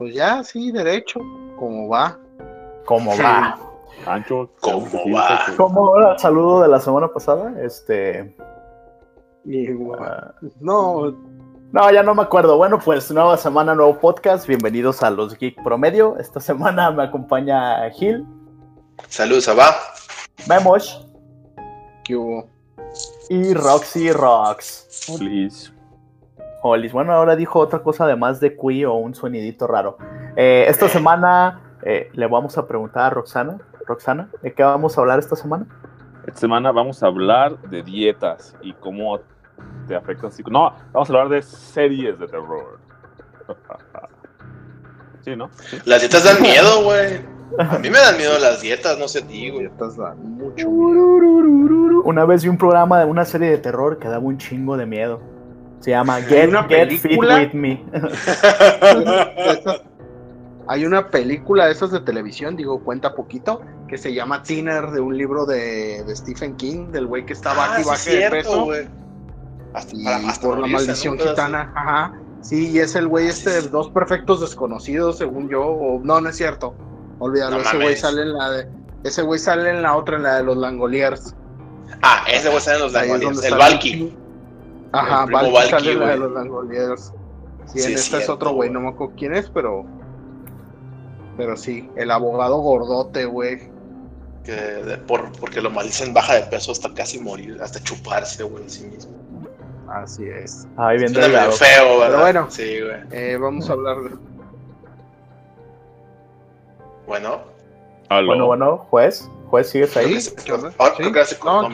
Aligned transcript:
Pues 0.00 0.14
ya, 0.14 0.42
sí, 0.42 0.72
derecho. 0.72 1.20
¿Cómo 1.58 1.86
va? 1.86 2.18
¿Cómo 2.86 3.10
va? 3.18 3.58
Ancho, 4.06 4.50
¿Cómo 4.62 4.88
va? 5.14 5.40
¿Cómo 5.58 5.90
va 5.92 6.12
el 6.12 6.18
saludo 6.18 6.62
de 6.62 6.68
la 6.68 6.80
semana 6.80 7.08
pasada? 7.08 7.52
Este. 7.62 8.34
Igual. 9.44 10.00
ah, 10.02 10.34
No, 10.58 11.14
no, 11.70 11.92
ya 11.92 12.02
no 12.02 12.14
me 12.14 12.22
acuerdo. 12.22 12.56
Bueno, 12.56 12.78
pues 12.82 13.10
nueva 13.10 13.36
semana, 13.36 13.74
nuevo 13.74 13.98
podcast. 13.98 14.46
Bienvenidos 14.46 15.02
a 15.02 15.10
los 15.10 15.36
Geek 15.38 15.62
Promedio. 15.62 16.16
Esta 16.16 16.40
semana 16.40 16.90
me 16.90 17.02
acompaña 17.02 17.90
Gil, 17.90 18.24
Saludos, 19.06 19.48
Abba. 19.48 19.74
Memosh 20.48 20.94
¿qué 22.04 22.16
hubo? 22.16 22.48
y 23.28 23.52
Roxy 23.52 24.12
Rocks. 24.12 25.06
Please. 25.18 25.70
Holis. 26.62 26.92
Bueno, 26.92 27.12
ahora 27.12 27.36
dijo 27.36 27.58
otra 27.58 27.80
cosa 27.80 28.04
además 28.04 28.40
de 28.40 28.54
Cui 28.56 28.84
o 28.84 28.94
un 28.94 29.14
sonidito 29.14 29.66
raro. 29.66 29.96
Eh, 30.36 30.64
esta 30.68 30.88
semana 30.88 31.60
eh, 31.82 32.10
le 32.12 32.26
vamos 32.26 32.56
a 32.58 32.66
preguntar 32.66 33.04
a 33.04 33.10
Roxana. 33.10 33.58
Roxana, 33.86 34.28
¿de 34.42 34.52
qué 34.52 34.62
vamos 34.62 34.96
a 34.96 35.00
hablar 35.00 35.18
esta 35.18 35.36
semana? 35.36 35.66
Esta 36.26 36.40
semana 36.40 36.70
vamos 36.70 37.02
a 37.02 37.06
hablar 37.06 37.58
de 37.62 37.82
dietas 37.82 38.54
y 38.60 38.72
cómo 38.74 39.18
te 39.88 39.96
afectan. 39.96 40.30
psico- 40.30 40.50
No, 40.50 40.72
vamos 40.92 41.08
a 41.10 41.12
hablar 41.14 41.28
de 41.30 41.42
series 41.42 42.18
de 42.18 42.26
terror. 42.26 42.78
Sí, 45.22 45.36
¿no? 45.36 45.50
Sí. 45.52 45.76
Las 45.84 46.00
dietas 46.00 46.24
dan 46.24 46.40
miedo, 46.40 46.82
güey. 46.84 47.20
A 47.58 47.78
mí 47.78 47.90
me 47.90 47.98
dan 47.98 48.16
miedo 48.16 48.38
las 48.38 48.62
dietas, 48.62 48.98
no 48.98 49.06
sé 49.06 49.18
a 49.18 49.26
ti, 49.26 49.50
güey. 49.50 49.66
Dietas 49.66 49.94
dan 49.98 50.18
mucho 50.38 50.66
miedo. 50.70 52.02
Una 52.04 52.24
vez 52.24 52.42
vi 52.42 52.48
un 52.48 52.56
programa 52.56 52.98
de 53.00 53.04
una 53.04 53.26
serie 53.26 53.50
de 53.50 53.58
terror 53.58 53.98
que 53.98 54.08
daba 54.08 54.24
un 54.24 54.38
chingo 54.38 54.78
de 54.78 54.86
miedo. 54.86 55.20
Se 55.80 55.90
llama 55.90 56.16
Hay 56.16 56.24
Get, 56.24 56.48
una 56.50 56.64
Get 56.64 56.88
Fit 56.90 57.02
película. 57.02 57.36
With 57.36 57.52
Me. 57.54 57.84
Hay 60.68 60.84
una 60.84 61.08
película 61.08 61.66
de 61.66 61.72
esas 61.72 61.90
de 61.90 62.00
televisión, 62.00 62.54
digo, 62.56 62.80
cuenta 62.84 63.14
poquito, 63.14 63.60
que 63.88 63.98
se 63.98 64.14
llama 64.14 64.42
Thinner, 64.44 64.90
de 64.92 65.00
un 65.00 65.16
libro 65.18 65.44
de, 65.44 66.04
de 66.04 66.14
Stephen 66.16 66.54
King, 66.56 66.92
del 66.92 67.06
güey 67.06 67.26
que 67.26 67.32
está 67.32 67.54
baja 67.54 67.76
Ah, 67.76 67.80
y 67.80 67.82
sí, 67.82 67.88
baja 67.90 68.10
de 68.10 68.30
peso. 68.30 68.68
Hasta, 69.74 69.96
Y 69.96 70.04
para- 70.04 70.16
hasta 70.28 70.46
por 70.46 70.58
la 70.60 70.66
maldición 70.68 71.18
gitana, 71.18 71.72
ajá. 71.74 72.12
Sí, 72.42 72.70
y 72.70 72.78
es 72.78 72.94
el 72.94 73.08
güey 73.08 73.26
este 73.26 73.50
de 73.50 73.62
dos 73.62 73.90
perfectos 73.90 74.40
desconocidos, 74.40 75.18
según 75.18 75.48
yo. 75.48 75.62
O, 75.66 76.00
no, 76.04 76.20
no 76.20 76.28
es 76.28 76.36
cierto. 76.36 76.74
Olvídalo, 77.18 77.56
No 77.56 77.62
ese 77.62 77.76
güey 77.76 77.96
sale 77.96 78.22
en 78.22 78.32
la 78.32 78.50
de. 78.50 78.68
Ese 79.04 79.22
güey 79.22 79.38
sale 79.40 79.70
en 79.70 79.82
la 79.82 79.96
otra, 79.96 80.16
en 80.16 80.22
la 80.22 80.36
de 80.36 80.44
los 80.44 80.56
Langoliers. 80.56 81.34
Ah, 82.02 82.24
ese 82.28 82.46
güey 82.46 82.58
está 82.58 82.74
en 82.76 82.80
los 82.80 82.92
Langoliers. 82.92 83.38
El 83.44 83.50
sale 83.50 83.56
Valky. 83.56 84.16
Ajá, 84.92 85.26
Valky 85.26 85.52
Valky, 85.52 85.70
sale 85.70 85.96
de 86.06 86.16
los 86.16 86.32
Langoliers. 86.32 87.12
Sí, 87.66 87.78
Sí, 87.80 87.86
en 87.88 87.94
es 87.94 88.04
esta 88.06 88.18
es 88.18 88.28
otro 88.28 88.50
güey, 88.52 88.68
no 88.70 88.80
me 88.80 88.88
acuerdo 88.88 89.14
quién 89.16 89.34
es, 89.34 89.48
pero. 89.50 89.84
Pero 91.36 91.56
sí, 91.56 91.88
el 91.96 92.10
abogado 92.10 92.58
gordote, 92.58 93.24
güey. 93.26 93.70
Que 94.44 94.52
de- 94.52 94.98
por, 94.98 95.30
porque 95.38 95.60
lo 95.60 95.70
maldicen 95.70 96.12
baja 96.12 96.34
de 96.34 96.42
peso 96.42 96.72
hasta 96.72 96.92
casi 96.94 97.20
morir, 97.20 97.58
hasta 97.62 97.78
chuparse, 97.80 98.42
güey, 98.42 98.64
en 98.64 98.70
sí 98.70 98.86
mismo. 98.86 99.12
Así 99.88 100.24
es. 100.24 100.66
Ay, 100.76 100.98
bien 100.98 101.12
feo, 101.14 101.98
¿verdad? 101.98 102.08
Pero 102.08 102.20
bueno. 102.20 102.46
Sí, 102.50 102.80
güey. 102.80 103.00
Eh, 103.12 103.36
vamos 103.40 103.68
a 103.70 103.72
hablar 103.74 103.98
de. 104.02 104.10
Bueno. 107.06 107.40
Aló. 108.08 108.26
Bueno, 108.26 108.46
bueno, 108.46 108.76
juez. 108.90 109.28
Juez, 109.50 109.68
¿sigues 109.70 109.90
Creo 109.92 110.06
ahí? 110.06 110.14
que 110.14 110.20
se- 110.20 110.34
¿Qué 110.36 110.52
onda? 110.52 110.72
ahora 110.78 110.92
¿Sí? 110.96 111.02
creo 111.02 111.12
que 111.12 111.24
se 111.24 111.38
No. 111.44 111.68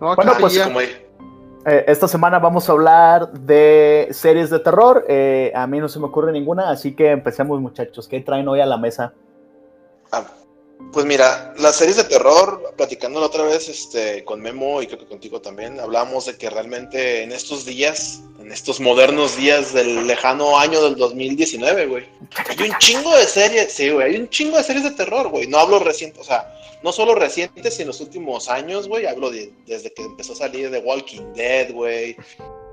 No, 0.00 0.16
Bueno, 0.16 0.32
pues. 0.40 0.58
Como 0.58 0.78
ahí. 0.78 1.06
Eh, 1.66 1.84
esta 1.88 2.08
semana 2.08 2.38
vamos 2.38 2.68
a 2.68 2.72
hablar 2.72 3.32
de 3.32 4.08
series 4.12 4.48
de 4.48 4.60
terror. 4.60 5.04
Eh, 5.08 5.52
a 5.54 5.66
mí 5.66 5.78
no 5.78 5.88
se 5.88 5.98
me 5.98 6.06
ocurre 6.06 6.32
ninguna, 6.32 6.70
así 6.70 6.94
que 6.94 7.10
empecemos, 7.10 7.60
muchachos. 7.60 8.08
¿Qué 8.08 8.20
traen 8.20 8.48
hoy 8.48 8.60
a 8.60 8.66
la 8.66 8.78
mesa? 8.78 9.12
Ah, 10.10 10.24
pues 10.92 11.04
mira, 11.04 11.54
las 11.58 11.76
series 11.76 11.98
de 11.98 12.04
terror, 12.04 12.72
platicando 12.76 13.20
la 13.20 13.26
otra 13.26 13.44
vez 13.44 13.68
este, 13.68 14.24
con 14.24 14.40
Memo 14.40 14.80
y 14.80 14.86
creo 14.86 14.98
que 14.98 15.06
contigo 15.06 15.40
también, 15.40 15.78
hablábamos 15.78 16.26
de 16.26 16.36
que 16.36 16.48
realmente 16.48 17.22
en 17.22 17.30
estos 17.30 17.66
días, 17.66 18.22
estos 18.50 18.80
modernos 18.80 19.36
días 19.36 19.72
del 19.72 20.06
lejano 20.06 20.58
año 20.58 20.82
del 20.82 20.96
2019, 20.96 21.86
güey, 21.86 22.06
hay 22.48 22.68
un 22.68 22.78
chingo 22.78 23.16
de 23.16 23.24
series, 23.24 23.72
sí, 23.72 23.90
güey, 23.90 24.10
hay 24.10 24.20
un 24.20 24.28
chingo 24.28 24.56
de 24.56 24.64
series 24.64 24.84
de 24.84 24.90
terror, 24.92 25.28
güey. 25.28 25.46
No 25.46 25.58
hablo 25.58 25.78
recientes, 25.78 26.20
o 26.20 26.24
sea, 26.24 26.52
no 26.82 26.92
solo 26.92 27.14
recientes, 27.14 27.74
sino 27.74 27.84
en 27.84 27.88
los 27.88 28.00
últimos 28.00 28.48
años, 28.48 28.88
güey, 28.88 29.06
hablo 29.06 29.30
de, 29.30 29.52
desde 29.66 29.92
que 29.92 30.02
empezó 30.02 30.32
a 30.32 30.36
salir 30.36 30.70
The 30.70 30.78
Walking 30.78 31.32
Dead, 31.34 31.72
güey, 31.72 32.16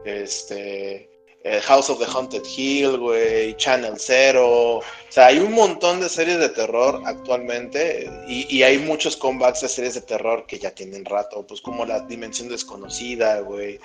este, 0.06 1.10
eh, 1.44 1.62
House 1.62 1.90
of 1.90 2.00
the 2.00 2.06
Haunted 2.06 2.44
Hill, 2.58 2.98
güey, 2.98 3.56
Channel 3.58 3.94
Zero, 3.98 4.78
o 4.78 4.84
sea, 5.10 5.28
hay 5.28 5.40
un 5.40 5.54
montón 5.54 6.00
de 6.02 6.10
series 6.10 6.40
de 6.40 6.50
terror 6.50 7.02
actualmente 7.06 8.10
y, 8.28 8.54
y 8.54 8.64
hay 8.64 8.80
muchos 8.80 9.16
comebacks 9.16 9.62
de 9.62 9.70
series 9.70 9.94
de 9.94 10.02
terror 10.02 10.46
que 10.48 10.60
ya 10.60 10.72
tienen 10.72 11.06
rato, 11.06 11.46
pues 11.46 11.62
como 11.62 11.86
la 11.86 12.02
Dimensión 12.02 12.50
Desconocida, 12.50 13.40
güey, 13.42 13.80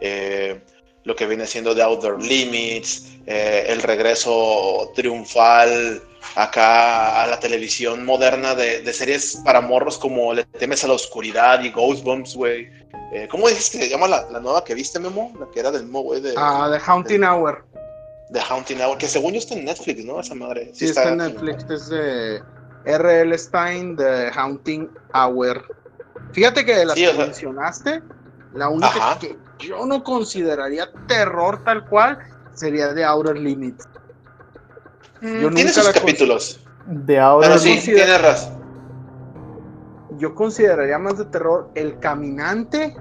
eh, 0.00 0.60
lo 1.06 1.16
que 1.16 1.26
viene 1.26 1.46
siendo 1.46 1.74
The 1.74 1.82
Outer 1.82 2.20
Limits, 2.20 3.06
eh, 3.26 3.64
el 3.68 3.80
regreso 3.82 4.92
triunfal 4.94 6.02
acá 6.34 7.22
a 7.22 7.26
la 7.28 7.38
televisión 7.40 8.04
moderna 8.04 8.54
de, 8.54 8.82
de 8.82 8.92
series 8.92 9.40
para 9.44 9.60
morros 9.60 9.96
como 9.98 10.34
Le 10.34 10.44
temes 10.44 10.84
a 10.84 10.88
la 10.88 10.94
oscuridad 10.94 11.60
y 11.62 11.70
Ghostbumps, 11.70 12.34
güey. 12.34 12.68
Eh, 13.12 13.28
¿Cómo 13.30 13.48
dices 13.48 13.70
que 13.70 13.78
se 13.78 13.88
llama 13.88 14.08
la, 14.08 14.28
la 14.30 14.40
nueva 14.40 14.64
que 14.64 14.74
viste, 14.74 14.98
Memo? 14.98 15.32
La 15.38 15.46
que 15.50 15.60
era 15.60 15.70
del 15.70 15.84
mismo 15.84 16.02
güey 16.02 16.20
de, 16.20 16.34
Ah, 16.36 16.68
The 16.70 16.80
Haunting 16.90 17.22
Hour. 17.24 17.64
de 18.30 18.40
Haunting 18.40 18.80
Hour, 18.82 18.98
que 18.98 19.06
según 19.06 19.32
yo 19.32 19.38
está 19.38 19.54
en 19.54 19.64
Netflix, 19.64 20.04
¿no? 20.04 20.18
Esa 20.20 20.34
madre. 20.34 20.70
Sí, 20.74 20.86
está 20.86 21.08
en 21.10 21.18
Netflix. 21.18 21.64
Es 21.70 21.88
de 21.88 22.42
R.L. 22.84 23.38
Stein, 23.38 23.96
The 23.96 24.30
Haunting 24.34 24.90
Hour. 25.14 25.64
Fíjate 26.32 26.64
que 26.64 26.74
de 26.74 26.84
las 26.84 26.96
Sí, 26.96 27.06
que 27.06 27.12
sea- 27.14 27.24
mencionaste, 27.26 28.02
la 28.54 28.68
única 28.68 28.88
Ajá. 28.88 29.18
que 29.20 29.36
yo 29.58 29.86
no 29.86 30.02
consideraría 30.02 30.90
terror 31.06 31.62
tal 31.64 31.86
cual 31.86 32.18
sería 32.54 32.94
The 32.94 33.04
Outer 33.04 33.36
Limits. 33.36 33.86
Yo 35.22 35.28
Mm, 35.28 35.42
nunca 35.42 35.54
tiene 35.54 35.72
sus 35.72 35.88
capítulos. 35.88 36.60
De. 36.86 37.14
Pero 37.40 37.58
sí, 37.58 37.80
tienes 37.82 38.22
razón. 38.22 38.56
Yo 40.18 40.34
consideraría 40.34 40.98
más 40.98 41.18
de 41.18 41.24
terror 41.26 41.70
El 41.74 41.98
Caminante, 41.98 42.96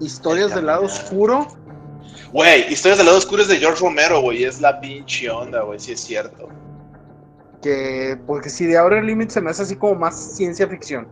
Historias 0.00 0.50
El 0.50 0.56
del 0.56 0.66
lado 0.66 0.84
oscuro. 0.84 1.46
Güey, 2.32 2.72
Historias 2.72 2.98
del 2.98 3.06
lado 3.06 3.18
oscuro 3.18 3.42
es 3.42 3.48
de 3.48 3.56
George 3.56 3.80
Romero, 3.80 4.20
güey. 4.20 4.44
Es 4.44 4.60
la 4.60 4.80
pinche 4.80 5.28
onda, 5.30 5.62
güey. 5.62 5.78
Sí 5.78 5.92
es 5.92 6.00
cierto. 6.00 6.48
Que, 7.62 8.18
porque 8.26 8.50
si 8.50 8.66
The 8.66 8.78
Outer 8.78 9.02
Limits 9.02 9.34
se 9.34 9.40
me 9.40 9.50
hace 9.50 9.62
así 9.62 9.76
como 9.76 9.94
más 9.96 10.14
ciencia 10.36 10.68
ficción. 10.68 11.08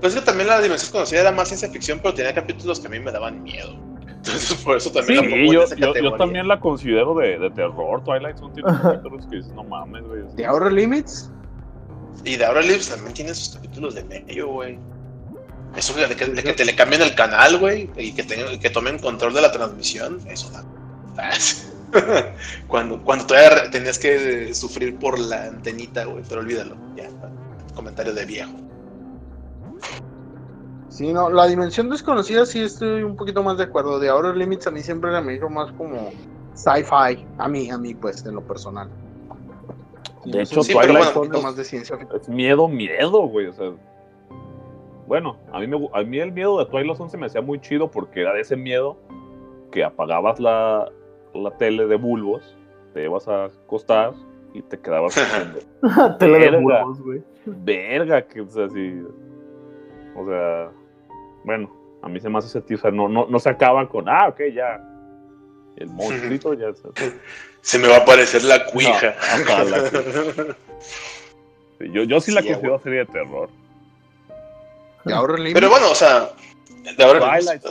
Pues 0.00 0.14
es 0.14 0.20
que 0.20 0.26
también 0.26 0.48
la 0.48 0.60
dimensión 0.60 0.92
conocida 0.92 1.20
era 1.20 1.32
más 1.32 1.48
ciencia 1.48 1.68
ficción, 1.68 2.00
pero 2.02 2.14
tenía 2.14 2.34
capítulos 2.34 2.80
que 2.80 2.86
a 2.86 2.90
mí 2.90 2.98
me 2.98 3.12
daban 3.12 3.42
miedo. 3.42 3.76
Entonces, 4.08 4.54
por 4.62 4.76
eso 4.76 4.90
también 4.90 5.16
la 5.16 5.22
pongo 5.22 5.36
en 5.36 5.52
yo, 5.52 5.62
esa 5.62 5.74
yo, 5.74 5.80
yo 5.80 5.86
categoría. 5.88 6.18
también 6.18 6.48
la 6.48 6.60
considero 6.60 7.14
de, 7.14 7.38
de 7.38 7.50
terror. 7.50 8.04
Twilight 8.04 8.36
Zone 8.36 8.54
tiene 8.54 8.70
capítulos 8.80 9.26
que 9.26 9.36
dices, 9.36 9.52
no 9.52 9.64
mames, 9.64 10.02
güey. 10.04 10.22
The 10.36 10.46
Outer 10.46 10.72
Limits, 10.72 11.30
Y 12.24 12.36
de 12.36 12.44
ahora 12.44 12.60
Lives 12.60 12.88
también 12.88 13.14
tiene 13.14 13.34
sus 13.34 13.54
capítulos 13.54 13.94
de 13.94 14.04
medio, 14.04 14.48
güey. 14.48 14.78
Eso 15.76 15.94
de 15.94 16.16
que, 16.16 16.26
de 16.26 16.42
que 16.42 16.52
te 16.52 16.64
le 16.64 16.74
cambien 16.74 17.00
el 17.00 17.14
canal, 17.14 17.58
güey, 17.58 17.88
y 17.96 18.12
que, 18.12 18.70
tomen 18.70 18.98
control 18.98 19.32
de 19.34 19.40
la 19.40 19.52
transmisión, 19.52 20.18
eso 20.28 20.50
da. 20.50 20.64
cuando, 22.68 23.02
cuando 23.02 23.26
todavía 23.26 23.70
tenías 23.70 23.98
que 23.98 24.52
sufrir 24.54 24.96
por 24.98 25.18
la 25.18 25.44
antenita, 25.44 26.04
güey, 26.04 26.24
pero 26.28 26.40
olvídalo, 26.40 26.76
ya. 26.96 27.08
Comentario 27.74 28.12
de 28.12 28.24
viejo. 28.24 28.52
Sí, 30.88 31.12
no, 31.12 31.30
la 31.30 31.46
dimensión 31.46 31.88
desconocida 31.88 32.44
sí 32.44 32.60
estoy 32.60 33.02
un 33.04 33.16
poquito 33.16 33.42
más 33.42 33.56
de 33.58 33.64
acuerdo. 33.64 33.98
De 34.00 34.08
Outer 34.08 34.36
Limits 34.36 34.66
a 34.66 34.70
mí 34.70 34.80
siempre 34.80 35.18
me 35.22 35.34
hizo 35.34 35.48
más 35.48 35.70
como 35.72 36.10
sci-fi, 36.54 37.24
a 37.38 37.48
mí, 37.48 37.70
a 37.70 37.78
mí 37.78 37.94
pues, 37.94 38.24
en 38.26 38.34
lo 38.34 38.42
personal. 38.42 38.88
De 40.24 40.44
Sí, 40.44 40.54
hecho, 40.54 40.62
sí, 40.62 40.74
pero 40.78 40.92
bueno, 41.14 41.40
más 41.42 41.56
de 41.56 41.64
ciencia. 41.64 41.96
Es 42.14 42.28
miedo, 42.28 42.68
miedo, 42.68 43.22
güey. 43.28 43.46
O 43.46 43.52
sea, 43.52 43.72
bueno, 45.06 45.36
a 45.52 45.60
mí, 45.60 45.66
me, 45.66 45.88
a 45.92 46.02
mí 46.02 46.18
el 46.18 46.32
miedo 46.32 46.58
de 46.58 46.66
Twilight 46.66 46.96
Zone 46.96 47.10
se 47.10 47.16
me 47.16 47.26
hacía 47.26 47.40
muy 47.40 47.60
chido 47.60 47.90
porque 47.90 48.20
era 48.20 48.34
de 48.34 48.40
ese 48.40 48.56
miedo 48.56 48.96
que 49.70 49.84
apagabas 49.84 50.38
la, 50.40 50.90
la 51.34 51.50
tele 51.56 51.86
de 51.86 51.96
bulbos, 51.96 52.56
te 52.92 53.04
ibas 53.04 53.28
a 53.28 53.44
acostar 53.46 54.12
y 54.52 54.62
te 54.62 54.78
quedabas 54.78 55.14
Tele 56.18 56.50
de 56.50 56.56
bulbos, 56.58 57.00
güey. 57.00 57.22
verga, 57.46 58.22
que, 58.26 58.40
o 58.42 58.48
sea, 58.48 58.68
sí. 58.68 59.02
O 60.16 60.26
sea, 60.26 60.70
bueno, 61.44 61.70
a 62.02 62.08
mí 62.08 62.20
se 62.20 62.28
me 62.28 62.38
hace 62.38 62.48
ese 62.48 62.60
tío, 62.62 62.76
o 62.76 62.80
sea, 62.80 62.90
no, 62.90 63.08
no, 63.08 63.26
no 63.28 63.38
se 63.38 63.48
acaba 63.50 63.88
con, 63.88 64.08
ah, 64.08 64.28
ok, 64.28 64.40
ya. 64.54 64.80
El 65.76 65.86
monstruito 65.90 66.54
ya 66.54 66.72
se. 66.74 67.12
Se 67.62 67.78
me 67.78 67.88
va 67.88 67.96
a 67.96 67.98
aparecer 68.00 68.42
la 68.44 68.64
cuija. 68.66 69.14
No, 69.46 69.52
ajá, 69.52 69.64
la 69.64 69.90
Sí, 71.78 71.90
Yo, 71.92 72.02
yo 72.04 72.20
sí 72.20 72.32
la 72.32 72.40
Sí, 72.42 72.48
considero 72.48 72.78
serie 72.80 72.98
de 73.00 73.06
terror. 73.06 73.48
Pero 75.04 75.70
bueno, 75.70 75.90
o 75.90 75.94
sea, 75.94 76.30
de 76.96 77.04
ahora 77.04 77.20
Twilight. 77.20 77.62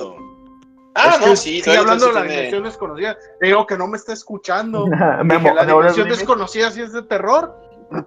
Ah, 0.95 1.11
Es 1.13 1.19
que 1.19 1.25
no, 1.29 1.35
sí. 1.35 1.49
Sigue 1.61 1.63
Toy 1.65 1.75
hablando 1.77 2.07
de 2.07 2.13
la 2.13 2.19
tiene- 2.21 2.35
dimensión 2.35 2.63
desconocida. 2.63 3.17
Digo 3.39 3.67
que 3.67 3.77
no 3.77 3.87
me 3.87 3.97
está 3.97 4.13
escuchando. 4.13 4.85
Dije, 5.23 5.53
la 5.53 5.65
dimensión 5.65 6.09
desconocida 6.09 6.71
sí 6.71 6.81
es 6.81 6.91
de 6.91 7.03
terror, 7.03 7.55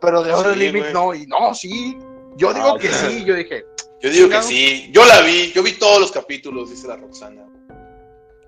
pero 0.00 0.22
de 0.24 0.32
ahora 0.32 0.52
Sí, 0.54 0.58
Limit 0.58 0.86
no. 0.92 1.14
Y 1.14 1.26
no, 1.26 1.54
sí. 1.54 1.96
Yo 2.36 2.52
digo 2.52 2.74
Ah, 2.74 2.78
que 2.78 2.88
sí. 2.88 3.24
Yo 3.24 3.34
dije, 3.34 3.64
Yo 4.00 4.10
digo 4.10 4.28
que 4.28 4.42
sí. 4.42 4.90
Yo 4.92 5.04
la 5.04 5.20
vi. 5.22 5.52
Yo 5.52 5.62
vi 5.62 5.72
todos 5.72 6.00
los 6.00 6.12
capítulos, 6.12 6.70
dice 6.70 6.88
la 6.88 6.96
Roxana. 6.96 7.46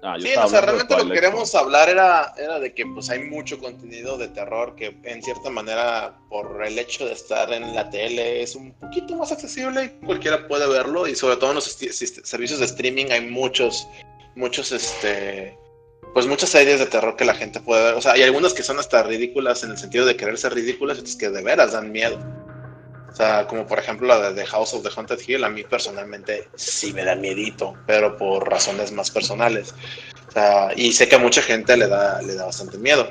Ah, 0.02 0.16
yo 0.18 0.26
Sí, 0.26 0.34
o 0.36 0.48
sea, 0.48 0.60
realmente 0.60 0.94
lo 0.98 1.06
que 1.06 1.12
queremos 1.14 1.54
hablar 1.54 1.88
era, 1.88 2.34
era 2.36 2.60
de 2.60 2.74
que 2.74 2.84
pues 2.84 3.08
hay 3.08 3.20
mucho 3.20 3.58
contenido 3.58 4.18
de 4.18 4.28
terror 4.28 4.74
que 4.76 4.94
en 5.04 5.22
cierta 5.22 5.48
manera 5.48 6.18
por 6.28 6.62
el 6.62 6.78
hecho 6.78 7.06
de 7.06 7.14
estar 7.14 7.50
en 7.54 7.74
la 7.74 7.88
tele 7.88 8.42
es 8.42 8.54
un 8.54 8.74
poquito 8.74 9.16
más 9.16 9.32
accesible 9.32 9.84
y 10.02 10.04
cualquiera 10.04 10.46
puede 10.46 10.68
verlo 10.68 11.08
y 11.08 11.16
sobre 11.16 11.36
todo 11.38 11.50
en 11.50 11.54
los 11.54 11.64
servicios 11.64 12.58
de 12.58 12.66
streaming 12.66 13.06
hay 13.12 13.22
muchos, 13.30 13.88
muchos, 14.36 14.72
este, 14.72 15.56
pues 16.12 16.26
muchas 16.26 16.50
series 16.50 16.80
de 16.80 16.86
terror 16.86 17.16
que 17.16 17.24
la 17.24 17.34
gente 17.34 17.60
puede 17.60 17.84
ver. 17.84 17.94
O 17.94 18.02
sea, 18.02 18.12
hay 18.12 18.24
algunas 18.24 18.52
que 18.52 18.62
son 18.62 18.78
hasta 18.78 19.02
ridículas 19.04 19.64
en 19.64 19.70
el 19.70 19.78
sentido 19.78 20.04
de 20.04 20.18
querer 20.18 20.36
ser 20.36 20.52
ridículas 20.52 20.98
y 20.98 21.00
otras 21.00 21.16
que 21.16 21.30
de 21.30 21.42
veras 21.42 21.72
dan 21.72 21.90
miedo. 21.90 22.18
O 23.14 23.16
sea, 23.16 23.46
como 23.46 23.64
por 23.64 23.78
ejemplo 23.78 24.08
la 24.08 24.30
de 24.32 24.34
The 24.42 24.46
House 24.46 24.74
of 24.74 24.82
the 24.82 24.90
Haunted 24.94 25.20
Hill, 25.24 25.44
a 25.44 25.48
mí 25.48 25.62
personalmente 25.62 26.48
sí 26.56 26.92
me 26.92 27.04
da 27.04 27.14
miedito, 27.14 27.74
pero 27.86 28.16
por 28.18 28.50
razones 28.50 28.90
más 28.90 29.08
personales. 29.12 29.72
O 30.28 30.32
sea, 30.32 30.72
y 30.74 30.92
sé 30.92 31.06
que 31.08 31.14
a 31.14 31.20
mucha 31.20 31.40
gente 31.40 31.76
le 31.76 31.86
da, 31.86 32.20
le 32.22 32.34
da 32.34 32.46
bastante 32.46 32.76
miedo. 32.76 33.08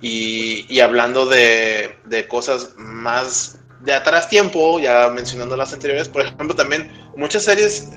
Y, 0.00 0.64
y 0.72 0.78
hablando 0.80 1.26
de, 1.26 1.96
de 2.04 2.28
cosas 2.28 2.70
más 2.76 3.58
de 3.80 3.92
atrás 3.92 4.28
tiempo, 4.28 4.78
ya 4.78 5.08
mencionando 5.08 5.56
las 5.56 5.72
anteriores, 5.72 6.08
por 6.08 6.22
ejemplo, 6.22 6.54
también 6.54 6.88
muchas 7.16 7.42
series, 7.42 7.88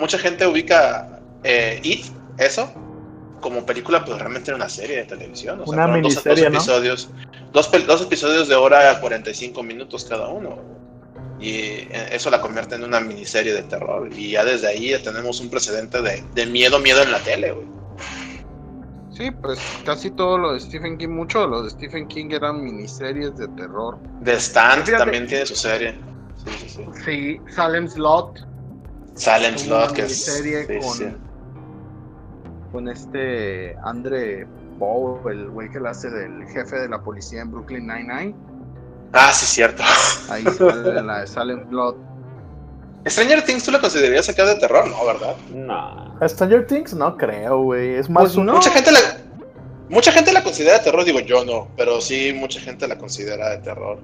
mucha 0.00 0.18
gente 0.18 0.44
ubica 0.46 1.20
eh, 1.44 1.78
It, 1.84 2.06
eso, 2.38 2.72
como 3.40 3.64
película, 3.64 4.04
pues 4.04 4.18
realmente 4.18 4.50
era 4.50 4.56
una 4.56 4.68
serie 4.68 4.96
de 4.96 5.04
televisión. 5.04 5.60
O 5.60 5.70
Una 5.70 5.86
dos- 5.86 5.94
miniserie, 5.94 6.44
dos, 6.44 6.52
¿no? 6.52 6.58
episodios, 6.58 7.08
dos, 7.52 7.70
pel- 7.72 7.86
dos 7.86 8.02
episodios 8.02 8.48
de 8.48 8.56
hora 8.56 8.90
a 8.90 9.00
45 9.00 9.62
minutos 9.62 10.04
cada 10.04 10.26
uno. 10.28 10.74
Y 11.38 11.50
eh, 11.90 12.08
eso 12.12 12.30
la 12.30 12.40
convierte 12.40 12.76
en 12.76 12.84
una 12.84 13.00
miniserie 13.00 13.52
de 13.54 13.62
terror. 13.64 14.08
Y 14.12 14.32
ya 14.32 14.44
desde 14.44 14.68
ahí 14.68 14.90
ya 14.90 15.02
tenemos 15.02 15.40
un 15.40 15.50
precedente 15.50 16.00
de, 16.02 16.24
de 16.34 16.46
miedo, 16.46 16.78
miedo 16.80 17.02
en 17.02 17.12
la 17.12 17.20
tele, 17.20 17.52
güey. 17.52 17.66
sí, 19.10 19.30
pues 19.30 19.58
casi 19.84 20.10
todo 20.10 20.38
lo 20.38 20.52
de 20.54 20.60
Stephen 20.60 20.98
King, 20.98 21.08
mucho 21.08 21.40
de 21.42 21.48
lo 21.48 21.62
de 21.62 21.70
Stephen 21.70 22.06
King 22.08 22.28
eran 22.32 22.62
miniseries 22.64 23.36
de 23.36 23.48
terror. 23.48 23.98
The 24.24 24.34
Stand 24.40 24.84
Fíjate. 24.86 25.02
también 25.04 25.26
tiene 25.26 25.46
su 25.46 25.56
serie. 25.56 25.98
Sí, 26.44 26.50
sí, 26.58 26.68
sí. 26.68 26.84
Sí, 27.04 27.40
Salem 27.54 27.88
Slot. 27.88 28.38
Silent 29.14 29.58
una 29.66 29.88
Slot, 29.88 29.92
que 29.92 30.02
es. 30.02 30.08
miniserie 30.10 30.66
sí, 30.66 30.78
con, 30.86 30.96
sí. 30.98 31.06
con 32.72 32.88
este 32.88 33.74
Andre 33.84 34.46
Bow, 34.78 35.26
el 35.30 35.48
güey 35.50 35.70
que 35.70 35.80
le 35.80 35.88
hace 35.88 36.10
del 36.10 36.44
jefe 36.48 36.76
de 36.76 36.88
la 36.88 37.02
policía 37.02 37.40
en 37.42 37.50
Brooklyn 37.50 37.86
Nine-Nine. 37.86 38.34
Ah, 39.12 39.32
sí, 39.32 39.46
cierto. 39.46 39.82
Ahí 40.30 40.44
sale 40.44 41.02
la 41.02 41.20
de 41.20 41.26
Salem 41.26 41.68
Slot. 41.68 41.96
Stranger 43.06 43.44
Things, 43.44 43.64
¿tú 43.64 43.70
la 43.70 43.80
considerarías 43.80 44.28
acá 44.28 44.44
de 44.46 44.56
terror? 44.56 44.88
No, 44.88 45.06
¿verdad? 45.06 45.36
Nah. 45.54 46.26
Stranger 46.28 46.66
Things 46.66 46.92
no 46.94 47.16
creo, 47.16 47.62
güey. 47.62 47.94
Es 47.94 48.10
más 48.10 48.24
Pues 48.24 48.36
un... 48.36 48.46
no. 48.46 48.54
Mucha 48.54 48.70
gente 48.70 48.90
la. 48.90 48.98
Mucha 49.88 50.10
gente 50.10 50.32
la 50.32 50.42
considera 50.42 50.78
de 50.78 50.84
terror, 50.84 51.04
digo 51.04 51.20
yo 51.20 51.44
no, 51.44 51.68
pero 51.76 52.00
sí 52.00 52.32
mucha 52.36 52.58
gente 52.58 52.88
la 52.88 52.98
considera 52.98 53.50
de 53.50 53.58
terror. 53.58 53.98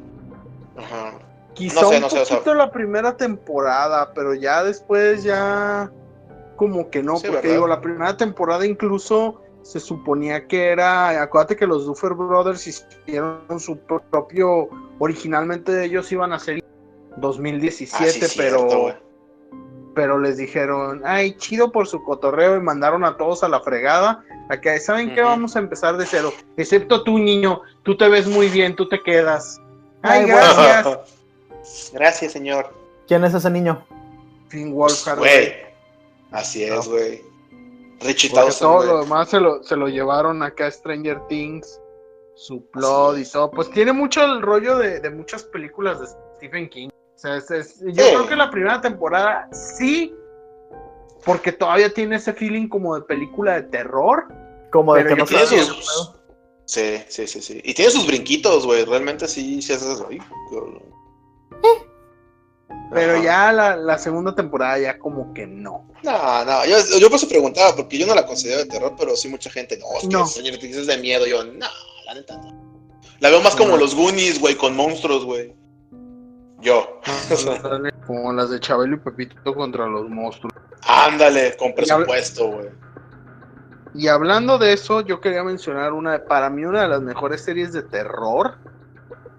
Ajá. 0.77 1.15
Quizá 1.55 1.81
No 1.83 1.89
sé, 1.89 1.97
un 1.97 2.03
no 2.03 2.11
sé, 2.11 2.21
o 2.21 2.25
sea- 2.25 2.37
poquito 2.37 2.55
la 2.55 2.71
primera 2.71 3.17
temporada, 3.17 4.13
pero 4.15 4.33
ya 4.35 4.63
después 4.63 5.25
ya 5.25 5.91
como 6.55 6.89
que 6.89 7.03
no, 7.03 7.17
Sí, 7.17 7.23
porque 7.27 7.49
¿verdad? 7.49 7.55
digo, 7.55 7.67
la 7.67 7.81
primera 7.81 8.17
temporada 8.17 8.65
incluso 8.65 9.42
se 9.63 9.81
suponía 9.81 10.47
que 10.47 10.69
era, 10.69 11.23
acuérdate 11.23 11.57
que 11.57 11.67
los 11.67 11.87
Duffer 11.87 12.15
Brothers 12.15 12.67
hicieron 12.67 13.59
su 13.59 13.79
propio, 13.79 14.69
originalmente 14.99 15.85
ellos 15.85 16.11
iban 16.13 16.33
a 16.33 16.39
ser 16.39 16.63
2017, 17.17 18.05
Ah, 18.25 18.29
sí, 18.29 18.35
pero 18.37 18.69
cierto, 18.69 18.99
pero 19.95 20.19
les 20.19 20.37
dijeron, 20.37 21.03
ay, 21.05 21.37
chido 21.37 21.71
por 21.71 21.87
su 21.87 22.03
cotorreo 22.03 22.57
y 22.57 22.61
mandaron 22.61 23.05
a 23.05 23.17
todos 23.17 23.45
a 23.45 23.49
la 23.49 23.61
fregada. 23.61 24.25
Acá, 24.49 24.79
¿saben 24.81 25.15
qué? 25.15 25.21
Ujú. 25.21 25.31
Vamos 25.31 25.57
a 25.57 25.59
empezar 25.59 25.97
de 25.97 26.07
cero. 26.07 26.33
Excepto 26.57 27.03
tú, 27.03 27.19
niño, 27.19 27.61
tú 27.83 27.97
te 27.97 28.09
ves 28.09 28.27
muy 28.27 28.49
bien, 28.49 28.75
tú 28.75 28.89
te 28.89 29.03
quedas. 29.03 29.61
Ay, 30.03 30.23
Ay, 30.23 30.27
gracias. 30.27 30.99
Gracias, 31.93 32.33
señor. 32.33 32.75
¿Quién 33.07 33.23
es 33.23 33.35
ese 33.35 33.49
niño? 33.49 33.85
Finn 34.49 34.75
Wolfhard. 34.75 35.19
Güey. 35.19 35.53
Así 36.33 36.65
es, 36.65 36.89
güey. 36.89 37.23
Richie 38.05 38.31
Porque 38.31 38.53
todo 38.59 38.85
lo 38.85 39.01
demás 39.03 39.29
se 39.31 39.41
lo, 39.41 39.63
se 39.63 39.77
lo 39.77 39.89
llevaron 39.89 40.43
acá 40.43 40.67
a 40.67 40.71
Stranger 40.71 41.21
Things, 41.29 41.81
su 42.35 42.65
plot 42.71 43.19
y 43.19 43.25
todo. 43.31 43.51
Pues 43.51 43.71
tiene 43.71 43.93
mucho 43.93 44.25
el 44.25 44.43
rollo 44.43 44.79
de, 44.79 45.01
de 45.01 45.11
muchas 45.11 45.45
películas 45.45 46.01
de 46.01 46.07
Stephen 46.37 46.69
King. 46.69 46.89
O 46.89 47.19
sea, 47.19 47.37
es- 47.37 47.51
es- 47.51 47.81
yo 47.81 48.05
Sí. 48.05 48.11
creo 48.11 48.27
que 48.27 48.37
la 48.37 48.51
primera 48.51 48.81
temporada 48.81 49.49
sí, 49.53 50.15
porque 51.25 51.53
todavía 51.53 51.93
tiene 51.93 52.17
ese 52.17 52.33
feeling 52.33 52.69
como 52.69 52.95
de 52.97 53.03
película 53.03 53.55
de 53.55 53.63
terror. 53.69 54.27
Como 54.73 54.95
de 54.95 55.05
que 55.07 55.15
no 55.17 55.25
Tiene 55.27 55.47
sus... 55.47 56.13
Sí, 56.65 57.03
sí, 57.09 57.27
sí, 57.27 57.43
sí. 57.43 57.61
Y 57.65 57.75
tiene 57.75 57.91
sus 57.91 58.07
brinquitos, 58.07 58.65
güey. 58.65 58.85
Realmente 58.85 59.29
sí, 59.29 59.61
sí 59.61 59.73
haces 59.73 59.89
eso. 60.01 60.09
Pero 62.93 63.15
Ajá. 63.15 63.23
ya 63.23 63.53
la, 63.53 63.77
la 63.77 63.99
segunda 63.99 64.35
temporada 64.35 64.79
ya 64.79 64.99
como 64.99 65.33
que 65.33 65.47
no. 65.47 65.89
No, 66.03 66.45
no, 66.45 66.67
yo, 66.67 66.77
yo 66.99 67.09
por 67.09 67.17
eso 67.17 67.29
preguntaba, 67.29 67.75
porque 67.75 67.99
yo 67.99 68.07
no 68.07 68.15
la 68.15 68.27
considero 68.27 68.59
de 68.61 68.67
terror, 68.67 68.95
pero 68.99 69.17
sí 69.17 69.29
mucha 69.29 69.51
gente, 69.51 69.79
no, 69.79 69.87
es 69.97 70.03
que 70.03 70.09
No. 70.09 70.87
De 70.87 70.99
miedo. 70.99 71.27
Yo, 71.27 71.45
no, 71.45 71.67
la 72.07 72.15
neta 72.15 72.37
no. 72.37 72.61
La 73.21 73.31
veo 73.31 73.41
más 73.41 73.55
como 73.55 73.71
No. 73.71 73.77
los 73.79 73.95
Goonies, 73.95 74.41
güey, 74.41 74.57
con 74.57 74.75
monstruos, 74.77 75.25
güey. 75.25 75.55
Yo. 76.61 77.01
Como 78.07 78.33
las 78.33 78.51
de 78.51 78.61
Chabelo 78.61 78.97
y 78.97 78.99
Pepito 78.99 79.55
contra 79.55 79.87
los 79.87 80.09
monstruos. 80.09 80.53
Ándale, 80.83 81.57
con 81.57 81.73
presupuesto, 81.75 82.49
güey. 82.49 82.69
Y 83.95 84.09
hablando 84.09 84.59
de 84.59 84.73
eso, 84.73 85.03
yo 85.03 85.21
quería 85.21 85.45
mencionar 85.45 85.93
una, 85.93 86.25
para 86.25 86.51
mí 86.51 86.65
una 86.65 86.83
de 86.83 86.89
las 86.89 87.03
mejores 87.03 87.43
series 87.43 87.73
de 87.73 87.83
terror 87.83 88.57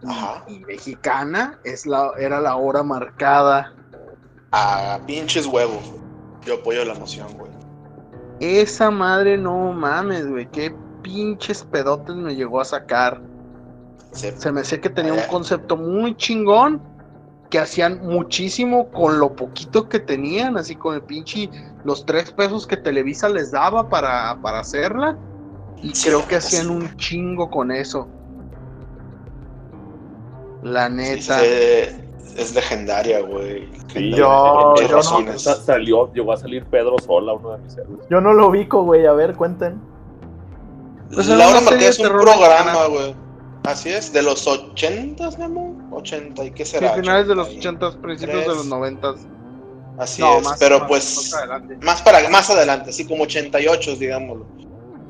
Ajá. 0.08 0.44
y, 0.48 0.60
mexicana 0.60 1.60
es 1.64 1.86
la, 1.86 2.12
era 2.20 2.40
la 2.42 2.56
hora 2.56 2.84
marcada. 2.84 3.74
A 4.52 5.00
pinches 5.06 5.46
huevos. 5.46 5.84
Yo 6.46 6.56
apoyo 6.56 6.84
la 6.86 6.94
moción, 6.94 7.28
güey. 7.38 7.52
Esa 8.40 8.92
madre 8.92 9.38
no 9.38 9.72
mames, 9.74 10.28
güey, 10.30 10.50
qué 10.52 10.76
pinches 11.02 11.64
pedotes 11.64 12.16
me 12.16 12.36
llegó 12.36 12.60
a 12.62 12.66
sacar. 12.66 13.22
Sí. 14.12 14.30
Se 14.38 14.52
me 14.52 14.62
hacía 14.62 14.80
que 14.82 14.90
tenía 14.90 15.14
un 15.14 15.20
Eh. 15.20 15.28
concepto 15.30 15.76
muy 15.78 16.16
chingón, 16.18 16.82
que 17.50 17.60
hacían 17.60 18.06
muchísimo 18.06 18.90
con 18.92 19.20
lo 19.20 19.36
poquito 19.36 19.88
que 19.88 20.00
tenían, 20.00 20.58
así 20.58 20.76
con 20.76 20.96
el 20.96 21.02
pinche, 21.04 21.50
los 21.84 22.06
tres 22.06 22.32
pesos 22.32 22.66
que 22.68 22.78
Televisa 22.78 23.30
les 23.30 23.52
daba 23.52 23.90
para, 23.90 24.38
para 24.42 24.60
hacerla. 24.60 25.18
Y 25.82 25.94
Sí, 25.96 26.08
creo 26.10 26.28
que 26.28 26.38
hacían 26.38 26.70
un 26.70 26.96
chingo 26.98 27.50
con 27.50 27.72
eso. 27.72 28.08
La 30.64 30.88
Sí, 30.88 30.94
neta. 30.94 31.40
sí, 31.40 31.46
es 32.38 32.56
legendaria, 32.56 33.22
güey. 33.22 33.68
Sí, 33.94 34.12
Yo- 34.12 34.76
yo 34.76 34.88
no. 34.88 35.38
salió, 35.38 36.12
llegó 36.14 36.34
a 36.34 36.38
salir 36.38 36.66
Pedro 36.66 36.96
Sola, 37.00 37.34
uno 37.34 37.52
de 37.52 37.58
mis 37.60 37.74
héroes. 37.78 38.00
Yo 38.10 38.22
no 38.22 38.34
lo 38.34 38.48
ubico, 38.48 38.84
güey. 38.84 39.06
A 39.06 39.14
ver, 39.14 39.36
cuenten. 39.36 39.80
Pues 41.14 41.28
era 41.28 41.38
la 41.38 41.48
hora 41.50 41.60
una 41.60 41.70
serie 41.70 41.88
marcada 41.88 41.90
es 41.90 42.00
un 42.00 42.08
programa, 42.22 42.86
güey. 42.88 43.16
Así 43.66 43.90
es, 43.90 44.12
de 44.12 44.24
los 44.24 44.48
ochentas, 44.48 45.38
Memo. 45.38 45.78
80, 45.92 46.44
¿y 46.44 46.52
qué 46.52 46.66
Sí, 46.66 46.72
será? 46.72 46.94
finales 46.94 47.28
de 47.28 47.36
los 47.36 47.48
80 47.50 47.86
y- 47.86 47.88
80, 47.90 48.02
principios 48.02 48.42
de 48.42 48.48
los 48.48 48.66
90. 48.66 49.14
Así 50.00 50.22
No, 50.24 50.38
es, 50.40 50.44
más, 50.44 50.60
pero 50.60 50.80
más- 50.80 50.88
pues 50.88 51.16
más 51.32 51.34
adelante. 51.36 51.78
más 51.82 52.02
para 52.02 52.28
más 52.30 52.50
adelante, 52.50 52.90
así 52.90 53.06
como 53.06 53.24
88, 53.24 53.96
digámoslo. 53.96 54.46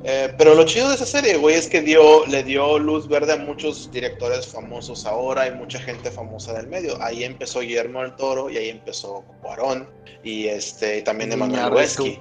Eh, 0.05 0.33
pero 0.37 0.53
lo 0.53 0.65
chido 0.65 0.89
de 0.89 0.95
esa 0.95 1.05
serie, 1.05 1.37
güey, 1.37 1.55
es 1.55 1.67
que 1.67 1.81
dio, 1.81 2.25
le 2.25 2.43
dio 2.43 2.77
luz 2.77 3.07
verde 3.07 3.33
a 3.33 3.37
muchos 3.37 3.89
directores 3.91 4.47
famosos 4.47 5.05
ahora 5.05 5.47
y 5.47 5.51
mucha 5.51 5.79
gente 5.79 6.11
famosa 6.11 6.53
del 6.53 6.67
medio. 6.67 7.01
Ahí 7.01 7.23
empezó 7.23 7.61
Guillermo 7.61 8.01
del 8.01 8.15
Toro 8.15 8.49
y 8.49 8.57
ahí 8.57 8.69
empezó 8.69 9.23
Cuarón 9.41 9.89
y 10.23 10.47
este 10.47 11.01
también 11.03 11.31
Emanuel. 11.31 11.69
Lubezki. 11.69 12.19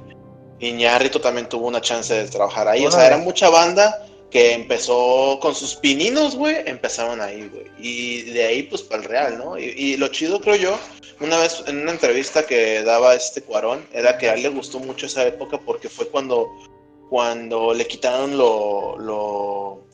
Iñárritu 0.61 1.19
también 1.19 1.49
tuvo 1.49 1.67
una 1.67 1.81
chance 1.81 2.15
de 2.15 2.29
trabajar 2.29 2.69
ahí. 2.69 2.87
O 2.87 2.91
sea, 2.91 3.07
era 3.07 3.19
mucha 3.19 3.51
banda 3.51 4.07
que 4.31 4.55
empezó 4.55 5.39
con 5.43 5.55
sus 5.55 5.75
pininos, 5.75 6.37
güey, 6.37 6.57
empezaron 6.67 7.21
ahí, 7.21 7.51
güey. 7.53 7.67
Y 7.79 8.23
de 8.31 8.45
ahí, 8.45 8.63
pues, 8.63 8.81
para 8.83 9.03
el 9.03 9.09
real, 9.09 9.39
¿no? 9.39 9.59
Y, 9.59 9.65
y 9.65 9.97
lo 9.97 10.09
chido, 10.09 10.41
creo 10.41 10.55
yo, 10.55 10.79
una 11.21 11.39
vez 11.39 11.63
en 11.67 11.83
una 11.83 11.93
entrevista 11.93 12.47
que 12.47 12.83
daba 12.83 13.15
este 13.15 13.43
Cuarón, 13.43 13.87
era 13.93 14.17
que 14.19 14.31
a 14.31 14.35
él 14.35 14.43
le 14.43 14.49
gustó 14.49 14.79
mucho 14.79 15.07
esa 15.07 15.27
época 15.27 15.59
porque 15.59 15.89
fue 15.89 16.09
cuando, 16.09 16.49
cuando 17.13 17.75
le 17.75 17.87
quitaron 17.87 18.39
lo, 18.39 18.97
lo... 18.97 19.87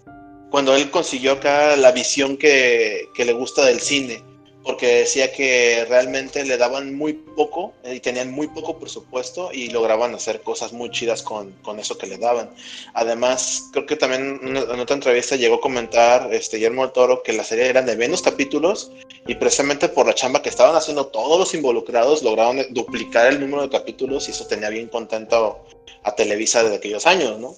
Cuando 0.52 0.76
él 0.76 0.88
consiguió 0.88 1.32
acá 1.32 1.74
la 1.74 1.90
visión 1.90 2.36
que, 2.36 3.08
que 3.12 3.24
le 3.24 3.32
gusta 3.32 3.64
del 3.64 3.80
cine. 3.80 4.22
Porque 4.68 4.96
decía 4.96 5.32
que 5.32 5.86
realmente 5.88 6.44
le 6.44 6.58
daban 6.58 6.94
muy 6.94 7.14
poco 7.14 7.72
eh, 7.84 7.94
y 7.94 8.00
tenían 8.00 8.30
muy 8.30 8.48
poco 8.48 8.78
presupuesto 8.78 9.48
y 9.50 9.70
lograban 9.70 10.14
hacer 10.14 10.42
cosas 10.42 10.74
muy 10.74 10.90
chidas 10.90 11.22
con, 11.22 11.52
con 11.62 11.78
eso 11.78 11.96
que 11.96 12.06
le 12.06 12.18
daban. 12.18 12.50
Además, 12.92 13.70
creo 13.72 13.86
que 13.86 13.96
también 13.96 14.38
en 14.42 14.78
otra 14.78 14.94
entrevista 14.94 15.36
llegó 15.36 15.54
a 15.54 15.60
comentar 15.62 16.34
este, 16.34 16.58
Guillermo 16.58 16.82
del 16.82 16.92
Toro 16.92 17.22
que 17.22 17.32
la 17.32 17.44
serie 17.44 17.64
eran 17.64 17.86
de 17.86 17.96
menos 17.96 18.20
capítulos 18.20 18.92
y 19.26 19.36
precisamente 19.36 19.88
por 19.88 20.06
la 20.06 20.14
chamba 20.14 20.42
que 20.42 20.50
estaban 20.50 20.76
haciendo 20.76 21.06
todos 21.06 21.38
los 21.38 21.54
involucrados 21.54 22.22
lograron 22.22 22.62
duplicar 22.68 23.28
el 23.32 23.40
número 23.40 23.62
de 23.62 23.70
capítulos 23.70 24.28
y 24.28 24.32
eso 24.32 24.46
tenía 24.48 24.68
bien 24.68 24.88
contento 24.88 25.64
a 26.02 26.14
Televisa 26.14 26.62
desde 26.62 26.76
aquellos 26.76 27.06
años, 27.06 27.38
¿no? 27.38 27.56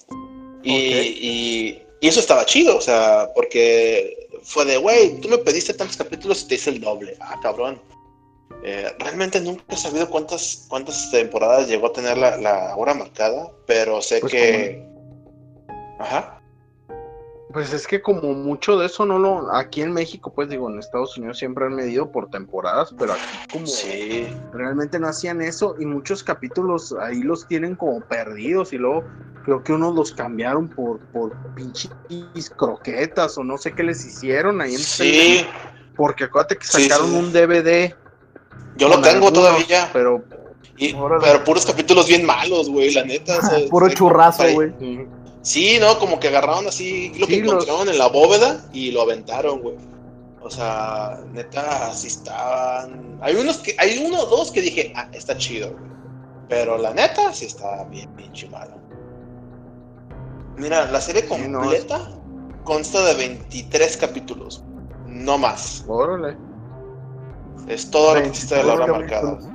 Y, 0.63 0.71
y, 0.71 1.81
y 1.99 2.07
eso 2.07 2.21
estaba 2.21 2.45
chido, 2.45 2.77
o 2.77 2.81
sea, 2.81 3.27
porque 3.35 4.29
fue 4.43 4.65
de, 4.65 4.77
güey, 4.77 5.19
tú 5.21 5.29
me 5.29 5.37
pediste 5.37 5.73
tantos 5.73 5.97
capítulos 5.97 6.43
y 6.43 6.47
te 6.47 6.55
hice 6.55 6.69
el 6.71 6.81
doble. 6.81 7.15
Ah, 7.19 7.39
cabrón. 7.41 7.81
Eh, 8.63 8.91
realmente 8.99 9.39
nunca 9.41 9.63
he 9.69 9.77
sabido 9.77 10.09
cuántas, 10.09 10.65
cuántas 10.67 11.09
temporadas 11.09 11.67
llegó 11.67 11.87
a 11.87 11.93
tener 11.93 12.17
la, 12.17 12.37
la 12.37 12.75
hora 12.75 12.93
marcada, 12.93 13.51
pero 13.65 14.01
sé 14.01 14.19
Pues 14.19 14.31
que... 14.31 14.85
Ajá. 15.99 16.40
Pues 17.53 17.73
es 17.73 17.87
que 17.87 18.01
como 18.01 18.33
mucho 18.33 18.77
de 18.77 18.85
eso 18.85 19.05
no 19.05 19.19
lo, 19.19 19.53
aquí 19.55 19.81
en 19.81 19.91
México, 19.93 20.31
pues 20.33 20.49
digo, 20.49 20.69
en 20.69 20.79
Estados 20.79 21.17
Unidos 21.17 21.37
siempre 21.37 21.65
han 21.65 21.73
medido 21.75 22.11
por 22.11 22.29
temporadas, 22.29 22.93
pero 22.97 23.13
aquí 23.13 23.21
como 23.51 23.65
Sí. 23.67 24.27
realmente 24.53 24.99
no 24.99 25.07
hacían 25.07 25.41
eso 25.41 25.75
y 25.79 25.85
muchos 25.85 26.23
capítulos 26.23 26.95
ahí 27.01 27.21
los 27.23 27.47
tienen 27.47 27.75
como 27.75 27.99
perdidos 28.01 28.73
y 28.73 28.77
luego 28.77 29.03
creo 29.43 29.63
que 29.63 29.73
unos 29.73 29.95
los 29.95 30.11
cambiaron 30.13 30.69
por, 30.69 30.99
por 31.11 31.35
pinches 31.55 31.91
croquetas 32.55 33.37
o 33.37 33.43
no 33.43 33.57
sé 33.57 33.73
qué 33.73 33.83
les 33.83 34.05
hicieron 34.05 34.61
ahí 34.61 34.73
en 34.73 34.79
Sí, 34.79 35.45
porque 35.95 36.25
acuérdate 36.25 36.57
que 36.57 36.65
sacaron 36.67 37.09
sí. 37.09 37.15
un 37.17 37.33
DVD. 37.33 37.95
yo 38.77 38.87
lo 38.87 38.95
tengo 39.01 39.27
algunos, 39.27 39.33
todavía. 39.33 39.89
Pero 39.91 40.23
Y- 40.77 40.93
pero 41.21 41.43
puros 41.43 41.65
capítulos 41.65 42.07
bien 42.07 42.25
malos, 42.25 42.69
güey, 42.69 42.93
la 42.93 43.03
neta. 43.03 43.37
o 43.37 43.41
sea, 43.41 43.59
Puro 43.69 43.89
churrazo, 43.89 44.43
güey. 44.53 44.73
Sí, 45.41 45.77
¿no? 45.79 45.97
Como 45.99 46.19
que 46.19 46.27
agarraron 46.27 46.67
así 46.67 47.11
lo 47.17 47.25
que 47.27 47.37
los- 47.41 47.53
encontraron 47.53 47.89
en 47.89 47.97
la 47.97 48.07
bóveda 48.07 48.63
y 48.73 48.91
lo 48.91 49.01
aventaron, 49.01 49.61
güey. 49.61 49.75
O 50.43 50.49
sea, 50.49 51.19
neta, 51.31 51.87
así 51.87 52.07
estaban. 52.07 53.17
Hay 53.21 53.35
unos 53.35 53.57
que, 53.57 53.75
hay 53.77 54.03
uno 54.05 54.21
o 54.21 54.25
dos 54.25 54.51
que 54.51 54.61
dije, 54.61 54.91
ah, 54.95 55.07
está 55.13 55.37
chido, 55.37 55.71
güey. 55.71 55.91
Pero 56.49 56.77
la 56.77 56.93
neta, 56.93 57.31
sí 57.33 57.45
está 57.45 57.83
bien, 57.85 58.09
pinche 58.15 58.47
malo. 58.49 58.75
Mira, 60.57 60.85
la 60.91 60.99
serie 61.01 61.21
Sí, 61.27 61.47
no, 61.47 61.59
completa 61.59 62.11
consta 62.63 63.03
de 63.05 63.13
23 63.15 63.97
capítulos. 63.97 64.63
No 65.07 65.37
más. 65.37 65.83
órale. 65.87 66.37
Es 67.67 67.89
todo 67.89 68.15
lo 68.15 68.21
que 68.21 68.27
existe 68.29 68.55
de 68.55 68.63
la 68.63 68.73
hora 68.73 68.85
23 68.85 69.23
marcada. 69.23 69.53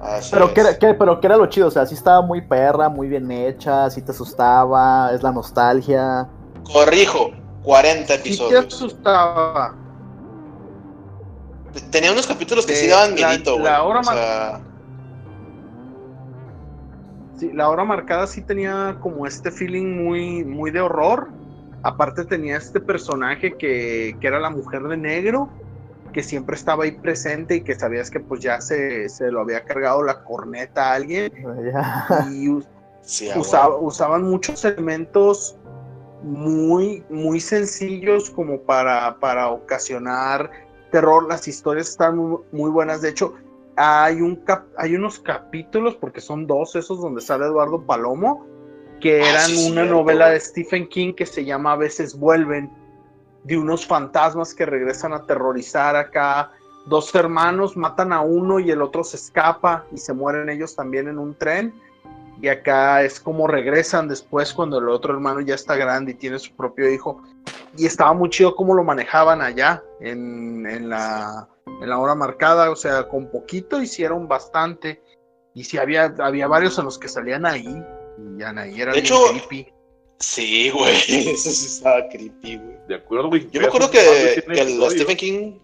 Así 0.00 0.30
Pero 0.32 0.46
es. 0.46 0.52
que 0.52 0.60
era, 0.60 0.78
que- 0.78 0.94
pero 0.94 1.20
que 1.20 1.26
era 1.26 1.36
lo 1.36 1.46
chido, 1.46 1.68
o 1.68 1.70
sea, 1.70 1.86
sí 1.86 1.94
estaba 1.94 2.20
muy 2.22 2.40
perra, 2.42 2.88
muy 2.88 3.08
bien 3.08 3.30
hecha, 3.30 3.88
sí 3.90 4.02
te 4.02 4.10
asustaba, 4.12 5.10
es 5.12 5.22
la 5.22 5.32
nostalgia. 5.32 6.28
Corrijo, 6.70 7.30
40 7.62 8.14
Sí 8.14 8.22
te 8.22 8.28
episodios. 8.28 8.66
asustaba. 8.66 9.74
Tenía 11.90 12.12
unos 12.12 12.26
capítulos 12.26 12.64
que 12.66 12.74
sí 12.74 12.86
De 12.86 12.92
daban 12.92 13.18
la- 13.20 13.28
miedito, 13.28 13.52
güey. 13.52 13.64
la 13.64 13.82
hora 13.82 14.00
O 14.00 14.04
sea, 14.04 14.60
Sí, 17.38 17.50
la 17.52 17.68
hora 17.68 17.84
marcada 17.84 18.26
sí 18.26 18.40
tenía 18.40 18.96
como 19.00 19.26
este 19.26 19.50
feeling 19.50 20.02
muy, 20.04 20.42
muy 20.42 20.70
de 20.70 20.80
horror. 20.80 21.28
Aparte 21.82 22.24
tenía 22.24 22.56
este 22.56 22.80
personaje 22.80 23.52
que, 23.58 24.16
que 24.18 24.26
era 24.26 24.40
la 24.40 24.48
mujer 24.48 24.84
de 24.84 24.96
negro, 24.96 25.50
que 26.16 26.22
siempre 26.22 26.56
estaba 26.56 26.84
ahí 26.84 26.92
presente 26.92 27.56
y 27.56 27.60
que 27.60 27.74
sabías 27.74 28.10
que 28.10 28.20
pues 28.20 28.40
ya 28.40 28.58
se, 28.62 29.06
se 29.10 29.30
lo 29.30 29.40
había 29.42 29.64
cargado 29.66 30.02
la 30.02 30.24
corneta 30.24 30.90
a 30.90 30.94
alguien. 30.94 31.30
Y 32.32 32.48
us- 32.48 32.66
sí, 33.02 33.28
a 33.30 33.38
usaba- 33.38 33.76
usaban 33.76 34.22
muchos 34.22 34.64
elementos 34.64 35.58
muy, 36.22 37.04
muy 37.10 37.38
sencillos 37.38 38.30
como 38.30 38.62
para, 38.62 39.18
para 39.20 39.50
ocasionar 39.50 40.50
terror. 40.90 41.28
Las 41.28 41.46
historias 41.48 41.90
están 41.90 42.16
muy, 42.16 42.38
muy 42.50 42.70
buenas. 42.70 43.02
De 43.02 43.10
hecho, 43.10 43.34
hay, 43.76 44.22
un 44.22 44.36
cap- 44.36 44.68
hay 44.78 44.94
unos 44.96 45.18
capítulos, 45.20 45.96
porque 45.96 46.22
son 46.22 46.46
dos 46.46 46.76
esos 46.76 46.98
donde 46.98 47.20
sale 47.20 47.44
Eduardo 47.44 47.82
Palomo, 47.84 48.46
que 49.02 49.20
Ah, 49.20 49.28
eran 49.32 49.46
sí, 49.50 49.70
una 49.70 49.82
cierto, 49.82 49.96
novela 49.96 50.30
de 50.30 50.40
Stephen 50.40 50.88
King 50.88 51.12
que 51.12 51.26
se 51.26 51.44
llama 51.44 51.72
A 51.72 51.76
veces 51.76 52.18
vuelven, 52.18 52.70
de 53.46 53.56
unos 53.56 53.86
fantasmas 53.86 54.54
que 54.54 54.66
regresan 54.66 55.12
a 55.12 55.16
aterrorizar 55.16 55.94
acá. 55.94 56.50
Dos 56.86 57.14
hermanos 57.14 57.76
matan 57.76 58.12
a 58.12 58.20
uno 58.20 58.58
y 58.58 58.70
el 58.70 58.82
otro 58.82 59.04
se 59.04 59.16
escapa 59.16 59.84
y 59.92 59.98
se 59.98 60.12
mueren 60.12 60.48
ellos 60.48 60.74
también 60.74 61.06
en 61.08 61.18
un 61.18 61.34
tren. 61.34 61.72
Y 62.42 62.48
acá 62.48 63.02
es 63.02 63.20
como 63.20 63.46
regresan 63.46 64.08
después 64.08 64.52
cuando 64.52 64.78
el 64.78 64.88
otro 64.88 65.14
hermano 65.14 65.40
ya 65.40 65.54
está 65.54 65.76
grande 65.76 66.12
y 66.12 66.14
tiene 66.16 66.38
su 66.40 66.54
propio 66.54 66.90
hijo. 66.90 67.22
Y 67.76 67.86
estaba 67.86 68.12
muy 68.12 68.30
chido 68.30 68.56
cómo 68.56 68.74
lo 68.74 68.82
manejaban 68.82 69.40
allá 69.40 69.82
en, 70.00 70.66
en 70.66 70.88
la, 70.88 71.48
en 71.80 71.88
la 71.88 71.98
hora 71.98 72.14
marcada. 72.16 72.70
O 72.70 72.76
sea, 72.76 73.08
con 73.08 73.30
poquito 73.30 73.80
hicieron 73.80 74.26
bastante. 74.26 75.02
Y 75.54 75.64
sí, 75.64 75.78
había, 75.78 76.14
había 76.18 76.48
varios 76.48 76.78
en 76.78 76.84
los 76.84 76.98
que 76.98 77.08
salían 77.08 77.46
ahí. 77.46 77.82
Y 78.18 78.40
ya 78.40 78.50
ahí 78.50 78.80
era 78.80 78.92
De 78.92 78.98
hecho, 78.98 79.18
creepy. 79.30 79.72
Sí, 80.18 80.70
güey. 80.70 80.96
Eso 81.08 81.50
sí 81.50 81.66
estaba 81.66 82.08
creepy, 82.08 82.56
güey. 82.56 82.76
De 82.88 82.94
acuerdo, 82.94 83.28
güey. 83.28 83.48
Yo 83.50 83.60
me 83.60 83.66
acuerdo 83.66 83.90
que, 83.90 84.42
que 84.46 84.60
el 84.60 84.90
Stephen 84.90 85.16
King. 85.16 85.58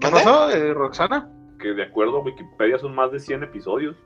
¿Qué 0.00 0.08
pasó, 0.08 0.50
eh, 0.50 0.74
Roxana? 0.74 1.30
Que 1.60 1.68
de 1.68 1.84
acuerdo 1.84 2.18
a 2.18 2.20
Wikipedia 2.20 2.78
son 2.78 2.94
más 2.94 3.12
de 3.12 3.20
100 3.20 3.44
episodios. 3.44 3.96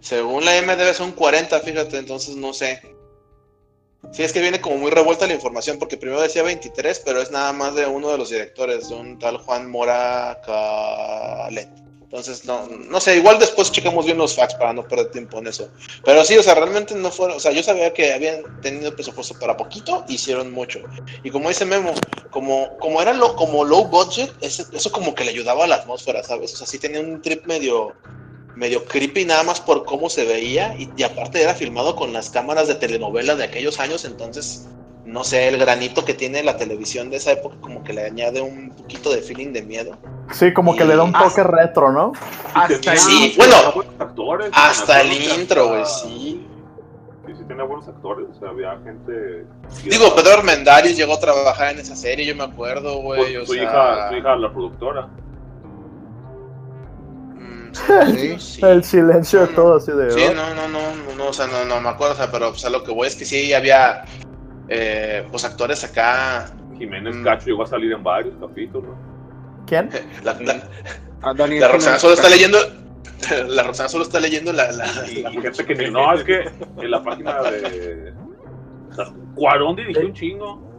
Según 0.00 0.44
la 0.44 0.60
MDB 0.60 0.92
son 0.92 1.12
40, 1.12 1.60
fíjate, 1.60 1.98
entonces 1.98 2.36
no 2.36 2.52
sé. 2.52 2.80
Sí, 4.12 4.22
es 4.22 4.32
que 4.32 4.40
viene 4.40 4.60
como 4.60 4.76
muy 4.76 4.90
revuelta 4.90 5.26
la 5.26 5.34
información, 5.34 5.78
porque 5.78 5.96
primero 5.96 6.20
decía 6.20 6.42
23, 6.42 7.02
pero 7.04 7.22
es 7.22 7.30
nada 7.30 7.52
más 7.52 7.74
de 7.74 7.86
uno 7.86 8.10
de 8.10 8.18
los 8.18 8.30
directores, 8.30 8.88
de 8.88 8.94
un 8.96 9.18
tal 9.18 9.38
Juan 9.38 9.70
Mora 9.70 10.40
Calet. 10.44 11.83
Entonces, 12.14 12.44
no, 12.44 12.68
no 12.68 13.00
sé, 13.00 13.16
igual 13.16 13.40
después 13.40 13.72
checamos 13.72 14.04
bien 14.04 14.18
los 14.18 14.36
facts 14.36 14.54
para 14.54 14.72
no 14.72 14.86
perder 14.86 15.10
tiempo 15.10 15.40
en 15.40 15.48
eso. 15.48 15.68
Pero 16.04 16.24
sí, 16.24 16.38
o 16.38 16.44
sea, 16.44 16.54
realmente 16.54 16.94
no 16.94 17.10
fueron, 17.10 17.38
o 17.38 17.40
sea, 17.40 17.50
yo 17.50 17.60
sabía 17.60 17.92
que 17.92 18.12
habían 18.12 18.60
tenido 18.60 18.94
presupuesto 18.94 19.36
para 19.36 19.56
poquito, 19.56 20.04
hicieron 20.06 20.52
mucho. 20.52 20.78
Y 21.24 21.30
como 21.30 21.48
dice 21.48 21.64
Memo, 21.64 21.92
como, 22.30 22.78
como 22.78 23.02
era 23.02 23.12
lo, 23.12 23.34
como 23.34 23.64
low 23.64 23.86
budget, 23.88 24.32
eso, 24.42 24.64
eso 24.72 24.92
como 24.92 25.12
que 25.12 25.24
le 25.24 25.32
ayudaba 25.32 25.64
a 25.64 25.66
la 25.66 25.74
atmósfera, 25.74 26.22
¿sabes? 26.22 26.54
O 26.54 26.56
sea, 26.56 26.68
sí 26.68 26.78
tenía 26.78 27.00
un 27.00 27.20
trip 27.20 27.46
medio, 27.46 27.94
medio 28.54 28.84
creepy 28.84 29.24
nada 29.24 29.42
más 29.42 29.60
por 29.60 29.84
cómo 29.84 30.08
se 30.08 30.24
veía 30.24 30.76
y, 30.78 30.88
y 30.96 31.02
aparte 31.02 31.42
era 31.42 31.56
filmado 31.56 31.96
con 31.96 32.12
las 32.12 32.30
cámaras 32.30 32.68
de 32.68 32.76
telenovela 32.76 33.34
de 33.34 33.42
aquellos 33.42 33.80
años, 33.80 34.04
entonces 34.04 34.68
no 35.04 35.22
sé, 35.24 35.48
el 35.48 35.58
granito 35.58 36.04
que 36.04 36.14
tiene 36.14 36.42
la 36.42 36.56
televisión 36.56 37.10
de 37.10 37.16
esa 37.18 37.32
época 37.32 37.56
como 37.60 37.84
que 37.84 37.92
le 37.92 38.04
añade 38.06 38.40
un 38.40 38.70
poquito 38.70 39.10
de 39.12 39.20
feeling 39.22 39.52
de 39.52 39.62
miedo. 39.62 39.96
Sí, 40.32 40.52
como 40.54 40.74
que 40.74 40.84
le 40.84 40.96
da 40.96 41.02
un 41.02 41.12
toque 41.12 41.42
retro, 41.42 41.92
¿no? 41.92 42.12
Hasta 42.54 42.96
Sí, 42.96 43.34
tenía 43.36 43.36
bueno, 43.36 43.84
actores, 43.98 44.50
Hasta 44.52 45.00
el 45.02 45.12
intro, 45.40 45.68
güey, 45.68 45.82
hasta- 45.82 46.08
sí. 46.08 46.46
Sí, 47.26 47.32
sí, 47.38 47.44
tenía 47.48 47.64
buenos 47.64 47.88
actores, 47.88 48.26
o 48.34 48.38
sea, 48.38 48.48
había 48.50 48.78
gente... 48.84 49.46
Digo, 49.84 50.14
Pedro 50.14 50.34
Armendáriz 50.38 50.96
llegó 50.96 51.14
a 51.14 51.20
trabajar 51.20 51.72
en 51.72 51.78
esa 51.80 51.96
serie, 51.96 52.26
yo 52.26 52.36
me 52.36 52.44
acuerdo, 52.44 52.98
güey, 52.98 53.34
Pues, 53.34 53.42
o 53.42 53.46
su, 53.46 53.52
sea... 53.54 53.62
hija, 53.62 54.08
su 54.10 54.14
hija, 54.16 54.36
la 54.36 54.52
productora. 54.52 55.08
mm, 57.34 57.72
Sí. 58.12 58.36
sí. 58.38 58.60
El 58.64 58.84
silencio 58.84 59.40
de 59.40 59.46
todo 59.48 59.76
así 59.76 59.92
de. 59.92 60.10
Sí, 60.12 60.20
no, 60.34 60.54
no, 60.54 60.68
no, 60.68 60.80
no, 61.08 61.14
no, 61.16 61.26
o 61.28 61.32
sea, 61.32 61.46
no, 61.46 61.64
no 61.64 61.80
me 61.80 61.88
acuerdo, 61.88 62.14
o 62.14 62.16
sea, 62.16 62.30
pero 62.30 62.50
o 62.50 62.54
sea, 62.54 62.70
lo 62.70 62.84
que 62.84 62.92
voy 62.92 63.08
es 63.08 63.16
que 63.16 63.24
sí 63.24 63.52
había, 63.52 64.04
eh, 64.68 65.26
pues, 65.30 65.44
actores 65.44 65.84
acá, 65.84 66.50
Jiménez 66.78 67.14
Mm. 67.16 67.24
Cacho 67.24 67.46
llegó 67.46 67.62
a 67.62 67.66
salir 67.66 67.92
en 67.92 68.02
varios 68.02 68.34
capítulos. 68.40 68.90
¿Quién? 69.66 69.88
la, 70.22 70.34
la, 70.40 70.68
A 71.22 71.32
Daniel 71.34 71.60
la 71.62 71.68
Roxana 71.68 71.98
solo 71.98 72.14
está 72.14 72.28
leyendo, 72.28 72.58
la 73.48 73.62
Roxana 73.62 73.88
solo 73.88 74.04
está 74.04 74.20
leyendo 74.20 74.52
la... 74.52 74.70
la, 74.72 74.86
Y, 75.10 75.22
la- 75.22 75.30
y 75.32 75.40
gente 75.40 75.64
que 75.64 75.74
no, 75.90 76.12
es 76.14 76.24
que 76.24 76.40
en 76.78 76.90
la 76.90 77.02
página 77.02 77.42
de. 77.42 78.12
Cuarón 79.34 79.76
dirigió 79.76 80.02
un 80.06 80.12
chingo. 80.14 80.74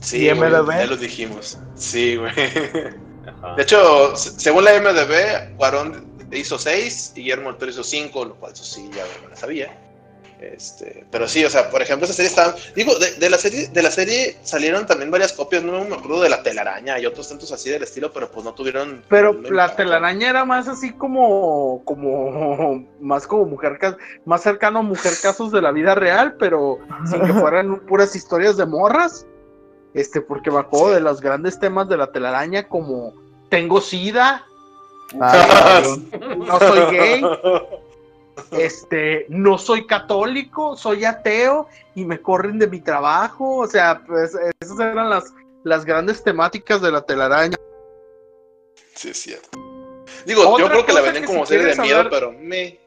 Sí, 0.00 0.26
¿Y 0.28 0.32
güey, 0.32 0.50
ya 0.50 0.86
lo 0.86 0.96
dijimos, 0.96 1.58
sí, 1.76 2.16
güey. 2.16 2.32
Ajá. 2.32 3.54
De 3.56 3.62
hecho, 3.62 4.16
se- 4.16 4.40
según 4.40 4.64
la 4.64 4.72
MDB, 4.80 5.56
Cuarón 5.56 6.10
hizo 6.32 6.58
seis 6.58 7.12
y 7.14 7.20
Guillermo 7.20 7.50
del 7.50 7.58
Toro 7.58 7.70
hizo 7.70 7.84
cinco, 7.84 8.24
lo 8.24 8.34
cual 8.34 8.52
eso 8.52 8.64
sí 8.64 8.90
ya 8.94 9.04
me 9.22 9.28
lo 9.28 9.36
sabía. 9.36 9.70
Este, 10.42 11.04
pero 11.12 11.28
sí, 11.28 11.44
o 11.44 11.50
sea, 11.50 11.70
por 11.70 11.80
ejemplo, 11.82 12.04
esa 12.04 12.14
serie 12.14 12.28
estaba. 12.28 12.56
Digo, 12.74 12.98
de, 12.98 13.12
de 13.12 13.30
la 13.30 13.38
serie, 13.38 13.68
de 13.68 13.82
la 13.82 13.92
serie 13.92 14.36
salieron 14.42 14.86
también 14.86 15.08
varias 15.10 15.32
copias, 15.32 15.62
no 15.62 15.84
me 15.84 15.94
acuerdo 15.94 16.20
de 16.20 16.28
la 16.30 16.42
telaraña 16.42 16.98
y 16.98 17.06
otros 17.06 17.28
tantos 17.28 17.52
así 17.52 17.70
del 17.70 17.84
estilo, 17.84 18.12
pero 18.12 18.28
pues 18.28 18.44
no 18.44 18.52
tuvieron. 18.52 19.04
Pero 19.08 19.32
no 19.34 19.42
la 19.42 19.48
impacto. 19.64 19.76
telaraña 19.76 20.30
era 20.30 20.44
más 20.44 20.66
así 20.66 20.92
como, 20.94 21.82
como, 21.84 22.84
más 23.00 23.26
como 23.28 23.44
mujer, 23.44 23.78
más 24.24 24.42
cercano 24.42 24.80
a 24.80 24.82
mujer 24.82 25.12
casos 25.22 25.52
de 25.52 25.62
la 25.62 25.70
vida 25.70 25.94
real, 25.94 26.34
pero 26.38 26.78
sin 27.08 27.20
que 27.20 27.32
fueran 27.40 27.78
puras 27.86 28.16
historias 28.16 28.56
de 28.56 28.66
morras. 28.66 29.24
Este, 29.94 30.20
porque 30.22 30.50
me 30.50 30.58
acuerdo 30.58 30.88
Sí. 30.88 30.94
de 30.94 31.00
los 31.02 31.20
grandes 31.20 31.60
temas 31.60 31.88
de 31.88 31.98
la 31.98 32.10
telaraña 32.10 32.66
como 32.68 33.14
tengo 33.48 33.80
sida, 33.80 34.44
Ah, 35.20 35.82
no 36.38 36.58
soy 36.58 36.96
gay, 36.96 37.22
este, 38.52 39.26
no 39.28 39.58
soy 39.58 39.86
católico, 39.86 40.76
soy 40.76 41.04
ateo 41.04 41.68
y 41.94 42.04
me 42.04 42.20
corren 42.20 42.58
de 42.58 42.66
mi 42.66 42.80
trabajo. 42.80 43.58
O 43.58 43.66
sea, 43.66 44.02
pues 44.06 44.36
esas 44.60 44.80
eran 44.80 45.08
las, 45.10 45.24
las 45.64 45.84
grandes 45.84 46.22
temáticas 46.22 46.80
de 46.82 46.92
la 46.92 47.02
telaraña. 47.02 47.56
Sí, 48.94 49.10
es 49.10 49.22
cierto. 49.22 49.48
Digo, 50.26 50.58
yo 50.58 50.68
creo 50.68 50.86
que 50.86 50.92
la 50.92 51.00
venden 51.00 51.24
como 51.24 51.44
si 51.46 51.54
serie 51.54 51.74
de 51.74 51.80
miedo, 51.80 52.04
pero 52.10 52.32
me. 52.32 52.78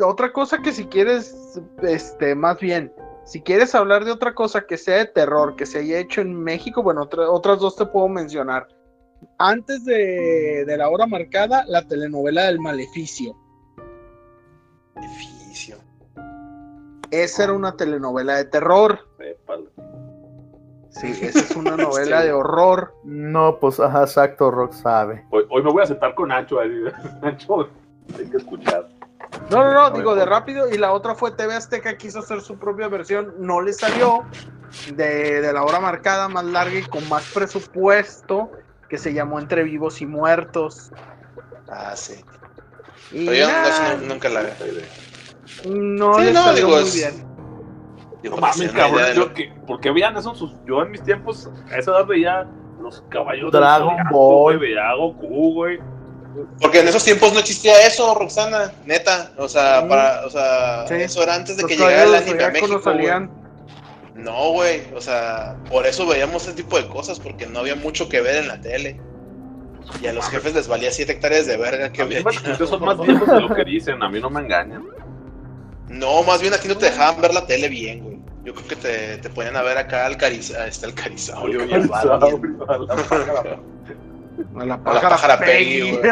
Otra 0.00 0.32
cosa 0.32 0.58
que 0.58 0.72
si 0.72 0.84
quieres, 0.86 1.34
este, 1.82 2.34
más 2.34 2.58
bien, 2.60 2.92
si 3.24 3.40
quieres 3.40 3.74
hablar 3.74 4.04
de 4.04 4.10
otra 4.12 4.34
cosa 4.34 4.66
que 4.66 4.76
sea 4.76 4.96
de 4.98 5.06
terror, 5.06 5.56
que 5.56 5.66
se 5.66 5.78
haya 5.78 5.98
hecho 5.98 6.20
en 6.20 6.34
México, 6.34 6.82
bueno, 6.82 7.02
otra- 7.02 7.30
otras 7.30 7.58
dos 7.58 7.76
te 7.76 7.86
puedo 7.86 8.08
mencionar. 8.08 8.68
Antes 9.38 9.84
de, 9.84 10.64
de 10.66 10.76
la 10.76 10.88
hora 10.90 11.06
marcada, 11.06 11.64
la 11.66 11.82
telenovela 11.86 12.44
del 12.44 12.60
Maleficio. 12.60 13.34
Edificio. 14.98 15.78
Esa 17.10 17.44
era 17.44 17.52
una 17.52 17.76
telenovela 17.76 18.36
de 18.36 18.44
terror. 18.44 18.98
Épale. 19.18 19.68
Sí, 20.90 21.18
esa 21.22 21.40
es 21.40 21.56
una 21.56 21.76
novela 21.76 22.22
de 22.22 22.32
horror. 22.32 22.94
no, 23.04 23.58
pues, 23.60 23.78
ajá, 23.80 24.02
exacto, 24.02 24.50
Rock 24.50 24.72
sabe. 24.72 25.24
Hoy, 25.30 25.46
hoy 25.50 25.62
me 25.62 25.70
voy 25.70 25.82
a 25.82 25.86
sentar 25.86 26.14
con 26.14 26.28
Nacho. 26.28 26.60
Ahí. 26.60 26.70
Nacho, 27.22 27.68
hay 28.18 28.30
que 28.30 28.36
escuchar. 28.36 28.88
No, 29.50 29.62
no, 29.62 29.72
no, 29.72 29.90
digo 29.90 30.14
de 30.14 30.24
rápido. 30.24 30.68
Y 30.68 30.78
la 30.78 30.92
otra 30.92 31.14
fue 31.14 31.30
TV 31.30 31.54
Azteca, 31.54 31.96
quiso 31.96 32.20
hacer 32.20 32.40
su 32.40 32.58
propia 32.58 32.88
versión, 32.88 33.34
no 33.38 33.60
le 33.60 33.72
salió. 33.72 34.24
De, 34.94 35.40
de 35.40 35.52
la 35.52 35.62
hora 35.62 35.80
marcada, 35.80 36.28
más 36.28 36.44
larga 36.44 36.78
y 36.78 36.82
con 36.82 37.08
más 37.08 37.30
presupuesto, 37.32 38.50
que 38.90 38.98
se 38.98 39.14
llamó 39.14 39.38
Entre 39.38 39.62
Vivos 39.62 40.02
y 40.02 40.06
Muertos. 40.06 40.92
Ah, 41.68 41.96
sí. 41.96 42.22
Y 43.12 43.24
Pero 43.26 43.32
yo 43.38 43.46
no- 43.48 43.52
nah, 43.52 43.94
no- 43.94 44.06
nunca 44.14 44.28
la 44.28 44.42
vi. 44.42 44.48
no 45.66 46.14
Sí, 46.18 46.30
no, 46.32 46.52
digo, 46.54 46.68
muy 46.70 46.82
es- 46.82 46.94
bien. 46.94 47.28
Digo, 48.22 48.34
No 48.36 48.40
mames, 48.42 48.58
idea 48.58 48.72
cabrón. 48.72 49.02
de 49.04 49.14
Yo, 49.14 49.20
lo- 49.20 49.34
que, 49.34 49.52
¿Por 49.66 49.80
qué 49.80 49.90
veían 49.92 50.16
eso 50.16 50.30
en 50.30 50.36
sus.? 50.36 50.52
Yo 50.66 50.82
en 50.82 50.90
mis 50.90 51.02
tiempos, 51.02 51.48
a 51.70 51.76
esa 51.78 51.92
edad 51.92 52.06
veía 52.06 52.46
los 52.80 53.02
caballos 53.08 53.52
Dragon 53.52 53.96
Ball. 54.10 54.56
Güey, 54.58 54.70
veía 54.70 54.92
Goku, 54.94 55.54
güey. 55.54 55.78
Porque 56.60 56.80
en 56.80 56.88
esos 56.88 57.02
tiempos 57.04 57.32
no 57.32 57.38
existía 57.40 57.86
eso, 57.86 58.14
Roxana, 58.14 58.72
neta. 58.84 59.32
O 59.38 59.48
sea, 59.48 59.82
Mm. 59.84 59.88
para, 59.88 60.26
o 60.26 60.30
sea, 60.30 60.86
Sí. 60.86 60.94
eso 60.94 61.22
era 61.22 61.34
antes 61.34 61.56
de 61.56 61.62
Los 61.62 61.70
que 61.70 61.76
llegara 61.76 62.04
el 62.04 62.14
anime 62.14 62.44
a 62.44 62.50
México. 62.50 62.80
güey. 62.84 63.28
No, 64.14 64.50
güey. 64.52 64.82
O 64.94 65.00
sea, 65.00 65.56
por 65.70 65.86
eso 65.86 66.06
veíamos 66.06 66.42
ese 66.46 66.54
tipo 66.54 66.76
de 66.76 66.88
cosas, 66.88 67.18
porque 67.20 67.46
no 67.46 67.60
había 67.60 67.76
mucho 67.76 68.08
que 68.08 68.20
ver 68.20 68.36
en 68.36 68.48
la 68.48 68.60
tele. 68.60 69.00
Y 70.00 70.06
a 70.06 70.12
los 70.12 70.28
jefes 70.28 70.54
les 70.54 70.68
valía 70.68 70.90
7 70.90 71.12
hectáreas 71.12 71.46
de 71.46 71.56
verga 71.56 71.90
que 71.92 72.02
había. 72.02 72.22
son 72.22 72.84
más 72.84 73.00
viejos 73.00 73.28
de 73.28 73.40
lo 73.40 73.54
que 73.54 73.64
dicen, 73.64 74.02
a 74.02 74.08
mí 74.08 74.20
no 74.20 74.30
me 74.30 74.40
engañan. 74.40 74.84
No, 75.88 76.22
más 76.22 76.40
bien 76.40 76.54
aquí 76.54 76.68
no 76.68 76.76
te 76.76 76.86
dejaban 76.86 77.20
ver 77.20 77.34
la 77.34 77.46
tele 77.46 77.68
bien, 77.68 78.04
güey. 78.04 78.18
Yo 78.44 78.54
creo 78.54 78.68
que 78.68 78.76
te, 78.76 79.18
te 79.18 79.30
ponían 79.30 79.56
a 79.56 79.62
ver 79.62 79.76
acá 79.78 80.06
al 80.06 80.16
cariza, 80.16 80.66
este, 80.66 80.86
al 80.86 80.94
carizaurio 80.94 81.64
y 81.64 81.68
Valiant. 81.68 81.92
A 81.92 82.06
la 82.06 83.56
A 84.56 84.64
la 84.64 84.82
pájara 84.82 85.08
pájara 85.10 85.38
Peggy. 85.38 85.98
Peggy, 85.98 86.10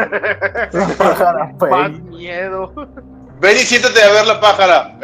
güey. 1.59 1.71
Más 1.71 1.91
miedo. 2.01 2.73
Ven 3.39 3.55
y 3.55 3.59
siéntate 3.59 4.01
a 4.01 4.11
ver 4.11 4.25
la 4.25 4.39
pájara. 4.39 4.97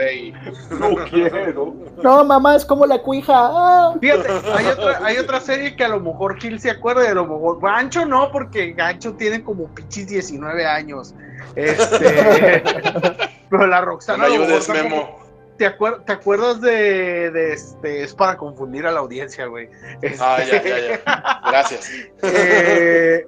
No 0.71 0.95
quiero. 1.09 1.75
No, 2.01 2.23
mamá, 2.25 2.55
es 2.55 2.65
como 2.65 2.85
la 2.85 2.97
cuija. 2.99 3.33
Ah. 3.35 3.93
Fíjate, 4.01 4.27
hay 4.53 4.65
otra, 4.65 4.99
hay 5.05 5.17
otra 5.17 5.39
serie 5.39 5.75
que 5.75 5.83
a 5.83 5.89
lo 5.89 5.99
mejor 5.99 6.39
Gil 6.39 6.59
se 6.59 6.71
acuerda 6.71 7.09
a 7.09 7.13
lo 7.13 7.27
mejor 7.27 7.61
Gancho 7.61 8.05
no, 8.05 8.31
porque 8.31 8.73
Gancho 8.73 9.13
tiene 9.13 9.43
como 9.43 9.67
pinches 9.75 10.07
19 10.07 10.65
años. 10.65 11.13
Este, 11.55 12.63
pero 13.49 13.67
la 13.67 13.79
No 13.81 13.85
Roxana 13.85 14.27
mejor 14.27 14.45
ayudes, 14.45 14.69
Memo. 14.69 15.19
¿Te, 15.57 15.67
acuer- 15.77 16.03
¿Te 16.03 16.13
acuerdas 16.13 16.59
de, 16.61 17.29
de 17.29 17.53
este? 17.53 18.01
Es 18.03 18.15
para 18.15 18.35
confundir 18.37 18.87
a 18.87 18.91
la 18.91 19.01
audiencia, 19.01 19.45
güey. 19.45 19.69
Este, 20.01 20.17
Ah, 20.19 20.39
ya, 20.43 20.63
ya, 20.63 20.79
ya. 20.79 21.41
Gracias. 21.49 21.91
eh, 22.23 23.27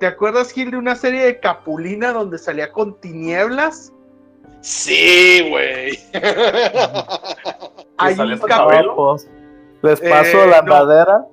¿Te 0.00 0.06
acuerdas, 0.06 0.50
Gil, 0.52 0.70
de 0.70 0.78
una 0.78 0.96
serie 0.96 1.24
de 1.26 1.38
Capulina 1.40 2.12
donde 2.12 2.38
salía 2.38 2.72
con 2.72 2.98
tinieblas? 3.00 3.92
Sí, 4.66 5.46
güey. 5.48 5.96
Hay 7.98 8.18
un 8.18 8.40
Chabelo? 8.48 8.96
Pues, 8.96 10.00
Les 10.00 10.00
paso 10.10 10.42
Eh, 10.44 10.48
la 10.48 10.62
no. 10.62 10.74
madera. 10.74 11.26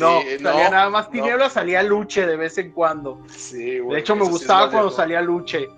No, 0.00 0.20
Sí, 0.22 0.38
salía 0.42 0.68
nada 0.70 0.90
más 0.90 1.06
no. 1.06 1.10
tinieblas, 1.12 1.52
salía 1.52 1.80
Luche 1.84 2.26
de 2.26 2.36
vez 2.36 2.58
en 2.58 2.72
cuando. 2.72 3.20
Sí, 3.28 3.78
güey. 3.78 3.94
De 3.94 4.00
hecho, 4.00 4.16
me 4.16 4.24
sí 4.24 4.30
gustaba 4.32 4.68
cuando 4.68 4.90
salía 4.90 5.20
Luche. 5.20 5.68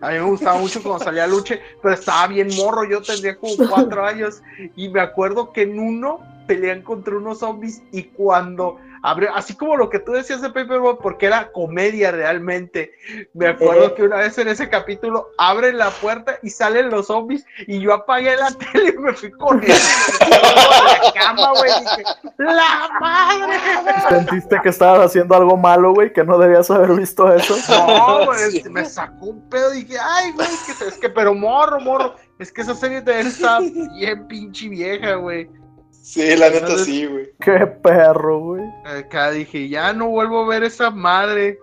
A 0.00 0.08
mí 0.08 0.14
me 0.14 0.22
gustaba 0.22 0.56
mucho 0.58 0.82
cuando 0.82 1.04
salía 1.04 1.26
Luche, 1.26 1.60
pero 1.82 1.92
estaba 1.92 2.26
bien 2.28 2.48
morro. 2.56 2.84
Yo 2.84 3.02
tendría 3.02 3.36
como 3.36 3.52
cuatro 3.68 4.02
años. 4.06 4.42
Y 4.76 4.88
me 4.88 5.02
acuerdo 5.02 5.52
que 5.52 5.62
en 5.62 5.78
uno 5.78 6.20
pelean 6.46 6.80
contra 6.80 7.14
unos 7.14 7.40
zombies. 7.40 7.82
Y 7.92 8.04
cuando 8.04 8.78
abrió, 9.02 9.34
así 9.34 9.56
como 9.56 9.76
lo 9.76 9.88
que 9.90 9.98
tú 9.98 10.12
decías 10.12 10.42
de 10.42 10.48
Paperboy, 10.50 10.96
porque 11.02 11.26
era 11.26 11.50
comedia 11.52 12.10
realmente. 12.10 12.92
Me 13.34 13.48
acuerdo 13.48 13.94
que 13.94 14.02
una 14.02 14.16
vez 14.16 14.36
en 14.38 14.48
ese 14.48 14.68
capítulo 14.68 15.28
abren 15.38 15.78
la 15.78 15.90
puerta 15.90 16.38
y 16.42 16.50
salen 16.50 16.90
los 16.90 17.06
zombies. 17.06 17.44
Y 17.66 17.80
yo 17.80 17.94
apagué 17.94 18.36
la 18.36 18.50
tele 18.52 18.94
y 18.96 18.98
me 18.98 19.12
fui 19.12 19.30
corriendo. 19.32 19.74
la 20.20 21.12
cama, 21.12 21.52
güey. 21.56 21.70
¡La 22.38 22.88
madre! 23.00 23.58
¿Sentiste 24.08 24.60
que 24.62 24.68
estabas 24.68 25.06
haciendo 25.06 25.34
algo 25.34 25.56
malo, 25.56 25.92
güey? 25.94 26.12
Que 26.12 26.24
no 26.24 26.38
debías 26.38 26.70
haber 26.70 26.92
visto 26.92 27.32
eso. 27.32 27.56
No, 27.86 28.26
güey, 28.26 28.50
Sí. 28.50 28.68
me 28.68 28.84
sacó 28.84 29.26
un 29.26 29.48
pedo 29.48 29.72
y 29.74 29.84
dije, 29.84 29.98
ay, 30.02 30.32
güey, 30.32 30.48
es 30.48 30.62
que, 30.78 30.84
es 30.88 30.98
que, 30.98 31.08
pero 31.10 31.34
morro, 31.34 31.80
morro, 31.80 32.14
es 32.38 32.50
que 32.52 32.62
esa 32.62 32.74
serie 32.74 33.02
también 33.02 33.26
está 33.28 33.58
bien 33.94 34.26
pinche 34.28 34.68
vieja, 34.68 35.14
güey. 35.14 35.48
Sí, 36.02 36.36
la 36.36 36.46
neta 36.48 36.58
Entonces- 36.60 36.86
sí, 36.86 37.06
güey. 37.06 37.30
Qué 37.40 37.66
perro, 37.66 38.40
güey. 38.40 38.64
Acá 38.84 39.30
dije, 39.30 39.68
ya 39.68 39.92
no 39.92 40.08
vuelvo 40.08 40.44
a 40.44 40.48
ver 40.48 40.64
esa 40.64 40.90
madre. 40.90 41.58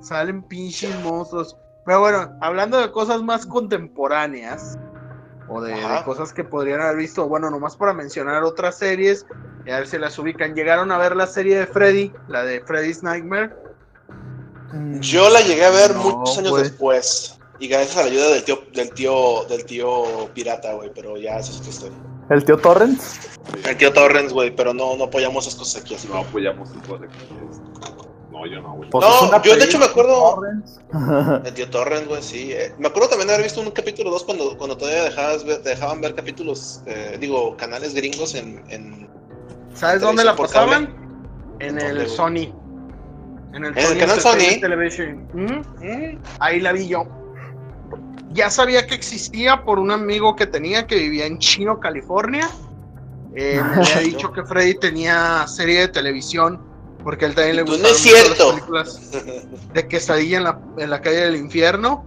Salen 0.00 0.42
pinches 0.42 0.94
monstruos. 1.02 1.56
Pero 1.84 2.00
bueno, 2.00 2.32
hablando 2.40 2.78
de 2.78 2.90
cosas 2.92 3.22
más 3.22 3.46
contemporáneas, 3.46 4.78
o 5.48 5.60
de, 5.60 5.74
cosas 6.04 6.32
que 6.32 6.44
podrían 6.44 6.80
haber 6.80 6.96
visto, 6.96 7.26
bueno, 7.28 7.50
nomás 7.50 7.76
para 7.76 7.92
mencionar 7.92 8.44
otras 8.44 8.78
series, 8.78 9.26
y 9.66 9.70
a 9.70 9.78
ver 9.78 9.88
si 9.88 9.98
las 9.98 10.16
ubican. 10.18 10.54
¿Llegaron 10.54 10.92
a 10.92 10.98
ver 10.98 11.16
la 11.16 11.26
serie 11.26 11.58
de 11.58 11.66
Freddy, 11.66 12.12
la 12.28 12.44
de 12.44 12.60
Freddy's 12.60 13.02
Nightmare? 13.02 13.50
Yo 15.00 15.28
la 15.28 15.40
llegué 15.40 15.64
a 15.64 15.70
ver 15.70 15.94
No, 15.96 16.02
muchos 16.02 16.38
años 16.38 16.50
güey. 16.50 16.62
después. 16.62 17.36
Y 17.58 17.66
gracias 17.68 17.96
a 17.96 18.02
la 18.02 18.06
ayuda 18.06 18.28
del 18.30 18.44
tío, 18.44 18.58
del 18.72 18.90
tío, 18.92 19.44
del 19.48 19.64
tío 19.64 20.30
pirata, 20.32 20.72
güey. 20.74 20.92
Pero 20.94 21.16
ya 21.16 21.38
eso 21.38 21.50
es 21.50 21.58
otra 21.58 21.70
historia. 21.70 21.98
¿El 22.30 22.44
tío 22.44 22.56
Torrens? 22.56 23.18
El 23.66 23.76
tío 23.76 23.92
Torrens, 23.92 24.32
güey, 24.32 24.54
pero 24.54 24.72
no, 24.72 24.96
no 24.96 25.04
apoyamos 25.04 25.46
esas 25.46 25.58
cosas 25.58 25.82
aquí 25.82 25.94
así. 25.96 26.08
No 26.08 26.18
apoyamos 26.18 26.70
el 26.70 26.80
de 27.00 27.08
No, 28.30 28.46
yo 28.46 28.60
no, 28.62 28.74
güey. 28.74 28.88
Pues 28.90 29.04
No, 29.04 29.42
yo 29.42 29.56
de 29.56 29.64
hecho 29.64 29.78
me 29.78 29.86
acuerdo- 29.86 30.36
Torrens. 30.36 30.80
El 31.46 31.54
tío 31.54 31.68
Torrens, 31.70 32.06
güey, 32.08 32.22
sí. 32.22 32.52
eh. 32.52 32.72
Me 32.78 32.88
acuerdo 32.88 33.08
también 33.10 33.28
de 33.28 33.34
haber 33.34 33.44
visto 33.44 33.60
un 33.60 33.70
capítulo 33.72 34.10
2 34.10 34.24
cuando, 34.24 34.56
cuando 34.56 34.76
todavía 34.76 35.04
dejabas 35.04 35.44
ver- 35.44 35.62
te 35.62 35.70
dejaban 35.70 36.00
ver 36.00 36.14
capítulos, 36.14 36.82
eh, 36.86 37.16
digo, 37.20 37.56
canales 37.56 37.94
gringos 37.94 38.34
en, 38.34 38.62
en, 38.70 39.08
¿Sabes 39.74 40.00
dónde 40.00 40.24
la 40.24 40.36
pasaban? 40.36 40.94
En 41.58 41.76
¿Dónde, 41.76 42.02
el? 42.04 42.08
Sony. 42.08 42.52
En 43.52 43.64
el, 43.64 43.76
¿En 43.76 43.78
el 43.92 43.98
canal 43.98 44.20
Sony? 44.20 44.60
Television. 44.60 45.28
¿Mm? 45.34 45.84
Mm, 45.84 46.18
Ahí 46.38 46.60
la 46.60 46.72
vi 46.72 46.86
yo. 46.86 47.04
Ya 48.30 48.48
sabía 48.50 48.86
que 48.86 48.94
existía 48.94 49.64
por 49.64 49.78
un 49.78 49.90
amigo 49.90 50.36
que 50.36 50.46
tenía 50.46 50.86
que 50.86 50.96
vivía 50.96 51.26
en 51.26 51.38
Chino, 51.38 51.80
California. 51.80 52.48
Eh, 53.34 53.60
me 53.76 53.82
había 53.82 53.98
dicho 54.00 54.32
que 54.32 54.44
Freddy 54.44 54.74
tenía 54.78 55.46
serie 55.46 55.80
de 55.80 55.88
televisión 55.88 56.60
porque 57.02 57.24
a 57.24 57.28
él 57.28 57.34
también 57.34 57.56
le 57.56 57.62
gustaban 57.62 57.82
no 57.82 57.96
es 57.96 58.38
las 58.38 58.46
películas 58.50 59.10
de 59.72 59.88
quesadilla 59.88 60.38
en 60.38 60.44
la, 60.44 60.60
en 60.78 60.90
la 60.90 61.00
calle 61.00 61.16
del 61.22 61.36
infierno. 61.36 62.04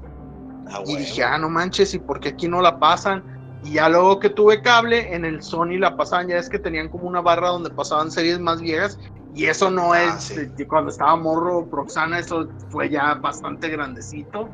Ah, 0.69 0.79
Y 0.85 0.91
güey. 0.91 0.97
dije, 0.97 1.23
ah, 1.23 1.37
no 1.37 1.49
manches, 1.49 1.93
¿y 1.93 1.99
por 1.99 2.19
qué 2.19 2.29
aquí 2.29 2.47
no 2.47 2.61
la 2.61 2.79
pasan? 2.79 3.23
Y 3.63 3.73
ya 3.73 3.89
luego 3.89 4.19
que 4.19 4.29
tuve 4.29 4.61
cable, 4.61 5.13
en 5.15 5.25
el 5.25 5.41
Sony 5.41 5.77
la 5.79 5.95
pasaban, 5.97 6.27
ya 6.27 6.37
es 6.37 6.47
que 6.49 6.59
tenían 6.59 6.89
como 6.89 7.07
una 7.07 7.21
barra 7.21 7.49
donde 7.49 7.69
pasaban 7.69 8.11
series 8.11 8.39
más 8.39 8.61
viejas. 8.61 8.99
Y 9.35 9.45
eso 9.45 9.71
no 9.71 9.93
Ah, 9.93 10.15
es, 10.17 10.25
sí. 10.25 10.65
cuando 10.65 10.91
estaba 10.91 11.15
morro, 11.15 11.65
Proxana, 11.69 12.19
eso 12.19 12.47
fue 12.69 12.89
ya 12.89 13.15
bastante 13.15 13.69
grandecito. 13.69 14.47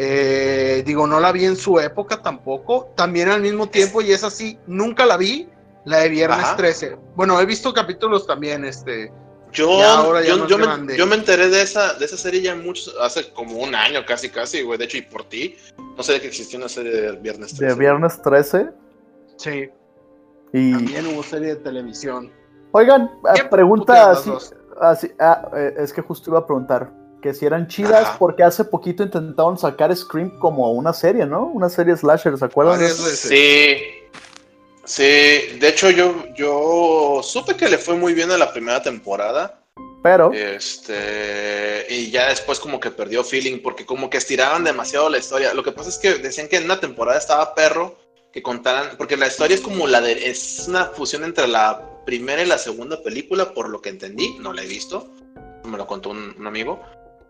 Eh, 0.00 0.84
digo, 0.86 1.08
no 1.08 1.18
la 1.18 1.32
vi 1.32 1.44
en 1.44 1.56
su 1.56 1.80
época 1.80 2.22
tampoco. 2.22 2.92
También 2.94 3.28
al 3.30 3.40
mismo 3.40 3.68
tiempo, 3.68 4.00
y 4.00 4.12
es 4.12 4.22
así, 4.22 4.56
nunca 4.68 5.04
la 5.04 5.16
vi, 5.16 5.48
la 5.84 5.98
de 5.98 6.08
Viernes 6.08 6.38
Ajá. 6.38 6.56
13. 6.56 6.96
Bueno, 7.16 7.40
he 7.40 7.44
visto 7.44 7.74
capítulos 7.74 8.24
también, 8.24 8.64
este. 8.64 9.10
Yo, 9.50 9.82
ahora 9.82 10.22
yo, 10.22 10.46
yo 10.46 10.56
me, 10.56 10.96
yo 10.96 11.04
me 11.06 11.16
enteré 11.16 11.48
de 11.48 11.62
esa, 11.62 11.94
de 11.94 12.04
esa 12.04 12.16
serie 12.16 12.42
ya 12.42 12.54
muchos, 12.54 12.94
hace 13.02 13.32
como 13.32 13.58
un 13.58 13.74
año 13.74 14.06
casi, 14.06 14.28
casi, 14.28 14.62
güey. 14.62 14.78
De 14.78 14.84
hecho, 14.84 14.98
y 14.98 15.02
por 15.02 15.24
ti, 15.24 15.56
no 15.96 16.02
sabía 16.04 16.20
que 16.20 16.28
existía 16.28 16.60
una 16.60 16.68
serie 16.68 16.92
de 16.92 17.12
Viernes 17.16 17.52
De 17.54 17.66
13. 17.66 17.80
viernes 17.80 18.22
13. 18.22 18.70
Sí, 19.36 19.68
Y. 20.52 20.72
también 20.74 21.06
hubo 21.08 21.24
serie 21.24 21.48
de 21.48 21.56
televisión. 21.56 22.30
Oigan, 22.70 23.10
pregunta 23.50 24.12
así, 24.12 24.30
así, 24.80 25.10
ah, 25.18 25.48
eh, 25.56 25.74
es 25.78 25.92
que 25.92 26.02
justo 26.02 26.30
iba 26.30 26.38
a 26.38 26.46
preguntar 26.46 26.92
que 27.20 27.34
si 27.34 27.46
eran 27.46 27.66
chidas, 27.68 28.02
Ajá. 28.02 28.18
porque 28.18 28.42
hace 28.42 28.64
poquito 28.64 29.02
intentaron 29.02 29.58
sacar 29.58 29.94
Scream 29.96 30.38
como 30.38 30.72
una 30.72 30.92
serie, 30.92 31.26
¿no? 31.26 31.46
Una 31.46 31.68
serie 31.68 31.96
slasher, 31.96 32.36
¿se 32.38 32.44
acuerdan? 32.44 32.78
de. 32.78 32.88
Sí. 32.90 33.76
Sí, 34.84 35.02
de 35.60 35.68
hecho 35.68 35.90
yo, 35.90 36.24
yo 36.34 37.20
supe 37.22 37.56
que 37.56 37.68
le 37.68 37.76
fue 37.76 37.94
muy 37.96 38.14
bien 38.14 38.30
a 38.30 38.38
la 38.38 38.50
primera 38.52 38.82
temporada. 38.82 39.60
Pero, 40.02 40.32
Este, 40.32 41.86
y 41.90 42.10
ya 42.10 42.28
después 42.28 42.58
como 42.60 42.80
que 42.80 42.90
perdió 42.90 43.22
feeling 43.24 43.60
porque 43.62 43.84
como 43.84 44.08
que 44.08 44.16
estiraban 44.16 44.64
demasiado 44.64 45.10
la 45.10 45.18
historia. 45.18 45.52
Lo 45.52 45.62
que 45.62 45.72
pasa 45.72 45.90
es 45.90 45.98
que 45.98 46.14
decían 46.14 46.48
que 46.48 46.56
en 46.56 46.64
una 46.64 46.80
temporada 46.80 47.18
estaba 47.18 47.54
perro 47.54 47.98
que 48.32 48.42
contaran, 48.42 48.96
porque 48.96 49.16
la 49.16 49.26
historia 49.26 49.56
es 49.56 49.60
como 49.60 49.86
la 49.86 50.00
de, 50.00 50.30
es 50.30 50.66
una 50.68 50.86
fusión 50.86 51.24
entre 51.24 51.48
la 51.48 51.82
primera 52.06 52.42
y 52.42 52.46
la 52.46 52.58
segunda 52.58 53.02
película, 53.02 53.52
por 53.52 53.68
lo 53.68 53.82
que 53.82 53.90
entendí, 53.90 54.36
no 54.38 54.52
la 54.52 54.62
he 54.62 54.66
visto, 54.66 55.10
me 55.64 55.76
lo 55.76 55.86
contó 55.86 56.10
un, 56.10 56.34
un 56.38 56.46
amigo. 56.46 56.80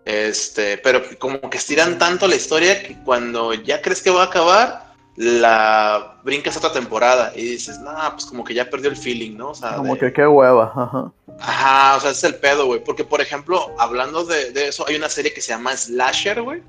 Este, 0.09 0.79
pero 0.79 1.03
como 1.19 1.39
que 1.51 1.59
estiran 1.59 1.99
tanto 1.99 2.27
la 2.27 2.35
historia 2.35 2.83
que 2.83 2.97
cuando 3.05 3.53
ya 3.53 3.83
crees 3.83 4.01
que 4.01 4.09
va 4.09 4.23
a 4.23 4.27
acabar, 4.27 4.95
la 5.17 6.15
brincas 6.25 6.57
a 6.57 6.61
otra 6.61 6.73
temporada 6.73 7.31
y 7.37 7.43
dices, 7.43 7.79
nah, 7.81 8.13
pues 8.13 8.25
como 8.25 8.43
que 8.43 8.55
ya 8.55 8.71
perdió 8.71 8.89
el 8.89 8.97
feeling, 8.97 9.37
¿no? 9.37 9.51
O 9.51 9.55
sea, 9.55 9.77
como 9.77 9.93
de- 9.93 10.01
que 10.01 10.13
qué 10.15 10.27
hueva, 10.27 10.73
ajá. 10.75 11.13
Ajá, 11.41 11.97
o 11.97 12.01
sea, 12.01 12.11
ese 12.13 12.27
es 12.27 12.33
el 12.33 12.41
pedo, 12.41 12.65
güey. 12.65 12.83
Porque, 12.83 13.05
por 13.05 13.21
ejemplo, 13.21 13.75
hablando 13.79 14.25
de, 14.25 14.51
de 14.53 14.69
eso, 14.69 14.87
hay 14.89 14.97
una 14.97 15.11
serie 15.11 15.35
que 15.35 15.43
se 15.43 15.49
llama 15.49 15.77
Slasher, 15.77 16.41
güey. 16.41 16.63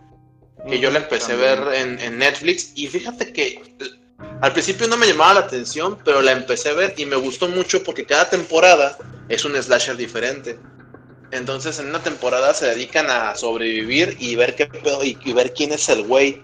Que 0.67 0.80
yo 0.82 0.91
la 0.91 0.99
empecé 0.99 1.32
a 1.32 1.36
ver 1.38 1.60
en, 1.75 1.97
en 1.99 2.17
Netflix. 2.17 2.73
Y 2.75 2.88
fíjate 2.88 3.32
que 3.32 3.78
al 4.41 4.52
principio 4.52 4.86
no 4.89 4.97
me 4.97 5.08
llamaba 5.08 5.36
la 5.36 5.39
atención, 5.41 5.97
pero 6.04 6.21
la 6.21 6.34
empecé 6.34 6.71
a 6.71 6.73
ver 6.73 6.93
y 6.97 7.06
me 7.06 7.15
gustó 7.15 7.47
mucho 7.47 7.82
porque 7.86 8.04
cada 8.06 8.30
temporada 8.30 8.97
es 9.30 9.45
un 9.45 9.56
slasher 9.56 9.95
diferente. 9.95 10.60
Entonces, 11.31 11.79
en 11.79 11.87
una 11.87 12.01
temporada 12.01 12.53
se 12.53 12.65
dedican 12.65 13.09
a 13.09 13.35
sobrevivir 13.35 14.17
y 14.19 14.35
ver 14.35 14.55
qué 14.55 14.65
pedo 14.65 15.03
y, 15.03 15.15
ver 15.33 15.53
quién 15.53 15.71
es 15.71 15.87
el 15.89 16.03
güey. 16.03 16.41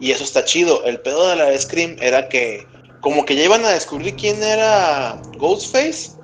Y 0.00 0.10
eso 0.10 0.24
está 0.24 0.44
chido. 0.44 0.84
El 0.84 1.00
pedo 1.00 1.28
de 1.28 1.36
la 1.36 1.58
Scream 1.58 1.96
era 2.00 2.28
que, 2.28 2.66
como 3.00 3.24
que 3.24 3.36
ya 3.36 3.44
iban 3.44 3.64
a 3.64 3.70
descubrir 3.70 4.14
quién 4.16 4.42
era 4.42 5.20
Ghostface 5.36 6.14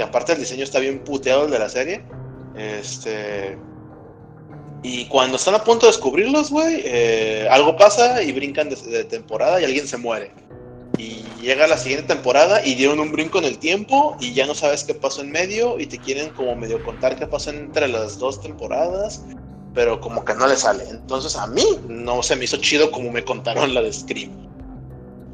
que 0.00 0.04
aparte 0.04 0.32
el 0.32 0.38
diseño 0.38 0.64
está 0.64 0.78
bien 0.78 1.00
puteado 1.00 1.44
el 1.44 1.50
de 1.50 1.58
la 1.58 1.68
serie. 1.68 2.02
Este. 2.56 3.58
Y 4.82 5.04
cuando 5.06 5.36
están 5.36 5.54
a 5.54 5.62
punto 5.62 5.84
de 5.84 5.92
descubrirlos, 5.92 6.50
güey, 6.50 6.80
eh, 6.84 7.46
algo 7.50 7.76
pasa 7.76 8.22
y 8.22 8.32
brincan 8.32 8.70
de 8.70 9.04
temporada 9.04 9.60
y 9.60 9.64
alguien 9.64 9.86
se 9.86 9.98
muere. 9.98 10.32
Y 11.00 11.24
llega 11.40 11.66
la 11.66 11.78
siguiente 11.78 12.14
temporada 12.14 12.64
y 12.64 12.74
dieron 12.74 13.00
un 13.00 13.10
brinco 13.10 13.38
en 13.38 13.44
el 13.44 13.58
tiempo 13.58 14.16
y 14.20 14.34
ya 14.34 14.46
no 14.46 14.54
sabes 14.54 14.84
qué 14.84 14.94
pasó 14.94 15.22
en 15.22 15.30
medio 15.30 15.78
y 15.80 15.86
te 15.86 15.98
quieren 15.98 16.30
como 16.34 16.54
medio 16.56 16.82
contar 16.84 17.16
qué 17.16 17.26
pasó 17.26 17.50
entre 17.50 17.88
las 17.88 18.18
dos 18.18 18.40
temporadas, 18.42 19.24
pero 19.72 20.00
como 20.00 20.24
que 20.24 20.34
no 20.34 20.46
le 20.46 20.56
sale. 20.56 20.84
Entonces 20.90 21.36
a 21.36 21.46
mí 21.46 21.64
no 21.88 22.22
se 22.22 22.36
me 22.36 22.44
hizo 22.44 22.58
chido 22.58 22.90
como 22.90 23.10
me 23.10 23.24
contaron 23.24 23.72
la 23.72 23.80
de 23.82 23.92
Scream 23.92 24.30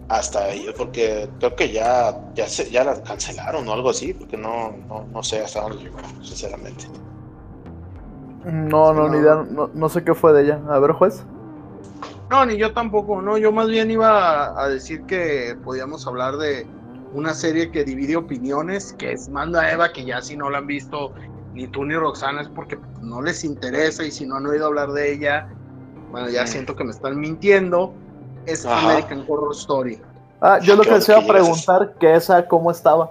hasta 0.08 0.44
ahí, 0.44 0.66
porque 0.76 1.28
creo 1.40 1.56
que 1.56 1.72
ya, 1.72 2.16
ya, 2.34 2.48
se, 2.48 2.70
ya 2.70 2.84
la 2.84 3.02
cancelaron 3.02 3.68
o 3.68 3.72
algo 3.72 3.90
así, 3.90 4.14
porque 4.14 4.36
no, 4.36 4.76
no, 4.88 5.04
no 5.12 5.22
sé 5.22 5.42
hasta 5.42 5.62
dónde 5.62 5.78
llegó, 5.82 5.98
sinceramente. 6.22 6.86
No, 8.44 8.92
no, 8.94 9.08
No. 9.08 9.08
ni 9.08 9.18
idea, 9.18 9.44
no, 9.50 9.68
no 9.74 9.88
sé 9.88 10.04
qué 10.04 10.14
fue 10.14 10.32
de 10.32 10.44
ella. 10.44 10.60
A 10.68 10.78
ver, 10.78 10.92
juez. 10.92 11.24
No, 12.30 12.44
ni 12.44 12.56
yo 12.56 12.72
tampoco, 12.72 13.22
no, 13.22 13.38
yo 13.38 13.52
más 13.52 13.68
bien 13.68 13.90
iba 13.90 14.46
a, 14.46 14.64
a 14.64 14.68
decir 14.68 15.02
que 15.02 15.56
podíamos 15.64 16.06
hablar 16.06 16.36
de 16.36 16.66
una 17.12 17.34
serie 17.34 17.70
que 17.70 17.84
divide 17.84 18.16
opiniones, 18.16 18.92
que 18.98 19.12
es 19.12 19.28
Manda 19.28 19.62
a 19.62 19.72
Eva, 19.72 19.92
que 19.92 20.04
ya 20.04 20.20
si 20.20 20.36
no 20.36 20.50
la 20.50 20.58
han 20.58 20.66
visto 20.66 21.12
ni 21.56 21.66
tú 21.66 21.84
ni 21.86 21.94
Roxana 21.94 22.42
es 22.42 22.48
porque 22.48 22.78
no 23.00 23.22
les 23.22 23.42
interesa 23.42 24.04
y 24.04 24.10
si 24.10 24.26
no 24.26 24.36
han 24.36 24.46
oído 24.46 24.66
hablar 24.66 24.92
de 24.92 25.10
ella, 25.10 25.48
bueno, 26.10 26.28
ya 26.28 26.46
siento 26.46 26.76
que 26.76 26.84
me 26.84 26.90
están 26.90 27.18
mintiendo, 27.18 27.94
es 28.44 28.66
Ajá. 28.66 28.90
American 28.90 29.24
Horror 29.26 29.54
Story. 29.54 29.98
Ah, 30.42 30.58
yo 30.60 30.76
lo 30.76 30.82
que 30.82 30.90
bueno 30.90 30.98
les 30.98 31.08
iba 31.08 31.18
a 31.18 31.20
que 31.22 31.28
preguntar, 31.28 31.94
que 31.98 32.14
esa, 32.14 32.46
¿cómo 32.46 32.70
estaba? 32.70 33.10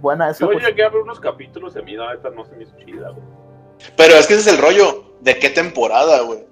Buena 0.00 0.30
esa. 0.30 0.40
Yo 0.40 0.52
pues. 0.52 0.64
llegué 0.64 0.84
a 0.84 0.88
ver 0.88 1.02
unos 1.02 1.20
capítulos 1.20 1.76
y 1.76 1.78
a 1.78 1.82
mí 1.82 1.96
la 1.96 2.14
neta 2.14 2.30
no 2.30 2.46
se 2.46 2.56
me 2.56 2.62
hizo 2.62 2.74
chida, 2.78 3.10
güey. 3.10 3.22
Pero 3.94 4.14
es 4.14 4.26
que 4.26 4.34
ese 4.34 4.48
es 4.48 4.56
el 4.56 4.62
rollo, 4.62 5.12
¿de 5.20 5.38
qué 5.38 5.50
temporada, 5.50 6.22
güey? 6.22 6.46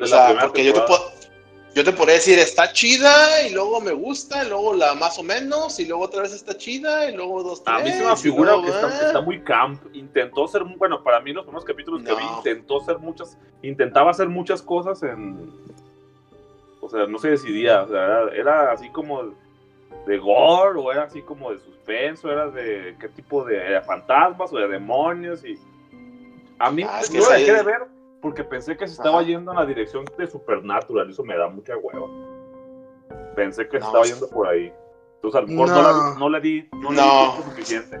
O 0.00 0.06
sea, 0.06 0.38
porque 0.40 0.64
yo 0.64 0.72
te, 0.72 0.80
puedo, 0.80 1.02
yo 1.74 1.84
te 1.84 1.92
podría 1.92 2.16
decir, 2.16 2.38
está 2.38 2.72
chida, 2.72 3.46
y 3.46 3.52
luego 3.52 3.80
me 3.80 3.92
gusta, 3.92 4.44
y 4.44 4.48
luego 4.48 4.74
la 4.74 4.94
más 4.94 5.18
o 5.18 5.22
menos, 5.22 5.80
y 5.80 5.86
luego 5.86 6.04
otra 6.04 6.22
vez 6.22 6.32
está 6.32 6.56
chida, 6.56 7.08
y 7.10 7.16
luego 7.16 7.42
dos, 7.42 7.64
tres. 7.64 7.76
A 7.76 7.80
mí 7.80 7.90
se 7.90 8.04
me 8.04 8.16
figura 8.16 8.56
que 8.62 8.68
está, 8.68 9.06
está 9.06 9.20
muy 9.22 9.40
camp. 9.42 9.82
Intentó 9.94 10.46
ser, 10.48 10.64
bueno, 10.64 11.02
para 11.02 11.20
mí 11.20 11.32
los 11.32 11.44
primeros 11.44 11.64
capítulos 11.64 12.02
que 12.02 12.14
vi, 12.14 12.22
intentó 12.36 12.82
hacer 12.82 12.98
muchas, 12.98 13.38
intentaba 13.62 14.10
hacer 14.10 14.28
muchas 14.28 14.60
cosas 14.60 15.02
en, 15.02 15.50
o 16.80 16.88
sea, 16.90 17.06
no 17.06 17.18
se 17.18 17.30
decidía, 17.30 17.82
o 17.82 17.88
sea, 17.88 18.04
era, 18.04 18.34
era 18.34 18.72
así 18.72 18.90
como 18.90 19.34
de 20.06 20.18
gore, 20.18 20.78
o 20.78 20.92
era 20.92 21.04
así 21.04 21.22
como 21.22 21.52
de 21.52 21.60
suspenso, 21.60 22.30
era 22.30 22.50
de 22.50 22.96
qué 23.00 23.08
tipo 23.08 23.44
de 23.44 23.56
era 23.56 23.82
fantasmas 23.82 24.52
o 24.52 24.56
de 24.56 24.68
demonios, 24.68 25.42
y 25.44 25.58
a 26.58 26.70
mí 26.70 26.84
Ah, 26.86 27.00
es 27.00 27.08
que 27.08 27.18
dejé 27.18 27.52
de 27.54 27.62
ver 27.62 28.01
porque 28.22 28.44
pensé 28.44 28.76
que 28.76 28.86
se 28.86 28.94
estaba 28.94 29.18
Ajá. 29.18 29.26
yendo 29.26 29.50
en 29.50 29.58
la 29.58 29.66
dirección 29.66 30.04
de 30.16 30.26
Supernatural, 30.26 31.08
y 31.08 31.12
eso 31.12 31.24
me 31.24 31.36
da 31.36 31.48
mucha 31.48 31.76
hueva. 31.76 32.06
Pensé 33.36 33.64
que 33.68 33.78
se 33.80 33.84
estaba 33.86 34.04
yendo 34.04 34.28
por 34.28 34.46
ahí. 34.48 34.72
Entonces 35.16 35.38
a 35.38 35.42
lo 35.42 35.48
mejor 35.48 35.68
no, 35.68 35.74
No. 35.74 35.82
la, 35.82 36.18
no 36.18 36.28
le 36.28 36.40
di, 36.40 36.68
no 36.72 36.90
le 36.92 37.00
di 37.00 37.06
No. 37.06 37.32
tiempo 37.32 37.50
suficiente. 37.50 38.00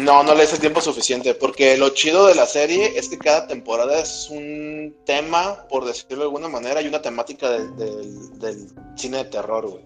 No, 0.00 0.24
no 0.24 0.34
le 0.34 0.42
hice 0.44 0.58
tiempo 0.58 0.80
suficiente, 0.80 1.34
porque 1.34 1.76
lo 1.76 1.90
chido 1.90 2.26
de 2.26 2.34
la 2.34 2.46
serie 2.46 2.98
es 2.98 3.08
que 3.08 3.18
cada 3.18 3.46
temporada 3.46 4.00
es 4.00 4.28
un 4.30 4.96
tema, 5.06 5.66
por 5.68 5.84
decirlo 5.84 6.18
de 6.18 6.22
alguna 6.24 6.48
manera, 6.48 6.82
y 6.82 6.88
una 6.88 7.00
temática 7.00 7.48
del- 7.50 7.76
del- 7.76 8.38
del 8.40 8.56
cine 8.96 9.18
de 9.18 9.24
terror, 9.26 9.68
güey. 9.68 9.84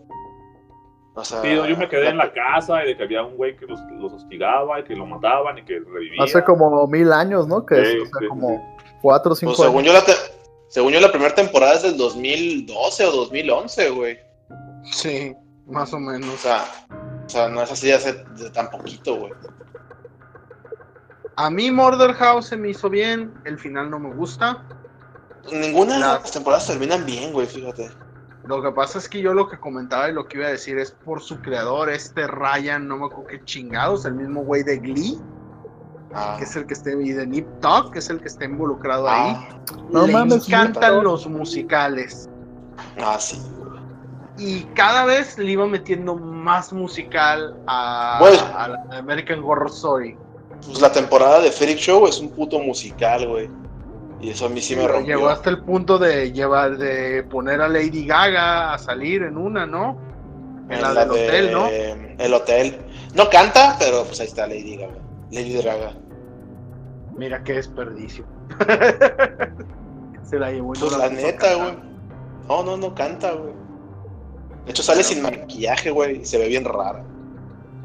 O 1.14 1.25
sea, 1.25 1.42
Sí, 1.42 1.55
yo 1.55 1.77
me 1.77 1.88
quedé 1.88 2.09
en 2.09 2.16
la 2.16 2.33
casa 2.33 2.83
y 2.83 2.88
de 2.88 2.96
que 2.96 3.03
había 3.03 3.23
un 3.23 3.37
güey 3.37 3.55
que 3.57 3.66
los, 3.66 3.79
los 3.99 4.12
hostigaba 4.12 4.81
y 4.81 4.85
que 4.85 4.94
lo 4.94 5.05
mataban 5.05 5.59
y 5.59 5.64
que 5.64 5.81
revivía. 5.81 6.23
Hace 6.23 6.42
como 6.44 6.87
mil 6.87 7.12
años, 7.12 7.46
¿no? 7.46 7.66
Que 7.66 7.85
Sí, 7.85 7.96
es, 7.99 8.03
o 8.03 8.07
sea, 8.07 8.20
sí, 8.20 8.27
como 8.29 8.77
cuatro 9.02 9.32
o 9.32 9.34
cinco 9.34 9.52
Pues 9.56 9.66
según 9.66 9.82
años. 9.82 9.86
yo, 9.86 9.92
la 10.00 10.04
te- 10.04 10.34
según 10.68 10.92
yo, 10.92 11.00
la 11.00 11.10
primera 11.10 11.34
temporada 11.34 11.74
es 11.74 11.82
del 11.82 11.96
2012 11.96 13.04
o 13.06 13.12
2011, 13.12 13.90
güey. 13.90 14.18
Sí, 14.92 15.34
más 15.66 15.92
o 15.92 15.96
O 15.96 16.00
menos. 16.00 16.40
sea, 16.40 16.64
o 17.26 17.28
sea, 17.28 17.48
no 17.48 17.62
es 17.62 17.70
así 17.72 17.88
de 17.88 17.94
hace 17.94 18.12
de 18.36 18.50
tan 18.50 18.70
poquito, 18.70 19.16
güey. 19.16 19.32
A 21.36 21.50
mí 21.50 21.70
Murder 21.70 22.12
House 22.14 22.46
se 22.48 22.56
me 22.56 22.68
hizo 22.70 22.90
bien, 22.90 23.32
el 23.44 23.58
final 23.58 23.90
no 23.90 23.98
me 23.98 24.14
gusta. 24.14 24.62
Ninguna 25.50 25.94
de 25.94 26.00
La- 26.00 26.06
las 26.20 26.30
temporadas 26.32 26.66
terminan 26.66 27.06
bien, 27.06 27.32
güey, 27.32 27.46
fíjate. 27.46 27.90
Lo 28.44 28.62
que 28.62 28.70
pasa 28.72 28.98
es 28.98 29.08
que 29.08 29.20
yo 29.20 29.32
lo 29.32 29.48
que 29.48 29.58
comentaba 29.58 30.08
y 30.08 30.12
lo 30.12 30.26
que 30.26 30.38
iba 30.38 30.46
a 30.46 30.50
decir 30.50 30.78
es 30.78 30.90
por 30.90 31.22
su 31.22 31.40
creador, 31.40 31.88
este 31.90 32.26
Ryan, 32.26 32.88
no 32.88 32.96
me 32.98 33.06
acuerdo 33.06 33.26
qué 33.26 33.44
chingados, 33.44 34.04
el 34.06 34.14
mismo 34.14 34.42
güey 34.44 34.62
de 34.62 34.78
Glee, 34.78 35.18
Ah, 36.12 36.35
que 36.38 36.44
es 36.44 36.57
el 36.57 36.66
que 36.66 36.75
esté, 36.75 36.92
y 37.01 37.12
de 37.12 37.27
Nip 37.27 37.46
Tuck, 37.61 37.92
que 37.92 38.01
es 38.01 38.11
el 38.11 38.20
que 38.20 38.27
está 38.29 38.44
involucrado 38.44 39.09
ah, 39.09 39.25
ahí. 39.25 39.49
No 39.90 40.07
Le 40.07 40.12
mames, 40.12 40.49
encantan 40.49 40.94
Nip 40.96 41.05
los 41.05 41.27
musicales. 41.29 42.29
ah, 43.01 43.16
sí, 43.20 43.40
güey. 43.57 43.70
Y 44.38 44.62
cada 44.75 45.05
vez 45.05 45.37
le 45.38 45.53
iba 45.53 45.66
metiendo 45.66 46.16
más 46.16 46.73
musical 46.73 47.55
a, 47.66 48.16
Bueno. 48.20 48.38
a 48.57 48.68
la 48.68 48.99
American 48.99 49.40
Horror 49.44 49.68
Story. 49.70 50.16
Pues 50.66 50.81
la 50.81 50.90
temporada 50.90 51.40
de 51.40 51.51
Freak 51.53 51.79
Show 51.79 52.07
es 52.07 52.18
un 52.18 52.31
puto 52.31 52.59
musical, 52.59 53.29
güey. 53.29 53.49
Y 54.20 54.31
eso 54.31 54.46
a 54.46 54.49
mí 54.49 54.61
sí 54.61 54.75
me 54.77 54.83
Pero 54.83 54.94
rompió. 54.94 55.16
Llegó 55.16 55.29
hasta 55.29 55.51
el 55.51 55.62
punto 55.62 55.99
de 55.99 56.33
llevar, 56.33 56.77
de 56.77 57.23
poner 57.25 57.61
a 57.61 57.68
Lady 57.68 58.07
Gaga 58.07 58.75
a 58.75 58.79
salir 58.79 59.23
en 59.23 59.37
una, 59.38 59.64
¿no? 59.66 59.99
En 60.68 60.83
la, 60.83 60.92
del 60.94 61.09
de- 61.09 61.27
hotel, 61.27 61.53
¿no? 61.53 61.66
El 61.68 62.35
hotel. 62.35 62.79
No 63.14 63.29
canta, 63.31 63.77
pero 63.79 64.05
pues 64.05 64.20
ahí 64.20 64.27
está 64.27 64.46
Lady 64.46 64.77
Gaga. 64.77 64.99
Lady 65.30 65.60
Gaga. 65.62 65.94
Mira 67.16 67.42
qué 67.42 67.54
desperdicio. 67.54 68.24
Se 70.22 70.38
la 70.38 70.50
llevó 70.50 70.72
no 70.74 70.80
Pues 70.80 70.96
la 70.96 71.08
neta, 71.08 71.54
güey. 71.54 71.78
No, 72.48 72.62
no, 72.64 72.76
no 72.76 72.94
canta, 72.94 73.32
güey. 73.32 73.52
De 74.64 74.70
hecho 74.70 74.82
sale 74.82 75.02
sin 75.02 75.22
maquillaje, 75.22 75.90
güey. 75.90 76.22
y 76.22 76.24
Se 76.24 76.38
ve 76.38 76.48
bien 76.48 76.64
rara. 76.64 77.02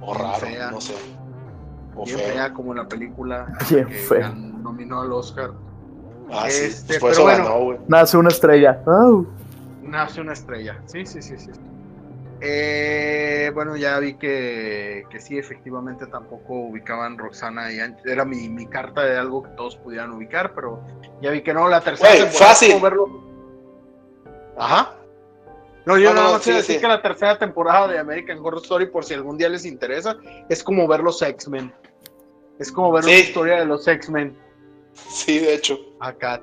O 0.02 0.14
Bien 0.14 0.26
raro, 0.26 0.40
fea. 0.40 0.72
no 0.72 0.82
sé. 0.82 0.94
O 1.96 2.06
Bien 2.06 2.18
feo. 2.20 2.28
fea 2.34 2.54
como 2.54 2.72
en 2.72 2.78
la 2.80 2.88
película 2.88 3.48
Bien 3.70 3.88
que 3.88 3.94
fea. 3.94 4.30
nominó 4.30 5.02
al 5.02 5.12
Oscar. 5.14 5.52
Ah, 6.32 6.46
sí. 6.50 6.66
Este, 6.66 7.00
Pues 7.00 7.00
por 7.00 7.12
eso 7.12 7.24
bueno. 7.24 7.44
ganó, 7.44 7.64
güey. 7.64 7.78
Nace 7.88 8.18
una 8.18 8.30
estrella. 8.30 8.82
Nace 9.84 10.22
una 10.22 10.34
estrella. 10.34 10.82
Sí, 10.86 11.06
sí, 11.06 11.22
sí, 11.22 11.38
sí. 11.38 11.52
Eh, 12.42 13.50
bueno, 13.54 13.76
ya 13.78 13.98
vi 14.00 14.16
que, 14.16 15.04
que 15.10 15.20
sí, 15.22 15.38
efectivamente 15.38 16.06
tampoco 16.08 16.54
ubicaban 16.54 17.18
Roxana 17.18 17.72
y 17.72 17.80
An- 17.80 17.98
era 18.06 18.26
mi, 18.26 18.50
mi 18.50 18.68
carta 18.68 19.04
de 19.04 19.18
algo 19.18 19.44
que 19.44 19.50
todos 19.52 19.78
pudieran 19.78 20.12
ubicar, 20.12 20.54
pero 20.54 20.82
ya 21.22 21.32
vi 21.32 21.42
que 21.42 21.54
no, 21.54 21.68
la 21.70 21.82
tercera 21.82 22.10
Güey, 22.10 22.22
temporada 22.24 22.50
fácil. 22.54 22.82
verlo. 22.82 23.24
Ajá. 24.58 24.96
No, 25.86 25.98
yo 25.98 26.14
No, 26.14 26.34
no, 26.34 26.40
sí, 26.40 26.52
decir 26.52 26.76
sí. 26.76 26.82
que 26.82 26.88
la 26.88 27.02
tercera 27.02 27.38
temporada 27.38 27.88
de 27.88 28.00
American 28.00 28.40
Horror 28.40 28.62
Story, 28.64 28.88
por 28.88 29.06
si 29.06 29.14
algún 29.14 29.38
día 29.38 29.48
les 29.50 29.66
interesa, 29.66 30.18
es 30.50 30.64
como 30.64 30.88
ver 30.88 31.02
los 31.02 31.22
X-Men. 31.22 31.72
Es 32.60 32.72
como 32.72 32.92
ver 32.92 33.04
Sí. 33.04 33.10
una 33.12 33.20
historia 33.20 33.60
de 33.60 33.66
los 33.66 33.88
X-Men. 33.88 34.36
Sí, 34.94 35.40
de 35.40 35.54
hecho. 35.54 35.78
Acá, 36.00 36.42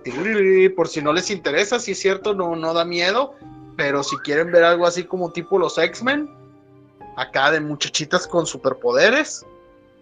por 0.77 0.89
si 0.89 1.03
no 1.03 1.13
les 1.13 1.31
interesa, 1.31 1.79
si 1.81 1.93
es 1.93 1.99
cierto, 1.99 2.35
no, 2.35 2.55
no 2.55 2.73
da 2.75 2.85
miedo. 2.85 3.35
Pero 3.77 4.03
si 4.03 4.17
quieren 4.19 4.53
ver 4.53 4.65
algo 4.65 4.87
así 4.87 5.05
como 5.05 5.33
tipo 5.33 5.59
los 5.59 5.79
X-Men, 5.79 6.29
acá 7.17 7.51
de 7.51 7.61
muchachitas 7.61 8.27
con 8.27 8.47
superpoderes, 8.47 9.45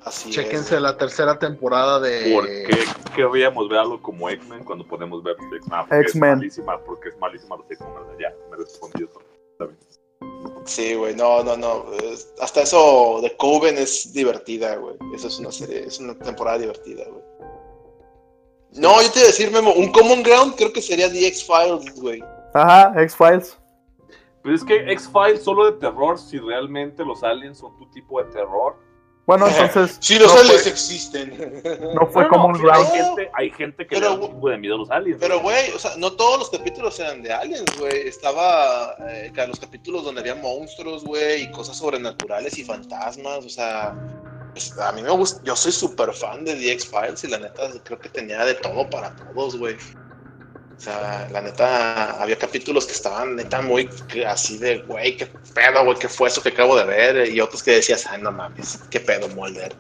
Así 0.03 0.31
chéquense 0.31 0.77
es. 0.77 0.81
la 0.81 0.97
tercera 0.97 1.39
temporada 1.39 2.01
de. 2.01 2.33
¿Por 2.33 2.47
qué 2.47 2.85
querríamos 3.15 3.69
ver 3.69 3.81
algo 3.81 4.01
como 4.01 4.31
X-Men 4.31 4.65
cuando 4.65 4.87
podemos 4.87 5.23
ver 5.23 5.35
X-Men? 5.35 5.61
Ah, 5.71 5.85
porque 5.87 6.03
X-Men. 6.03 6.31
Es 6.31 6.37
malísima, 6.37 6.79
porque 6.81 7.09
es 7.11 7.19
malísima 7.19 7.57
los 7.57 7.67
X-Men. 7.71 8.19
Ya, 8.19 8.35
me 8.51 8.57
respondí 8.57 9.05
eso. 9.05 9.21
Sí, 10.65 10.95
güey, 10.95 11.15
no, 11.15 11.43
no, 11.43 11.57
no. 11.57 11.87
Hasta 12.41 12.63
eso 12.63 13.21
de 13.23 13.37
Coven 13.37 13.77
es 13.79 14.13
divertida, 14.13 14.77
güey. 14.77 14.95
Eso 15.15 15.29
es 15.29 15.39
una 15.39 15.53
serie, 15.53 15.85
es 15.87 15.99
una 15.99 16.15
temporada 16.19 16.59
divertida, 16.59 17.05
güey. 17.09 17.23
No, 18.73 19.03
yo 19.03 19.11
te 19.11 19.19
iba 19.19 19.25
a 19.25 19.31
decir, 19.33 19.51
Memo, 19.51 19.73
un 19.73 19.91
common 19.91 20.23
ground 20.23 20.55
creo 20.57 20.73
que 20.73 20.81
sería 20.81 21.11
The 21.11 21.27
X-Files, 21.27 22.01
güey. 22.01 22.23
Ajá, 22.55 22.93
X-Files. 23.03 23.59
Pero 24.43 24.55
es 24.55 24.65
que 24.65 24.91
X-Files 24.93 25.43
solo 25.43 25.67
de 25.71 25.73
terror, 25.79 26.19
si 26.19 26.39
realmente 26.39 27.05
los 27.05 27.23
aliens 27.23 27.59
son 27.59 27.77
tu 27.79 27.87
tipo 27.91 28.23
de 28.23 28.31
terror. 28.31 28.77
Bueno, 29.27 29.47
entonces. 29.47 29.99
Sí, 30.01 30.19
los 30.19 30.33
no 30.35 30.41
aliens 30.41 30.63
fue- 30.63 30.71
existen. 30.73 31.63
No 31.95 32.01
fue 32.07 32.27
Bueno, 32.27 32.29
como 32.31 32.47
un 32.49 32.55
round. 32.59 32.73
Hay 32.91 33.01
gente, 33.01 33.31
hay 33.35 33.51
gente 33.51 33.87
que 33.87 33.95
Pero, 33.97 34.01
le 34.01 34.07
da 34.17 34.21
un 34.25 34.27
chingo 34.33 34.49
de 34.49 34.59
miedo 34.59 34.75
a 34.75 34.79
los 34.79 34.91
aliens. 34.91 35.19
Pero, 35.21 35.41
güey, 35.41 35.71
o 35.73 35.79
sea, 35.79 35.93
no 35.99 36.13
todos 36.13 36.39
los 36.41 36.51
capítulos 36.51 36.99
eran 36.99 37.23
de 37.23 37.33
aliens, 37.33 37.79
güey. 37.79 38.09
Estaba 38.09 38.97
eh, 39.09 39.31
los 39.47 39.61
capítulos 39.61 40.05
donde 40.05 40.23
había 40.23 40.35
monstruos, 40.35 41.05
güey, 41.05 41.43
y 41.43 41.51
cosas 41.53 41.77
sobrenaturales 41.77 42.59
y 42.59 42.65
fantasmas, 42.65 43.45
o 43.45 43.49
sea. 43.51 43.95
pues, 44.53 44.77
a 44.79 44.91
mí 44.93 45.03
me 45.03 45.11
gusta, 45.11 45.41
yo 45.45 45.55
soy 45.55 45.71
súper 45.71 46.13
fan 46.13 46.45
de 46.45 46.55
The 46.57 46.73
X-Files 46.73 47.23
y 47.23 47.29
la 47.29 47.39
neta 47.39 47.71
creo 47.85 48.01
que 48.01 48.09
tenía 48.09 48.45
de 48.45 48.55
todo 48.55 48.89
para 48.91 49.15
todos, 49.15 49.57
güey. 49.57 49.77
O 50.81 50.83
sea, 50.83 51.29
la 51.31 51.43
neta, 51.43 52.23
había 52.23 52.39
capítulos 52.39 52.87
que 52.87 52.93
estaban 52.93 53.37
neta 53.37 53.61
muy 53.61 53.87
así 54.27 54.57
de, 54.57 54.79
güey, 54.79 55.15
qué 55.15 55.27
pedo, 55.27 55.85
güey, 55.85 55.99
qué 55.99 56.09
fue 56.09 56.29
eso 56.29 56.43
que 56.43 56.49
acabo 56.49 56.75
de 56.75 56.85
ver, 56.87 57.29
y 57.29 57.39
otros 57.39 57.63
que 57.63 57.73
decías, 57.73 58.07
ay, 58.07 58.23
no 58.23 58.33
mames, 58.33 58.81
qué 58.89 58.99
pedo, 58.99 59.29
Mulder. 59.29 59.77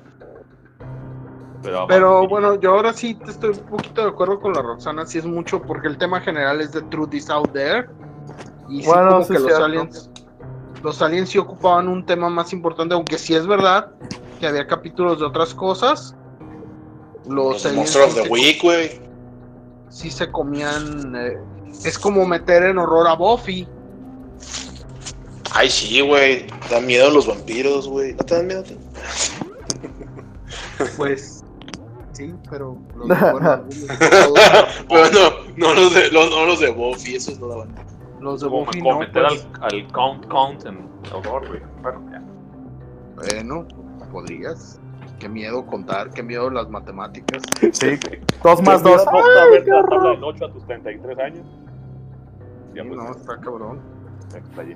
Pero, 1.62 1.86
Pero 1.86 2.28
bueno, 2.28 2.60
yo 2.60 2.72
ahora 2.72 2.92
sí 2.92 3.14
te 3.14 3.30
estoy 3.30 3.48
un 3.48 3.60
poquito 3.60 4.02
de 4.02 4.08
acuerdo 4.10 4.40
con 4.40 4.52
la 4.52 4.60
Roxana, 4.60 5.06
sí 5.06 5.16
es 5.16 5.24
mucho, 5.24 5.62
porque 5.62 5.88
el 5.88 5.96
tema 5.96 6.20
general 6.20 6.60
es 6.60 6.72
de 6.72 6.82
Truth 6.82 7.14
is 7.14 7.30
out 7.30 7.50
there. 7.54 7.88
Y 8.68 8.82
sí, 8.82 8.90
como 8.90 9.22
sí 9.22 9.32
que 9.32 9.38
los 9.38 9.52
aliens, 9.54 10.10
los 10.82 11.00
aliens 11.00 11.30
sí 11.30 11.38
ocupaban 11.38 11.88
un 11.88 12.04
tema 12.04 12.28
más 12.28 12.52
importante, 12.52 12.94
aunque 12.94 13.16
sí 13.16 13.34
es 13.34 13.46
verdad 13.46 13.90
que 14.38 14.46
había 14.46 14.66
capítulos 14.66 15.18
de 15.18 15.24
otras 15.24 15.54
cosas. 15.54 16.14
Los, 17.26 17.54
Los 17.54 17.64
aliens 17.64 17.96
Monster 17.96 18.02
of 18.02 18.14
the 18.16 18.22
se- 18.24 18.28
Week, 18.28 18.62
güey. 18.62 19.09
Sí 19.90 20.10
se 20.10 20.30
comían. 20.32 21.14
eh, 21.16 21.38
es 21.84 21.98
como 21.98 22.26
meter 22.26 22.62
en 22.64 22.78
horror 22.78 23.06
a 23.08 23.14
Buffy. 23.14 23.68
Ay, 25.52 25.68
sí, 25.70 26.00
güey. 26.00 26.46
Da 26.70 26.80
miedo 26.80 27.10
los 27.10 27.26
vampiros, 27.26 27.86
güey. 27.88 28.14
¿No 28.14 28.24
te 28.24 28.34
dan 28.36 28.46
miedo? 28.46 28.60
a 28.60 28.64
ti? 28.64 28.76
Pues 30.96 31.44
sí, 32.12 32.34
pero 32.48 32.78
los, 32.96 33.08
bueno, 34.88 35.18
no, 35.56 35.74
no 35.74 35.74
los 35.74 35.94
de, 35.94 36.10
los, 36.10 36.30
no 36.30 36.46
los 36.46 36.60
de 36.60 36.70
Buffy, 36.70 37.16
esos 37.16 37.38
no 37.38 37.48
daban. 37.48 37.74
los 38.18 38.40
de 38.40 38.48
como, 38.48 38.64
Buffy 38.64 38.80
como 38.80 38.92
no. 38.94 38.98
meter 39.00 39.24
pues, 39.28 39.46
al, 39.60 39.74
al 39.74 39.92
count 39.92 40.26
count 40.28 40.64
en 40.66 40.88
horror, 41.12 41.46
güey. 41.48 41.60
Bueno, 41.82 42.02
ya. 42.10 42.22
Bueno, 43.16 43.66
podrías. 44.10 44.80
Qué 45.20 45.28
miedo 45.28 45.64
contar, 45.66 46.10
qué 46.10 46.22
miedo 46.22 46.50
las 46.50 46.68
matemáticas. 46.70 47.42
Sí. 47.72 47.98
Dos 48.42 48.62
más 48.62 48.82
dos. 48.82 49.04
¿Vas 49.04 49.14
a 49.14 49.50
ver 49.50 49.68
la 49.68 49.84
tabla 49.84 50.10
del 50.12 50.24
8 50.24 50.44
a 50.46 50.52
tus 50.52 50.66
33 50.66 51.18
años? 51.18 51.46
Ya, 52.74 52.82
pues, 52.82 52.96
no, 52.96 53.10
está 53.12 53.38
cabrón. 53.38 53.80
está 54.34 54.62
allí. 54.62 54.72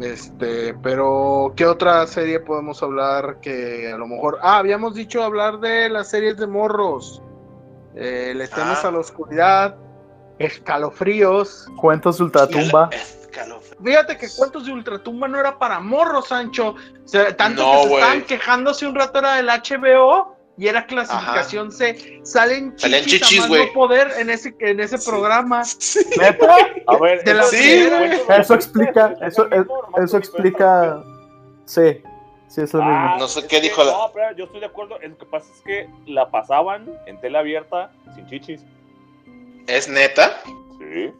Este, 0.00 0.74
pero 0.82 1.52
¿qué 1.56 1.66
otra 1.66 2.06
serie 2.06 2.38
podemos 2.40 2.82
hablar 2.82 3.40
que 3.40 3.90
a 3.92 3.96
lo 3.96 4.06
mejor... 4.06 4.38
Ah, 4.42 4.58
habíamos 4.58 4.94
dicho 4.94 5.22
hablar 5.22 5.58
de 5.60 5.88
las 5.88 6.08
series 6.10 6.36
de 6.36 6.46
morros. 6.46 7.22
Eh, 7.94 8.34
le 8.36 8.46
temes 8.48 8.84
Ah. 8.84 8.88
a 8.88 8.90
la 8.92 8.98
oscuridad, 8.98 9.76
escalofríos. 10.38 11.66
Cuentos 11.80 12.18
de 12.18 12.24
Ultratumba. 12.24 12.90
Fíjate 13.84 14.16
que 14.16 14.26
Cuentos 14.36 14.64
de 14.66 14.72
Ultratumba 14.72 15.28
no 15.28 15.38
era 15.38 15.58
para 15.58 15.80
morros, 15.80 16.28
Sancho. 16.28 16.74
O 17.04 17.08
sea, 17.08 17.36
tanto 17.36 17.62
No, 17.62 17.82
que 17.82 17.88
se 17.88 17.94
estaban 17.94 18.22
quejándose 18.22 18.86
un 18.86 18.94
rato 18.94 19.18
era 19.18 19.34
del 19.36 19.48
HBO 19.48 20.34
y 20.58 20.66
era 20.68 20.86
clasificación 20.86 21.70
C. 21.70 22.20
Salen 22.24 22.74
chichis, 22.76 23.46
güey. 23.46 23.66
no 23.66 23.72
poder 23.74 24.10
en 24.18 24.30
ese, 24.30 24.54
en 24.60 24.80
ese 24.80 24.96
Sí. 24.96 25.10
programa. 25.10 25.62
¿Neta? 26.18 26.56
A 26.86 26.96
ver, 26.98 27.22
De 27.24 27.34
la 27.34 27.42
eso- 27.44 27.50
cuentos 28.26 28.38
Eso 28.46 28.54
explica, 28.54 29.14
es 29.20 29.34
eso, 29.34 29.46
nomás 29.48 30.04
eso 30.04 30.16
explica. 30.16 31.02
Sí, 31.66 32.00
sí, 32.48 32.62
es 32.62 32.72
lo 32.72 32.82
Ah, 32.82 33.02
mismo. 33.02 33.18
No 33.18 33.28
sé 33.28 33.42
qué 33.42 33.48
que- 33.48 33.60
dijo 33.60 33.84
la- 33.84 33.92
No, 33.92 34.10
pero 34.14 34.32
yo 34.36 34.44
estoy 34.46 34.60
de 34.60 34.66
acuerdo. 34.66 34.98
Lo 35.02 35.18
que 35.18 35.26
pasa 35.26 35.46
es 35.54 35.60
que 35.60 35.90
la 36.06 36.30
pasaban 36.30 36.88
en 37.06 37.20
tele 37.20 37.36
abierta 37.36 37.92
sin 38.14 38.26
chichis. 38.26 38.62
¿Es 39.66 39.86
neta? 39.88 40.40
Sí. 40.78 41.12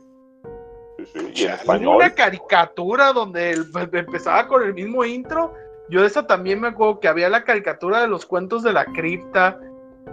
Sí. 1.12 1.32
Y 1.34 1.44
en 1.44 1.50
español. 1.52 1.96
una 1.96 2.10
caricatura 2.14 3.12
donde 3.12 3.50
el- 3.52 3.70
pues, 3.70 3.88
empezaba 3.92 4.46
con 4.48 4.62
el 4.62 4.74
mismo 4.74 5.04
intro. 5.04 5.54
Yo 5.88 6.00
de 6.00 6.08
esa 6.08 6.26
también 6.26 6.60
me 6.60 6.68
acuerdo 6.68 6.98
que 7.00 7.08
había 7.08 7.28
la 7.28 7.44
caricatura 7.44 8.00
de 8.00 8.08
los 8.08 8.26
cuentos 8.26 8.62
de 8.64 8.72
la 8.72 8.84
cripta, 8.86 9.60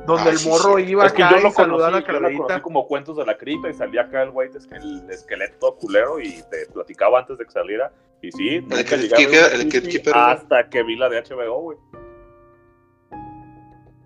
donde 0.06 0.30
Ah, 0.30 0.34
el 0.34 0.48
morro 0.50 0.78
sí. 0.78 0.84
iba 0.84 1.06
Es 1.06 1.14
que 1.14 1.24
acá 1.24 1.34
yo 1.34 1.40
y 1.40 1.44
lo 1.44 1.52
saludaba 1.52 1.88
a 1.88 1.92
la 1.92 2.00
yo 2.00 2.08
lo 2.12 2.20
conocí 2.20 2.36
calaverita. 2.38 2.62
como 2.62 2.88
cuentos 2.88 3.18
de 3.18 3.26
la 3.26 3.38
cripta 3.38 3.70
y 3.70 3.74
salía 3.74 4.02
acá 4.02 4.22
el 4.24 4.32
güey 4.32 4.50
es 4.56 4.68
que 4.68 4.76
el 4.76 5.10
esqueleto 5.10 5.76
culero 5.78 6.20
y 6.20 6.42
te 6.52 6.68
platicaba 6.72 7.20
antes 7.20 7.38
de 7.40 7.46
que 7.46 7.52
saliera. 7.52 7.92
Y 8.22 8.32
sí, 8.32 8.60
nunca 8.62 8.96
el 8.96 9.10
Keeper, 9.10 10.14
güey. 10.14 10.14
hasta 10.16 10.70
que 10.70 10.84
vi 10.84 10.96
la 10.96 11.10
de 11.10 11.22
HBO, 11.24 11.62
güey. 11.62 11.78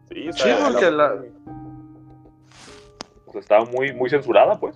Sí, 0.10 0.30
o 0.30 0.34
Sí, 0.34 0.39
sea, 0.39 0.58
porque 0.71 0.89
la- 0.91 1.21
sea, 3.32 3.41
estaba 3.41 3.65
muy, 3.65 3.91
muy 3.93 4.10
censurada, 4.10 4.58
pues. 4.60 4.76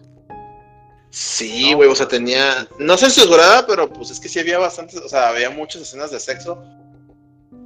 Sí, 1.11 1.73
güey, 1.73 1.89
o 1.89 1.95
sea, 1.95 2.07
tenía. 2.07 2.67
No 2.79 2.97
censurada, 2.97 3.67
pero 3.67 3.91
pues 3.91 4.09
es 4.11 4.19
que 4.19 4.29
sí 4.29 4.39
había 4.39 4.57
bastantes. 4.57 4.95
O 5.01 5.09
sea, 5.09 5.27
había 5.27 5.49
muchas 5.49 5.81
escenas 5.83 6.09
de 6.09 6.19
sexo. 6.19 6.63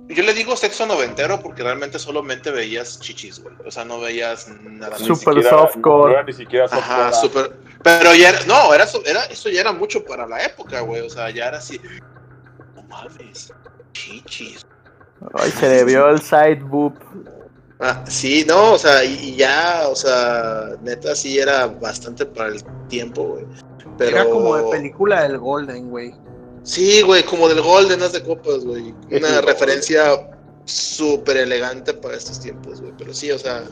Yo 0.08 0.24
le 0.24 0.34
digo 0.34 0.56
sexo 0.56 0.86
noventero 0.86 1.40
porque 1.40 1.64
realmente 1.64 1.98
solamente 2.00 2.50
veías 2.52 3.00
chichis, 3.00 3.42
güey. 3.42 3.56
O 3.66 3.72
sea, 3.72 3.86
no 3.86 4.00
veías 4.00 4.48
nada 4.62 4.98
Super 4.98 5.36
siquiera- 5.36 5.50
softcore. 5.50 6.14
No 6.14 6.20
era 6.20 6.24
ni 6.24 6.34
siquiera 6.34 6.68
softcore. 6.68 6.94
Ajá, 6.94 7.14
súper. 7.14 7.56
Pero 7.84 8.16
ya 8.16 8.30
era. 8.30 8.44
No, 8.46 8.74
era, 8.74 8.86
eso 8.86 9.50
ya 9.50 9.62
era 9.62 9.72
mucho 9.72 10.04
para 10.04 10.26
la 10.28 10.44
época, 10.44 10.82
güey. 10.82 11.02
O 11.02 11.10
sea, 11.10 11.30
ya 11.30 11.48
era 11.48 11.58
así. 11.60 11.80
No 12.76 12.82
mames. 12.84 13.54
Chichis. 13.94 14.66
Ay, 15.36 15.52
se 15.52 15.70
le 15.70 15.84
vio 15.86 16.10
el 16.10 16.20
side 16.22 16.62
boob. 16.64 16.94
Ah, 17.80 18.06
sí, 18.08 18.46
no, 18.48 18.74
o 18.74 18.78
sea, 18.78 19.04
y, 19.04 19.36
ya, 19.36 19.88
o 19.90 19.96
sea, 19.96 20.78
neta 20.82 21.14
sí 21.16 21.40
era 21.40 21.68
bastante 21.68 22.26
para 22.26 22.50
el 22.50 22.64
tiempo, 22.88 23.24
güey. 23.24 23.46
Pero... 23.98 24.12
Era 24.12 24.30
como 24.30 24.56
de 24.56 24.64
película 24.78 25.24
del 25.24 25.38
Golden, 25.38 25.90
güey. 25.90 26.14
Sí, 26.64 27.02
güey, 27.02 27.24
como 27.24 27.48
del 27.50 27.62
Golden 27.62 28.02
As 28.02 28.14
de 28.14 28.24
Copas, 28.24 28.66
güey. 28.66 28.94
Una 29.12 29.42
referencia 29.46 30.30
súper 30.66 31.38
elegante 31.38 31.94
para 31.94 32.16
estos 32.16 32.40
tiempos, 32.40 32.82
güey. 32.82 32.94
Pero 32.98 33.14
sí, 33.14 33.30
o 33.32 33.38
sea, 33.38 33.64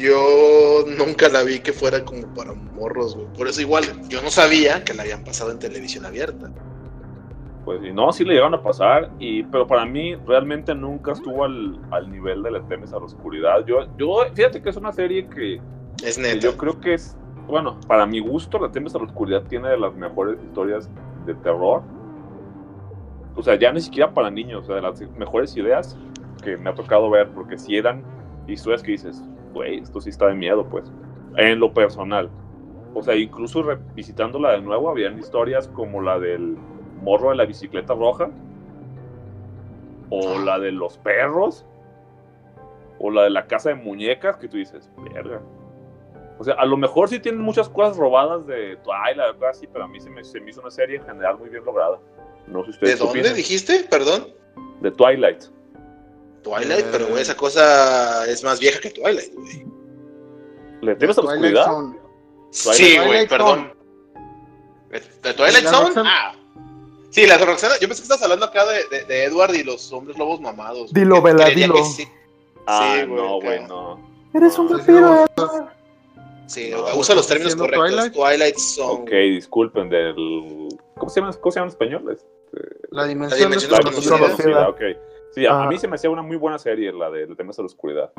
yo 0.00 0.84
nunca 0.86 1.28
la 1.28 1.42
vi 1.42 1.60
que 1.60 1.72
fuera 1.72 2.04
como 2.04 2.32
para 2.34 2.52
morros, 2.52 3.14
güey. 3.16 3.26
Por 3.34 3.48
eso 3.48 3.60
igual, 3.60 4.08
yo 4.08 4.22
no 4.22 4.30
sabía 4.30 4.84
que 4.84 4.94
la 4.94 5.02
habían 5.02 5.24
pasado 5.24 5.50
en 5.50 5.58
televisión 5.58 6.06
abierta. 6.06 6.50
Pues 7.66 7.82
y 7.82 7.92
no, 7.92 8.12
sí 8.12 8.24
le 8.24 8.34
llegaron 8.34 8.54
a 8.54 8.62
pasar, 8.62 9.10
y, 9.18 9.42
pero 9.42 9.66
para 9.66 9.84
mí 9.84 10.14
realmente 10.14 10.72
nunca 10.72 11.10
estuvo 11.10 11.44
al, 11.44 11.80
al 11.90 12.08
nivel 12.12 12.40
de 12.44 12.52
Le 12.52 12.60
temes 12.60 12.92
a 12.92 12.98
la 13.00 13.06
oscuridad. 13.06 13.66
Yo, 13.66 13.88
yo, 13.98 14.18
fíjate 14.32 14.62
que 14.62 14.70
es 14.70 14.76
una 14.76 14.92
serie 14.92 15.26
que, 15.26 15.60
Es 16.04 16.14
que 16.16 16.22
neta. 16.22 16.38
yo 16.38 16.56
creo 16.56 16.80
que 16.80 16.94
es, 16.94 17.18
bueno, 17.48 17.76
para 17.88 18.06
mi 18.06 18.20
gusto, 18.20 18.60
Le 18.60 18.68
temes 18.68 18.94
a 18.94 18.98
la 18.98 19.04
oscuridad 19.06 19.42
tiene 19.48 19.68
de 19.68 19.78
las 19.78 19.92
mejores 19.96 20.40
historias 20.44 20.88
de 21.26 21.34
terror. 21.34 21.82
O 23.34 23.42
sea, 23.42 23.56
ya 23.56 23.72
ni 23.72 23.80
siquiera 23.80 24.14
para 24.14 24.30
niños, 24.30 24.62
o 24.62 24.66
sea, 24.66 24.76
de 24.76 24.82
las 24.82 25.00
mejores 25.18 25.56
ideas 25.56 25.98
que 26.44 26.56
me 26.56 26.70
ha 26.70 26.74
tocado 26.74 27.10
ver, 27.10 27.30
porque 27.30 27.58
si 27.58 27.76
eran 27.76 28.04
historias 28.46 28.80
que 28.80 28.92
dices, 28.92 29.20
güey, 29.52 29.78
esto 29.80 30.00
sí 30.00 30.10
está 30.10 30.28
de 30.28 30.34
miedo, 30.36 30.64
pues, 30.68 30.92
en 31.36 31.58
lo 31.58 31.74
personal. 31.74 32.30
O 32.94 33.02
sea, 33.02 33.16
incluso 33.16 33.64
revisitándola 33.64 34.52
de 34.52 34.60
nuevo, 34.60 34.88
habían 34.88 35.18
historias 35.18 35.66
como 35.66 36.00
la 36.00 36.20
del 36.20 36.56
morro 37.06 37.30
de 37.30 37.36
la 37.36 37.44
bicicleta 37.46 37.94
roja, 37.94 38.28
o 40.10 40.38
la 40.40 40.58
de 40.58 40.72
los 40.72 40.98
perros, 40.98 41.64
o 42.98 43.10
la 43.10 43.22
de 43.24 43.30
la 43.30 43.46
casa 43.46 43.68
de 43.70 43.76
muñecas, 43.76 44.36
que 44.36 44.48
tú 44.48 44.56
dices, 44.56 44.90
verga. 45.14 45.40
O 46.38 46.44
sea, 46.44 46.54
a 46.54 46.66
lo 46.66 46.76
mejor 46.76 47.08
sí 47.08 47.18
tienen 47.20 47.40
muchas 47.40 47.68
cosas 47.68 47.96
robadas 47.96 48.46
de 48.46 48.76
Twilight, 48.84 49.18
algo 49.20 49.46
así, 49.46 49.66
pero 49.72 49.84
a 49.84 49.88
mí 49.88 50.00
se 50.00 50.10
me, 50.10 50.22
se 50.24 50.40
me 50.40 50.50
hizo 50.50 50.60
una 50.60 50.70
serie 50.70 50.96
en 50.96 51.04
general 51.04 51.38
muy 51.38 51.48
bien 51.48 51.64
lograda. 51.64 51.98
No 52.48 52.60
sé 52.60 52.66
¿De 52.66 52.70
ustedes 52.72 52.94
qué 52.96 52.98
dónde 53.04 53.20
opinan. 53.20 53.36
dijiste? 53.36 53.86
Perdón. 53.90 54.26
De 54.80 54.90
Twilight. 54.90 55.44
Twilight, 56.42 56.84
Eh. 56.84 56.88
pero 56.92 57.06
güey, 57.06 57.22
esa 57.22 57.36
cosa 57.36 58.26
es 58.26 58.44
más 58.44 58.60
vieja 58.60 58.80
que 58.80 58.90
Twilight, 58.90 59.34
güey. 59.34 59.66
¿Le 60.82 60.94
temes 60.96 61.16
a 61.18 61.22
la 61.22 61.28
Twilight 61.28 61.56
oscuridad? 61.56 61.64
Zone. 61.66 61.98
Sí, 62.50 62.96
güey, 62.96 63.06
Twilight 63.06 63.28
perdón. 63.30 63.72
¿De 65.22 65.32
Twilight 65.34 65.64
¿La 65.64 65.70
Zone? 65.70 65.94
Ah. 66.04 66.32
Sí, 67.16 67.26
la 67.26 67.38
de 67.38 67.46
Roxana. 67.46 67.74
Yo 67.80 67.88
pensé 67.88 68.02
que 68.02 68.12
estabas 68.12 68.22
hablando 68.24 68.44
acá 68.44 68.66
de, 68.66 68.84
de, 68.94 69.04
de 69.06 69.24
Edward 69.24 69.54
y 69.54 69.62
los 69.64 69.90
hombres 69.90 70.18
lobos 70.18 70.38
mamados. 70.38 70.92
Dilo, 70.92 71.22
Vela, 71.22 71.46
dilo. 71.48 71.82
sí. 71.84 72.06
Ah, 72.66 72.96
Sí, 73.00 73.06
güey, 73.06 73.22
no, 73.22 73.40
güey, 73.40 73.66
no. 73.66 74.00
Eres 74.34 74.58
un 74.58 74.68
vampiro. 74.68 75.24
Sí, 76.46 76.70
No, 76.70 76.80
usa 76.98 77.14
los 77.14 77.24
¿estás 77.24 77.26
términos 77.28 77.56
correctos. 77.56 77.88
Twilight? 77.90 78.12
Twilight, 78.12 78.56
Zone. 78.58 79.02
Ok, 79.02 79.10
disculpen 79.10 79.88
del... 79.88 80.68
¿Cómo 80.98 81.08
se 81.08 81.20
llama, 81.20 81.32
cómo 81.32 81.50
se 81.52 81.58
llama 81.58 81.66
en 81.66 81.72
español? 81.72 82.12
Este, 82.12 82.76
La 82.90 83.04
dimensión, 83.06 83.40
La 83.40 83.46
dimensión 83.46 83.70
La 83.72 83.78
desconocida. 83.78 84.16
dimensión 84.16 84.20
desconocida. 84.20 84.58
desconocida, 84.58 84.68
ok. 84.68 85.32
Sí, 85.34 85.46
a, 85.46 85.50
a 85.52 85.62
Ah. 85.64 85.68
mí 85.68 85.78
se 85.78 85.88
me 85.88 85.94
hacía 85.96 86.10
una 86.10 86.22
muy 86.22 86.36
buena 86.36 86.58
serie 86.58 86.92
la 86.92 87.10
de 87.10 87.26
Le 87.26 87.34
temes 87.34 87.58
a 87.58 87.62
la 87.62 87.66
oscuridad. 87.66 88.12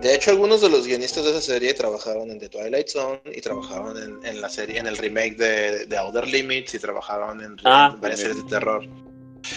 De 0.00 0.14
hecho, 0.14 0.30
algunos 0.30 0.60
de 0.60 0.70
los 0.70 0.86
guionistas 0.86 1.24
de 1.24 1.30
esa 1.30 1.40
serie 1.40 1.74
trabajaron 1.74 2.30
en 2.30 2.38
The 2.38 2.48
Twilight 2.48 2.88
Zone 2.88 3.20
y 3.34 3.40
trabajaron 3.40 3.96
en, 4.00 4.24
en 4.24 4.40
la 4.40 4.48
serie, 4.48 4.78
en 4.78 4.86
el 4.86 4.96
remake 4.96 5.36
de, 5.36 5.86
de 5.86 5.98
Outer 5.98 6.26
Limits 6.28 6.74
y 6.74 6.78
trabajaron 6.78 7.42
en, 7.42 7.56
Ah, 7.64 7.90
en 7.94 8.00
varias 8.00 8.20
series 8.20 8.42
de 8.44 8.48
terror. 8.50 8.82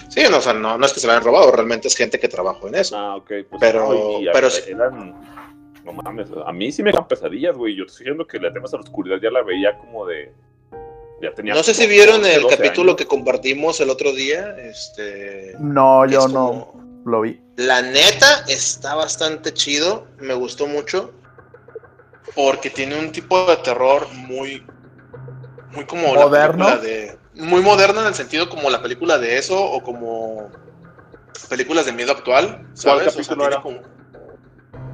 Sí, 0.09 0.21
no, 0.29 0.37
o 0.37 0.41
sea, 0.41 0.53
no, 0.53 0.77
no 0.77 0.85
es 0.85 0.91
que 0.93 0.99
se 0.99 1.07
lo 1.07 1.13
hayan 1.13 1.23
robado, 1.23 1.51
realmente 1.51 1.87
es 1.87 1.95
gente 1.95 2.19
que 2.19 2.27
trabajó 2.27 2.67
en 2.67 2.75
eso. 2.75 2.97
Ah, 2.97 3.15
ok. 3.17 3.27
Pues, 3.49 3.59
Pero- 3.59 3.93
no, 3.93 4.31
pero 4.33 4.47
eran... 4.67 5.33
No 5.85 5.91
mames, 5.91 6.29
a 6.45 6.51
mí 6.53 6.71
sí 6.71 6.81
me 6.81 6.91
dan 6.93 7.07
pesadillas, 7.07 7.55
güey. 7.57 7.75
Yo 7.75 7.83
estoy 7.83 8.05
diciendo 8.05 8.25
que 8.25 8.39
Le 8.39 8.51
temes 8.51 8.73
a 8.73 8.77
la 8.77 8.83
oscuridad 8.83 9.17
ya 9.21 9.29
la 9.29 9.43
veía 9.43 9.77
como 9.77 10.05
de... 10.05 10.31
Ya 11.21 11.33
tenía 11.33 11.53
No 11.53 11.61
sé 11.63 11.73
si 11.73 11.87
vieron 11.87 12.17
11, 12.17 12.35
el 12.35 12.41
12 12.43 12.57
capítulo 12.57 12.91
años. 12.91 12.97
que 12.97 13.05
compartimos 13.05 13.79
el 13.81 13.89
otro 13.89 14.13
día. 14.13 14.55
Este, 14.57 15.53
No, 15.59 16.05
yo 16.05 16.25
es 16.25 16.31
no 16.33 16.73
lo 17.05 17.21
vi. 17.21 17.39
La 17.55 17.81
neta 17.81 18.45
está 18.47 18.95
bastante 18.95 19.53
chido, 19.53 20.07
me 20.19 20.33
gustó 20.33 20.67
mucho. 20.67 21.13
Porque 22.35 22.69
tiene 22.69 22.97
un 22.97 23.11
tipo 23.11 23.45
de 23.45 23.57
terror 23.57 24.07
muy. 24.13 24.65
Muy 25.71 25.85
como 25.85 26.13
¿Moderno? 26.13 26.65
la 26.65 26.75
película 26.75 26.77
de. 26.77 27.19
Muy 27.35 27.61
moderno 27.61 28.01
en 28.01 28.07
el 28.07 28.15
sentido 28.15 28.49
como 28.49 28.69
la 28.69 28.81
película 28.81 29.17
de 29.17 29.37
eso 29.37 29.61
o 29.61 29.83
como 29.83 30.49
películas 31.49 31.85
de 31.85 31.91
miedo 31.93 32.11
actual. 32.11 32.67
¿sabes? 32.73 33.07
O 33.07 33.11
sea, 33.11 33.21
capítulo 33.21 33.47
era? 33.47 33.61
como- 33.61 33.81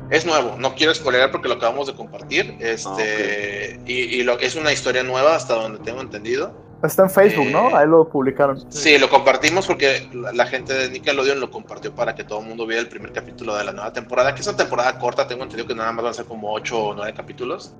Es 0.10 0.26
nuevo, 0.26 0.56
no 0.58 0.74
quiero 0.76 0.93
spoilear 0.95 1.32
porque 1.32 1.48
lo 1.50 1.56
acabamos 1.56 1.88
de 1.88 1.95
compartir. 1.95 2.58
Ah, 2.60 2.65
Este, 2.65 3.80
y, 3.86 3.93
y 3.93 4.24
lo, 4.24 4.39
es 4.39 4.56
una 4.56 4.72
historia 4.72 5.04
nueva 5.04 5.36
hasta 5.36 5.54
donde 5.54 5.80
tengo 5.80 6.02
entendido. 6.02 6.68
Está 6.81 7.03
en 7.03 7.09
Facebook, 7.09 7.47
Eh, 7.47 7.51
¿no? 7.51 7.75
Ahí 7.75 7.87
lo 7.87 8.07
publicaron. 8.07 8.63
Sí, 8.71 8.97
lo 8.97 9.09
compartimos 9.09 9.67
porque 9.67 10.07
la, 10.13 10.31
la 10.31 10.45
gente 10.45 10.73
de 10.73 10.89
Nickelodeon 10.89 11.39
lo 11.39 11.51
compartió 11.51 11.93
para 11.93 12.15
que 12.15 12.23
todo 12.23 12.39
el 12.39 12.45
mundo 12.47 12.65
viera 12.65 12.81
el 12.81 12.87
primer 12.87 13.11
capítulo 13.11 13.55
de 13.57 13.65
la 13.65 13.71
nueva 13.73 13.91
temporada, 13.91 14.33
que 14.33 14.41
es 14.41 14.47
una 14.47 14.57
temporada 14.57 14.97
corta, 14.97 15.27
tengo 15.27 15.43
entendido 15.43 15.67
que 15.67 15.75
nada 15.75 15.91
más 15.91 16.03
van 16.03 16.11
a 16.11 16.13
ser 16.13 16.25
como 16.25 16.53
8 16.53 16.79
o 16.79 16.93
9 16.95 17.13
capítulos. 17.13 17.73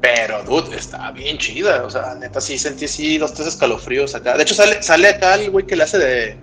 Pero, 0.00 0.42
dude, 0.44 0.76
está 0.76 1.10
bien 1.12 1.38
chida. 1.38 1.82
O 1.84 1.90
sea, 1.90 2.14
neta, 2.14 2.40
sí 2.40 2.58
sentí 2.58 2.88
sí 2.88 3.18
los 3.18 3.32
tres 3.32 3.48
escalofríos 3.48 4.14
acá. 4.14 4.36
De 4.36 4.42
hecho, 4.42 4.54
sale, 4.54 4.82
sale 4.82 5.08
acá 5.08 5.34
el 5.36 5.50
güey 5.50 5.66
que 5.66 5.76
le 5.76 5.84
hace 5.84 5.98
de. 5.98 6.36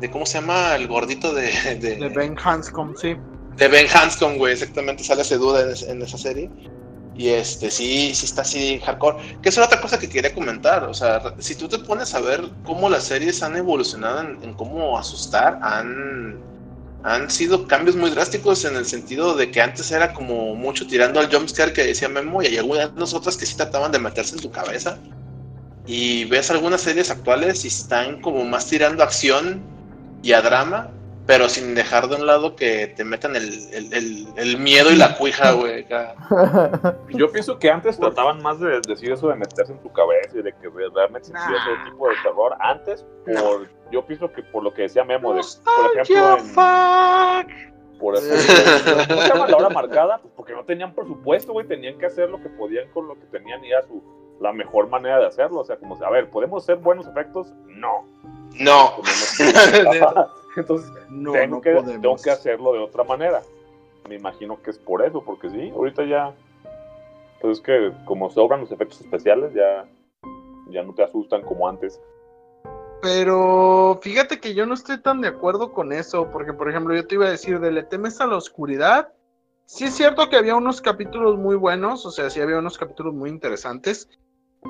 de 0.00 0.10
¿Cómo 0.10 0.24
se 0.24 0.40
llama? 0.40 0.74
El 0.74 0.88
gordito 0.88 1.34
de. 1.34 1.50
de, 1.80 1.96
De 1.96 2.08
Ben 2.08 2.34
Hanscom, 2.42 2.94
sí. 2.96 3.14
de 3.56 3.68
Ben 3.68 3.86
Hanscom, 3.92 4.38
güey. 4.38 4.54
Exactamente, 4.54 5.04
sale 5.04 5.20
ese 5.22 5.36
duda 5.36 5.62
en, 5.62 5.90
en 5.90 6.02
esa 6.02 6.16
serie. 6.16 6.50
Y 7.14 7.28
este, 7.28 7.70
sí, 7.70 8.12
sí 8.14 8.26
está 8.26 8.42
así 8.42 8.80
hardcore. 8.80 9.38
Que 9.40 9.48
es 9.48 9.58
otra 9.58 9.80
cosa 9.80 9.98
que 9.98 10.08
quería 10.08 10.34
comentar. 10.34 10.84
O 10.84 10.94
sea, 10.94 11.22
si 11.38 11.54
tú 11.54 11.68
te 11.68 11.78
pones 11.78 12.14
a 12.14 12.20
ver 12.20 12.50
cómo 12.64 12.88
las 12.88 13.04
series 13.04 13.42
han 13.42 13.56
evolucionado 13.56 14.20
en, 14.20 14.42
en 14.42 14.54
cómo 14.54 14.98
asustar, 14.98 15.58
han, 15.62 16.40
han 17.04 17.30
sido 17.30 17.68
cambios 17.68 17.96
muy 17.96 18.10
drásticos 18.10 18.64
en 18.64 18.76
el 18.76 18.86
sentido 18.86 19.36
de 19.36 19.50
que 19.50 19.60
antes 19.60 19.90
era 19.92 20.12
como 20.14 20.54
mucho 20.54 20.86
tirando 20.86 21.20
al 21.20 21.32
jumpscare 21.32 21.72
que 21.72 21.84
decía 21.84 22.08
Memo 22.08 22.42
y 22.42 22.46
hay 22.46 22.56
algunas 22.56 23.12
otras 23.12 23.36
que 23.36 23.46
sí 23.46 23.56
trataban 23.56 23.92
de 23.92 23.98
meterse 23.98 24.34
en 24.34 24.42
tu 24.42 24.50
cabeza. 24.50 24.98
Y 25.86 26.24
ves 26.24 26.50
algunas 26.50 26.80
series 26.80 27.10
actuales 27.10 27.64
y 27.64 27.68
están 27.68 28.22
como 28.22 28.42
más 28.44 28.66
tirando 28.66 29.04
acción 29.04 29.62
y 30.22 30.32
a 30.32 30.40
drama, 30.40 30.90
pero 31.26 31.48
sin 31.48 31.74
dejar 31.74 32.08
de 32.08 32.16
un 32.16 32.26
lado 32.26 32.54
que 32.54 32.86
te 32.88 33.02
metan 33.04 33.34
el, 33.36 33.48
el, 33.72 33.92
el- 33.94 34.26
el 34.36 34.58
miedo 34.58 34.90
y 34.92 34.96
la 34.96 35.16
cuija, 35.16 35.52
güey. 35.52 35.86
Yo 37.10 37.30
pienso 37.32 37.58
que 37.58 37.70
antes 37.70 37.98
trataban 37.98 38.42
más 38.42 38.60
de 38.60 38.80
decir 38.86 39.10
eso 39.12 39.28
de 39.28 39.36
meterse 39.36 39.72
en 39.72 39.78
tu 39.80 39.92
cabeza 39.92 40.38
y 40.38 40.42
de 40.42 40.52
que 40.52 40.68
realmente 40.94 41.30
Nah. 41.32 41.40
ese 41.46 41.90
tipo 41.90 42.08
de 42.08 42.14
terror. 42.22 42.54
Antes, 42.60 43.04
por, 43.24 43.68
yo 43.90 44.04
pienso 44.06 44.30
que 44.32 44.42
por 44.42 44.62
lo 44.62 44.72
que 44.74 44.82
decía 44.82 45.04
Memo, 45.04 45.32
de, 45.34 45.40
por 45.64 45.98
ejemplo, 45.98 46.36
en, 46.38 46.44
fuck. 46.44 47.98
por 47.98 48.16
ejemplo, 48.16 49.04
¿cómo 49.08 49.22
se 49.22 49.28
llama 49.28 49.46
la 49.48 49.56
hora 49.56 49.68
marcada? 49.70 50.18
Pues 50.18 50.32
porque 50.36 50.52
no 50.52 50.64
tenían 50.64 50.94
presupuesto, 50.94 51.52
güey, 51.52 51.66
tenían 51.66 51.96
que 51.98 52.06
hacer 52.06 52.28
lo 52.28 52.42
que 52.42 52.48
podían 52.50 52.88
con 52.90 53.08
lo 53.08 53.14
que 53.14 53.24
tenían 53.26 53.64
y 53.64 53.70
era 53.70 53.82
su, 53.82 54.02
la 54.40 54.52
mejor 54.52 54.88
manera 54.88 55.18
de 55.20 55.26
hacerlo. 55.26 55.60
O 55.60 55.64
sea, 55.64 55.76
como, 55.76 55.96
a 56.04 56.10
ver, 56.10 56.28
¿podemos 56.28 56.62
hacer 56.64 56.76
buenos 56.76 57.06
efectos? 57.06 57.52
No. 57.66 58.04
No. 58.58 58.94
Entonces, 60.56 60.90
No, 61.08 61.32
tengo, 61.32 61.56
no 61.56 61.60
que, 61.62 61.72
podemos. 61.72 62.00
tengo 62.02 62.16
que 62.16 62.30
hacerlo 62.30 62.72
de 62.72 62.78
otra 62.80 63.04
manera. 63.04 63.42
Me 64.08 64.16
imagino 64.16 64.60
que 64.62 64.70
es 64.70 64.78
por 64.78 65.04
eso, 65.04 65.22
porque 65.24 65.48
sí, 65.50 65.70
ahorita 65.74 66.04
ya. 66.04 66.34
Pues 67.40 67.58
es 67.58 67.64
que 67.64 67.92
como 68.04 68.30
sobran 68.30 68.60
los 68.60 68.72
efectos 68.72 69.00
especiales, 69.00 69.52
ya, 69.54 69.86
ya 70.70 70.82
no 70.82 70.94
te 70.94 71.02
asustan 71.02 71.42
como 71.42 71.68
antes. 71.68 72.00
Pero 73.02 73.98
fíjate 74.02 74.40
que 74.40 74.54
yo 74.54 74.64
no 74.64 74.74
estoy 74.74 75.00
tan 75.00 75.20
de 75.20 75.28
acuerdo 75.28 75.72
con 75.72 75.92
eso, 75.92 76.30
porque 76.30 76.54
por 76.54 76.70
ejemplo 76.70 76.94
yo 76.94 77.06
te 77.06 77.16
iba 77.16 77.26
a 77.26 77.30
decir 77.30 77.60
de 77.60 77.70
Le 77.70 77.82
temes 77.82 78.20
a 78.20 78.26
la 78.26 78.36
oscuridad. 78.36 79.12
Sí 79.66 79.84
es 79.84 79.94
cierto 79.94 80.28
que 80.30 80.36
había 80.36 80.56
unos 80.56 80.80
capítulos 80.80 81.36
muy 81.38 81.56
buenos, 81.56 82.04
o 82.06 82.10
sea, 82.10 82.30
sí 82.30 82.40
había 82.40 82.58
unos 82.58 82.78
capítulos 82.78 83.14
muy 83.14 83.30
interesantes, 83.30 84.08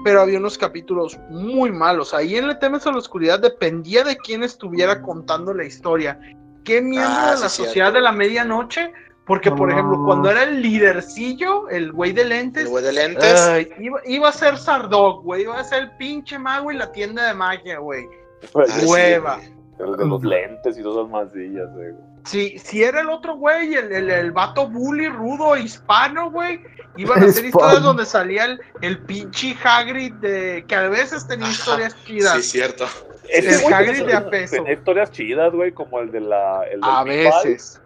pero 0.02 0.20
había 0.22 0.38
unos 0.38 0.58
capítulos 0.58 1.18
muy 1.30 1.70
malos. 1.70 2.12
Ahí 2.14 2.36
en 2.36 2.48
Le 2.48 2.54
temes 2.56 2.86
a 2.86 2.92
la 2.92 2.98
oscuridad 2.98 3.38
dependía 3.40 4.02
de 4.02 4.16
quién 4.16 4.42
estuviera 4.42 5.00
contando 5.02 5.54
la 5.54 5.64
historia. 5.64 6.18
¿Qué 6.64 6.80
miembro 6.80 7.10
Ah, 7.12 7.30
de 7.32 7.36
sí, 7.36 7.42
la 7.42 7.48
cierto. 7.48 7.64
sociedad 7.70 7.92
de 7.92 8.00
la 8.00 8.12
medianoche? 8.12 8.92
Porque, 9.26 9.50
por 9.50 9.70
ejemplo, 9.70 10.02
cuando 10.04 10.30
era 10.30 10.42
el 10.42 10.60
lidercillo, 10.60 11.68
el 11.70 11.92
güey 11.92 12.12
de 12.12 12.24
lentes, 12.26 12.64
El 12.64 12.68
güey 12.70 12.84
de 12.84 12.92
lentes. 12.92 13.40
ay, 13.40 13.70
iba, 13.80 13.98
iba 14.04 14.28
a 14.28 14.32
ser 14.32 14.58
Sardog, 14.58 15.22
güey, 15.22 15.42
iba 15.44 15.58
a 15.58 15.64
ser 15.64 15.84
el 15.84 15.90
pinche 15.96 16.38
mago 16.38 16.70
y 16.70 16.76
la 16.76 16.92
tienda 16.92 17.26
de 17.28 17.32
magia, 17.34 17.78
güey. 17.78 18.04
Sí, 18.42 18.84
hueva. 18.86 19.40
El 19.78 19.96
de 19.96 20.06
los 20.06 20.22
lentes 20.22 20.76
y 20.78 20.82
todas 20.82 21.10
las 21.10 21.26
masillas, 21.26 21.72
güey. 21.72 21.92
Si, 22.24 22.58
si 22.58 22.82
era 22.82 23.00
el 23.02 23.10
otro 23.10 23.36
güey, 23.36 23.74
el, 23.74 23.92
el, 23.92 24.10
el 24.10 24.32
vato 24.32 24.68
bully 24.68 25.08
rudo 25.08 25.56
hispano, 25.56 26.30
güey, 26.30 26.60
iban 26.96 27.22
a 27.22 27.26
hacer 27.26 27.44
historias 27.44 27.82
donde 27.82 28.06
salía 28.06 28.46
el, 28.46 28.60
el 28.80 28.98
pinche 29.00 29.54
Hagrid 29.62 30.14
de, 30.14 30.64
que 30.66 30.74
a 30.74 30.88
veces 30.88 31.26
tenía 31.26 31.50
historias 31.50 31.94
chidas. 32.04 32.36
Sí, 32.36 32.42
cierto. 32.42 32.86
El 33.28 33.72
Hagrid 33.72 34.04
de 34.06 34.14
a 34.14 34.28
peso. 34.30 34.56
tenía 34.56 34.72
historias 34.72 35.10
chidas, 35.10 35.52
güey, 35.52 35.72
como 35.72 36.00
el 36.00 36.10
de 36.12 36.20
la. 36.20 36.62
El 36.70 36.80
a 36.82 37.04
veces, 37.04 37.80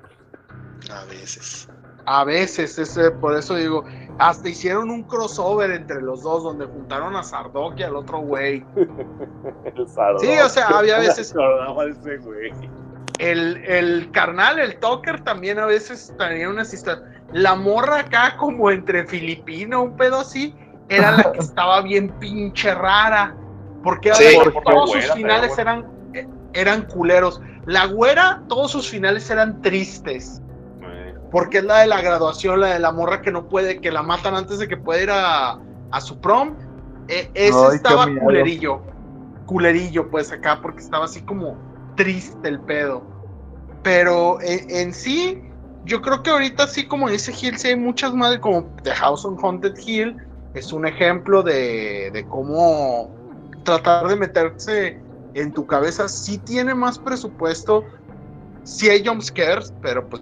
A 0.92 1.05
veces. 1.07 1.68
a 2.07 2.24
veces, 2.24 2.79
ese, 2.79 3.11
por 3.11 3.37
eso 3.37 3.55
digo, 3.57 3.85
hasta 4.18 4.48
hicieron 4.48 4.90
un 4.90 5.03
crossover 5.03 5.70
entre 5.72 6.01
los 6.01 6.22
dos, 6.22 6.42
donde 6.44 6.66
juntaron 6.66 7.16
a 7.16 7.22
Sardoc 7.24 7.79
y 7.79 7.83
al 7.83 7.96
otro 7.96 8.18
güey. 8.20 8.64
El 9.77 9.88
Sardo. 9.88 10.18
Sí, 10.20 10.31
o 10.44 10.48
sea, 10.48 10.66
había 10.68 10.98
veces- 11.01 11.35
El, 13.18 13.57
el 13.64 14.11
carnal, 14.12 14.59
el 14.59 14.78
Tucker, 14.78 15.20
también 15.24 15.59
a 15.59 15.66
veces 15.66 16.12
tenía 16.18 16.48
unas 16.48 16.72
historias. 16.72 17.04
La 17.33 17.54
morra 17.54 18.00
acá, 18.00 18.37
como 18.37 18.70
entre 18.70 19.07
filipino, 19.07 19.83
un 19.83 19.96
pedo 19.96 20.20
así, 20.20 20.54
era 20.88 21.11
la 21.12 21.33
que 21.33 21.38
estaba 21.40 21.83
bien 21.83 22.11
pinche 22.20 22.74
rara. 22.74 23.35
Porque, 23.83 24.14
Sí, 24.14 24.38
todos 24.64 24.90
güera, 24.90 25.02
sus 25.02 25.12
finales 25.14 25.58
eran, 25.58 25.87
eh, 26.14 26.27
eran 26.52 26.83
culeros. 26.83 27.40
La 27.66 27.87
güera, 27.87 28.42
todos 28.48 28.71
sus 28.71 28.88
finales 28.88 29.29
eran 29.31 29.60
tristes. 29.62 30.40
Porque 31.31 31.58
es 31.58 31.64
la 31.64 31.81
de 31.81 31.87
la 31.87 32.00
graduación, 32.00 32.60
la 32.60 32.69
de 32.69 32.79
la 32.79 32.90
morra 32.90 33.21
que 33.21 33.31
no 33.31 33.48
puede, 33.48 33.81
que 33.81 33.92
la 33.92 34.02
matan 34.02 34.35
antes 34.35 34.58
de 34.58 34.66
que 34.66 34.79
pueda 34.79 35.02
ir 35.02 35.10
a, 35.10 35.58
a 35.90 36.00
su 36.00 36.19
prom. 36.21 36.54
E- 37.08 37.31
ese 37.35 37.66
Ay, 37.69 37.77
estaba 37.77 38.06
culerillo. 38.23 38.81
Culerillo, 39.44 40.10
pues 40.10 40.33
acá, 40.33 40.60
porque 40.62 40.81
estaba 40.81 41.04
así 41.04 41.21
como 41.23 41.56
triste 41.96 42.48
el 42.48 42.60
pedo. 42.60 43.02
Pero 43.89 44.39
en, 44.43 44.69
en 44.69 44.93
sí, 44.93 45.41
yo 45.87 46.03
creo 46.03 46.23
que 46.23 46.29
ahorita 46.29 46.67
sí, 46.67 46.87
como 46.87 47.09
dice 47.09 47.33
Hill, 47.33 47.57
sí 47.57 47.69
hay 47.69 47.77
muchas 47.77 48.13
más, 48.13 48.37
como 48.37 48.67
The 48.83 48.91
House 48.91 49.25
on 49.25 49.39
Haunted 49.43 49.79
Hill, 49.79 50.15
es 50.53 50.75
un 50.75 50.87
ejemplo 50.87 51.43
de, 51.43 52.11
de 52.13 52.27
cómo 52.29 53.11
tratar 53.65 54.07
de 54.09 54.17
meterse 54.17 55.01
en 55.33 55.55
tu 55.55 55.67
cabeza. 55.67 56.07
Sí 56.07 56.37
tiene 56.37 56.75
más 56.75 56.99
presupuesto, 56.99 57.83
sí 58.63 58.91
hay 58.91 59.03
jumpscares, 59.07 59.73
pero 59.81 60.07
pues 60.07 60.21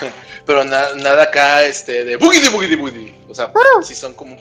Pero 0.44 0.64
na- 0.64 0.92
nada 0.96 1.22
acá, 1.22 1.62
este, 1.62 2.02
de 2.02 2.16
boogie 2.16 2.48
boogie 2.48 2.74
boogie. 2.74 3.14
O 3.28 3.34
sea, 3.34 3.52
sí 3.82 3.94
son 3.94 4.12
como. 4.14 4.36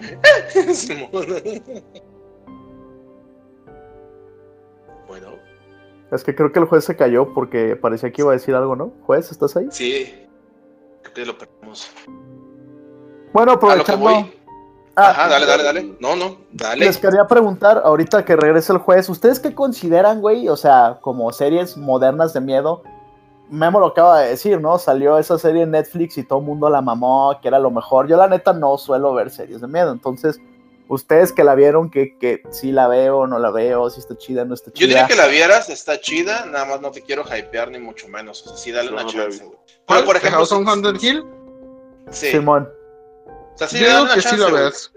Bueno. 5.06 5.45
Es 6.12 6.22
que 6.22 6.34
creo 6.34 6.52
que 6.52 6.60
el 6.60 6.66
juez 6.66 6.84
se 6.84 6.96
cayó 6.96 7.34
porque 7.34 7.76
parecía 7.76 8.12
que 8.12 8.22
iba 8.22 8.30
a 8.30 8.34
decir 8.34 8.54
algo, 8.54 8.76
¿no? 8.76 8.92
Juez, 9.06 9.30
¿estás 9.30 9.56
ahí? 9.56 9.66
Sí, 9.70 10.26
creo 11.02 11.14
que 11.14 11.26
lo 11.26 11.38
perdimos. 11.38 11.90
Bueno, 13.32 13.52
A 13.52 13.54
lo 13.54 13.84
que 13.84 13.92
aprovechando. 13.92 14.36
Ah, 14.98 15.10
Ajá, 15.10 15.28
dale, 15.28 15.44
dale, 15.44 15.62
dale. 15.62 15.96
No, 16.00 16.16
no, 16.16 16.38
dale. 16.52 16.86
Les 16.86 16.96
quería 16.96 17.26
preguntar, 17.26 17.82
ahorita 17.84 18.24
que 18.24 18.34
regrese 18.34 18.72
el 18.72 18.78
juez, 18.78 19.10
¿ustedes 19.10 19.38
qué 19.38 19.54
consideran, 19.54 20.22
güey? 20.22 20.48
O 20.48 20.56
sea, 20.56 20.98
como 21.02 21.30
series 21.32 21.76
modernas 21.76 22.32
de 22.32 22.40
miedo. 22.40 22.82
Memo 23.50 23.78
lo 23.78 23.88
acaba 23.88 24.20
de 24.20 24.30
decir, 24.30 24.58
¿no? 24.58 24.78
Salió 24.78 25.18
esa 25.18 25.38
serie 25.38 25.62
en 25.62 25.72
Netflix 25.72 26.16
y 26.16 26.24
todo 26.24 26.38
el 26.38 26.46
mundo 26.46 26.70
la 26.70 26.80
mamó, 26.80 27.38
que 27.42 27.48
era 27.48 27.58
lo 27.58 27.70
mejor. 27.70 28.08
Yo 28.08 28.16
la 28.16 28.26
neta 28.26 28.54
no 28.54 28.78
suelo 28.78 29.12
ver 29.12 29.30
series 29.30 29.60
de 29.60 29.68
miedo, 29.68 29.92
entonces, 29.92 30.40
ustedes 30.88 31.32
que 31.32 31.44
la 31.44 31.54
vieron, 31.54 31.90
que, 31.90 32.16
que 32.18 32.42
si 32.50 32.72
la 32.72 32.88
veo, 32.88 33.26
no 33.26 33.38
la 33.38 33.50
veo, 33.50 33.90
si 33.90 34.00
está 34.00 34.16
chida, 34.16 34.44
no 34.44 34.54
está 34.54 34.70
chida. 34.72 34.80
Yo 34.80 34.86
diría 34.88 35.06
que 35.06 35.16
la 35.16 35.26
vieras, 35.26 35.68
está 35.68 36.00
chida, 36.00 36.46
nada 36.46 36.64
más 36.64 36.80
no 36.80 36.90
te 36.90 37.02
quiero 37.02 37.22
hypear 37.24 37.70
ni 37.70 37.78
mucho 37.78 38.08
menos. 38.08 38.42
O 38.46 38.48
sea, 38.50 38.56
sí, 38.56 38.70
dale 38.72 38.90
No, 38.90 38.94
una 38.96 39.02
no 39.02 39.08
la 39.08 39.14
chance. 39.24 39.44
Pero, 39.86 40.04
por 40.04 40.16
ejemplo, 40.16 40.38
House 40.38 40.52
on 40.52 40.64
sí- 40.64 40.70
Haunted 40.70 41.02
Hill, 41.02 41.24
Sí. 42.10 42.30
Simón. 42.30 42.68
O 43.54 43.58
sea, 43.58 43.68
sí, 43.68 43.78
yo 43.78 43.86
dale 43.86 43.92
digo 43.94 44.04
una 44.04 44.14
que 44.14 44.20
sí 44.22 44.28
chance, 44.28 44.42
la 44.44 44.50
güey. 44.50 44.64
ves. 44.64 44.92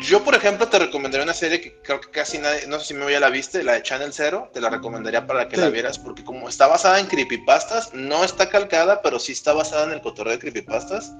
Yo, 0.00 0.22
por 0.22 0.34
ejemplo, 0.34 0.68
te 0.68 0.78
recomendaría 0.78 1.24
una 1.24 1.32
serie 1.32 1.62
que 1.62 1.80
creo 1.80 1.98
que 1.98 2.10
casi 2.10 2.36
nadie, 2.36 2.66
no 2.66 2.78
sé 2.78 2.88
si 2.88 2.94
me 2.94 3.10
ya 3.10 3.20
la 3.20 3.30
viste, 3.30 3.62
la 3.62 3.72
de 3.72 3.82
Channel 3.82 4.12
Zero, 4.12 4.50
te 4.52 4.60
la 4.60 4.68
recomendaría 4.68 5.26
para 5.26 5.48
que 5.48 5.56
Sí. 5.56 5.62
la 5.62 5.70
vieras, 5.70 5.98
porque 5.98 6.22
como 6.22 6.46
está 6.46 6.66
basada 6.66 7.00
en 7.00 7.06
creepypastas, 7.06 7.94
no 7.94 8.22
está 8.22 8.50
calcada, 8.50 9.00
pero 9.00 9.18
sí 9.18 9.32
está 9.32 9.54
basada 9.54 9.84
en 9.84 9.92
el 9.92 10.02
cotorreo 10.02 10.34
de 10.34 10.40
creepypastas. 10.40 11.14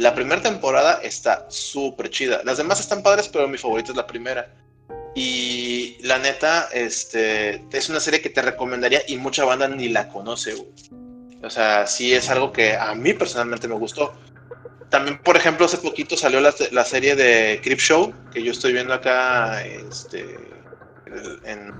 La 0.00 0.14
primera 0.14 0.40
temporada 0.40 1.00
está 1.02 1.44
súper 1.50 2.08
chida. 2.08 2.40
Las 2.42 2.56
demás 2.56 2.80
están 2.80 3.02
padres, 3.02 3.28
pero 3.28 3.46
mi 3.46 3.58
favorita 3.58 3.90
es 3.90 3.96
la 3.98 4.06
primera. 4.06 4.50
Y 5.14 5.98
la 6.00 6.18
neta, 6.18 6.70
este, 6.72 7.62
es 7.70 7.90
una 7.90 8.00
serie 8.00 8.22
que 8.22 8.30
te 8.30 8.40
recomendaría 8.40 9.02
y 9.06 9.18
mucha 9.18 9.44
banda 9.44 9.68
ni 9.68 9.90
la 9.90 10.08
conoce, 10.08 10.54
güey. 10.54 10.70
O 11.42 11.50
sea, 11.50 11.86
sí 11.86 12.14
es 12.14 12.30
algo 12.30 12.50
que 12.50 12.76
a 12.76 12.94
mí 12.94 13.12
personalmente 13.12 13.68
me 13.68 13.74
gustó. 13.74 14.14
También, 14.88 15.18
por 15.18 15.36
ejemplo, 15.36 15.66
hace 15.66 15.76
poquito 15.76 16.16
salió 16.16 16.40
la, 16.40 16.54
la 16.70 16.84
serie 16.86 17.14
de 17.14 17.60
Creep 17.62 17.78
Show, 17.78 18.14
que 18.32 18.42
yo 18.42 18.52
estoy 18.52 18.72
viendo 18.72 18.94
acá, 18.94 19.62
este, 19.66 20.24
en, 21.44 21.74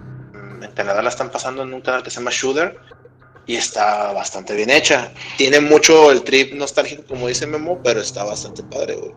en 0.62 0.72
Canadá 0.72 1.00
la 1.00 1.08
están 1.08 1.30
pasando 1.30 1.62
en 1.62 1.72
un 1.72 1.80
canal 1.80 2.02
que 2.02 2.10
se 2.10 2.16
llama 2.20 2.32
Shooter, 2.34 2.78
y 3.46 3.56
está 3.56 4.12
bastante 4.12 4.54
bien 4.54 4.70
hecha. 4.70 5.12
Tiene 5.36 5.60
mucho 5.60 6.10
el 6.10 6.22
trip 6.22 6.52
nostálgico, 6.54 7.02
como 7.08 7.28
dice 7.28 7.46
Memo, 7.46 7.80
pero 7.82 8.00
está 8.00 8.24
bastante 8.24 8.62
padre, 8.62 8.96
güey. 8.96 9.12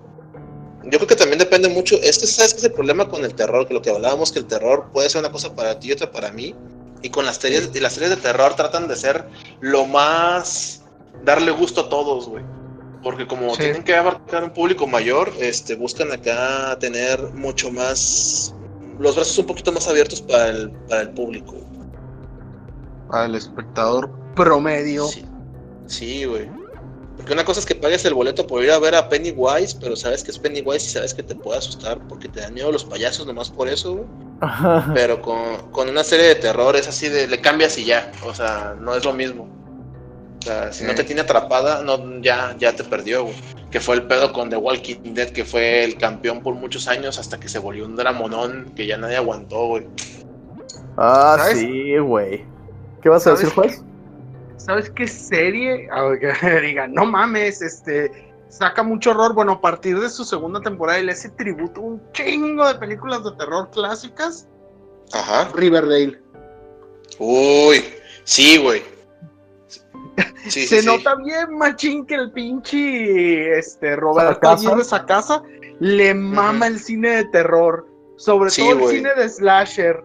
Yo 0.85 0.99
creo 0.99 1.07
que 1.07 1.15
también 1.15 1.39
depende 1.39 1.69
mucho, 1.69 1.95
es 2.01 2.19
que 2.19 2.27
sabes 2.27 2.53
que 2.53 2.59
es 2.59 2.65
el 2.65 2.73
problema 2.73 3.07
con 3.07 3.23
el 3.23 3.33
terror, 3.33 3.67
que 3.67 3.73
lo 3.73 3.81
que 3.81 3.89
hablábamos, 3.89 4.31
que 4.31 4.39
el 4.39 4.45
terror 4.45 4.89
puede 4.91 5.09
ser 5.09 5.19
una 5.19 5.31
cosa 5.31 5.55
para 5.55 5.79
ti 5.79 5.89
y 5.89 5.91
otra 5.93 6.11
para 6.11 6.31
mí, 6.31 6.53
y 7.01 7.09
con 7.09 7.25
las 7.25 7.37
series, 7.37 7.69
y 7.73 7.79
las 7.79 7.93
series 7.93 8.09
de 8.09 8.17
terror 8.17 8.55
tratan 8.55 8.87
de 8.87 8.95
ser 8.95 9.25
lo 9.61 9.85
más, 9.85 10.81
darle 11.23 11.51
gusto 11.51 11.81
a 11.81 11.89
todos, 11.89 12.27
güey. 12.27 12.43
Porque 13.01 13.27
como 13.27 13.53
Sí. 13.55 13.61
tienen 13.61 13.83
que 13.83 13.95
abarcar 13.95 14.43
un 14.43 14.51
público 14.51 14.87
mayor, 14.87 15.31
este, 15.39 15.75
buscan 15.75 16.11
acá 16.11 16.77
tener 16.79 17.19
mucho 17.33 17.71
más, 17.71 18.53
los 18.99 19.15
brazos 19.15 19.37
un 19.37 19.45
poquito 19.45 19.71
más 19.71 19.87
abiertos 19.87 20.21
para 20.21 20.49
el, 20.49 20.69
para 20.89 21.01
el 21.01 21.09
público. 21.09 21.55
El 23.13 23.35
espectador 23.35 24.09
promedio. 24.35 25.05
Sí, 25.07 25.25
sí, 25.87 26.25
güey. 26.25 26.49
Porque 27.15 27.33
una 27.33 27.45
cosa 27.45 27.59
es 27.59 27.65
que 27.65 27.75
pagues 27.75 28.03
el 28.05 28.15
boleto 28.15 28.47
por 28.47 28.63
ir 28.63 28.71
a 28.71 28.79
ver 28.79 28.95
a 28.95 29.07
Pennywise, 29.07 29.77
pero 29.79 29.95
sabes 29.95 30.23
que 30.23 30.31
es 30.31 30.39
Pennywise 30.39 30.87
y 30.87 30.89
sabes 30.89 31.13
que 31.13 31.21
te 31.21 31.35
puede 31.35 31.59
asustar 31.59 31.99
porque 32.07 32.27
te 32.27 32.41
dan 32.41 32.55
miedo 32.55 32.71
los 32.71 32.83
payasos 32.83 33.27
nomás 33.27 33.51
por 33.51 33.67
eso, 33.67 33.93
güey. 33.93 34.05
Pero 34.93 35.21
con, 35.21 35.71
con 35.71 35.89
una 35.89 36.03
serie 36.03 36.25
de 36.25 36.35
terror 36.35 36.75
es 36.75 36.87
así 36.87 37.07
de 37.09 37.27
le 37.27 37.39
cambias 37.39 37.77
y 37.77 37.85
ya. 37.85 38.11
O 38.25 38.33
sea, 38.33 38.75
no 38.79 38.95
es 38.95 39.05
lo 39.05 39.13
mismo. 39.13 39.47
O 40.39 40.41
sea, 40.41 40.73
si 40.73 40.83
no 40.83 40.93
te 40.95 41.03
tiene 41.03 41.21
atrapada, 41.21 41.83
no, 41.83 42.19
ya, 42.21 42.55
ya 42.57 42.75
te 42.75 42.83
perdió, 42.83 43.23
güey. 43.23 43.35
Que 43.71 43.79
fue 43.79 43.95
el 43.95 44.03
pedo 44.03 44.33
con 44.33 44.49
The 44.49 44.57
Walking 44.57 45.13
Dead, 45.13 45.29
que 45.29 45.45
fue 45.45 45.83
el 45.83 45.97
campeón 45.97 46.41
por 46.41 46.55
muchos 46.55 46.87
años 46.87 47.17
hasta 47.19 47.39
que 47.39 47.47
se 47.47 47.59
volvió 47.59 47.85
un 47.85 47.95
dramonón 47.95 48.73
que 48.75 48.85
ya 48.85 48.97
nadie 48.97 49.15
aguantó, 49.15 49.67
güey. 49.67 49.87
Ah, 50.97 51.35
¿Sabes? 51.37 51.59
sí, 51.59 51.97
güey. 51.97 52.52
¿Qué 53.03 53.09
vas 53.09 53.27
a 53.27 53.35
¿Sabes 53.35 53.41
decir, 53.41 53.53
juez? 53.53 53.83
¿Sabes 54.57 54.89
qué 54.91 55.07
serie? 55.07 55.89
A 55.91 56.09
digan, 56.61 56.93
no 56.93 57.05
mames, 57.05 57.61
este 57.61 58.33
saca 58.47 58.81
mucho 58.81 59.11
horror. 59.11 59.33
Bueno, 59.33 59.53
a 59.53 59.61
partir 59.61 59.99
de 59.99 60.09
su 60.09 60.23
segunda 60.23 60.61
temporada 60.61 60.99
y 60.99 61.05
le 61.05 61.11
hace 61.11 61.29
tributo 61.29 61.81
a 61.81 61.83
un 61.83 62.01
chingo 62.13 62.65
de 62.67 62.75
películas 62.75 63.23
de 63.25 63.31
terror 63.33 63.69
clásicas. 63.71 64.47
Ajá. 65.11 65.49
Riverdale. 65.53 66.21
Uy, 67.19 67.83
sí, 68.23 68.57
güey. 68.57 68.81
Sí, 70.47 70.67
Se 70.67 70.67
sí, 70.67 70.79
sí. 70.81 70.85
nota 70.85 71.15
bien 71.15 71.57
machín 71.57 72.05
que 72.05 72.15
el 72.15 72.31
pinche 72.31 73.57
este, 73.57 73.95
Roberto. 73.95 74.49
Aguirre 74.49 74.83
Sacasa 74.83 75.41
le 75.79 76.13
mama 76.13 76.67
el 76.67 76.79
cine 76.79 77.09
de 77.17 77.25
terror. 77.25 77.87
Sobre 78.15 78.49
Sí, 78.49 78.61
todo 78.61 78.89
el 78.89 78.95
cine 78.95 79.09
de 79.15 79.27
slasher. 79.27 80.03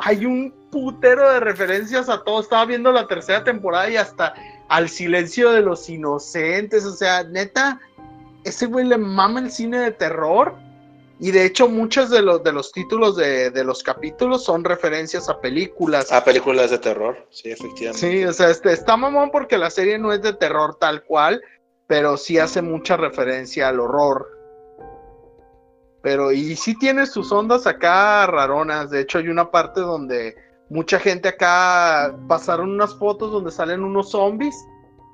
Hay 0.00 0.26
un 0.26 0.54
putero 0.70 1.32
de 1.32 1.40
referencias 1.40 2.08
a 2.08 2.22
todo. 2.24 2.40
Estaba 2.40 2.64
viendo 2.64 2.92
la 2.92 3.06
tercera 3.06 3.44
temporada 3.44 3.90
y 3.90 3.96
hasta 3.96 4.34
al 4.68 4.88
silencio 4.88 5.50
de 5.52 5.62
los 5.62 5.88
inocentes. 5.88 6.84
O 6.84 6.92
sea, 6.92 7.24
neta, 7.24 7.80
ese 8.44 8.66
güey 8.66 8.86
le 8.86 8.98
mama 8.98 9.40
el 9.40 9.50
cine 9.50 9.78
de 9.78 9.92
terror. 9.92 10.54
Y 11.20 11.32
de 11.32 11.44
hecho, 11.44 11.68
muchos 11.68 12.10
de 12.10 12.22
los, 12.22 12.44
de 12.44 12.52
los 12.52 12.70
títulos 12.70 13.16
de, 13.16 13.50
de 13.50 13.64
los 13.64 13.82
capítulos 13.82 14.44
son 14.44 14.62
referencias 14.62 15.28
a 15.28 15.40
películas. 15.40 16.12
Ah, 16.12 16.22
películas 16.22 16.70
de 16.70 16.78
terror, 16.78 17.26
sí, 17.30 17.50
efectivamente. 17.50 17.98
Sí, 17.98 18.24
o 18.24 18.32
sea, 18.32 18.50
este, 18.50 18.72
está 18.72 18.96
mamón 18.96 19.32
porque 19.32 19.58
la 19.58 19.70
serie 19.70 19.98
no 19.98 20.12
es 20.12 20.22
de 20.22 20.32
terror 20.32 20.76
tal 20.76 21.02
cual, 21.02 21.42
pero 21.88 22.16
sí 22.16 22.38
hace 22.38 22.62
mucha 22.62 22.96
referencia 22.96 23.68
al 23.68 23.80
horror. 23.80 24.28
Pero, 26.02 26.30
y 26.30 26.54
sí 26.54 26.78
tiene 26.78 27.04
sus 27.06 27.32
ondas 27.32 27.66
acá 27.66 28.24
raronas. 28.26 28.90
De 28.90 29.00
hecho, 29.00 29.18
hay 29.18 29.28
una 29.28 29.50
parte 29.50 29.80
donde 29.80 30.36
mucha 30.70 30.98
gente 31.00 31.28
acá 31.28 32.14
pasaron 32.28 32.70
unas 32.70 32.94
fotos 32.98 33.32
donde 33.32 33.50
salen 33.50 33.82
unos 33.84 34.10
zombies 34.10 34.54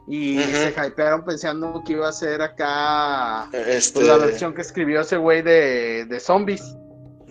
y 0.07 0.39
se 0.43 0.75
hypearon 0.87 1.25
pensando 1.25 1.83
que 1.87 1.93
iba 1.95 2.09
a 2.09 2.13
ser 2.13 2.43
acá 2.43 3.49
Este, 3.53 4.01
pues, 4.01 4.07
la 4.07 4.17
versión 4.19 4.53
que 4.55 4.61
escribió 4.63 5.01
ese 5.01 5.17
güey 5.17 5.43
de, 5.43 6.05
de 6.07 6.21
zombies. 6.21 6.63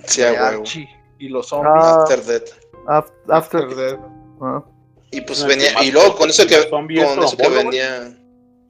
sí, 0.06 0.22
de. 0.22 0.38
Archie 0.38 0.90
y 1.20 1.30
los 1.30 1.48
zombies. 1.50 1.72
Ah, 1.86 2.02
After 2.04 2.24
Death. 2.24 2.50
Af- 2.88 3.12
After. 3.30 3.62
After 3.66 3.76
Death. 3.76 4.00
Ah. 4.42 4.64
Y 5.12 5.22
pues 5.22 5.42
El 5.42 5.48
venía, 5.50 5.84
y 5.84 5.92
luego 5.92 6.16
con 6.16 6.30
eso 6.30 6.48
que, 6.48 6.68
con 6.70 6.90
eso 6.90 7.38
que 7.38 7.50
venía. 7.50 8.18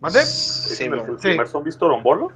¿Mande? 0.03 0.21
Sí, 0.25 0.83
¿El 0.83 0.95
mo. 0.97 1.17
primer 1.17 1.47
zombie 1.47 1.69
es 1.69 1.77
Torombolo? 1.77 2.31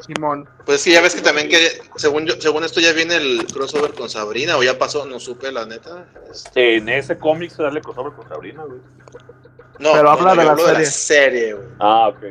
Simón. 0.00 0.48
Pues 0.66 0.80
sí, 0.82 0.92
ya 0.92 1.00
ves 1.00 1.14
que 1.14 1.22
también 1.22 1.48
que, 1.48 1.56
según 1.96 2.26
yo, 2.26 2.34
según 2.40 2.64
esto 2.64 2.80
ya 2.80 2.92
viene 2.92 3.16
el 3.16 3.46
crossover 3.46 3.94
con 3.94 4.10
Sabrina, 4.10 4.56
o 4.56 4.62
ya 4.62 4.78
pasó, 4.78 5.06
no 5.06 5.20
supe 5.20 5.50
la 5.52 5.64
neta. 5.64 6.06
Este, 6.30 6.76
En 6.78 6.88
ese 6.88 7.16
cómic 7.16 7.50
se 7.52 7.62
da 7.62 7.68
el 7.70 7.80
crossover 7.80 8.12
con 8.14 8.28
Sabrina, 8.28 8.64
güey. 8.64 8.80
No, 9.78 9.92
Pero 9.92 10.02
no, 10.02 10.10
habla 10.10 10.34
no, 10.34 10.40
de 10.40 10.44
la 10.44 10.50
hablo 10.52 10.66
de 10.66 10.72
la 10.72 10.84
serie. 10.84 10.90
serie, 10.90 11.54
güey. 11.54 11.68
Ah, 11.78 12.08
ok. 12.08 12.24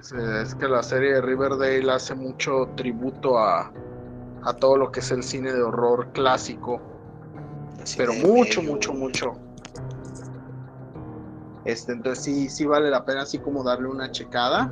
Sí, 0.00 0.14
es 0.42 0.54
que 0.54 0.68
la 0.68 0.82
serie 0.82 1.14
de 1.14 1.20
Riverdale 1.20 1.90
hace 1.90 2.14
mucho 2.14 2.68
tributo 2.76 3.38
a, 3.38 3.72
a 4.44 4.52
todo 4.54 4.76
lo 4.76 4.92
que 4.92 5.00
es 5.00 5.10
el 5.10 5.22
cine 5.24 5.52
de 5.52 5.62
horror 5.62 6.12
clásico, 6.12 6.80
Así 7.82 7.96
pero 7.96 8.12
mucho, 8.12 8.60
medio, 8.60 8.74
mucho, 8.74 8.90
güey. 8.92 9.02
mucho. 9.02 9.32
Este, 11.64 11.92
entonces 11.92 12.24
sí, 12.24 12.48
sí 12.48 12.66
vale 12.66 12.90
la 12.90 13.04
pena 13.04 13.22
así 13.22 13.38
como 13.38 13.62
darle 13.64 13.88
una 13.88 14.10
checada. 14.10 14.70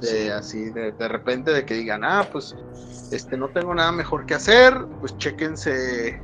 De 0.00 0.06
Sí. 0.06 0.28
así, 0.28 0.70
de, 0.70 0.92
de 0.92 1.08
repente 1.08 1.50
de 1.52 1.64
que 1.66 1.74
digan, 1.74 2.02
ah, 2.04 2.26
pues 2.32 2.54
este 3.12 3.36
no 3.36 3.48
tengo 3.48 3.74
nada 3.74 3.92
mejor 3.92 4.24
que 4.24 4.34
hacer, 4.34 4.74
pues 5.00 5.16
chéquense 5.18 6.20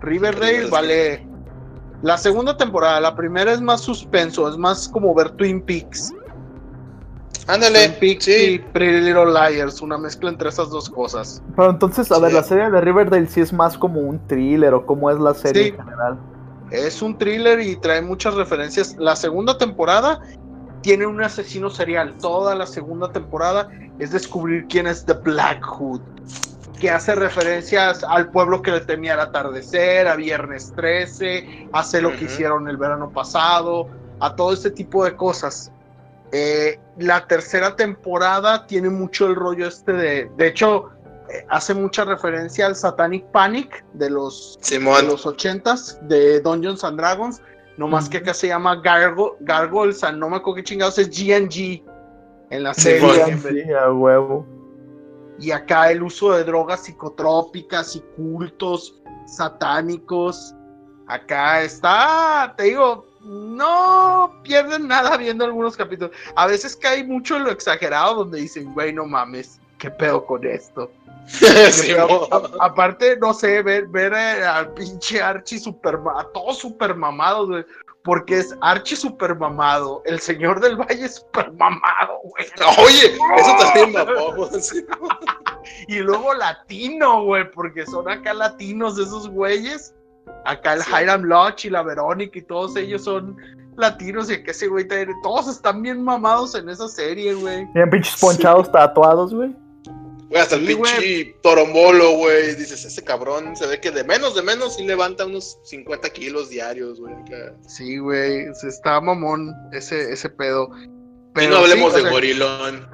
Riverdale, 0.00 0.52
Riverdale. 0.64 0.70
vale. 0.70 1.26
La 2.02 2.16
segunda 2.18 2.56
temporada, 2.56 3.00
la 3.00 3.14
primera 3.16 3.52
es 3.52 3.60
más 3.60 3.80
suspenso, 3.82 4.48
es 4.48 4.56
más 4.56 4.88
como 4.88 5.14
ver 5.14 5.30
Twin 5.30 5.60
Peaks. 5.62 6.14
Ándale, 7.48 7.88
Twin 7.88 8.00
Peaks 8.00 8.28
y 8.28 8.32
sí. 8.32 8.64
Pretty 8.72 9.00
Little 9.00 9.26
Liars, 9.32 9.80
una 9.80 9.96
mezcla 9.98 10.30
entre 10.30 10.48
esas 10.48 10.68
dos 10.70 10.90
cosas. 10.90 11.42
Pero 11.54 11.70
entonces, 11.70 12.10
a 12.10 12.16
Sí. 12.16 12.22
ver, 12.22 12.32
la 12.32 12.42
serie 12.42 12.70
de 12.70 12.80
Riverdale 12.80 13.26
sí 13.28 13.40
es 13.40 13.52
más 13.52 13.76
como 13.78 14.00
un 14.00 14.18
thriller 14.26 14.74
o 14.74 14.84
cómo 14.86 15.10
es 15.10 15.18
la 15.18 15.32
serie 15.34 15.62
Sí. 15.64 15.68
en 15.70 15.76
general. 15.76 16.18
Es 16.70 17.00
un 17.00 17.16
thriller 17.16 17.60
y 17.60 17.76
trae 17.76 18.02
muchas 18.02 18.34
referencias. 18.34 18.96
La 18.98 19.14
segunda 19.14 19.56
temporada 19.56 20.20
tiene 20.82 21.06
un 21.06 21.22
asesino 21.22 21.70
serial. 21.70 22.16
Toda 22.18 22.54
la 22.54 22.66
segunda 22.66 23.12
temporada 23.12 23.68
es 23.98 24.10
descubrir 24.10 24.66
quién 24.68 24.86
es 24.86 25.04
The 25.04 25.14
Black 25.14 25.64
Hood. 25.64 26.00
Que 26.80 26.90
hace 26.90 27.14
referencias 27.14 28.04
al 28.04 28.30
pueblo 28.30 28.60
que 28.60 28.70
le 28.70 28.80
temía 28.80 29.14
al 29.14 29.20
atardecer, 29.20 30.06
a 30.08 30.16
Viernes 30.16 30.72
13, 30.76 31.68
hace 31.72 32.02
lo 32.02 32.14
que 32.16 32.26
hicieron 32.26 32.68
el 32.68 32.76
verano 32.76 33.10
pasado, 33.10 33.88
a 34.20 34.34
todo 34.34 34.52
este 34.52 34.70
tipo 34.70 35.04
de 35.04 35.16
cosas. 35.16 35.72
Eh, 36.32 36.78
la 36.98 37.26
tercera 37.26 37.76
temporada 37.76 38.66
tiene 38.66 38.90
mucho 38.90 39.26
el 39.26 39.36
rollo 39.36 39.68
este 39.68 39.92
de. 39.92 40.30
De 40.36 40.48
hecho, 40.48 40.90
hace 41.48 41.74
mucha 41.74 42.04
referencia 42.04 42.66
al 42.66 42.76
Satanic 42.76 43.24
Panic 43.32 43.84
de 43.94 44.10
los, 44.10 44.58
de 44.60 44.64
Simón. 44.64 45.06
los 45.06 45.26
80s 45.26 46.00
de 46.02 46.40
Dungeons 46.40 46.84
and 46.84 46.98
Dragons. 46.98 47.40
No 47.76 47.88
más 47.88 48.08
que 48.08 48.18
acá 48.18 48.32
se 48.32 48.48
llama 48.48 48.76
Gargo, 48.76 49.36
Gargoyles, 49.40 50.02
and 50.02 50.18
no 50.18 50.30
me 50.30 50.36
acuerdo 50.36 50.56
qué 50.56 50.64
chingados 50.64 50.98
es 50.98 51.10
GNG 51.10 51.82
en 52.50 52.62
la 52.62 52.72
serie. 52.72 53.36
Sí, 53.38 53.72
a 53.72 53.92
huevo. 53.92 54.46
Y 55.38 55.50
acá 55.50 55.90
el 55.90 56.02
uso 56.02 56.32
de 56.32 56.44
drogas 56.44 56.84
psicotrópicas 56.84 57.96
y 57.96 58.00
cultos 58.16 58.98
satánicos. 59.26 60.54
Acá 61.06 61.62
está, 61.62 62.54
te 62.56 62.64
digo, 62.64 63.06
no 63.26 64.40
pierden 64.42 64.88
nada 64.88 65.16
viendo 65.16 65.44
algunos 65.44 65.76
capítulos. 65.76 66.16
A 66.34 66.46
veces 66.46 66.76
cae 66.76 67.04
mucho 67.04 67.36
en 67.36 67.44
lo 67.44 67.50
exagerado 67.50 68.14
donde 68.14 68.40
dicen, 68.40 68.72
güey, 68.72 68.92
no 68.92 69.04
mames, 69.04 69.60
¿qué 69.78 69.90
pedo 69.90 70.24
con 70.24 70.44
esto? 70.46 70.90
A- 72.30 72.66
aparte, 72.66 73.16
no 73.18 73.34
sé, 73.34 73.62
ver, 73.62 73.86
ver 73.88 74.12
eh, 74.12 74.44
al 74.44 74.72
pinche 74.74 75.20
Archie 75.20 75.58
super, 75.58 75.98
a 76.16 76.24
todos 76.32 76.58
super 76.58 76.94
mamados, 76.94 77.48
güey. 77.48 77.64
Porque 78.04 78.38
es 78.38 78.54
Archie 78.60 78.96
super 78.96 79.34
mamado, 79.34 80.00
el 80.06 80.20
señor 80.20 80.60
del 80.60 80.76
valle 80.76 81.08
super 81.08 81.50
mamado, 81.54 82.20
güey. 82.22 82.46
Oye, 82.86 83.16
eso 83.36 83.56
también 83.58 83.92
mamó. 83.92 84.46
sí. 84.60 84.84
Y 85.88 85.98
luego 85.98 86.32
latino, 86.34 87.24
güey, 87.24 87.50
porque 87.50 87.84
son 87.86 88.08
acá 88.08 88.32
latinos 88.32 88.96
esos 88.98 89.28
güeyes. 89.28 89.92
Acá 90.44 90.74
el 90.74 90.82
Sí. 90.82 90.90
Hiram 91.02 91.22
Lodge 91.24 91.64
y 91.66 91.70
la 91.70 91.82
Verónica 91.82 92.38
y 92.38 92.42
todos 92.42 92.76
ellos 92.76 93.02
son 93.02 93.36
latinos 93.76 94.30
y 94.30 94.42
que 94.42 94.52
ese 94.52 94.68
güey 94.68 94.86
todos 95.24 95.48
están 95.48 95.82
bien 95.82 96.02
mamados 96.02 96.54
en 96.54 96.68
esa 96.68 96.86
serie, 96.86 97.34
güey. 97.34 97.66
Bien 97.74 97.90
pinches 97.90 98.20
ponchados 98.20 98.70
tatuados, 98.70 99.34
güey. 99.34 99.52
Güey, 100.28 100.40
hasta 100.42 100.56
el 100.56 100.66
Sí, 100.66 100.74
pinche 100.74 101.36
torombolo, 101.42 102.16
güey. 102.16 102.54
Dices, 102.56 102.84
ese 102.84 103.04
cabrón 103.04 103.54
se 103.56 103.66
ve 103.66 103.80
que 103.80 103.90
de 103.92 104.02
menos 104.04 104.34
de 104.34 104.42
menos 104.42 104.74
sí 104.76 104.84
levanta 104.84 105.24
unos 105.26 105.58
50 105.64 106.10
kilos 106.10 106.48
diarios, 106.48 106.98
güey. 107.00 107.14
Sí, 107.68 107.98
güey, 107.98 108.52
se 108.54 108.68
está 108.68 109.00
mamón 109.00 109.54
ese, 109.72 110.12
ese 110.12 110.28
pedo. 110.28 110.70
Y 111.40 111.46
no 111.46 111.58
hablemos 111.58 111.92
sí, 111.92 112.00
o 112.00 112.02
de 112.02 112.02
sea- 112.02 112.10
gorilón. 112.10 112.88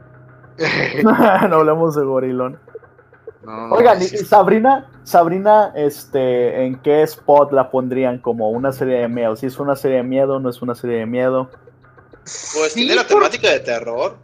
no 1.50 1.56
hablemos 1.56 1.96
de 1.96 2.04
gorilón. 2.04 2.60
No, 3.44 3.68
no, 3.68 3.74
Oigan, 3.74 4.00
sí 4.00 4.18
Sabrina, 4.18 4.88
Sabrina, 5.02 5.72
este, 5.74 6.64
¿en 6.64 6.80
qué 6.80 7.02
spot 7.02 7.50
la 7.52 7.70
pondrían 7.72 8.18
como 8.18 8.50
una 8.50 8.70
serie 8.72 8.98
de 8.98 9.08
miedo? 9.08 9.34
Si 9.34 9.46
es 9.46 9.58
una 9.58 9.74
serie 9.74 9.96
de 9.96 10.02
miedo, 10.04 10.38
no 10.38 10.48
es 10.50 10.62
una 10.62 10.74
serie 10.76 10.98
de 10.98 11.06
miedo. 11.06 11.50
Pues 12.22 12.72
Sí, 12.72 12.80
tiene 12.80 12.94
la 12.94 13.02
por- 13.02 13.16
temática 13.18 13.50
de 13.50 13.60
terror. 13.60 14.16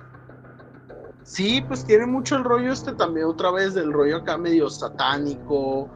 Sí, 1.28 1.62
pues 1.68 1.84
tiene 1.84 2.06
mucho 2.06 2.36
el 2.36 2.44
rollo 2.44 2.72
este 2.72 2.92
también, 2.94 3.26
otra 3.26 3.50
vez, 3.50 3.74
del 3.74 3.92
rollo 3.92 4.16
acá 4.16 4.38
medio 4.38 4.70
satánico. 4.70 5.90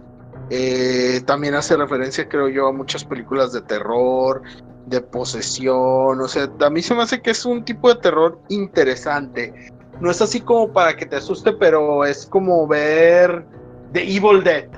Eh, 0.51 1.23
también 1.25 1.55
hace 1.55 1.75
referencia, 1.75 2.29
creo 2.29 2.51
yo, 2.51 2.69
a 2.69 2.73
muchas 2.73 3.03
películas 3.03 3.51
de 3.51 3.63
terror, 3.63 4.43
de 4.85 5.01
posesión. 5.01 6.21
O 6.21 6.29
sea, 6.29 6.51
a 6.61 6.69
mí 6.69 6.83
se 6.83 6.95
me 6.95 7.03
hace 7.03 7.23
que 7.23 7.31
es 7.31 7.47
un 7.47 7.65
tipo 7.65 7.89
de 7.89 7.99
terror 8.03 8.43
interesante. 8.51 9.55
No 10.03 10.11
es 10.11 10.21
así 10.21 10.43
como 10.43 10.71
para 10.71 10.95
que 10.97 11.07
te 11.07 11.17
asuste, 11.17 11.55
pero 11.55 12.05
es 12.05 12.27
como 12.27 12.67
ver 12.67 13.47
The 13.95 14.03
Evil 14.03 14.45
Dead. 14.45 14.69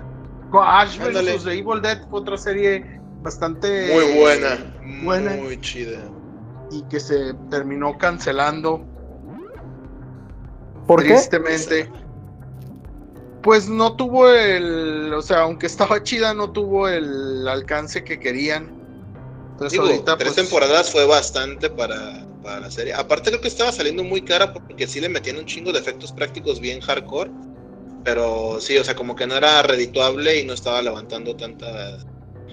Ash 0.53 0.99
vs. 1.01 1.43
The 1.43 1.53
Evil 1.59 1.83
Dead 1.83 2.01
fue 2.09 2.21
otra 2.21 2.37
serie 2.37 3.01
bastante 3.23 3.93
Muy 3.93 4.21
buena. 4.21 4.57
buena. 5.03 5.33
Muy 5.33 5.61
chida. 5.61 5.99
y 6.71 6.85
que 6.85 7.01
se 7.01 7.35
terminó 7.51 7.99
cancelando. 7.99 8.94
¿Por 10.87 11.03
qué? 11.03 11.11
tristemente. 11.11 11.91
Pues 13.43 13.69
no 13.69 13.95
tuvo 13.95 14.29
el, 14.31 15.13
o 15.13 15.21
sea, 15.21 15.43
aunque 15.43 15.67
estaba 15.67 16.03
chida, 16.03 16.33
no 16.33 16.51
tuvo 16.51 16.89
el 16.89 17.47
alcance 17.47 18.03
que 18.03 18.19
querían. 18.19 18.73
Entonces 19.53 19.73
Digo, 19.73 19.85
ahorita 19.85 20.17
tres 20.17 20.33
pues, 20.33 20.47
temporadas 20.47 20.91
fue 20.91 21.05
bastante 21.05 21.69
para, 21.69 22.27
para 22.43 22.61
la 22.61 22.71
serie. 22.71 22.95
Aparte 22.95 23.31
creo 23.31 23.43
que 23.43 23.49
estaba 23.49 23.71
saliendo 23.71 24.03
muy 24.03 24.23
cara 24.23 24.53
porque 24.53 24.87
sí 24.87 25.01
le 25.01 25.11
metían 25.11 25.37
un 25.37 25.45
chingo 25.45 25.73
de 25.73 25.79
efectos 25.79 26.11
prácticos 26.13 26.59
bien 26.59 26.81
hardcore. 26.81 27.31
Pero 28.03 28.61
sí, 28.61 28.77
o 28.79 28.85
sea, 28.85 28.95
como 28.95 29.15
que 29.15 29.27
no 29.27 29.35
era 29.35 29.63
redituable 29.63 30.41
y 30.41 30.45
no 30.45 30.53
estaba 30.55 30.81
levantando 30.83 31.37
tanta 31.37 31.99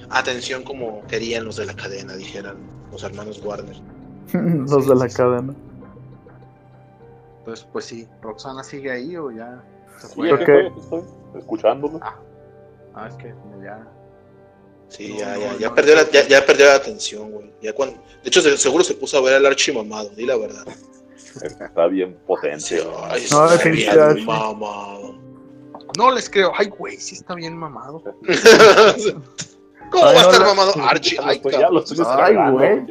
atención 0.09 0.63
como 0.63 1.05
querían 1.07 1.45
los 1.45 1.55
de 1.55 1.65
la 1.65 1.75
cadena, 1.75 2.15
dijeran 2.15 2.57
los 2.91 3.03
hermanos 3.03 3.41
Warner. 3.43 3.75
Los 4.33 4.87
de 4.87 4.95
la 4.95 5.09
cadena. 5.09 5.53
Pues, 7.51 7.67
pues 7.73 7.85
sí, 7.85 8.07
Roxana 8.21 8.63
sigue 8.63 8.89
ahí 8.91 9.17
o 9.17 9.29
ya 9.29 9.61
se 9.99 10.07
fue. 10.07 10.29
Estoy, 10.31 10.71
escuchándolo. 11.37 11.99
Ah, 12.93 13.07
es 13.09 13.15
que 13.15 13.33
ya. 13.61 13.85
Sí, 14.87 15.09
No, 15.13 15.19
ya, 15.19 15.33
no, 15.35 15.39
ya, 15.41 15.57
ya 15.57 15.67
no, 15.69 15.75
perdió 15.75 15.95
la, 15.95 16.09
ya, 16.09 16.27
ya 16.27 16.45
perdió 16.45 16.65
la 16.67 16.75
atención, 16.75 17.29
güey. 17.31 17.53
Ya 17.61 17.73
cuando, 17.73 17.97
de 18.23 18.27
hecho, 18.29 18.41
se- 18.41 18.57
seguro 18.57 18.83
se 18.85 18.93
puso 18.93 19.17
a 19.17 19.21
ver 19.21 19.33
al 19.33 19.45
Archie 19.45 19.73
mamado, 19.73 20.09
di 20.11 20.25
la 20.25 20.37
verdad. 20.37 20.65
Está 21.43 21.87
bien 21.87 22.17
potente. 22.25 22.59
Sí, 22.61 22.75
¿no? 22.81 22.91
ay, 23.03 23.25
No, 23.31 23.45
está 23.51 23.63
pinche 23.63 23.79
bien 23.89 23.99
Archie. 23.99 24.25
mamado. 24.25 25.15
No 25.97 26.11
les 26.11 26.29
creo. 26.29 26.53
Ay, 26.57 26.67
güey, 26.69 26.95
sí 26.97 27.15
está 27.15 27.35
bien 27.35 27.57
mamado. 27.57 28.01
¿Cómo 29.91 30.05
Ay, 30.05 30.15
va 30.15 30.21
a 30.21 30.23
estar 30.31 30.41
mamado 30.45 30.73
Archie? 30.87 31.19
Ay, 31.21 31.35
estoy- 31.37 31.51
cabrón. 31.51 31.69
ya 31.69 31.69
lo 31.73 31.79
estoy 31.79 31.97
Ay, 31.97 32.03
descargando, 32.05 32.57
güey. 32.57 32.85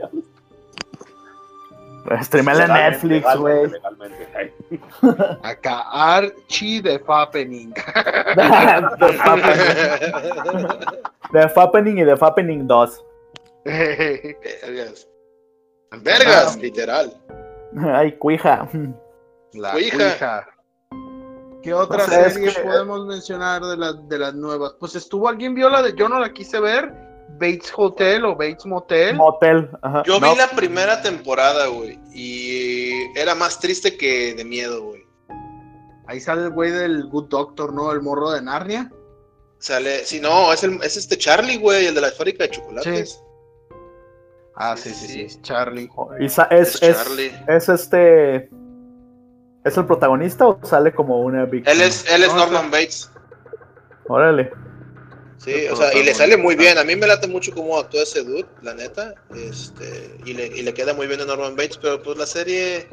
ya. 2.11 2.22
Streamela 2.22 2.64
en 2.64 2.72
Netflix, 2.72 3.36
güey. 3.36 3.70
Acá 5.42 5.80
Archie 5.90 6.80
de 6.82 6.98
Fappening. 7.01 7.72
The 7.74 9.12
Fappening. 9.18 10.68
The 11.32 11.48
Fappening 11.48 11.98
y 11.98 12.05
The 12.05 12.16
Fappening 12.16 12.66
2. 12.66 13.05
Vergas. 13.64 15.09
Vergas, 16.03 16.57
Ah. 16.57 16.59
literal. 16.61 17.16
Ay, 17.78 18.12
cuija. 18.18 18.68
La. 19.55 19.74
Ouija. 19.74 20.46
¿Qué 21.62 21.74
otra 21.74 22.05
O 22.05 22.07
sea, 22.07 22.26
es 22.26 22.34
serie 22.34 22.55
que- 22.55 22.61
podemos 22.62 23.07
mencionar 23.07 23.61
de 23.62 23.76
las 23.76 24.09
de 24.09 24.18
las 24.18 24.34
nuevas? 24.34 24.74
Pues 24.80 24.94
estuvo 24.96 25.28
alguien 25.28 25.55
vio 25.55 25.68
la 25.68 25.82
de 25.82 25.92
yo 25.94 26.09
no 26.09 26.18
la 26.18 26.32
quise 26.32 26.59
ver, 26.59 26.90
Bates 27.39 27.72
Hotel 27.76 28.24
o 28.24 28.37
Bates 28.37 28.66
Motel. 28.66 29.16
Motel. 29.16 29.70
Ajá. 29.83 30.03
Yo 30.05 30.18
No, 30.20 30.31
vi 30.33 30.37
la 30.39 30.49
primera 30.51 31.01
temporada, 31.03 31.66
güey, 31.68 31.99
y 32.12 32.93
era 33.18 33.35
más 33.35 33.59
triste 33.59 33.97
que 33.97 34.35
de 34.35 34.45
miedo, 34.45 34.83
güey. 34.85 35.07
Ahí 36.07 36.20
sale 36.20 36.43
el 36.43 36.51
güey 36.51 36.70
del 36.70 37.07
Good 37.09 37.28
Doctor, 37.28 37.72
¿no? 37.72 37.93
El 37.93 38.03
morro 38.03 38.31
de 38.33 38.43
Narnia. 38.43 38.91
Sale, 39.59 40.05
sí, 40.05 40.20
no, 40.20 40.53
es, 40.53 40.64
el, 40.64 40.83
es 40.83 40.97
este 40.97 41.16
Charlie, 41.18 41.59
güey, 41.59 41.87
el 41.87 41.95
de 41.95 42.01
la 42.01 42.11
fábrica 42.11 42.45
de 42.45 42.51
chocolates. 42.51 43.22
Ah, 44.57 44.76
Sí, 44.76 44.91
sí, 44.91 45.07
sí, 45.07 45.12
sí, 45.12 45.28
sí, 45.31 45.43
Charlie. 45.43 45.89
y 46.18 46.28
sa- 46.28 46.45
es, 46.51 46.74
Es 46.76 46.83
es, 46.83 46.97
Charlie. 46.97 47.33
es 47.47 47.68
este. 47.68 48.51
¿Es 49.64 49.76
el 49.76 49.87
protagonista 49.87 50.47
o 50.47 50.59
sale 50.64 50.93
como 50.93 51.20
una 51.20 51.45
víctima? 51.45 51.72
Él 51.72 51.83
es, 51.83 52.11
él 52.11 52.22
es 52.24 52.28
No, 52.35 52.37
Norman 52.47 52.70
Bates. 52.70 53.11
Órale. 54.09 54.51
Sí, 55.43 55.66
o 55.70 55.76
sea, 55.76 55.95
y 55.95 56.03
le 56.03 56.12
sale 56.14 56.36
muy 56.36 56.55
bien. 56.55 56.76
A 56.76 56.84
mí 56.84 56.97
me 56.97 57.07
late 57.07 57.26
mucho 57.26 57.53
cómo 57.55 57.78
actúa 57.78 58.03
ese 58.03 58.22
dude, 58.22 58.45
la 58.62 58.74
neta. 58.74 59.14
Este, 59.34 60.16
y 60.26 60.34
le, 60.34 60.47
y 60.49 60.62
le 60.62 60.74
queda 60.74 60.93
muy 60.93 61.07
bien 61.07 61.20
a 61.22 61.24
Norman 61.24 61.57
Bates, 61.57 61.78
pero 61.78 62.03
pues 62.03 62.18
la 62.18 62.26
serie. 62.26 62.88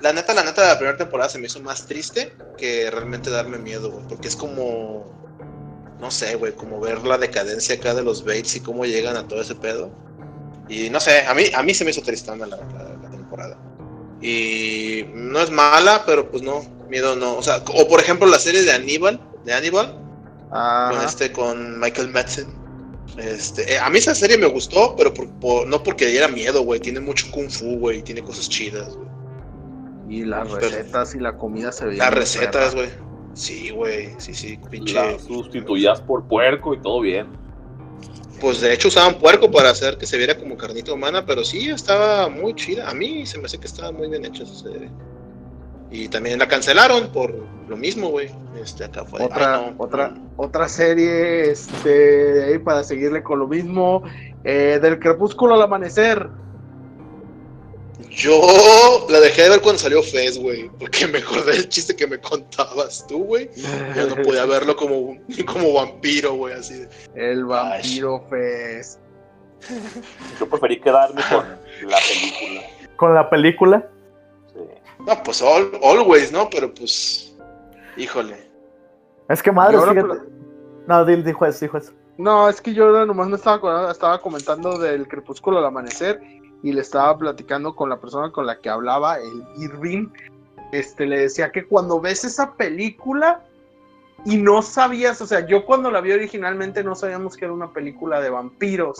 La 0.00 0.12
neta, 0.12 0.32
la 0.34 0.44
neta, 0.44 0.66
la 0.68 0.76
primera 0.78 0.96
temporada 0.98 1.28
se 1.30 1.38
me 1.38 1.46
hizo 1.46 1.60
más 1.60 1.86
triste 1.86 2.36
que 2.58 2.90
realmente 2.90 3.30
darme 3.30 3.58
miedo, 3.58 3.90
güey. 3.90 4.04
Porque 4.06 4.28
es 4.28 4.36
como. 4.36 5.16
No 5.98 6.10
sé, 6.10 6.34
güey, 6.36 6.52
como 6.52 6.78
ver 6.78 7.02
la 7.04 7.16
decadencia 7.18 7.74
acá 7.76 7.94
de 7.94 8.02
los 8.02 8.22
Bates 8.24 8.54
y 8.56 8.60
cómo 8.60 8.84
llegan 8.84 9.16
a 9.16 9.26
todo 9.26 9.40
ese 9.40 9.54
pedo. 9.54 9.90
Y 10.68 10.90
no 10.90 11.00
sé, 11.00 11.22
a 11.26 11.32
mí, 11.34 11.44
a 11.54 11.62
mí 11.62 11.72
se 11.74 11.84
me 11.84 11.90
hizo 11.90 12.02
tristana 12.02 12.46
la, 12.46 12.56
la- 12.58 12.98
la 13.02 13.10
temporada. 13.10 13.58
Y 14.20 15.06
no 15.14 15.40
es 15.40 15.50
mala, 15.50 16.04
pero 16.06 16.30
pues 16.30 16.42
no, 16.42 16.60
miedo 16.88 17.16
no. 17.16 17.36
O 17.36 17.42
sea, 17.42 17.62
o 17.74 17.88
por 17.88 17.98
ejemplo 18.00 18.26
la 18.28 18.38
serie 18.38 18.62
de 18.62 18.72
Aníbal, 18.72 19.20
de 19.44 19.54
Aníbal, 19.54 19.98
con 20.48 20.58
Ajá. 20.58 21.04
este 21.06 21.32
con 21.32 21.78
Michael 21.80 22.08
Madsen. 22.10 22.46
Este, 23.16 23.72
eh, 23.74 23.78
a 23.78 23.88
mí 23.90 23.98
esa 23.98 24.14
serie 24.14 24.38
me 24.38 24.46
gustó, 24.46 24.94
pero 24.96 25.12
por- 25.12 25.28
por- 25.40 25.66
no 25.66 25.82
porque 25.82 26.06
diera 26.06 26.28
miedo, 26.28 26.62
güey. 26.62 26.78
Tiene 26.80 27.00
mucho 27.00 27.26
kung 27.30 27.50
fu, 27.50 27.78
güey. 27.78 28.02
Tiene 28.02 28.22
cosas 28.22 28.48
chidas, 28.48 28.94
güey. 28.96 29.08
Y 30.08 30.24
las 30.24 30.46
Pero- 30.48 30.60
recetas 30.60 31.14
y 31.14 31.18
la 31.18 31.36
comida 31.36 31.72
se 31.72 31.84
veían. 31.86 31.98
Las 31.98 32.14
recetas, 32.14 32.74
güey. 32.74 32.88
Sí, 33.34 33.70
güey. 33.70 34.14
Sí, 34.18 34.34
sí, 34.34 34.58
pinche. 34.70 34.94
La 34.94 35.18
sustituías 35.18 36.00
por 36.00 36.24
puerco 36.26 36.74
y 36.74 36.80
todo 36.80 37.00
bien. 37.00 37.26
Pues 38.40 38.60
de 38.60 38.72
hecho 38.72 38.88
usaban 38.88 39.18
puerco 39.18 39.50
para 39.50 39.70
hacer 39.70 39.98
que 39.98 40.06
se 40.06 40.16
viera 40.16 40.38
como 40.38 40.56
carnita 40.56 40.92
humana, 40.92 41.26
pero 41.26 41.44
sí 41.44 41.68
estaba 41.70 42.28
muy 42.28 42.54
chida. 42.54 42.88
A 42.88 42.94
mí 42.94 43.26
se 43.26 43.36
me 43.38 43.46
hace 43.46 43.58
que 43.58 43.66
estaba 43.66 43.90
muy 43.90 44.08
bien 44.08 44.24
hecha 44.24 44.44
esa 44.44 44.54
serie. 44.54 44.88
Y 45.90 46.08
también 46.08 46.38
la 46.38 46.48
cancelaron 46.48 47.08
por 47.12 47.34
lo 47.68 47.76
mismo, 47.76 48.08
güey. 48.10 48.30
Este, 48.62 48.84
acá 48.84 49.04
fue. 49.04 49.22
Otra, 49.24 49.56
ay, 49.58 49.74
no, 49.78 49.84
otra, 49.84 50.08
no. 50.08 50.30
otra 50.36 50.68
serie, 50.68 51.50
este, 51.50 52.44
ahí 52.44 52.58
para 52.58 52.84
seguirle 52.84 53.22
con 53.22 53.38
lo 53.38 53.46
mismo, 53.48 54.02
eh, 54.44 54.78
del 54.82 54.98
crepúsculo 54.98 55.54
al 55.54 55.62
amanecer. 55.62 56.28
Yo 58.10 59.06
la 59.10 59.20
dejé 59.20 59.42
de 59.44 59.48
ver 59.50 59.60
cuando 59.60 59.78
salió 59.80 60.02
Fez, 60.02 60.38
güey. 60.38 60.68
Porque 60.78 61.06
me 61.08 61.18
acordé 61.18 61.52
del 61.52 61.68
chiste 61.68 61.94
que 61.96 62.06
me 62.06 62.18
contabas 62.18 63.06
tú, 63.06 63.24
güey. 63.24 63.48
Ya 63.56 64.06
no 64.06 64.16
podía 64.22 64.44
verlo 64.46 64.76
como, 64.76 65.16
como 65.46 65.72
vampiro, 65.74 66.34
güey, 66.34 66.54
así. 66.54 66.74
de- 66.74 66.88
El 67.14 67.44
vampiro 67.44 68.24
Fest. 68.28 69.00
Yo 70.38 70.48
preferí 70.48 70.80
quedarme 70.80 71.20
con 71.30 71.44
la 71.90 71.98
película. 71.98 72.62
Con 72.96 73.14
la 73.14 73.30
película. 73.30 73.88
No, 75.08 75.22
pues 75.22 75.40
all- 75.40 75.72
always, 75.82 76.30
¿no? 76.30 76.48
Pero 76.50 76.72
pues. 76.72 77.34
Híjole. 77.96 78.36
Es 79.28 79.42
que 79.42 79.50
madre, 79.50 79.76
ahora, 79.76 79.94
fíjate. 79.94 80.20
No, 80.86 81.04
di- 81.04 81.22
dijo 81.22 81.46
eso, 81.46 81.64
dijo 81.64 81.78
eso. 81.78 81.92
No, 82.18 82.48
es 82.48 82.60
que 82.60 82.74
yo 82.74 83.06
nomás 83.06 83.28
me 83.28 83.36
estaba 83.36 84.20
comentando 84.20 84.78
del 84.78 85.08
crepúsculo 85.08 85.58
al 85.58 85.64
amanecer 85.66 86.20
y 86.62 86.72
le 86.72 86.80
estaba 86.80 87.16
platicando 87.16 87.74
con 87.74 87.88
la 87.88 87.98
persona 88.00 88.30
con 88.32 88.44
la 88.46 88.58
que 88.60 88.68
hablaba, 88.68 89.18
el 89.18 89.44
Irving. 89.56 90.08
Este 90.72 91.06
le 91.06 91.20
decía 91.20 91.50
que 91.52 91.66
cuando 91.66 92.00
ves 92.00 92.24
esa 92.24 92.54
película 92.54 93.44
y 94.24 94.36
no 94.36 94.60
sabías, 94.62 95.20
o 95.22 95.26
sea, 95.26 95.46
yo 95.46 95.64
cuando 95.64 95.90
la 95.90 96.00
vi 96.00 96.12
originalmente 96.12 96.82
no 96.84 96.94
sabíamos 96.94 97.36
que 97.36 97.44
era 97.46 97.54
una 97.54 97.72
película 97.72 98.20
de 98.20 98.30
vampiros. 98.30 98.98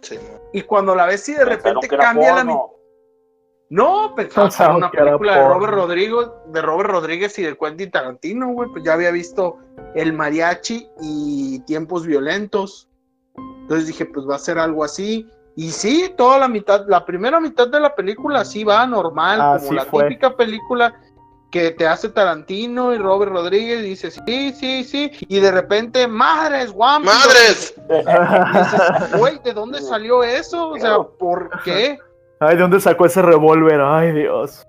Sí. 0.00 0.18
Y 0.52 0.62
cuando 0.62 0.94
la 0.94 1.06
ves 1.06 1.28
y 1.28 1.34
de 1.34 1.44
Pensaron 1.46 1.82
repente 1.82 1.96
cambia 1.96 2.30
la 2.30 2.36
porno. 2.44 2.70
No, 3.68 4.14
pensaba 4.14 4.48
que 4.48 4.62
era 4.62 4.76
una 4.76 4.90
película 4.90 5.36
de. 5.36 5.48
Robert 5.48 5.72
Rodríguez, 5.72 6.28
de 6.48 6.62
Robert 6.62 6.90
Rodríguez 6.90 7.38
y 7.38 7.42
de 7.42 7.56
Quentin 7.56 7.90
Tarantino, 7.90 8.48
güey. 8.48 8.70
Pues 8.70 8.84
ya 8.84 8.92
había 8.92 9.10
visto 9.10 9.58
El 9.94 10.12
Mariachi 10.12 10.88
y 11.02 11.58
Tiempos 11.60 12.06
Violentos. 12.06 12.88
Entonces 13.36 13.88
dije, 13.88 14.06
pues 14.06 14.28
va 14.28 14.36
a 14.36 14.38
ser 14.38 14.58
algo 14.58 14.84
así. 14.84 15.28
Y 15.56 15.70
sí, 15.70 16.12
toda 16.16 16.38
la 16.38 16.48
mitad, 16.48 16.86
la 16.86 17.04
primera 17.04 17.40
mitad 17.40 17.66
de 17.66 17.80
la 17.80 17.94
película 17.94 18.44
sí 18.44 18.62
va 18.62 18.86
normal, 18.86 19.58
como 19.58 19.72
la 19.72 19.84
fue. 19.86 20.04
típica 20.04 20.36
película 20.36 20.94
que 21.50 21.70
te 21.70 21.86
hace 21.86 22.10
Tarantino 22.10 22.92
y 22.92 22.98
Robert 22.98 23.32
Rodríguez. 23.32 23.80
Y 23.80 23.88
dices, 23.88 24.20
sí, 24.26 24.52
sí, 24.52 24.84
sí. 24.84 25.10
Y 25.28 25.40
de 25.40 25.50
repente, 25.50 26.06
madres, 26.06 26.70
guampos. 26.70 27.12
¡Madres! 27.12 27.74
Y 27.88 27.92
dices, 28.58 29.18
güey, 29.18 29.40
¿de 29.42 29.54
dónde 29.54 29.80
salió 29.80 30.22
eso? 30.22 30.68
O 30.68 30.78
sea, 30.78 30.98
¿por 31.18 31.50
qué? 31.64 31.98
Ay, 32.40 32.56
¿de 32.56 32.62
dónde 32.62 32.80
sacó 32.80 33.06
ese 33.06 33.22
revólver? 33.22 33.80
Ay, 33.80 34.12
Dios. 34.12 34.66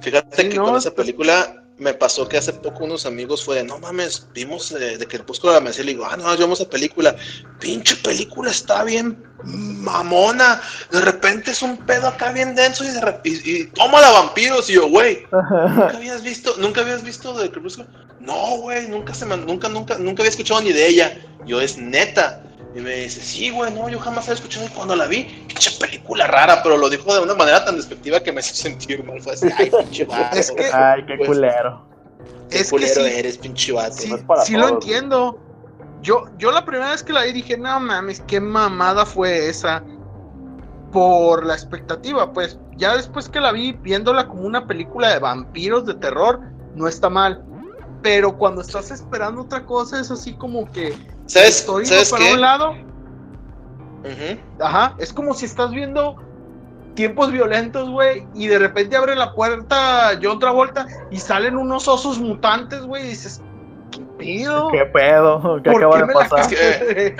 Fíjate 0.00 0.42
Sí, 0.42 0.48
que 0.50 0.56
no, 0.56 0.64
con 0.66 0.76
esa 0.76 0.90
pues- 0.90 1.06
película 1.06 1.54
me 1.78 1.94
pasó 1.94 2.28
que 2.28 2.36
hace 2.36 2.52
poco 2.52 2.84
unos 2.84 3.06
amigos 3.06 3.44
fue 3.44 3.54
de, 3.56 3.62
no 3.62 3.78
mames, 3.78 4.26
vimos 4.34 4.72
eh, 4.72 4.98
de 4.98 5.06
que 5.06 5.16
el 5.16 5.22
Crepúsculo 5.22 5.52
de 5.52 5.54
la 5.54 5.60
Amanecer, 5.60 5.84
y 5.84 5.86
le 5.86 5.92
digo, 5.92 6.06
ah, 6.10 6.16
no, 6.16 6.36
vimos 6.36 6.60
esa 6.60 6.68
película, 6.68 7.14
pinche 7.60 7.94
película 7.96 8.50
está 8.50 8.82
bien 8.82 9.16
mamona, 9.44 10.60
de 10.90 11.00
repente 11.00 11.52
es 11.52 11.62
un 11.62 11.76
pedo 11.76 12.08
acá 12.08 12.32
bien 12.32 12.56
denso 12.56 12.82
y, 12.82 12.88
de 12.88 13.20
y, 13.22 13.50
y 13.60 13.66
toma 13.66 14.00
la 14.00 14.10
vampiros, 14.10 14.68
y 14.70 14.72
yo, 14.72 14.88
güey, 14.88 15.24
¿nunca 15.30 15.92
habías 15.96 16.22
visto, 16.24 16.54
nunca 16.58 16.80
habías 16.80 17.04
visto 17.04 17.32
de 17.34 17.48
Crepúsculo? 17.48 17.86
No, 18.18 18.56
güey, 18.58 18.88
nunca 18.88 19.14
se 19.14 19.24
me, 19.24 19.36
nunca, 19.36 19.68
nunca, 19.68 19.96
nunca 19.98 20.22
había 20.22 20.30
escuchado 20.30 20.60
ni 20.60 20.72
de 20.72 20.84
ella, 20.84 21.16
yo, 21.46 21.60
es 21.60 21.78
neta, 21.78 22.42
y 22.74 22.80
me 22.80 22.94
dice, 22.96 23.20
sí, 23.20 23.50
güey, 23.50 23.72
no, 23.72 23.88
yo 23.88 23.98
jamás 23.98 24.24
había 24.24 24.34
escuchado 24.34 24.66
y 24.66 24.68
cuando 24.68 24.94
la 24.94 25.06
vi, 25.06 25.24
pinche 25.46 25.70
película 25.80 26.26
rara, 26.26 26.62
pero 26.62 26.76
lo 26.76 26.88
dijo 26.90 27.12
de 27.14 27.20
una 27.20 27.34
manera 27.34 27.64
tan 27.64 27.76
despectiva 27.76 28.20
que 28.20 28.32
me 28.32 28.40
hizo 28.40 28.54
sentir 28.54 29.02
mal, 29.04 29.20
fue 29.20 29.32
así, 29.32 29.48
ay, 29.56 29.70
pinche 29.80 30.04
vato, 30.04 30.36
Es 30.36 30.50
que- 30.52 30.70
Ay, 30.72 31.04
qué 31.06 31.16
Pues, 31.16 31.28
culero. 31.28 31.86
Qué 32.50 32.58
Es 32.58 32.64
que 32.64 32.70
culero 32.70 33.04
sí. 33.04 33.10
eres, 33.14 33.38
pinche 33.38 33.72
vato. 33.72 33.94
Sí, 33.94 34.08
no 34.10 34.16
es 34.16 34.22
para 34.22 34.42
sí 34.42 34.54
lo 34.56 34.68
entiendo. 34.68 35.38
Yo, 36.02 36.24
yo 36.38 36.52
la 36.52 36.64
primera 36.64 36.90
vez 36.92 37.02
que 37.02 37.12
la 37.12 37.24
vi 37.24 37.32
dije, 37.32 37.58
no 37.58 37.80
mames, 37.80 38.20
qué 38.26 38.40
mamada 38.40 39.04
fue 39.04 39.48
esa. 39.48 39.82
Por 40.92 41.44
la 41.44 41.52
expectativa, 41.54 42.32
pues 42.32 42.58
ya 42.76 42.96
después 42.96 43.28
que 43.28 43.40
la 43.40 43.52
vi 43.52 43.72
viéndola 43.72 44.26
como 44.26 44.42
una 44.44 44.66
película 44.66 45.10
de 45.12 45.18
vampiros 45.18 45.84
de 45.84 45.94
terror, 45.94 46.40
no 46.74 46.88
está 46.88 47.10
mal. 47.10 47.44
Pero 48.02 48.38
cuando 48.38 48.62
estás 48.62 48.90
esperando 48.90 49.42
otra 49.42 49.66
cosa 49.66 50.00
es 50.00 50.10
así 50.10 50.32
como 50.34 50.70
que 50.72 50.94
¿Sabes, 51.28 51.66
¿sabes 51.84 52.10
para 52.10 52.24
qué? 52.24 52.32
un 52.32 52.40
lado, 52.40 52.74
ajá, 54.60 54.96
es 54.98 55.12
como 55.12 55.34
si 55.34 55.44
estás 55.44 55.70
viendo 55.70 56.16
tiempos 56.94 57.30
violentos, 57.30 57.90
güey, 57.90 58.26
y 58.34 58.46
de 58.46 58.58
repente 58.58 58.96
abre 58.96 59.14
la 59.14 59.34
puerta 59.34 60.18
John 60.20 60.38
Travolta 60.38 60.86
y 61.10 61.18
salen 61.18 61.56
unos 61.56 61.86
osos 61.86 62.18
mutantes, 62.18 62.80
güey, 62.80 63.04
y 63.04 63.08
dices, 63.08 63.42
¿qué 63.92 64.00
pedo? 64.18 64.68
¿Qué 64.72 64.86
pedo? 64.86 65.60
¿Qué 65.62 65.70
¿Por 65.70 65.84
acaba 65.84 66.00
qué 66.00 66.06
de 66.06 66.12
pasar? 66.14 66.52
Es 66.54 67.12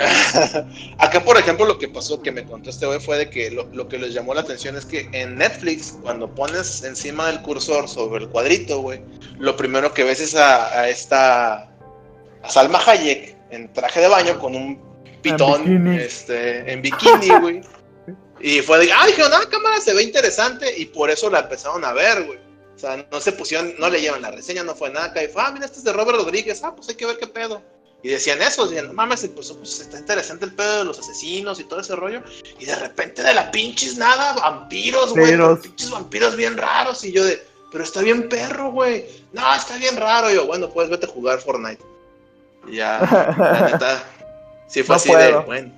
Acá, 0.97 1.19
por 1.23 1.37
ejemplo, 1.37 1.67
lo 1.67 1.77
que 1.77 1.87
pasó 1.87 2.19
que 2.19 2.31
me 2.31 2.43
contó 2.45 2.71
este 2.71 2.87
güey 2.87 2.99
fue 2.99 3.19
de 3.19 3.29
que 3.29 3.51
lo, 3.51 3.67
lo 3.71 3.87
que 3.87 3.99
les 3.99 4.15
llamó 4.15 4.33
la 4.33 4.41
atención 4.41 4.75
es 4.75 4.85
que 4.85 5.07
en 5.13 5.37
Netflix, 5.37 5.99
cuando 6.01 6.27
pones 6.33 6.83
encima 6.83 7.27
del 7.27 7.43
cursor 7.43 7.87
sobre 7.87 8.23
el 8.23 8.29
cuadrito, 8.29 8.81
güey, 8.81 9.01
lo 9.37 9.55
primero 9.55 9.93
que 9.93 10.03
ves 10.03 10.19
es 10.19 10.35
a, 10.35 10.77
a 10.77 10.89
esta 10.89 11.69
a 12.41 12.49
Salma 12.49 12.79
Hayek 12.85 13.38
en 13.51 13.71
traje 13.73 13.99
de 14.01 14.07
baño 14.07 14.39
con 14.39 14.55
un 14.55 14.81
pitón 15.21 15.63
bikini. 15.63 15.97
este, 15.97 16.71
en 16.71 16.81
bikini, 16.81 17.39
güey. 17.39 17.61
Y 18.41 18.61
fue 18.61 18.79
de, 18.79 18.91
ah, 18.91 19.05
dijeron, 19.05 19.31
ah, 19.33 19.41
cámara, 19.49 19.81
se 19.81 19.93
ve 19.93 20.03
interesante, 20.03 20.73
y 20.77 20.85
por 20.85 21.09
eso 21.09 21.29
la 21.29 21.39
empezaron 21.39 21.83
a 21.83 21.93
ver, 21.93 22.23
güey. 22.23 22.39
O 22.75 22.79
sea, 22.79 23.05
no 23.11 23.19
se 23.19 23.33
pusieron, 23.33 23.73
no 23.77 23.89
leyeron 23.89 24.21
la 24.21 24.31
reseña, 24.31 24.63
no 24.63 24.73
fue 24.73 24.89
nada 24.89 25.11
fue, 25.33 25.41
ah, 25.43 25.51
mira, 25.51 25.65
este 25.65 25.79
es 25.79 25.83
de 25.83 25.91
Robert 25.91 26.17
Rodríguez, 26.17 26.63
ah, 26.63 26.73
pues 26.73 26.87
hay 26.87 26.95
que 26.95 27.05
ver 27.05 27.17
qué 27.17 27.27
pedo. 27.27 27.61
Y 28.01 28.07
decían 28.07 28.41
eso, 28.41 28.65
decían, 28.65 28.87
no 28.87 28.93
mames, 28.93 29.27
pues, 29.35 29.51
pues 29.51 29.81
está 29.81 29.99
interesante 29.99 30.45
el 30.45 30.53
pedo 30.53 30.79
de 30.79 30.85
los 30.85 30.99
asesinos 30.99 31.59
y 31.59 31.65
todo 31.65 31.81
ese 31.81 31.97
rollo. 31.97 32.23
Y 32.57 32.65
de 32.65 32.75
repente 32.75 33.21
de 33.21 33.33
la 33.33 33.51
pinches 33.51 33.97
nada, 33.97 34.31
vampiros, 34.33 35.11
güey, 35.11 35.35
pinches 35.61 35.89
vampiros 35.89 36.37
bien 36.37 36.55
raros. 36.55 37.03
Y 37.03 37.11
yo 37.11 37.25
de, 37.25 37.43
pero 37.71 37.83
está 37.83 38.01
bien 38.01 38.29
perro, 38.29 38.71
güey. 38.71 39.05
No, 39.33 39.53
está 39.53 39.75
bien 39.77 39.97
raro. 39.97 40.31
Y 40.31 40.35
yo, 40.35 40.45
bueno, 40.45 40.69
pues 40.69 40.89
vete 40.89 41.07
a 41.07 41.09
jugar 41.09 41.41
Fortnite. 41.41 41.83
Y 42.67 42.75
ya, 42.77 42.99
la 43.37 43.69
neta, 43.71 44.03
sí 44.67 44.83
fue 44.83 44.93
No 44.93 44.97
así 44.97 45.09
puedo. 45.09 45.39
de, 45.39 45.45
bueno, 45.45 45.71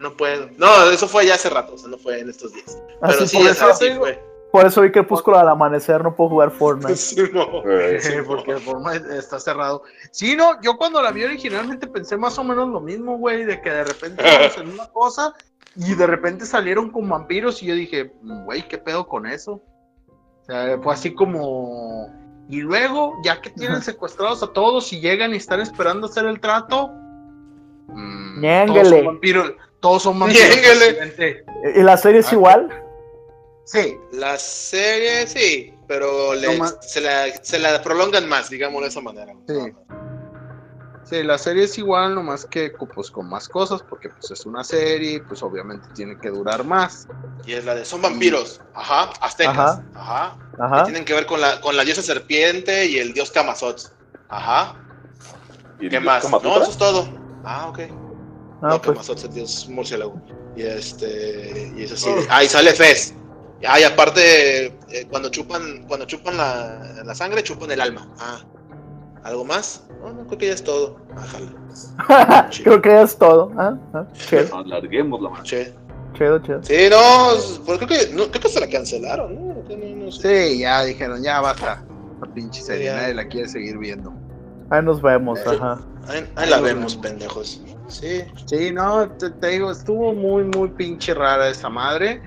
no 0.00 0.16
puedo. 0.16 0.48
No, 0.56 0.90
eso 0.90 1.08
fue 1.08 1.26
ya 1.26 1.34
hace 1.34 1.50
rato, 1.50 1.74
o 1.74 1.78
sea, 1.78 1.88
no 1.88 1.98
fue 1.98 2.20
en 2.20 2.30
estos 2.30 2.52
días. 2.52 2.78
Pero 3.00 3.12
Así 3.12 3.26
sí, 3.28 3.36
por, 3.36 3.46
o 3.46 3.50
eso, 3.50 3.64
sea, 3.66 3.74
sí 3.74 3.94
fue. 3.98 4.22
por 4.52 4.66
eso 4.66 4.82
vi 4.82 4.92
Crepúsculo 4.92 5.38
al 5.38 5.48
amanecer, 5.48 6.02
no 6.02 6.14
puedo 6.14 6.30
jugar 6.30 6.50
Fortnite. 6.50 6.94
Sí, 6.96 7.22
no. 7.32 7.46
Sí, 8.00 8.12
porque 8.26 8.56
Fortnite 8.58 9.18
está 9.18 9.40
cerrado. 9.40 9.82
Sí, 10.12 10.36
no, 10.36 10.60
yo 10.62 10.76
cuando 10.76 11.02
la 11.02 11.10
vi 11.10 11.24
originalmente 11.24 11.86
pensé 11.86 12.16
más 12.16 12.38
o 12.38 12.44
menos 12.44 12.68
lo 12.68 12.80
mismo, 12.80 13.18
güey, 13.18 13.44
de 13.44 13.60
que 13.60 13.70
de 13.70 13.84
repente 13.84 14.24
en 14.58 14.68
una 14.70 14.86
cosa 14.88 15.34
y 15.76 15.94
de 15.94 16.06
repente 16.06 16.46
salieron 16.46 16.90
con 16.90 17.08
vampiros 17.08 17.62
y 17.62 17.66
yo 17.66 17.74
dije, 17.74 18.12
güey, 18.22 18.66
¿qué 18.68 18.78
pedo 18.78 19.06
con 19.08 19.26
eso? 19.26 19.62
O 20.42 20.44
sea, 20.46 20.78
fue 20.82 20.94
así 20.94 21.14
como... 21.14 22.08
Y 22.48 22.60
luego, 22.60 23.16
ya 23.22 23.40
que 23.40 23.50
tienen 23.50 23.82
secuestrados 23.82 24.42
a 24.42 24.52
todos 24.52 24.92
y 24.92 25.00
llegan 25.00 25.34
y 25.34 25.36
están 25.36 25.60
esperando 25.60 26.06
hacer 26.06 26.24
el 26.26 26.40
trato... 26.40 26.88
mm, 27.88 28.40
Ñénguele. 28.40 28.82
Todos 28.82 28.88
son 28.90 29.04
vampiros. 29.06 29.52
Todos 29.80 30.02
son 30.02 30.18
vampiros. 30.18 30.46
¿Y 31.76 31.82
la 31.82 31.96
serie 31.96 32.20
es 32.20 32.28
Ah, 32.32 32.34
igual? 32.34 32.84
Sí, 33.64 33.96
La 34.12 34.38
serie, 34.38 35.26
sí, 35.26 35.74
pero 35.86 36.34
le- 36.34 36.46
No 36.46 36.54
ma- 36.64 36.72
se, 36.80 37.02
la, 37.02 37.26
se 37.42 37.58
la 37.58 37.82
prolongan 37.82 38.26
más, 38.28 38.48
digámoslo 38.48 38.84
de 38.86 38.88
esa 38.88 39.00
manera. 39.02 39.34
Sí. 39.46 39.54
Sí, 41.08 41.22
la 41.22 41.38
serie 41.38 41.64
es 41.64 41.78
igual, 41.78 42.14
nomás 42.14 42.44
que 42.44 42.70
pues 42.94 43.10
con 43.10 43.30
más 43.30 43.48
cosas, 43.48 43.82
porque 43.82 44.10
pues 44.10 44.30
es 44.30 44.44
una 44.44 44.62
serie, 44.62 45.22
pues 45.22 45.42
obviamente 45.42 45.88
tiene 45.94 46.18
que 46.20 46.28
durar 46.28 46.64
más. 46.64 47.08
Y 47.46 47.54
es 47.54 47.64
la 47.64 47.74
de 47.74 47.86
son 47.86 48.02
vampiros, 48.02 48.60
ajá, 48.74 49.10
aztecas, 49.20 49.80
Ajá. 49.94 50.36
ajá, 50.58 50.76
que 50.76 50.82
tienen 50.84 51.06
que 51.06 51.14
ver 51.14 51.24
con 51.24 51.40
la, 51.40 51.62
con 51.62 51.76
la 51.76 51.84
diosa 51.84 52.02
serpiente 52.02 52.84
y 52.84 52.98
el 52.98 53.14
dios 53.14 53.30
Camazotz, 53.30 53.92
ajá, 54.28 54.76
¿y 55.80 55.88
¿qué 55.88 55.98
más? 55.98 56.30
No, 56.30 56.60
eso 56.60 56.70
es 56.70 56.76
todo. 56.76 57.08
Ah, 57.42 57.68
ok. 57.68 57.78
Ah, 57.80 58.68
no, 58.68 58.82
pues. 58.82 58.92
Camazotz 58.92 59.20
es 59.20 59.24
el 59.24 59.34
dios 59.34 59.68
murciélago. 59.70 60.20
Y 60.56 60.62
este, 60.62 61.72
y 61.74 61.84
es 61.84 61.92
así. 61.92 62.10
Ah, 62.28 62.44
y 62.44 62.48
sale 62.48 62.74
Fez. 62.74 63.14
Ah, 63.66 63.80
y 63.80 63.84
aparte, 63.84 64.66
eh, 64.66 65.06
cuando 65.08 65.30
chupan, 65.30 65.84
cuando 65.86 66.04
chupan 66.04 66.36
la, 66.36 67.02
la 67.04 67.14
sangre, 67.14 67.42
chupan 67.42 67.70
el 67.70 67.80
alma. 67.80 68.08
Ah, 68.18 68.40
¿algo 69.24 69.44
más? 69.44 69.84
No, 70.00 70.12
no, 70.12 70.26
creo 70.26 70.38
que 70.38 70.46
ya 70.46 70.52
es 70.54 70.64
todo. 70.64 70.96
Ájala. 71.16 72.48
Creo 72.64 72.82
que 72.82 72.88
ya 72.88 73.02
es 73.02 73.16
todo. 73.16 73.52
Ah, 73.56 73.76
ah, 73.94 74.06
chido, 74.12 74.56
Alarguemos 74.56 75.20
la 75.20 75.30
mano. 75.30 75.44
Chido, 75.44 76.38
chido. 76.40 76.62
Sí, 76.62 76.88
no, 76.90 77.30
pues 77.64 77.78
creo 77.78 77.88
que, 77.88 78.14
no, 78.14 78.24
creo 78.28 78.42
que 78.42 78.48
se 78.48 78.60
la 78.60 78.68
cancelaron, 78.68 79.34
¿no? 79.34 79.54
No, 79.54 79.76
no, 79.76 80.04
no 80.04 80.10
sé. 80.12 80.48
Sí, 80.50 80.58
ya 80.60 80.84
dijeron, 80.84 81.22
ya 81.22 81.40
basta. 81.40 81.84
La 82.20 82.34
pinche 82.34 82.60
serie, 82.62 82.90
nadie 82.92 83.14
la 83.14 83.28
quiere 83.28 83.48
seguir 83.48 83.78
viendo. 83.78 84.12
Ahí 84.70 84.82
nos 84.82 85.00
vemos, 85.00 85.38
Sí. 85.40 85.44
ajá. 85.48 85.80
Ahí, 86.08 86.28
ahí 86.36 86.50
la 86.50 86.60
vemos, 86.60 86.96
pendejos. 86.96 87.62
Sí. 87.88 88.22
Sí, 88.46 88.70
no, 88.72 89.08
te, 89.12 89.30
te 89.30 89.48
digo, 89.48 89.70
estuvo 89.70 90.12
muy, 90.12 90.44
muy 90.44 90.68
pinche 90.70 91.14
rara 91.14 91.48
esa 91.48 91.68
madre. 91.68 92.20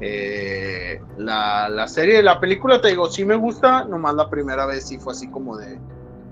Eh, 0.00 1.00
la, 1.16 1.68
la 1.68 1.88
serie, 1.88 2.22
la 2.22 2.38
película, 2.40 2.80
te 2.80 2.88
digo, 2.88 3.10
sí 3.10 3.24
me 3.24 3.34
gusta, 3.36 3.84
nomás 3.84 4.14
la 4.14 4.30
primera 4.30 4.64
vez 4.66 4.86
sí 4.86 4.98
fue 4.98 5.12
así 5.12 5.28
como 5.28 5.56
de... 5.56 5.78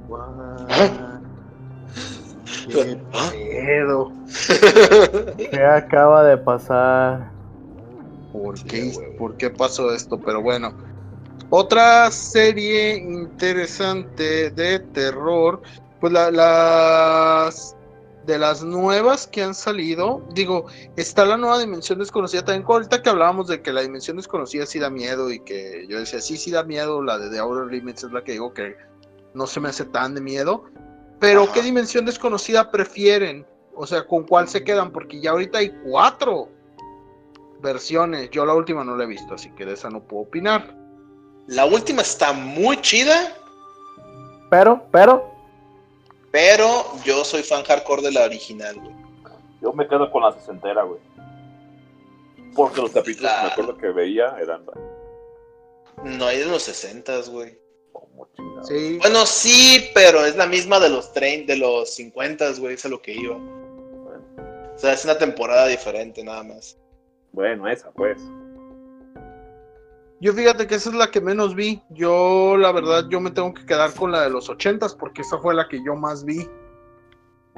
"What? 0.08 1.20
¿Qué 2.68 2.98
pedo? 3.30 4.12
¿Qué 5.36 5.64
acaba 5.64 6.24
de 6.24 6.36
pasar? 6.38 7.30
¿por, 8.32 8.62
qué. 8.64 8.92
¿por 9.18 9.36
qué 9.36 9.50
pasó 9.50 9.92
esto? 9.92 10.18
Pero 10.20 10.42
bueno. 10.42 10.72
Otra 11.50 12.10
serie 12.10 12.96
interesante 12.96 14.50
de 14.50 14.80
terror, 14.80 15.62
pues 16.00 16.12
la- 16.12 16.30
las 16.30 17.76
de 18.26 18.38
las 18.40 18.64
nuevas 18.64 19.28
que 19.28 19.44
han 19.44 19.54
salido, 19.54 20.20
digo, 20.34 20.66
está 20.96 21.24
la 21.24 21.36
nueva 21.36 21.60
Dimensión 21.60 22.00
Desconocida 22.00 22.44
también, 22.44 22.64
ahorita 22.68 23.00
que 23.00 23.08
hablábamos 23.08 23.46
de 23.46 23.62
que 23.62 23.72
la 23.72 23.82
Dimensión 23.82 24.16
Desconocida 24.16 24.66
sí 24.66 24.80
da 24.80 24.90
miedo 24.90 25.30
y 25.30 25.38
que 25.38 25.86
yo 25.88 26.00
decía, 26.00 26.20
sí, 26.20 26.36
sí 26.36 26.50
da 26.50 26.64
miedo, 26.64 27.00
la 27.04 27.18
de 27.18 27.30
The 27.30 27.38
Outer 27.38 27.72
Limits 27.72 28.02
es 28.02 28.10
la 28.10 28.24
que 28.24 28.32
digo 28.32 28.52
que 28.52 28.74
no 29.36 29.46
se 29.46 29.60
me 29.60 29.68
hace 29.68 29.84
tan 29.84 30.14
de 30.14 30.20
miedo, 30.20 30.64
pero 31.20 31.44
Ajá. 31.44 31.52
¿qué 31.54 31.62
Dimensión 31.62 32.04
Desconocida 32.06 32.70
prefieren? 32.70 33.46
O 33.74 33.86
sea, 33.86 34.06
¿con 34.06 34.24
cuál 34.24 34.48
se 34.48 34.64
quedan? 34.64 34.90
Porque 34.90 35.20
ya 35.20 35.30
ahorita 35.32 35.58
hay 35.58 35.70
cuatro 35.84 36.48
versiones, 37.60 38.30
yo 38.30 38.44
la 38.46 38.54
última 38.54 38.82
no 38.84 38.96
la 38.96 39.04
he 39.04 39.06
visto, 39.06 39.34
así 39.34 39.50
que 39.50 39.64
de 39.66 39.74
esa 39.74 39.90
no 39.90 40.00
puedo 40.00 40.22
opinar. 40.24 40.74
La 41.46 41.64
última 41.64 42.02
está 42.02 42.32
muy 42.32 42.80
chida, 42.80 43.32
Pero, 44.50 44.82
pero, 44.90 45.30
pero 46.30 46.84
yo 47.04 47.24
soy 47.24 47.42
fan 47.42 47.62
hardcore 47.64 48.02
de 48.02 48.12
la 48.12 48.24
original, 48.24 48.76
güey. 48.80 48.94
Yo 49.62 49.72
me 49.72 49.86
quedo 49.88 50.10
con 50.10 50.22
la 50.22 50.32
sesentera, 50.32 50.82
güey. 50.82 51.00
Porque 52.54 52.80
los 52.80 52.90
capítulos 52.90 53.30
La- 53.30 53.36
que 53.40 53.46
me 53.46 53.52
acuerdo 53.52 53.76
que 53.78 53.88
veía 53.88 54.36
eran 54.40 54.64
No 56.04 56.26
hay 56.26 56.38
de 56.38 56.46
los 56.46 56.62
60, 56.62 57.12
güey. 57.30 57.58
Como 58.16 58.28
chingados. 58.34 58.68
Sí, 58.68 58.98
Bueno, 59.00 59.26
sí, 59.26 59.90
pero 59.94 60.24
es 60.24 60.36
la 60.36 60.46
misma 60.46 60.80
de 60.80 60.88
los 60.88 61.12
30, 61.12 61.52
de 61.52 61.58
los 61.58 61.94
50, 61.94 62.52
güey, 62.58 62.74
es 62.74 62.84
a 62.84 62.88
lo 62.88 63.00
que 63.02 63.12
iba. 63.12 63.36
O 63.36 64.78
sea, 64.78 64.92
es 64.92 65.04
una 65.04 65.16
temporada 65.16 65.66
diferente 65.68 66.22
nada 66.22 66.42
más. 66.42 66.78
Bueno, 67.32 67.68
esa, 67.68 67.90
pues. 67.90 68.20
yo 70.20 70.32
fíjate 70.32 70.66
que 70.66 70.74
esa 70.74 70.90
es 70.90 70.96
la 70.96 71.10
que 71.10 71.20
menos 71.20 71.54
vi. 71.54 71.82
Yo, 71.90 72.56
la 72.56 72.72
verdad, 72.72 73.06
yo 73.08 73.20
me 73.20 73.30
tengo 73.30 73.52
que 73.54 73.64
quedar 73.64 73.92
con 73.94 74.12
la 74.12 74.22
de 74.22 74.30
los 74.30 74.48
ochentas 74.48 74.94
porque 74.94 75.22
esa 75.22 75.38
fue 75.38 75.54
la 75.54 75.68
que 75.68 75.82
yo 75.84 75.94
más 75.94 76.24
vi. 76.24 76.46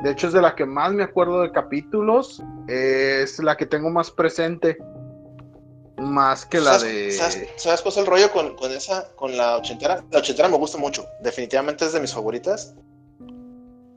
De 0.03 0.13
hecho, 0.13 0.29
es 0.29 0.33
de 0.33 0.43
la 0.43 0.55
que 0.55 0.65
más 0.65 0.93
me 0.93 1.03
acuerdo 1.03 1.43
de 1.43 1.51
capítulos. 1.51 2.43
Es 2.69 3.41
la 3.41 3.57
que 3.57 3.67
tengo 3.67 3.91
más 3.91 4.11
presente. 4.13 4.79
Más 5.99 6.47
que 6.47 6.61
la 6.61 6.79
¿Sabes, 6.79 6.83
de. 6.83 7.13
¿sabes, 7.13 7.49
sabes 7.57 7.81
cuál 7.83 7.93
es 7.93 7.99
el 7.99 8.07
rollo 8.07 8.33
con, 8.33 8.57
con 8.57 8.71
esa, 8.73 9.09
con 9.17 9.37
la 9.37 9.57
ochentera? 9.57 10.05
La 10.11 10.21
ochentera 10.21 10.49
me 10.49 10.57
gusta 10.57 10.79
mucho, 10.79 11.07
definitivamente 11.21 11.85
es 11.85 11.93
de 11.93 12.01
mis 12.01 12.15
favoritas. 12.15 12.75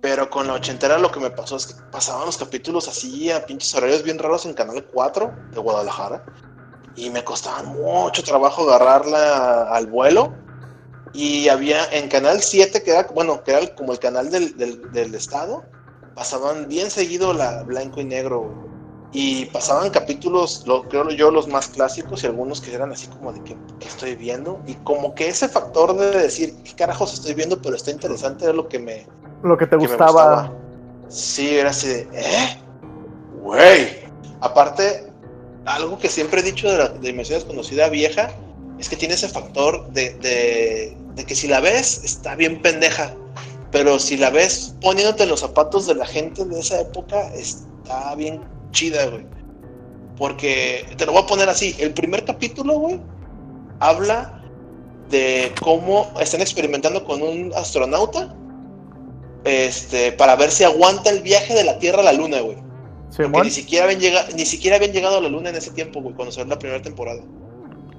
Pero 0.01 0.29
con 0.31 0.47
la 0.47 0.53
ochentera 0.53 0.97
lo 0.97 1.11
que 1.11 1.19
me 1.19 1.29
pasó 1.29 1.57
es 1.57 1.67
que 1.67 1.73
pasaban 1.91 2.25
los 2.25 2.37
capítulos 2.37 2.87
así 2.87 3.29
a 3.31 3.45
pinches 3.45 3.75
horarios 3.75 4.01
bien 4.01 4.17
raros 4.17 4.47
en 4.47 4.55
Canal 4.55 4.83
4 4.85 5.31
de 5.51 5.59
Guadalajara. 5.59 6.25
Y 6.95 7.11
me 7.11 7.23
costaba 7.23 7.61
mucho 7.63 8.23
trabajo 8.23 8.63
agarrarla 8.63 9.71
al 9.71 9.85
vuelo. 9.85 10.33
Y 11.13 11.49
había 11.49 11.85
en 11.91 12.09
Canal 12.09 12.41
7, 12.41 12.81
que 12.81 12.91
era, 12.91 13.03
bueno, 13.13 13.43
que 13.43 13.51
era 13.51 13.75
como 13.75 13.91
el 13.91 13.99
canal 13.99 14.31
del, 14.31 14.57
del, 14.57 14.91
del 14.91 15.13
estado, 15.13 15.63
pasaban 16.15 16.67
bien 16.67 16.89
seguido 16.89 17.33
la 17.33 17.63
blanco 17.63 18.01
y 18.01 18.05
negro. 18.05 18.70
Y 19.13 19.45
pasaban 19.47 19.89
capítulos, 19.89 20.63
lo, 20.65 20.83
creo 20.83 21.09
yo, 21.09 21.31
los 21.31 21.47
más 21.47 21.67
clásicos 21.67 22.23
y 22.23 22.27
algunos 22.27 22.61
que 22.61 22.73
eran 22.73 22.93
así 22.93 23.07
como 23.07 23.33
de 23.33 23.43
que 23.43 23.57
¿qué 23.79 23.87
estoy 23.87 24.15
viendo. 24.15 24.61
Y 24.67 24.75
como 24.75 25.13
que 25.15 25.27
ese 25.27 25.49
factor 25.49 25.97
de 25.97 26.11
decir, 26.11 26.55
¿qué 26.63 26.73
carajos 26.73 27.13
estoy 27.13 27.33
viendo? 27.33 27.61
Pero 27.61 27.75
está 27.75 27.91
interesante, 27.91 28.45
era 28.45 28.53
lo 28.53 28.69
que 28.69 28.79
me, 28.79 29.05
lo 29.43 29.57
que 29.57 29.65
te 29.65 29.77
que 29.77 29.85
gustaba. 29.85 30.53
Sí, 31.09 31.57
era 31.57 31.71
así 31.71 31.87
de, 31.87 32.07
¿eh? 32.13 32.57
Güey. 33.41 34.01
Aparte, 34.39 35.11
algo 35.65 35.99
que 35.99 36.07
siempre 36.07 36.39
he 36.39 36.43
dicho 36.43 36.71
de 36.71 36.77
la 36.77 36.87
dimensión 36.87 37.39
desconocida 37.39 37.89
vieja 37.89 38.31
es 38.79 38.87
que 38.87 38.95
tiene 38.95 39.15
ese 39.15 39.27
factor 39.27 39.89
de, 39.91 40.13
de, 40.15 40.97
de 41.15 41.25
que 41.25 41.35
si 41.35 41.47
la 41.47 41.59
ves, 41.59 42.01
está 42.05 42.35
bien 42.35 42.61
pendeja. 42.61 43.13
Pero 43.71 43.99
si 43.99 44.17
la 44.17 44.29
ves 44.29 44.75
poniéndote 44.81 45.23
en 45.23 45.29
los 45.29 45.41
zapatos 45.41 45.85
de 45.85 45.95
la 45.95 46.05
gente 46.05 46.43
de 46.45 46.59
esa 46.59 46.79
época, 46.79 47.33
está 47.33 48.15
bien 48.15 48.41
chida, 48.71 49.05
güey. 49.07 49.25
Porque 50.17 50.85
te 50.97 51.05
lo 51.05 51.13
voy 51.13 51.23
a 51.23 51.25
poner 51.25 51.49
así: 51.49 51.75
el 51.79 51.93
primer 51.93 52.25
capítulo, 52.25 52.73
güey, 52.73 52.99
habla 53.79 54.43
de 55.09 55.51
cómo 55.61 56.11
están 56.19 56.41
experimentando 56.41 57.03
con 57.03 57.21
un 57.21 57.51
astronauta 57.55 58.33
este, 59.43 60.11
para 60.13 60.35
ver 60.35 60.51
si 60.51 60.63
aguanta 60.63 61.09
el 61.09 61.21
viaje 61.21 61.53
de 61.53 61.63
la 61.63 61.79
Tierra 61.79 61.99
a 61.99 62.03
la 62.03 62.13
Luna, 62.13 62.41
güey. 62.41 62.57
Porque 63.15 63.41
ni 63.43 63.49
siquiera, 63.49 63.85
habían 63.85 63.99
llegado, 63.99 64.27
ni 64.35 64.45
siquiera 64.45 64.77
habían 64.77 64.93
llegado 64.93 65.17
a 65.17 65.21
la 65.21 65.29
Luna 65.29 65.49
en 65.49 65.55
ese 65.55 65.71
tiempo, 65.71 66.01
güey, 66.01 66.15
cuando 66.15 66.31
salió 66.31 66.49
la 66.49 66.59
primera 66.59 66.81
temporada. 66.81 67.21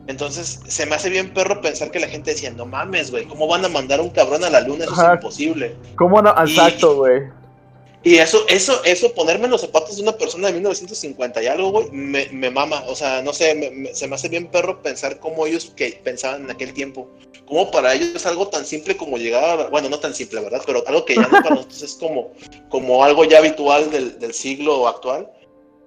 Entonces, 0.07 0.61
se 0.67 0.87
me 0.87 0.95
hace 0.95 1.11
bien 1.11 1.33
perro 1.33 1.61
pensar 1.61 1.91
que 1.91 2.01
la 2.01 2.09
gente 2.09 2.33
decía, 2.33 2.51
no 2.51 2.67
mames, 2.67 3.11
güey, 3.11 3.27
¿cómo 3.27 3.47
van 3.47 3.65
a 3.65 3.69
mandar 3.69 4.01
un 4.01 4.11
cabrón 4.11 4.43
a 4.43 4.51
la 4.51 4.61
Luna? 4.61 4.85
Eso 4.85 4.95
Ajá. 4.95 5.09
es 5.09 5.15
imposible. 5.17 5.77
¿Cómo 5.97 6.21
no? 6.23 6.31
Exacto, 6.31 6.97
güey. 6.97 7.23
Y 8.05 8.17
eso, 8.19 8.45
eso, 8.49 8.83
eso, 8.85 9.13
ponerme 9.15 9.45
en 9.45 9.53
los 9.53 9.61
zapatos 9.61 9.97
de 9.97 10.03
una 10.03 10.13
persona 10.13 10.49
de 10.49 10.55
1950 10.55 11.41
y 11.43 11.47
algo, 11.47 11.71
güey, 11.71 11.89
me, 11.93 12.29
me 12.33 12.51
mama. 12.51 12.83
O 12.89 12.97
sea, 12.97 13.23
no 13.23 13.33
sé, 13.33 13.55
me- 13.55 13.71
me- 13.71 13.95
se 13.95 14.09
me 14.09 14.17
hace 14.17 14.29
bien 14.29 14.49
perro 14.49 14.83
pensar 14.83 15.21
cómo 15.21 15.47
ellos 15.47 15.73
que 15.77 16.01
pensaban 16.03 16.43
en 16.45 16.51
aquel 16.51 16.73
tiempo. 16.75 17.09
Como 17.47 17.71
para 17.71 17.95
ellos 17.95 18.11
es 18.17 18.27
algo 18.27 18.49
tan 18.49 18.65
simple 18.65 18.97
como 18.97 19.19
llegar 19.19 19.61
a, 19.61 19.69
bueno, 19.69 19.89
no 19.89 20.01
tan 20.01 20.15
simple, 20.15 20.41
¿verdad? 20.41 20.63
Pero 20.67 20.83
algo 20.87 21.05
que 21.05 21.15
ya 21.15 21.23
no 21.23 21.29
para 21.43 21.51
nosotros 21.55 21.83
es 21.83 21.95
como, 21.95 22.33
como 22.71 23.05
algo 23.05 23.25
ya 23.25 23.39
habitual 23.39 23.91
del, 23.91 24.19
del 24.19 24.33
siglo 24.35 24.89
actual, 24.89 25.31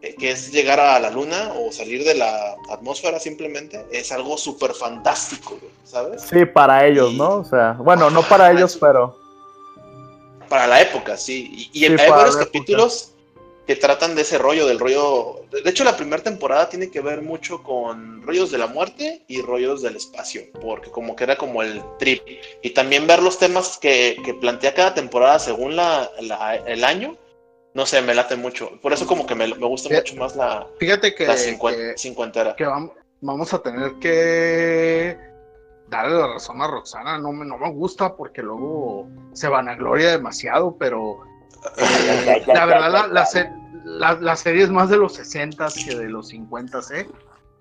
eh, 0.02 0.16
que 0.18 0.32
es 0.32 0.52
llegar 0.54 0.80
a 0.80 0.98
la 1.00 1.10
luna 1.10 1.54
o 1.58 1.72
salir 1.74 2.04
de 2.06 2.14
la 2.16 2.56
atmósfera 2.70 3.20
simplemente, 3.20 3.86
es 3.92 4.12
algo 4.14 4.38
súper 4.38 4.74
fantástico, 4.74 5.58
güey, 5.60 5.72
¿sabes? 5.84 6.22
Sí, 6.22 6.46
para 6.46 6.86
ellos, 6.88 7.12
Y- 7.12 7.18
¿no? 7.18 7.38
O 7.38 7.44
sea, 7.44 7.74
bueno, 7.74 8.10
no 8.10 8.22
para 8.24 8.52
ellos, 8.52 8.78
pero. 8.80 9.18
Para 10.50 10.68
la 10.68 10.82
época, 10.82 11.18
sí. 11.18 11.70
Y, 11.74 11.86
y 11.86 11.88
Sí, 11.88 11.96
hay 12.00 12.10
varios 12.10 12.36
capítulos 12.38 13.12
que 13.68 13.76
tratan 13.76 14.16
de 14.16 14.22
ese 14.22 14.38
rollo, 14.38 14.68
del 14.68 14.78
rollo. 14.78 15.42
De 15.64 15.68
hecho, 15.70 15.84
la 15.84 15.98
primera 15.98 16.22
temporada 16.22 16.70
tiene 16.70 16.92
que 16.92 17.02
ver 17.02 17.22
mucho 17.24 17.64
con 17.64 18.22
rollos 18.22 18.52
de 18.52 18.60
la 18.60 18.68
muerte 18.68 19.24
y 19.28 19.42
rollos 19.42 19.82
del 19.82 19.96
espacio, 19.96 20.44
porque 20.62 20.92
como 20.92 21.16
que 21.16 21.24
era 21.24 21.36
como 21.36 21.64
el 21.64 21.82
trip. 21.98 22.22
Y 22.62 22.70
también 22.72 23.08
ver 23.08 23.24
los 23.24 23.40
temas 23.40 23.78
que, 23.80 24.18
que 24.24 24.36
plantea 24.36 24.76
cada 24.76 24.94
temporada 24.94 25.40
según 25.40 25.76
la, 25.76 26.12
la- 26.22 26.58
el 26.58 26.84
año, 26.84 27.18
no 27.74 27.86
sé, 27.88 28.02
me 28.04 28.14
late 28.14 28.36
mucho. 28.36 28.70
Por 28.82 28.94
eso, 28.94 29.08
como 29.08 29.26
que 29.26 29.34
me, 29.34 29.48
me 29.48 29.66
gusta 29.68 29.90
mucho 29.90 30.16
más 30.16 30.36
la, 30.36 30.68
Fíjate 30.80 31.16
que, 31.16 31.26
la 31.26 31.36
cincuen- 31.36 31.76
que- 31.76 31.98
cincuentera. 31.98 32.56
que 32.56 32.66
vam- 32.66 32.92
vamos 33.22 33.52
a 33.52 33.60
tener 33.64 33.94
que 34.00 35.18
darle 35.90 36.18
la 36.18 36.28
razón 36.28 36.62
a 36.62 36.68
Roxana. 36.68 37.18
No 37.18 37.32
me, 37.32 37.46
no 37.46 37.58
me 37.58 37.72
gusta 37.72 38.16
porque 38.16 38.42
luego 38.42 39.08
se 39.34 39.48
vanagloria 39.48 40.12
demasiado, 40.12 40.76
pero 40.78 41.20
eh, 41.78 42.44
la 42.48 42.66
verdad 42.66 42.92
la, 42.92 43.08
la, 43.08 43.26
se- 43.26 43.50
la- 43.84 44.14
la 44.20 44.36
serie 44.36 44.64
es 44.64 44.70
más 44.72 44.90
de 44.90 44.98
los 44.98 45.14
60 45.16 45.68
que 45.86 45.96
de 45.96 46.10
los 46.10 46.30
50, 46.30 46.80
¿eh? 46.94 47.08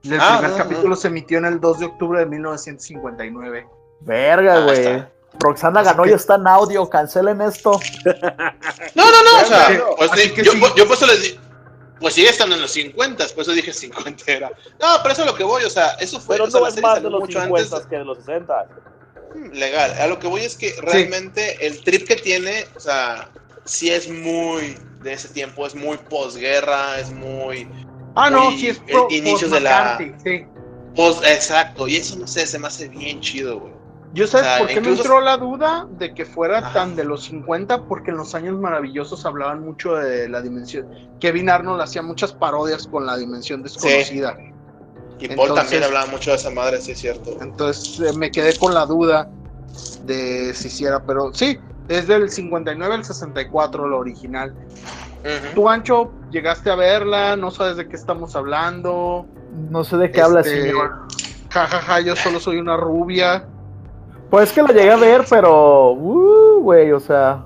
El 0.04 0.20
Ah, 0.20 0.36
primer 0.38 0.50
no, 0.50 0.56
capítulo 0.58 0.88
no. 0.90 0.96
se 0.96 1.08
emitió 1.08 1.38
en 1.38 1.46
el 1.46 1.60
2 1.60 1.78
de 1.78 1.86
octubre 1.86 2.20
de 2.20 2.26
1959. 2.26 3.66
Verga, 4.00 4.56
Ah, 4.56 4.64
güey. 4.64 5.04
Roxana 5.40 5.80
Así 5.80 5.90
ganó 5.90 6.02
que- 6.04 6.10
y 6.10 6.12
está 6.12 6.34
en 6.36 6.46
audio. 6.46 6.88
Cancelen 6.88 7.40
esto. 7.40 7.80
No, 8.94 9.04
no, 9.04 9.22
no, 9.24 9.42
o 9.42 9.44
sea, 9.46 9.66
pues, 9.96 10.10
yo, 10.36 10.52
sí. 10.52 10.58
yo 10.76 10.86
por 10.86 10.94
eso 10.96 11.06
les 11.06 11.38
pues 12.00 12.14
sigue 12.14 12.28
estando 12.28 12.54
en 12.56 12.62
los 12.62 12.70
50, 12.72 13.26
por 13.34 13.42
eso 13.42 13.52
dije 13.52 13.72
50 13.72 14.24
era. 14.32 14.48
No, 14.80 14.86
pero 15.02 15.12
eso 15.12 15.22
es 15.22 15.26
lo 15.28 15.34
que 15.34 15.44
voy, 15.44 15.64
o 15.64 15.70
sea, 15.70 15.90
eso 16.00 16.20
fue, 16.20 16.36
Pero 16.36 16.48
o 16.48 16.50
sea, 16.50 16.60
no 16.60 16.66
es 16.66 16.80
más 16.80 17.02
de 17.02 17.10
los 17.10 17.20
mucho 17.20 17.40
50 17.40 17.76
antes 17.76 17.86
que 17.88 17.96
de 17.96 18.04
los 18.04 18.18
60. 18.18 18.66
de- 19.34 19.48
legal. 19.58 19.92
A 20.00 20.06
lo 20.06 20.18
que 20.18 20.26
voy 20.26 20.42
es 20.42 20.56
que 20.56 20.74
realmente 20.80 21.66
el 21.66 21.82
trip 21.82 22.06
que 22.06 22.16
tiene, 22.16 22.66
o 22.76 22.80
sea, 22.80 23.28
sí 23.64 23.90
es 23.90 24.08
muy 24.08 24.76
de 25.02 25.12
ese 25.12 25.28
tiempo, 25.28 25.66
es 25.66 25.74
muy 25.74 25.96
posguerra, 25.96 26.98
es 27.00 27.10
muy 27.10 27.68
Ah, 28.16 28.30
no, 28.30 28.50
sí 28.52 28.68
es 28.68 28.78
pro, 28.78 29.08
inicio 29.10 29.48
de 29.48 29.60
la- 29.60 29.98
sí. 30.22 30.46
post, 30.94 31.24
exacto, 31.26 31.88
y 31.88 31.96
eso 31.96 32.16
no 32.16 32.26
sé, 32.28 32.46
se 32.46 32.58
me 32.60 32.68
hace 32.68 32.88
bien 32.88 33.20
chido, 33.20 33.58
güey. 33.58 33.73
Yo 34.14 34.26
sabes 34.28 34.46
O 34.46 34.50
sea, 34.50 34.58
por 34.60 34.68
qué 34.68 34.80
me 34.80 34.88
entró 34.90 35.20
la 35.20 35.36
duda 35.36 35.86
de 35.98 36.14
que 36.14 36.24
fuera 36.24 36.58
Ajá. 36.58 36.72
tan 36.72 36.96
de 36.96 37.04
los 37.04 37.24
50, 37.24 37.82
porque 37.82 38.12
en 38.12 38.16
los 38.16 38.34
años 38.34 38.56
maravillosos 38.58 39.26
hablaban 39.26 39.62
mucho 39.64 39.94
de 39.96 40.28
la 40.28 40.40
dimensión. 40.40 40.86
Kevin 41.20 41.50
Arnold 41.50 41.80
hacía 41.82 42.00
muchas 42.02 42.32
parodias 42.32 42.86
con 42.86 43.06
la 43.06 43.16
dimensión 43.16 43.62
desconocida. 43.62 44.36
Y 45.18 45.28
Paul 45.28 45.40
Entonces- 45.40 45.56
también 45.56 45.82
hablaba 45.84 46.06
mucho 46.06 46.30
de 46.30 46.36
esa 46.36 46.50
madre, 46.50 46.80
sí 46.80 46.92
es 46.92 46.98
cierto. 47.00 47.36
Entonces 47.40 47.98
eh, 48.00 48.16
me 48.16 48.30
quedé 48.30 48.56
con 48.56 48.72
la 48.72 48.86
duda 48.86 49.28
de 50.04 50.52
si 50.54 50.68
hiciera, 50.68 51.02
pero 51.04 51.32
sí, 51.34 51.58
es 51.88 52.06
del 52.06 52.30
59 52.30 52.94
al 52.94 53.04
64 53.04 53.88
la 53.88 53.96
original. 53.96 54.54
Ujú. 55.24 55.54
Tú, 55.54 55.68
Ancho, 55.68 56.12
llegaste 56.30 56.70
a 56.70 56.76
verla, 56.76 57.36
no 57.36 57.50
sabes 57.50 57.76
de 57.78 57.88
qué 57.88 57.96
estamos 57.96 58.36
hablando. 58.36 59.26
No 59.70 59.82
sé 59.82 59.96
de 59.96 60.10
qué 60.10 60.20
habla, 60.20 60.40
Este, 60.40 60.62
señor. 60.62 61.08
Ja, 61.50 61.66
ja, 61.66 61.80
ja, 61.80 62.00
yo 62.00 62.14
solo 62.16 62.38
soy 62.40 62.58
una 62.58 62.76
rubia. 62.76 63.48
Pues 64.34 64.52
que 64.52 64.62
la 64.62 64.72
llegué 64.72 64.90
a 64.90 64.96
ver, 64.96 65.24
pero. 65.30 65.92
Uh, 65.92 66.60
güey, 66.60 66.90
o 66.90 66.98
sea. 66.98 67.44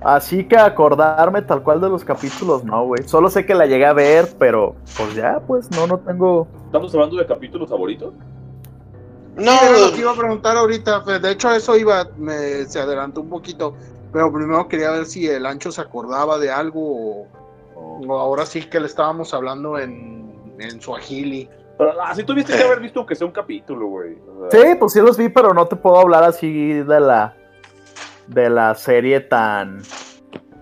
Así 0.00 0.44
que 0.44 0.56
acordarme 0.56 1.42
tal 1.42 1.62
cual 1.62 1.78
de 1.78 1.90
los 1.90 2.02
capítulos, 2.02 2.64
no, 2.64 2.86
güey. 2.86 3.06
Solo 3.06 3.28
sé 3.28 3.44
que 3.44 3.54
la 3.54 3.66
llegué 3.66 3.84
a 3.84 3.92
ver, 3.92 4.30
pero 4.38 4.74
pues 4.96 5.14
ya, 5.14 5.42
pues 5.46 5.70
no, 5.72 5.86
no 5.86 5.98
tengo. 5.98 6.48
¿Estamos 6.64 6.94
hablando 6.94 7.18
de 7.18 7.26
capítulos 7.26 7.68
favoritos? 7.68 8.14
No, 9.36 9.52
Era 9.52 9.78
lo 9.78 9.92
que 9.92 10.00
iba 10.00 10.12
a 10.12 10.16
preguntar 10.16 10.56
ahorita. 10.56 11.02
Fe. 11.02 11.18
De 11.18 11.32
hecho, 11.32 11.50
a 11.50 11.56
eso 11.56 11.76
iba, 11.76 12.08
me, 12.16 12.64
se 12.64 12.80
adelantó 12.80 13.20
un 13.20 13.28
poquito. 13.28 13.74
Pero 14.10 14.32
primero 14.32 14.68
quería 14.68 14.90
ver 14.92 15.04
si 15.04 15.28
el 15.28 15.44
ancho 15.44 15.70
se 15.70 15.82
acordaba 15.82 16.38
de 16.38 16.50
algo 16.50 16.80
o, 16.80 17.26
o 17.76 18.18
ahora 18.18 18.46
sí 18.46 18.62
que 18.62 18.80
le 18.80 18.86
estábamos 18.86 19.34
hablando 19.34 19.78
en, 19.78 20.32
en 20.58 20.80
Swahili. 20.80 21.46
Pero 21.78 22.00
así 22.02 22.22
tuviste 22.24 22.56
que 22.56 22.62
haber 22.62 22.80
visto 22.86 23.04
que 23.06 23.14
sea 23.14 23.26
un 23.26 23.32
capítulo, 23.32 23.86
güey. 23.86 24.16
O 24.44 24.50
sea, 24.50 24.60
Sí, 24.60 24.74
pues 24.78 24.92
sí 24.92 25.00
los 25.00 25.16
vi, 25.16 25.28
pero 25.28 25.52
no 25.54 25.66
te 25.66 25.76
puedo 25.76 25.98
hablar 25.98 26.24
así 26.24 26.74
de 26.74 27.00
la 27.00 27.34
de 28.26 28.48
la 28.50 28.74
serie 28.74 29.20
tan 29.20 29.82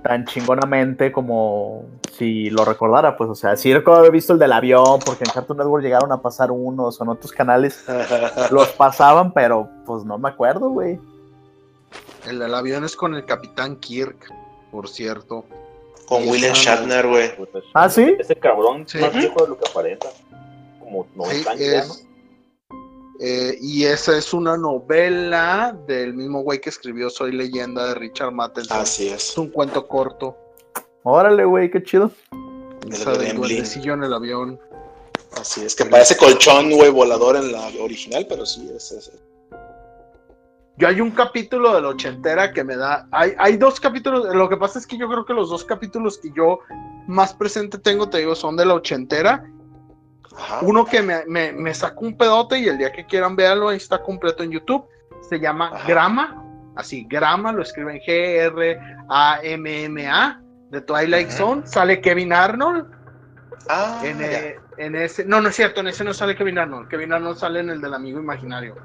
tan 0.03 0.25
chingonamente 0.25 1.13
como 1.13 1.85
si 2.13 2.49
lo 2.51 2.65
recordara, 2.65 3.17
pues, 3.17 3.29
o 3.31 3.35
sea, 3.35 3.57
sí 3.57 3.73
recuerdo 3.73 4.01
haber 4.01 4.13
visto 4.13 4.33
el 4.33 4.39
del 4.39 4.53
avión, 4.53 4.99
porque 5.05 5.25
en 5.25 5.31
Cartoon 5.31 5.59
Network 5.59 5.83
llegaron 5.83 6.11
a 6.13 6.21
pasar 6.23 6.51
unos 6.51 6.99
o 7.01 7.05
en 7.05 7.11
otros 7.11 7.33
canales 7.33 7.85
los 8.51 8.69
pasaban, 8.71 9.33
pero 9.33 9.69
pues 9.87 10.05
no 10.05 10.19
me 10.19 10.29
acuerdo, 10.31 10.71
güey. 10.71 10.99
El 12.29 12.39
del 12.39 12.55
avión 12.55 12.85
es 12.85 12.97
con 12.97 13.15
el 13.15 13.25
Capitán 13.27 13.77
Kirk, 13.77 14.17
por 14.71 14.89
cierto. 14.89 15.45
con 16.07 16.27
William 16.29 16.55
Shatner, 16.55 17.07
güey. 17.07 17.31
¿Ah, 17.75 17.89
sí? 17.89 18.17
Ese 18.19 18.37
cabrón 18.37 18.85
Sí. 18.87 18.99
más 18.99 19.15
viejo 19.15 19.43
de 19.43 19.49
lo 19.51 19.59
que 19.59 19.69
aparenta. 19.69 20.09
Como 20.91 21.05
Sí, 21.05 21.11
90 21.45 21.51
años 21.53 21.61
ya, 21.64 21.78
es- 21.80 22.07
eh, 23.22 23.59
y 23.61 23.84
esa 23.84 24.16
es 24.16 24.32
una 24.32 24.57
novela 24.57 25.76
del 25.86 26.14
mismo 26.14 26.43
güey 26.43 26.61
que 26.61 26.70
escribió 26.70 27.11
Soy 27.11 27.32
Leyenda 27.32 27.86
de 27.88 27.95
Richard 27.95 28.32
Matheson. 28.32 28.78
Así 28.78 29.09
Es 29.09 29.30
es. 29.30 29.38
un 29.38 29.49
cuento 29.51 29.86
corto. 29.86 30.36
Órale, 31.03 31.45
güey, 31.45 31.70
qué 31.70 31.82
chido. 31.82 32.11
Esa 32.91 33.12
El 33.12 33.18
del 33.18 33.36
duendecillo 33.36 33.93
en 33.95 34.05
el 34.05 34.14
avión. 34.14 34.59
Así 35.38 35.61
es. 35.62 35.74
Que 35.76 35.84
parece 35.84 36.16
colchón, 36.16 36.70
güey, 36.72 36.91
volador 36.91 37.36
en 37.36 37.53
la 37.53 37.68
original, 37.80 38.26
pero 38.28 38.45
sí, 38.47 38.68
es 38.74 38.91
ese. 38.91 39.12
Yo 40.78 40.88
hay 40.88 41.01
un 41.03 41.11
capítulo 41.11 41.74
de 41.74 41.82
la 41.82 41.88
ochentera 41.88 42.53
que 42.55 42.64
me 42.64 42.74
da. 42.74 43.07
Hay, 43.12 43.34
hay 43.38 43.59
dos 43.59 43.78
capítulos. 43.78 44.34
Lo 44.34 44.49
que 44.49 44.57
pasa 44.57 44.78
es 44.78 44.86
que 44.86 44.97
yo 44.97 45.09
creo 45.09 45.26
que 45.26 45.34
los 45.34 45.51
dos 45.51 45.62
capítulos 45.62 46.16
que 46.16 46.30
yo 46.34 46.61
más 47.07 47.34
presente 47.34 47.76
tengo, 47.76 48.09
te 48.09 48.18
digo, 48.18 48.34
son 48.34 48.57
de 48.57 48.64
la 48.64 48.74
ochentera. 48.74 49.45
Ajá. 50.37 50.61
Uno 50.62 50.85
que 50.85 51.03
me, 51.03 51.24
me, 51.26 51.53
me 51.53 51.74
sacó 51.74 52.05
un 52.07 52.16
pedote 52.16 52.59
y 52.59 52.68
el 52.68 52.78
día 52.78 52.93
que 52.93 53.05
quieran 53.07 53.35
verlo, 53.37 53.68
ahí 53.70 53.76
está 53.78 54.03
completo 54.03 54.43
en 54.43 54.51
YouTube. 54.53 54.85
Se 55.28 55.39
llama 55.41 55.70
Ajá. 55.74 55.89
Grama. 55.89 56.45
Así, 56.76 57.05
Grama, 57.09 57.53
lo 57.53 57.62
escriben 57.62 58.01
G-R-A-M-M-A. 59.09 60.41
De 60.70 60.81
Twilight 60.83 61.28
Ajá. 61.28 61.37
Zone. 61.37 61.62
Sale 61.66 62.01
Kevin 62.01 62.33
Arnold. 62.33 62.87
Ah, 63.68 64.01
En, 64.05 64.20
eh, 64.22 64.57
en 64.78 64.95
ese. 64.95 65.24
No, 65.24 65.41
no 65.41 65.49
es 65.49 65.57
cierto, 65.57 65.81
en 65.81 65.89
ese 65.89 66.05
no 66.05 66.14
sale 66.14 66.37
Kevin 66.37 66.59
Arnold. 66.59 66.87
Kevin 66.89 67.12
Arnold 67.12 67.37
sale 67.39 67.59
en 67.61 67.70
el 67.70 67.81
del 67.81 67.93
amigo 67.93 68.20
imaginario. 68.20 68.76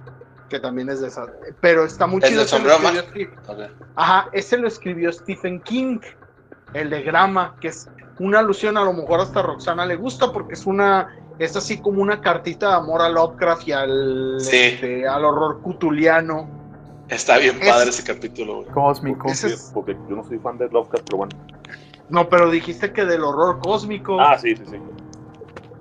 Que 0.49 0.59
también 0.59 0.89
es 0.89 1.01
de 1.01 1.07
esa. 1.09 1.27
Pero 1.61 1.85
está 1.85 2.07
muy 2.07 2.21
¿El 2.23 2.29
chido. 2.29 2.39
del 2.39 2.47
ese 2.47 2.59
lo 2.59 2.69
sombrero 2.73 2.99
escribió 2.99 3.29
Steve- 3.45 3.69
Ok. 3.69 3.87
Ajá, 3.95 4.29
ese 4.31 4.57
lo 4.57 4.67
escribió 4.67 5.13
Stephen 5.13 5.61
King, 5.61 5.99
el 6.73 6.89
de 6.89 7.03
Grama, 7.03 7.55
que 7.61 7.67
es 7.69 7.87
una 8.19 8.39
alusión, 8.39 8.77
a 8.77 8.83
lo 8.83 8.93
mejor 8.93 9.19
hasta 9.21 9.39
a 9.41 9.43
Roxana 9.43 9.85
le 9.85 9.95
gusta, 9.95 10.31
porque 10.31 10.53
es 10.55 10.65
una, 10.65 11.15
es 11.39 11.55
así 11.55 11.77
como 11.79 12.01
una 12.01 12.21
cartita 12.21 12.69
de 12.69 12.75
amor 12.75 13.01
a 13.01 13.09
Lovecraft 13.09 13.67
y 13.67 13.71
al, 13.73 14.37
Sí. 14.39 14.55
este, 14.57 15.07
al 15.07 15.25
horror 15.25 15.61
cutuliano. 15.61 16.47
Está 17.09 17.37
bien 17.37 17.57
Es- 17.61 17.69
padre 17.69 17.89
ese 17.89 18.03
capítulo, 18.03 18.55
güey. 18.61 18.67
Cósmico. 18.69 19.27
Es- 19.29 19.71
porque 19.73 19.95
yo 20.09 20.15
no 20.15 20.23
soy 20.23 20.39
fan 20.39 20.57
de 20.57 20.69
Lovecraft, 20.69 21.05
pero 21.05 21.17
bueno. 21.17 21.31
No, 22.09 22.29
pero 22.29 22.49
dijiste 22.49 22.91
que 22.93 23.03
del 23.05 23.23
horror 23.23 23.59
cósmico, 23.59 24.19
Ah, 24.19 24.37
sí, 24.37 24.55
sí, 24.55 24.63
sí. 24.69 24.77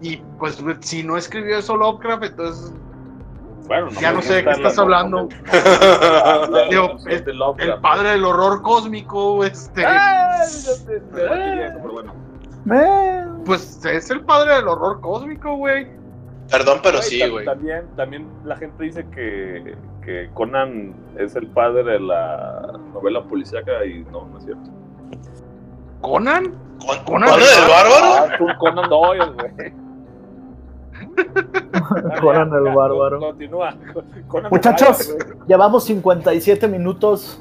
y 0.00 0.16
pues 0.38 0.58
si 0.80 1.02
no 1.02 1.16
escribió 1.16 1.58
eso 1.58 1.76
Lovecraft, 1.76 2.24
entonces 2.24 2.72
Bueno, 3.66 3.88
Ya 3.98 4.12
no 4.12 4.20
sé 4.20 4.34
de 4.34 4.44
qué 4.44 4.50
estás 4.50 4.76
la- 4.76 4.82
hablando. 4.82 5.26
Digo, 6.68 6.96
el 7.58 7.80
padre 7.80 8.10
del 8.10 8.24
horror 8.24 8.60
cósmico, 8.60 9.42
este, 9.42 9.84
Ah, 9.86 10.42
sé, 10.46 11.00
pero 11.14 11.88
bueno. 11.90 12.14
Eh, 12.72 13.24
pues 13.44 13.84
es 13.84 14.10
el 14.10 14.20
padre 14.22 14.54
del 14.56 14.68
horror 14.68 15.00
cósmico, 15.00 15.56
güey. 15.56 15.86
Perdón, 16.50 16.80
pero 16.82 17.00
sí, 17.02 17.26
güey. 17.28 17.44
También, 17.44 17.86
también 17.96 18.26
la 18.44 18.56
gente 18.56 18.84
dice 18.84 19.06
que, 19.14 19.76
que 20.04 20.30
Conan 20.34 20.94
es 21.18 21.34
el 21.36 21.46
padre 21.48 21.82
de 21.84 22.00
la 22.00 22.78
novela 22.92 23.22
policíaca 23.24 23.84
y 23.84 24.04
no, 24.10 24.26
no 24.28 24.38
es 24.38 24.44
cierto. 24.44 24.70
Conan, 26.00 26.54
¿Con, 26.78 26.98
Conan 27.04 27.30
¿Conan 27.30 27.30
el 27.32 27.62
el 27.62 27.68
bárbaro? 27.70 28.14
Ah, 28.14 28.36
tú 28.38 28.46
Conan 28.58 28.88
Doyle, 28.90 29.32
güey. 29.32 29.72
Conan 32.20 32.52
el 32.52 32.74
bárbaro. 32.74 33.20
Continúa. 33.20 33.74
Conan 34.28 34.46
el 34.46 34.50
Muchachos. 34.50 35.16
bárbaro. 35.18 35.46
Llevamos 35.46 35.84
57 35.84 36.68
minutos. 36.68 37.40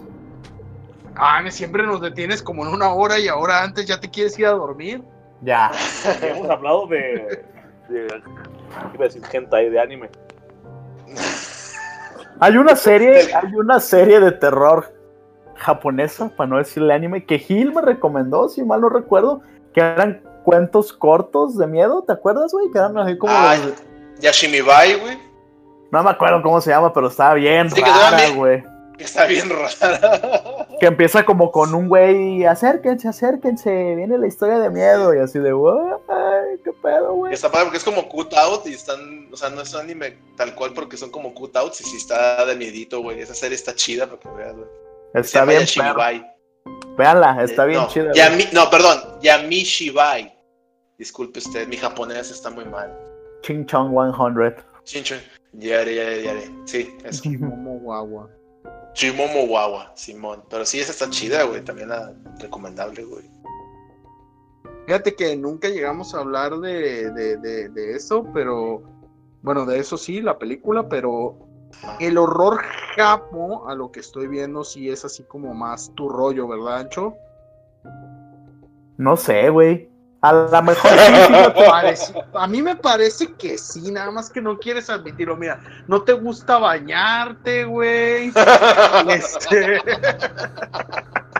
ah, 1.15 1.41
siempre 1.49 1.85
nos 1.85 1.99
detienes 2.01 2.41
como 2.41 2.65
en 2.65 2.73
una 2.73 2.93
hora 2.93 3.19
y 3.19 3.27
ahora 3.27 3.63
antes 3.63 3.85
ya 3.85 3.99
te 3.99 4.09
quieres 4.09 4.37
ir 4.39 4.45
a 4.45 4.51
dormir. 4.51 5.03
Ya. 5.43 5.71
Hemos 6.21 6.49
hablado 6.49 6.87
de. 6.87 7.43
de 7.89 8.07
iba 8.93 9.05
a 9.05 9.07
decir 9.07 9.21
hentai 9.31 9.69
de 9.69 9.79
anime. 9.79 10.09
Hay 12.39 12.57
una 12.57 12.75
serie, 12.75 13.33
hay 13.33 13.55
una 13.55 13.79
serie 13.79 14.19
de 14.19 14.31
terror 14.31 14.93
japonesa, 15.55 16.29
para 16.35 16.49
no 16.49 16.57
decirle 16.57 16.93
anime, 16.93 17.25
que 17.25 17.39
Gil 17.39 17.71
me 17.73 17.81
recomendó, 17.81 18.49
si 18.49 18.63
mal 18.63 18.81
no 18.81 18.89
recuerdo, 18.89 19.41
que 19.73 19.81
eran 19.81 20.21
cuentos 20.43 20.91
cortos 20.91 21.57
de 21.57 21.67
miedo, 21.67 22.03
¿te 22.03 22.11
acuerdas, 22.13 22.51
güey? 22.51 22.69
Que 22.71 22.79
eran 22.79 22.97
así 22.97 23.17
como... 23.17 23.31
Ay. 23.35 23.61
los- 23.63 23.83
Yashimibai, 24.19 24.99
güey. 24.99 25.17
No 25.91 26.03
me 26.03 26.09
acuerdo 26.09 26.41
cómo 26.41 26.59
se 26.59 26.71
llama, 26.71 26.91
pero 26.91 27.07
estaba 27.07 27.35
bien 27.35 27.69
Sí, 27.69 27.81
rara, 27.81 28.29
güey. 28.35 28.63
Que 28.97 29.03
está 29.05 29.25
bien 29.25 29.49
rara. 29.49 30.67
Que 30.79 30.87
empieza 30.87 31.23
como 31.23 31.49
con 31.51 31.73
un 31.75 31.87
güey, 31.87 32.43
acérquense, 32.45 33.07
acérquense, 33.07 33.95
viene 33.95 34.17
la 34.17 34.27
historia 34.27 34.59
de 34.59 34.69
miedo, 34.69 35.13
y 35.13 35.19
así 35.19 35.39
de, 35.39 35.53
"What? 35.53 35.99
Ay, 36.09 36.57
qué 36.63 36.73
pedo, 36.73 37.13
güey. 37.13 37.33
Está 37.33 37.49
padre 37.49 37.65
porque 37.65 37.77
es 37.77 37.83
como 37.85 38.09
cut 38.09 38.33
out 38.33 38.67
y 38.67 38.73
están, 38.73 39.29
o 39.31 39.37
sea, 39.37 39.49
no 39.49 39.61
es 39.61 39.73
un 39.73 39.79
anime 39.81 40.17
tal 40.35 40.53
cual 40.55 40.73
porque 40.73 40.97
son 40.97 41.09
como 41.09 41.33
cut 41.33 41.55
outs 41.55 41.79
y 41.79 41.83
sí 41.85 41.95
está 41.97 42.43
de 42.45 42.55
miedito, 42.55 43.01
güey. 43.01 43.21
Esa 43.21 43.33
serie 43.33 43.55
está 43.55 43.73
chida 43.75 44.07
para 44.07 44.19
que 44.19 44.29
veas, 44.29 44.55
güey. 44.55 44.67
Está 45.13 45.45
bien. 45.45 45.61
Véanla, 46.97 47.43
está 47.43 47.63
Eh, 47.63 47.67
bien 47.67 47.81
no, 47.81 47.87
chida. 47.87 48.09
güey. 48.11 48.15
Yami- 48.21 48.51
no, 48.51 48.69
perdón, 48.69 48.99
Yamishibai. 49.21 50.37
Disculpe 50.97 51.39
usted, 51.39 51.65
mi 51.67 51.77
japonés 51.77 52.29
está 52.29 52.49
muy 52.49 52.65
mal. 52.65 52.91
Ching 53.41 53.65
Chong 53.67 53.91
100. 53.91 54.55
Chinchon. 54.83 55.19
Yare, 55.53 55.95
yare, 55.95 56.23
yare. 56.23 56.49
Sí, 56.65 56.93
eso. 57.05 57.23
Momo 57.39 57.79
guagua. 57.79 58.29
Chimomo 58.93 59.43
Wawa, 59.43 59.91
Simón. 59.95 60.43
Pero 60.49 60.65
sí, 60.65 60.79
esa 60.79 60.91
está 60.91 61.09
chida, 61.09 61.43
güey. 61.43 61.63
También 61.63 61.89
la 61.89 62.13
recomendable, 62.39 63.03
güey. 63.03 63.29
Fíjate 64.85 65.15
que 65.15 65.35
nunca 65.35 65.69
llegamos 65.69 66.13
a 66.13 66.19
hablar 66.19 66.59
de, 66.59 67.11
de, 67.11 67.37
de, 67.37 67.69
de 67.69 67.95
eso, 67.95 68.25
pero 68.33 68.83
bueno, 69.41 69.65
de 69.65 69.79
eso 69.79 69.97
sí, 69.97 70.21
la 70.21 70.37
película, 70.37 70.89
pero 70.89 71.37
el 71.99 72.17
horror 72.17 72.61
japo, 72.95 73.67
a 73.67 73.75
lo 73.75 73.91
que 73.91 74.01
estoy 74.01 74.27
viendo, 74.27 74.63
sí 74.63 74.89
es 74.89 75.05
así 75.05 75.23
como 75.23 75.53
más 75.53 75.91
tu 75.95 76.09
rollo, 76.09 76.47
¿verdad, 76.47 76.79
Ancho? 76.79 77.15
No 78.97 79.17
sé, 79.17 79.49
güey. 79.49 79.89
A 80.23 80.31
lo 80.33 80.61
mejor 80.63 80.89
sí, 80.91 80.97
fíjate. 81.27 81.63
Parece- 81.69 82.13
a 82.33 82.47
mí 82.47 82.61
me 82.61 82.75
parece 82.77 83.33
que 83.33 83.57
sí, 83.57 83.91
nada 83.91 84.09
más 84.09 84.29
que 84.29 84.41
no 84.41 84.57
quieres 84.57 84.89
admitirlo. 84.89 85.35
Mira, 85.35 85.59
no 85.87 86.01
te 86.01 86.13
gusta 86.13 86.57
bañarte, 86.57 87.65
güey. 87.65 88.31
Este, 89.09 89.81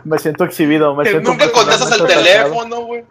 Me 0.03 0.19
siento 0.19 0.43
exhibido. 0.43 0.93
Me 0.95 1.05
siento 1.05 1.31
Nunca 1.31 1.49
contestas 1.51 1.93
atacado. 1.93 2.07
teléfono, 2.07 2.81
güey. 2.81 3.05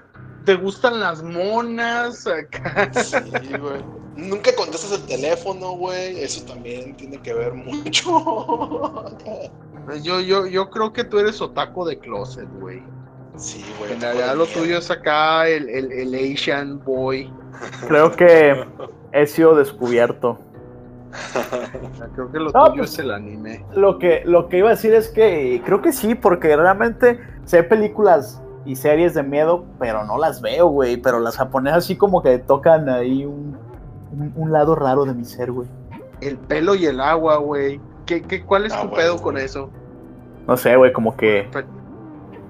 te 0.45 0.55
gustan 0.57 1.01
las 1.01 1.23
monas 1.23 2.27
acá. 2.27 2.91
Sí, 3.03 3.17
güey. 3.59 3.83
Nunca 4.15 4.55
contestas 4.55 4.93
el 4.93 5.07
teléfono, 5.07 5.73
güey. 5.73 6.23
Eso 6.23 6.45
también 6.45 6.95
tiene 6.99 7.19
que 7.23 7.33
ver 7.33 7.55
mucho. 7.55 9.07
Yo, 10.03 10.21
yo, 10.21 10.47
yo 10.47 10.69
creo 10.71 10.93
que 10.93 11.03
tú 11.05 11.19
eres 11.19 11.41
otaco 11.41 11.87
de 11.87 11.99
closet, 11.99 12.47
güey. 12.61 12.83
Sí, 13.37 13.65
güey. 13.79 13.93
En 13.93 14.01
realidad 14.01 14.37
lo 14.37 14.47
tuyo 14.47 14.79
es 14.79 14.91
acá 14.91 15.49
el, 15.49 15.69
el, 15.69 15.91
el 15.93 16.33
Asian 16.35 16.83
boy. 16.85 17.31
Creo 17.89 18.13
que 18.13 18.65
he 19.13 19.27
sido 19.27 19.55
descubierto. 19.57 20.39
Sea, 21.33 22.09
creo 22.15 22.31
que 22.33 22.39
lo 22.39 22.51
No, 22.53 22.65
tuyo 22.71 22.79
pues- 22.83 22.93
es 22.93 22.99
el 23.01 23.11
anime. 23.11 23.65
Lo 23.75 23.99
que, 23.99 24.23
lo 24.25 24.49
que 24.49 24.59
iba 24.59 24.69
a 24.69 24.73
decir 24.73 24.95
es 24.95 25.09
que 25.09 25.61
creo 25.65 25.83
que 25.83 25.93
sí, 25.93 26.15
porque 26.15 26.57
realmente 26.57 27.21
sé 27.45 27.63
películas 27.63 28.41
y 28.65 28.77
series 28.77 29.15
de 29.15 29.23
miedo, 29.23 29.65
pero 29.79 30.05
no 30.05 30.19
las 30.19 30.41
veo, 30.41 30.69
güey. 30.69 30.97
Pero 30.97 31.19
las 31.21 31.37
japonesas 31.37 31.85
sí 31.85 31.97
como 31.97 32.23
que 32.23 32.39
tocan 32.39 32.89
ahí 32.89 33.25
un, 33.25 33.57
un, 34.13 34.33
un 34.37 34.53
lado 34.53 34.75
raro 34.75 35.05
de 35.05 35.15
mi 35.15 35.25
ser, 35.25 35.53
güey. 35.53 35.69
El 36.21 36.37
pelo 36.39 36.75
y 36.75 36.87
el 36.87 37.01
agua, 37.01 37.37
güey. 37.39 37.81
¿Qué, 38.07 38.23
qué, 38.23 38.43
¿Cuál 38.45 38.67
es 38.67 38.73
Ah, 38.73 38.83
tu 38.83 38.89
bueno, 38.89 38.97
pedo 39.03 39.13
güey. 39.15 39.23
con 39.25 39.39
eso? 39.39 39.71
No 40.47 40.57
sé, 40.57 40.77
güey, 40.77 40.93
como 40.93 41.17
que... 41.17 41.49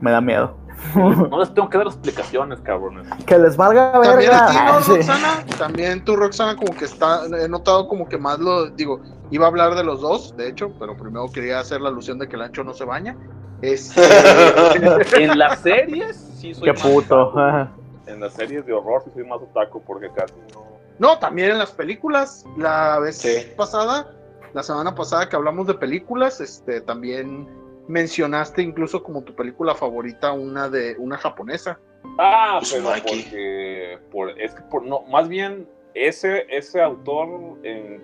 me 0.01 0.11
da 0.11 0.21
miedo. 0.21 0.57
No 0.95 1.41
les 1.41 1.53
tengo 1.55 1.69
que 1.69 1.79
dar 1.79 1.87
explicaciones, 1.87 2.61
cabrones. 2.61 3.07
Que 3.27 3.39
les 3.39 3.57
valga 3.57 3.93
También 3.93 4.17
verga. 4.31 4.47
a 4.47 4.49
ti, 4.51 4.57
¿no, 4.67 4.81
Sí. 4.83 4.91
Roxana? 4.97 5.45
También 5.59 6.05
tú, 6.05 6.17
Roxana, 6.17 6.57
como 6.57 6.75
que 6.77 6.85
está, 6.85 7.27
he 7.27 7.49
notado 7.49 7.89
como 7.89 8.09
que 8.09 8.19
más 8.19 8.39
lo, 8.39 8.67
digo, 8.71 9.01
iba 9.31 9.47
a 9.47 9.49
hablar 9.49 9.75
de 9.75 9.85
los 9.85 10.01
dos, 10.01 10.37
de 10.37 10.49
hecho, 10.49 10.73
pero 10.79 10.97
primero 10.97 11.27
quería 11.33 11.61
hacer 11.61 11.81
la 11.81 11.89
alusión 11.89 12.19
de 12.19 12.29
que 12.29 12.37
el 12.37 12.43
ancho 12.43 12.65
no 12.65 12.75
se 12.75 12.85
baña. 12.85 13.17
Este, 13.61 14.03
En 15.23 15.39
las 15.39 15.61
series, 15.61 16.17
sí 16.37 16.53
soy 16.55 16.65
Qué 16.65 16.73
más 16.73 16.83
puto. 16.83 17.29
otaku. 17.29 17.71
En 18.07 18.21
las 18.21 18.33
series 18.33 18.67
de 18.67 18.73
horror, 18.73 19.03
sí 19.05 19.11
soy 19.15 19.25
más 19.25 19.39
otaku 19.41 19.81
porque 19.83 20.11
casi 20.15 20.35
no. 20.53 20.65
no, 20.99 21.19
también 21.19 21.53
en 21.53 21.59
las 21.59 21.71
películas, 21.71 22.45
la 22.57 22.99
vez 22.99 23.19
Sí. 23.19 23.47
pasada, 23.57 24.11
la 24.53 24.63
semana 24.65 24.95
pasada 24.95 25.29
que 25.29 25.37
hablamos 25.37 25.67
de 25.69 25.75
películas, 25.75 26.41
este, 26.41 26.81
también 26.81 27.49
mencionaste 27.89 28.63
incluso 28.63 29.03
como 29.03 29.23
tu 29.25 29.35
película 29.35 29.75
favorita 29.75 30.33
una 30.33 30.69
de 30.69 30.97
una 30.99 31.17
japonesa. 31.19 31.79
Ah, 32.19 32.59
Pues 32.61 32.73
pero 32.73 32.91
porque. 33.07 33.99
Por, 34.11 34.41
es 34.41 34.55
que 34.55 34.63
por, 34.63 34.85
no, 34.85 35.03
más 35.03 35.29
bien, 35.29 35.69
ese, 35.95 36.47
ese 36.49 36.81
autor 36.81 37.59
en, 37.65 38.03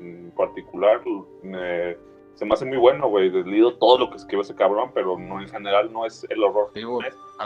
en 0.00 0.32
particular 0.36 1.00
me- 1.42 1.96
se 2.34 2.44
me 2.44 2.54
hace 2.54 2.64
muy 2.64 2.78
bueno, 2.78 3.08
güey. 3.08 3.28
He 3.28 3.44
leído 3.44 3.74
todo 3.78 3.98
lo 3.98 4.10
que 4.10 4.16
escribe 4.16 4.42
ese 4.42 4.54
cabrón, 4.56 4.90
pero 4.92 5.16
no 5.18 5.40
en 5.40 5.48
general 5.48 5.92
no 5.92 6.04
es 6.06 6.26
el 6.30 6.42
horror. 6.42 6.70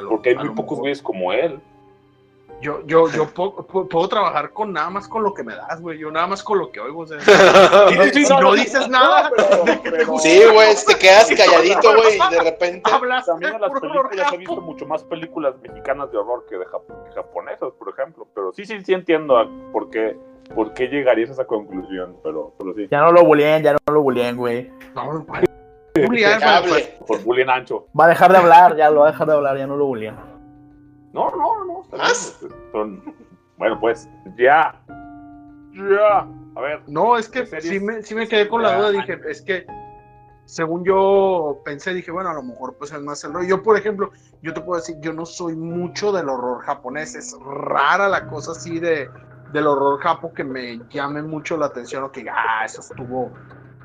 Lo- 0.00 0.08
Porque 0.08 0.30
hay 0.30 0.36
muy 0.36 0.44
pocos 0.54 0.78
güeyes 0.80 1.02
como 1.02 1.32
él. 1.32 1.60
Yo, 2.60 2.80
yo, 2.86 3.08
yo 3.10 3.26
po- 3.34 3.54
puedo 3.66 4.08
trabajar 4.08 4.50
con 4.52 4.72
nada 4.72 4.90
más 4.90 5.06
con 5.06 5.22
lo 5.22 5.32
que 5.32 5.44
me 5.44 5.54
das, 5.54 5.80
güey. 5.80 5.98
Yo 5.98 6.10
nada 6.10 6.26
más 6.26 6.42
con 6.42 6.58
lo 6.58 6.70
que 6.72 6.80
oigo. 6.80 7.00
O 7.02 7.06
sea, 7.06 7.20
si 8.12 8.22
no, 8.24 8.28
no, 8.36 8.40
no, 8.40 8.54
dices 8.54 8.88
no, 8.88 8.98
nada, 8.98 9.30
pero- 9.34 9.64
te 9.82 9.90
pero- 9.90 10.06
gusta, 10.08 10.28
Sí, 10.28 10.40
güey, 10.52 10.68
te 10.86 10.94
quedas 10.98 11.28
calladito, 11.28 11.94
güey, 11.94 12.16
y 12.16 12.34
de 12.34 12.42
repente. 12.42 12.90
hablas 12.92 13.26
También 13.26 13.54
en 13.54 13.60
las 13.60 13.70
películas 13.70 14.32
he 14.32 14.36
visto 14.36 14.60
mucho 14.60 14.86
más 14.86 15.04
películas 15.04 15.54
mexicanas 15.62 16.10
de 16.10 16.18
horror 16.18 16.44
que 16.48 16.56
de 16.58 16.64
jap- 16.66 17.14
japonesas, 17.14 17.72
por 17.78 17.88
ejemplo. 17.90 18.26
Pero 18.34 18.52
sí, 18.52 18.64
sí, 18.64 18.80
sí 18.84 18.92
entiendo 18.92 19.38
a- 19.38 19.48
por 19.72 19.88
qué, 19.90 20.16
por 20.54 20.72
qué 20.74 20.88
llegarías 20.88 21.30
a 21.30 21.34
esa 21.34 21.44
conclusión, 21.46 22.16
pero, 22.24 22.54
pero 22.58 22.74
sí. 22.74 22.88
Ya 22.90 23.00
no 23.02 23.12
lo 23.12 23.24
bulleen, 23.24 23.62
ya 23.62 23.72
no 23.74 23.78
lo 23.94 24.02
bulleen, 24.02 24.36
güey. 24.36 24.70
No, 24.96 25.24
pues, 25.28 25.44
Por 27.06 27.22
bullying 27.24 27.48
ancho. 27.48 27.86
Va 27.98 28.04
a 28.06 28.08
dejar 28.08 28.30
de 28.32 28.38
hablar, 28.38 28.76
ya 28.76 28.90
lo 28.90 29.00
va 29.00 29.08
a 29.08 29.10
dejar 29.12 29.26
de 29.28 29.32
hablar, 29.34 29.56
ya 29.58 29.66
no 29.66 29.76
lo 29.76 29.86
bulleen. 29.86 30.14
No, 31.12 31.30
no, 31.30 31.64
no. 31.64 31.84
¿Más? 31.96 32.36
bien, 32.40 32.52
este, 32.52 32.70
son- 32.72 33.14
Bueno, 33.56 33.78
pues, 33.80 34.08
ya. 34.36 34.80
Ya. 35.72 36.28
A 36.56 36.60
ver. 36.60 36.82
No, 36.86 37.16
es 37.16 37.28
que 37.28 37.46
sí 37.60 37.80
me, 37.80 38.02
sí 38.02 38.14
me 38.14 38.26
quedé 38.28 38.48
con 38.48 38.62
la 38.62 38.76
duda. 38.76 38.90
Dije, 38.90 39.20
es 39.28 39.42
que 39.42 39.66
según 40.44 40.84
yo 40.84 41.60
pensé, 41.64 41.92
dije, 41.92 42.10
bueno, 42.10 42.30
a 42.30 42.34
lo 42.34 42.42
mejor 42.42 42.76
pues 42.78 42.90
es 42.92 43.00
más 43.02 43.22
el 43.24 43.32
rollo. 43.34 43.48
Yo, 43.48 43.62
por 43.62 43.76
ejemplo, 43.76 44.10
yo 44.42 44.54
te 44.54 44.60
puedo 44.60 44.80
decir, 44.80 44.96
yo 45.00 45.12
no 45.12 45.26
soy 45.26 45.54
mucho 45.54 46.10
del 46.10 46.28
horror 46.28 46.62
japonés. 46.64 47.14
Es 47.14 47.36
rara 47.44 48.08
la 48.08 48.26
cosa 48.28 48.52
así 48.52 48.78
de 48.80 49.08
del 49.52 49.66
horror 49.66 49.98
japo 50.00 50.32
que 50.34 50.44
me 50.44 50.78
llame 50.90 51.22
mucho 51.22 51.56
la 51.56 51.66
atención 51.66 52.04
o 52.04 52.12
que, 52.12 52.26
ah, 52.30 52.64
eso 52.66 52.80
estuvo. 52.82 53.32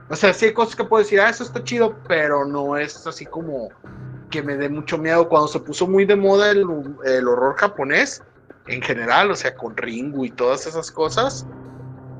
O 0.10 0.16
sea, 0.16 0.34
sí 0.34 0.46
hay 0.48 0.54
cosas 0.54 0.76
que 0.76 0.84
puedo 0.84 1.02
decir, 1.04 1.22
ah, 1.22 1.30
eso 1.30 1.44
está 1.44 1.64
chido, 1.64 1.96
pero 2.08 2.44
no 2.46 2.76
es 2.76 3.06
así 3.08 3.26
como 3.26 3.70
que 4.34 4.42
me 4.42 4.58
dé 4.58 4.68
mucho 4.68 4.98
miedo. 4.98 5.30
Cuando 5.30 5.48
se 5.48 5.60
puso 5.60 5.88
muy 5.88 6.06
de 6.06 6.16
moda 6.16 6.50
el, 6.50 6.66
el 7.06 7.28
horror 7.28 7.56
japonés, 7.56 8.24
en 8.68 8.82
general, 8.82 9.30
o 9.30 9.36
sea, 9.36 9.56
con 9.56 9.78
Ringu 9.78 10.26
y 10.26 10.32
todas 10.32 10.66
esas 10.66 10.92
cosas, 10.92 11.46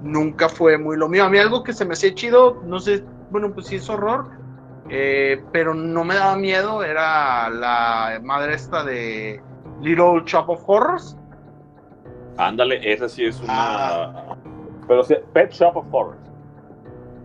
nunca 0.04 0.48
fue 0.48 0.78
muy 0.78 0.96
lo 0.96 1.10
mío. 1.10 1.26
A 1.26 1.30
mí 1.30 1.40
algo 1.40 1.64
que 1.64 1.74
se 1.74 1.86
me 1.86 1.94
hacía 1.94 2.14
chido, 2.14 2.62
no 2.66 2.80
sé, 2.80 3.04
bueno, 3.32 3.52
pues 3.52 3.66
sí 3.66 3.78
es 3.78 3.90
horror, 3.90 4.28
eh, 4.90 5.44
pero 5.52 5.74
no 5.74 6.04
me 6.04 6.14
daba 6.14 6.36
miedo, 6.36 6.84
era 6.84 7.50
la 7.50 8.20
madre 8.22 8.54
esta 8.54 8.84
de 8.84 9.42
Little 9.82 10.22
Shop 10.26 10.50
of 10.50 10.62
Horrors. 10.68 11.18
Ándale, 12.38 12.80
esa 12.92 13.10
sí 13.10 13.26
es 13.26 13.40
una. 13.40 13.54
Ah. 13.56 14.38
Pero 14.88 15.04
sí, 15.04 15.16
Pet 15.34 15.52
Shop 15.52 15.76
of 15.78 15.86
Horrors. 15.92 16.20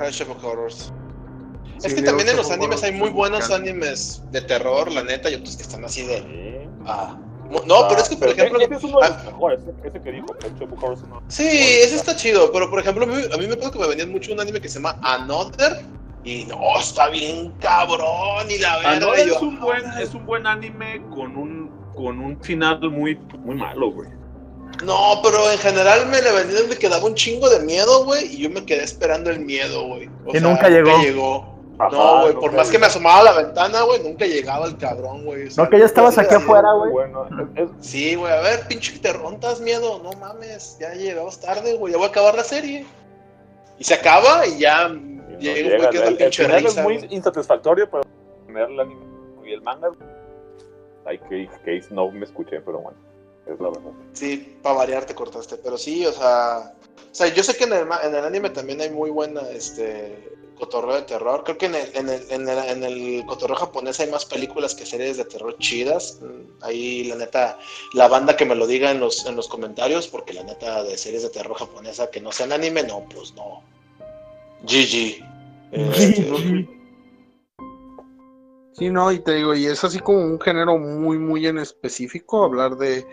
Ah, 0.01 0.09
Shape 0.11 0.31
of 0.31 0.43
Horrors. 0.43 0.95
Sí, 1.79 1.87
es 1.87 1.95
que 1.95 2.03
también 2.03 2.29
en 2.29 2.37
los 2.37 2.51
animes 2.51 2.83
hay 2.83 2.93
muy 2.93 3.11
buenos 3.11 3.51
animes 3.51 4.23
de 4.33 4.41
terror, 4.43 4.91
la 4.91 5.03
neta, 5.03 5.31
y 5.31 5.35
otros 5.35 5.57
que 5.57 5.63
están 5.63 5.85
así 5.85 6.05
de. 6.05 6.19
Sí. 6.19 6.69
Ah. 6.87 7.17
No, 7.67 7.89
pero 7.89 8.01
es 8.01 8.09
que, 8.09 8.17
por 8.17 8.29
Pero 8.29 8.43
ejemplo. 8.43 8.61
Ese 8.61 8.75
es 8.75 8.85
uno 8.85 9.01
de 9.01 9.07
ah, 9.07 9.23
mejores. 9.25 9.61
Ese, 9.83 10.01
que 10.01 10.13
dijo. 10.13 10.27
Sí, 11.29 11.47
ese 11.47 11.97
está 11.97 12.15
chido, 12.15 12.53
pero 12.53 12.69
por 12.69 12.81
ejemplo, 12.81 13.05
a 13.05 13.07
mí, 13.07 13.23
a 13.33 13.37
mí 13.39 13.47
me 13.47 13.57
pasa 13.57 13.71
que 13.71 13.79
me 13.79 13.89
venían 13.89 14.11
mucho 14.11 14.33
un 14.33 14.41
anime 14.41 14.61
que 14.61 14.69
se 14.69 14.75
llama 14.75 14.99
Another. 15.03 15.83
Y 16.25 16.45
no, 16.45 16.59
está 16.79 17.09
bien 17.09 17.53
cabrón. 17.61 18.51
Y 18.51 18.59
la 18.59 18.75
Ah, 18.75 18.79
verdad. 18.79 19.01
yo, 19.01 19.15
es, 19.15 19.41
un 19.41 19.61
buen, 19.61 19.83
es 19.99 20.15
un 20.15 20.27
buen 20.27 20.47
anime 20.47 21.01
con 21.15 21.37
un, 21.37 21.71
con 21.95 22.19
un 22.19 22.39
final 22.43 22.81
muy, 22.91 23.19
muy 23.39 23.57
malo, 23.57 23.93
güey. 23.93 24.11
No, 24.85 25.21
pero 25.23 25.51
en 25.51 25.59
general 25.59 26.07
me 26.09 26.21
le 26.21 26.31
vendieron 26.33 26.69
que 26.71 26.89
daba 26.89 27.05
un 27.05 27.15
chingo 27.15 27.49
de 27.49 27.61
miedo, 27.61 28.05
güey. 28.05 28.27
Y 28.27 28.39
yo 28.43 28.51
me 28.51 28.65
quedé 28.65 28.85
esperando 28.85 29.31
el 29.31 29.41
miedo, 29.41 29.87
güey. 29.87 30.11
O 30.27 30.37
Y 30.37 30.41
nunca 30.41 30.69
llegó. 30.69 31.58
Ajá, 31.79 31.91
No, 31.97 32.23
güey, 32.23 32.35
por 32.35 32.53
más 32.53 32.71
que 32.71 32.79
me 32.79 32.87
asomaba 32.87 33.21
a 33.21 33.23
la 33.23 33.33
ventana, 33.43 33.83
güey, 33.83 34.03
nunca 34.03 34.27
llegaba 34.27 34.67
el 34.67 34.77
cabrón, 34.79 35.25
güey. 35.25 35.47
O 35.47 35.51
sea, 35.51 35.65
No, 35.65 35.71
que 35.71 35.79
ya 35.79 35.85
estabas 35.85 36.19
aquí 36.19 36.35
afuera, 36.35 36.73
güey. 36.73 36.91
Bueno, 36.91 37.27
es- 37.57 37.63
es- 37.63 37.87
Sí, 37.87 38.15
güey, 38.17 38.33
a 38.33 38.41
ver, 38.41 38.67
pinche, 38.69 38.99
te 38.99 39.13
rontas 39.13 39.61
miedo. 39.61 40.01
No 40.03 40.11
mames, 40.15 40.77
ya 40.81 40.93
llegamos 40.95 41.39
tarde, 41.41 41.75
güey. 41.77 41.93
Ya 41.93 41.99
voy 41.99 42.07
a 42.07 42.11
acabar 42.11 42.35
la 42.35 42.45
serie. 42.45 42.85
Y 43.79 43.85
se 43.85 43.95
acaba 43.95 44.45
y 44.47 44.59
ya 44.59 44.89
y 44.89 44.93
no 44.93 45.33
llega 45.39 45.77
güey 45.79 45.91
que 45.91 45.97
es 45.99 46.03
la 46.03 46.07
el, 46.07 46.13
el 46.13 46.17
pinche 46.19 46.43
final 46.45 46.57
es 46.59 46.65
risa. 46.65 46.83
muy 46.83 47.07
insatisfactorio, 47.11 47.89
pero 47.91 48.03
ver 48.49 48.71
el 48.71 48.81
anime 48.81 49.01
y 49.47 49.53
el 49.53 49.63
manga. 49.63 49.91
Ay, 51.05 51.19
que, 51.29 51.49
que 51.65 51.83
no 51.91 52.11
me 52.11 52.25
escuché, 52.25 52.61
pero 52.61 52.81
bueno, 52.81 52.99
es 53.47 53.59
la 53.61 53.69
verdad. 53.69 53.93
Sí, 54.13 54.59
para 54.63 54.75
variar 54.75 55.05
te 55.05 55.15
cortaste. 55.15 55.57
Pero 55.57 55.79
sí, 55.79 56.05
o 56.05 56.13
sea. 56.13 56.73
O 57.11 57.15
sea, 57.15 57.29
yo 57.29 57.43
sé 57.43 57.57
que 57.57 57.65
en 57.65 57.73
el, 57.73 57.87
ma- 57.87 58.01
en 58.03 58.15
el 58.15 58.25
anime 58.25 58.51
también 58.51 58.81
hay 58.81 58.91
muy 58.91 59.11
buena 59.11 59.41
este 59.51 60.29
cotorreo 60.59 60.97
de 60.97 61.03
terror. 61.03 61.45
Creo 61.45 61.59
que 61.59 61.67
en 61.67 61.75
el, 61.75 61.97
en, 61.97 62.09
el, 62.09 62.23
en, 62.31 62.49
el, 62.49 62.59
en 62.59 62.85
el 62.85 63.27
cotorreo 63.27 63.57
japonés 63.57 64.01
hay 64.01 64.11
más 64.11 64.25
películas 64.25 64.75
que 64.75 64.85
series 64.85 65.17
de 65.17 65.25
terror 65.25 65.57
chidas. 65.59 66.19
Mm, 66.21 66.65
Ahí, 66.65 67.05
la 67.05 67.17
neta, 67.17 67.59
la 67.95 68.09
banda 68.09 68.37
que 68.37 68.45
me 68.45 68.55
lo 68.55 68.67
diga 68.67 68.91
en 68.91 69.01
los, 69.01 69.27
en 69.27 69.37
los 69.37 69.49
comentarios, 69.49 70.09
porque 70.09 70.33
la 70.35 70.43
neta 70.43 70.83
de 70.85 70.99
series 70.99 71.23
de 71.23 71.31
terror 71.31 71.57
japonesa 71.57 72.11
que 72.11 72.21
no 72.21 72.33
sean 72.33 72.53
anime, 72.53 72.83
no, 72.83 73.07
pues 73.09 73.35
no. 73.35 73.63
GG. 74.63 75.25
Este, 75.73 76.69
Sí, 78.79 78.91
no, 78.91 79.11
y 79.11 79.19
te 79.19 79.35
digo, 79.35 79.57
y 79.57 79.67
es 79.67 79.83
así 79.83 79.99
como 79.99 80.19
un 80.19 80.41
género 80.41 80.79
muy, 80.79 81.19
muy 81.19 81.49
en 81.49 81.59
específico, 81.59 82.45
hablar 82.45 82.77
de 82.77 83.05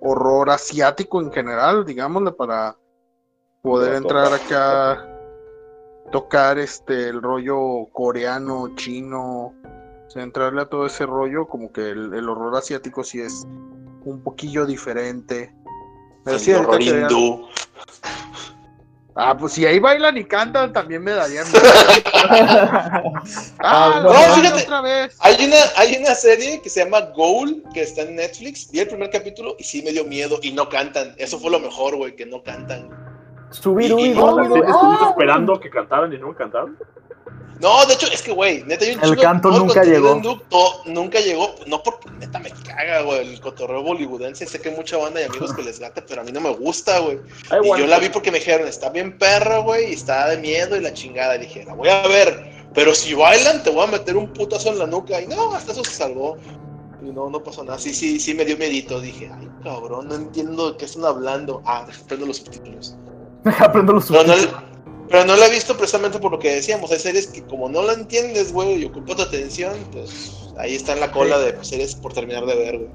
horror 0.00 0.50
asiático 0.50 1.18
en 1.22 1.32
general, 1.32 1.86
digámosle, 1.86 2.32
para 2.32 2.76
poder 3.62 3.94
entrar 3.94 4.34
acá, 4.34 5.13
tocar 6.14 6.60
este 6.60 7.08
el 7.08 7.20
rollo 7.20 7.88
coreano, 7.90 8.72
chino, 8.76 9.52
o 10.06 10.06
sea, 10.06 10.22
entrarle 10.22 10.62
a 10.62 10.66
todo 10.66 10.86
ese 10.86 11.06
rollo, 11.06 11.48
como 11.48 11.72
que 11.72 11.90
el, 11.90 12.14
el 12.14 12.28
horror 12.28 12.54
asiático 12.54 13.02
sí 13.02 13.20
es 13.20 13.44
un 14.04 14.22
poquillo 14.22 14.64
diferente. 14.64 15.52
Pero 16.24 16.38
sí, 16.38 16.52
horror 16.52 16.80
hindú. 16.80 17.48
Ah, 19.16 19.36
pues 19.36 19.54
si 19.54 19.66
ahí 19.66 19.80
bailan 19.80 20.16
y 20.16 20.24
cantan, 20.24 20.72
también 20.72 21.02
me 21.02 21.10
daría 21.10 21.42
miedo. 21.42 21.58
ah, 23.58 24.00
no, 24.04 24.10
hacen 24.10 24.44
fíjate. 24.44 24.62
otra 24.62 24.82
vez. 24.82 25.16
Hay 25.18 25.44
una, 25.44 25.56
hay 25.76 25.96
una 25.96 26.14
serie 26.14 26.62
que 26.62 26.70
se 26.70 26.84
llama 26.84 27.00
Goal, 27.16 27.64
que 27.74 27.82
está 27.82 28.02
en 28.02 28.14
Netflix. 28.14 28.70
Vi 28.70 28.78
el 28.78 28.86
primer 28.86 29.10
capítulo 29.10 29.56
y 29.58 29.64
sí 29.64 29.82
me 29.82 29.90
dio 29.90 30.04
miedo 30.04 30.38
y 30.42 30.52
no 30.52 30.68
cantan. 30.68 31.16
Eso 31.18 31.40
fue 31.40 31.50
lo 31.50 31.58
mejor, 31.58 31.96
güey, 31.96 32.14
que 32.14 32.24
no 32.24 32.40
cantan. 32.44 33.03
Subiru, 33.50 33.98
Y- 33.98 34.02
y- 34.02 34.06
Ido, 34.10 34.28
¿Sí 34.36 34.44
Ido. 34.46 34.56
¿Estuviste 34.56 35.04
¡Ah! 35.04 35.08
esperando 35.10 35.60
que 35.60 35.70
cantaran 35.70 36.12
y 36.12 36.18
no 36.18 36.34
cantaron? 36.34 36.76
No, 37.60 37.86
de 37.86 37.94
hecho, 37.94 38.08
es 38.12 38.20
que, 38.20 38.32
güey, 38.32 38.64
neta, 38.64 38.84
hay 38.84 38.96
un 38.96 39.04
El 39.04 39.16
canto 39.16 39.50
nunca 39.50 39.84
llegó. 39.84 40.20
nunca 40.86 41.20
llegó. 41.20 41.54
No 41.68 41.82
porque 41.82 42.10
neta 42.18 42.40
me 42.40 42.50
caga, 42.50 43.02
güey, 43.02 43.32
el 43.32 43.40
cotorreo 43.40 43.82
bollywoodense. 43.82 44.44
Sé 44.44 44.60
que 44.60 44.70
hay 44.70 44.74
mucha 44.76 44.96
banda 44.98 45.20
y 45.20 45.24
amigos 45.24 45.54
que 45.54 45.62
les 45.62 45.78
gata, 45.78 46.04
pero 46.06 46.20
a 46.22 46.24
mí 46.24 46.32
no 46.32 46.40
me 46.40 46.50
gusta, 46.50 46.98
güey. 46.98 47.20
Y 47.52 47.68
bueno, 47.68 47.78
yo 47.78 47.86
la 47.86 48.00
vi 48.00 48.08
porque 48.08 48.32
me 48.32 48.38
dijeron, 48.38 48.66
está 48.66 48.90
bien 48.90 49.16
perra, 49.18 49.58
güey, 49.58 49.90
y 49.90 49.94
está 49.94 50.28
de 50.30 50.38
miedo 50.38 50.76
y 50.76 50.80
la 50.80 50.92
chingada. 50.92 51.36
Y 51.36 51.40
dije, 51.40 51.64
la 51.64 51.74
voy 51.74 51.88
a 51.88 52.06
ver, 52.08 52.66
pero 52.74 52.92
si 52.92 53.14
bailan, 53.14 53.62
te 53.62 53.70
voy 53.70 53.84
a 53.84 53.86
meter 53.86 54.16
un 54.16 54.32
putazo 54.32 54.70
en 54.70 54.80
la 54.80 54.86
nuca. 54.88 55.20
Y 55.22 55.28
no, 55.28 55.54
hasta 55.54 55.72
eso 55.72 55.84
se 55.84 55.92
salvó. 55.92 56.36
Y 57.02 57.12
no, 57.12 57.30
no 57.30 57.40
pasó 57.42 57.62
nada. 57.62 57.78
Sí, 57.78 57.94
sí, 57.94 58.18
sí 58.18 58.34
me 58.34 58.44
dio 58.44 58.58
miedito. 58.58 59.00
Dije, 59.00 59.30
ay, 59.32 59.48
cabrón, 59.62 60.08
no 60.08 60.16
entiendo 60.16 60.72
de 60.72 60.76
qué 60.76 60.86
están 60.86 61.04
hablando. 61.04 61.62
Ah, 61.64 61.86
prendo 62.08 62.26
los 62.26 62.38
subtítulos. 62.38 62.96
Aprendo 63.60 63.92
los 63.92 64.06
Pero 64.10 64.24
no, 64.24 64.34
pero 65.08 65.24
no 65.24 65.36
la 65.36 65.46
he 65.46 65.50
visto 65.50 65.76
precisamente 65.76 66.18
por 66.18 66.32
lo 66.32 66.38
que 66.38 66.54
decíamos. 66.56 66.90
Hay 66.92 66.98
series 66.98 67.26
que 67.26 67.42
como 67.44 67.68
no 67.68 67.82
la 67.82 67.92
entiendes, 67.92 68.52
güey, 68.52 68.82
y 68.82 68.84
ocupa 68.86 69.14
tu 69.16 69.22
atención, 69.22 69.72
pues 69.92 70.52
ahí 70.58 70.74
está 70.74 70.92
en 70.94 71.00
la 71.00 71.10
cola 71.12 71.38
de 71.38 71.62
series 71.64 71.94
por 71.94 72.12
terminar 72.12 72.46
de 72.46 72.54
ver, 72.56 72.78
güey. 72.78 72.90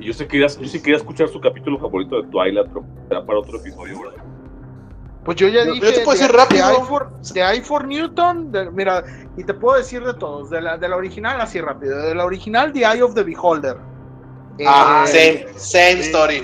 Y 0.00 0.06
yo 0.06 0.12
sí 0.12 0.26
quería, 0.26 0.48
yo 0.48 0.66
sí 0.68 0.80
quería 0.80 0.96
escuchar 0.96 1.28
su 1.28 1.40
capítulo 1.40 1.78
favorito 1.78 2.20
de 2.20 2.28
Twilight, 2.28 2.66
pero 2.68 2.84
será 3.08 3.24
para 3.24 3.38
otro 3.38 3.58
episodio, 3.58 4.00
¿verdad? 4.02 4.24
Pues 5.24 5.36
yo 5.38 5.48
ya 5.48 5.64
Yo- 5.64 5.72
dije. 5.72 5.86
yo 5.86 5.92
te 5.94 6.00
puedo 6.00 6.18
de- 6.18 6.24
decir 6.24 6.36
rápido. 6.36 6.66
De 6.68 6.74
I 6.74 6.82
for, 6.86 7.18
de 7.20 7.56
I 7.56 7.60
for 7.62 7.86
Newton, 7.86 8.52
de- 8.52 8.70
mira, 8.72 9.04
y 9.36 9.44
te 9.44 9.54
puedo 9.54 9.78
decir 9.78 10.04
de 10.04 10.12
todos. 10.14 10.50
De 10.50 10.60
la, 10.60 10.76
de 10.76 10.88
la 10.88 10.96
original, 10.96 11.40
así 11.40 11.60
rápido. 11.60 11.96
De 12.02 12.14
la 12.14 12.24
original, 12.26 12.72
The 12.72 12.80
Eye 12.80 13.02
of 13.02 13.14
the 13.14 13.22
Beholder. 13.22 13.76
Ah, 14.66 15.04
Eh, 15.08 15.46
same, 15.48 15.58
same 15.58 16.02
Sí, 16.02 16.08
story. 16.10 16.38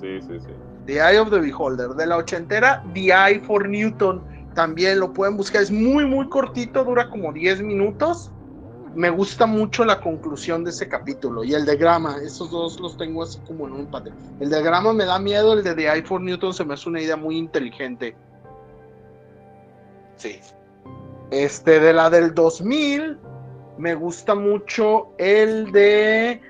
Sí, 0.00 0.20
sí, 0.22 0.38
sí. 0.40 0.52
The 0.86 0.94
Eye 0.94 1.18
of 1.18 1.30
the 1.30 1.38
Beholder. 1.38 1.90
De 1.90 2.06
la 2.06 2.16
ochentera, 2.16 2.82
The 2.94 3.12
Eye 3.12 3.40
for 3.40 3.68
Newton. 3.68 4.22
También 4.54 5.00
lo 5.00 5.12
pueden 5.12 5.36
buscar. 5.36 5.62
Es 5.62 5.70
muy, 5.70 6.04
muy 6.04 6.28
cortito, 6.28 6.84
dura 6.84 7.08
como 7.08 7.32
10 7.32 7.62
minutos. 7.62 8.30
Me 8.94 9.08
gusta 9.08 9.46
mucho 9.46 9.84
la 9.84 10.00
conclusión 10.00 10.64
de 10.64 10.70
ese 10.70 10.88
capítulo. 10.88 11.44
Y 11.44 11.54
el 11.54 11.64
de 11.64 11.76
Grama, 11.76 12.16
esos 12.22 12.50
dos 12.50 12.78
los 12.78 12.96
tengo 12.98 13.22
así 13.22 13.38
como 13.46 13.66
en 13.66 13.72
un 13.72 13.80
empate. 13.80 14.12
El 14.40 14.50
de 14.50 14.62
Grama 14.62 14.92
me 14.92 15.06
da 15.06 15.18
miedo, 15.18 15.54
el 15.54 15.62
de 15.62 15.74
The 15.74 15.88
Eye 15.88 16.02
for 16.02 16.20
Newton 16.20 16.52
se 16.52 16.64
me 16.64 16.74
hace 16.74 16.88
una 16.88 17.00
idea 17.00 17.16
muy 17.16 17.38
inteligente. 17.38 18.14
Sí. 20.16 20.40
Este, 21.30 21.80
de 21.80 21.94
la 21.94 22.10
del 22.10 22.34
2000, 22.34 23.18
me 23.78 23.94
gusta 23.94 24.34
mucho 24.34 25.14
el 25.16 25.72
de 25.72 26.42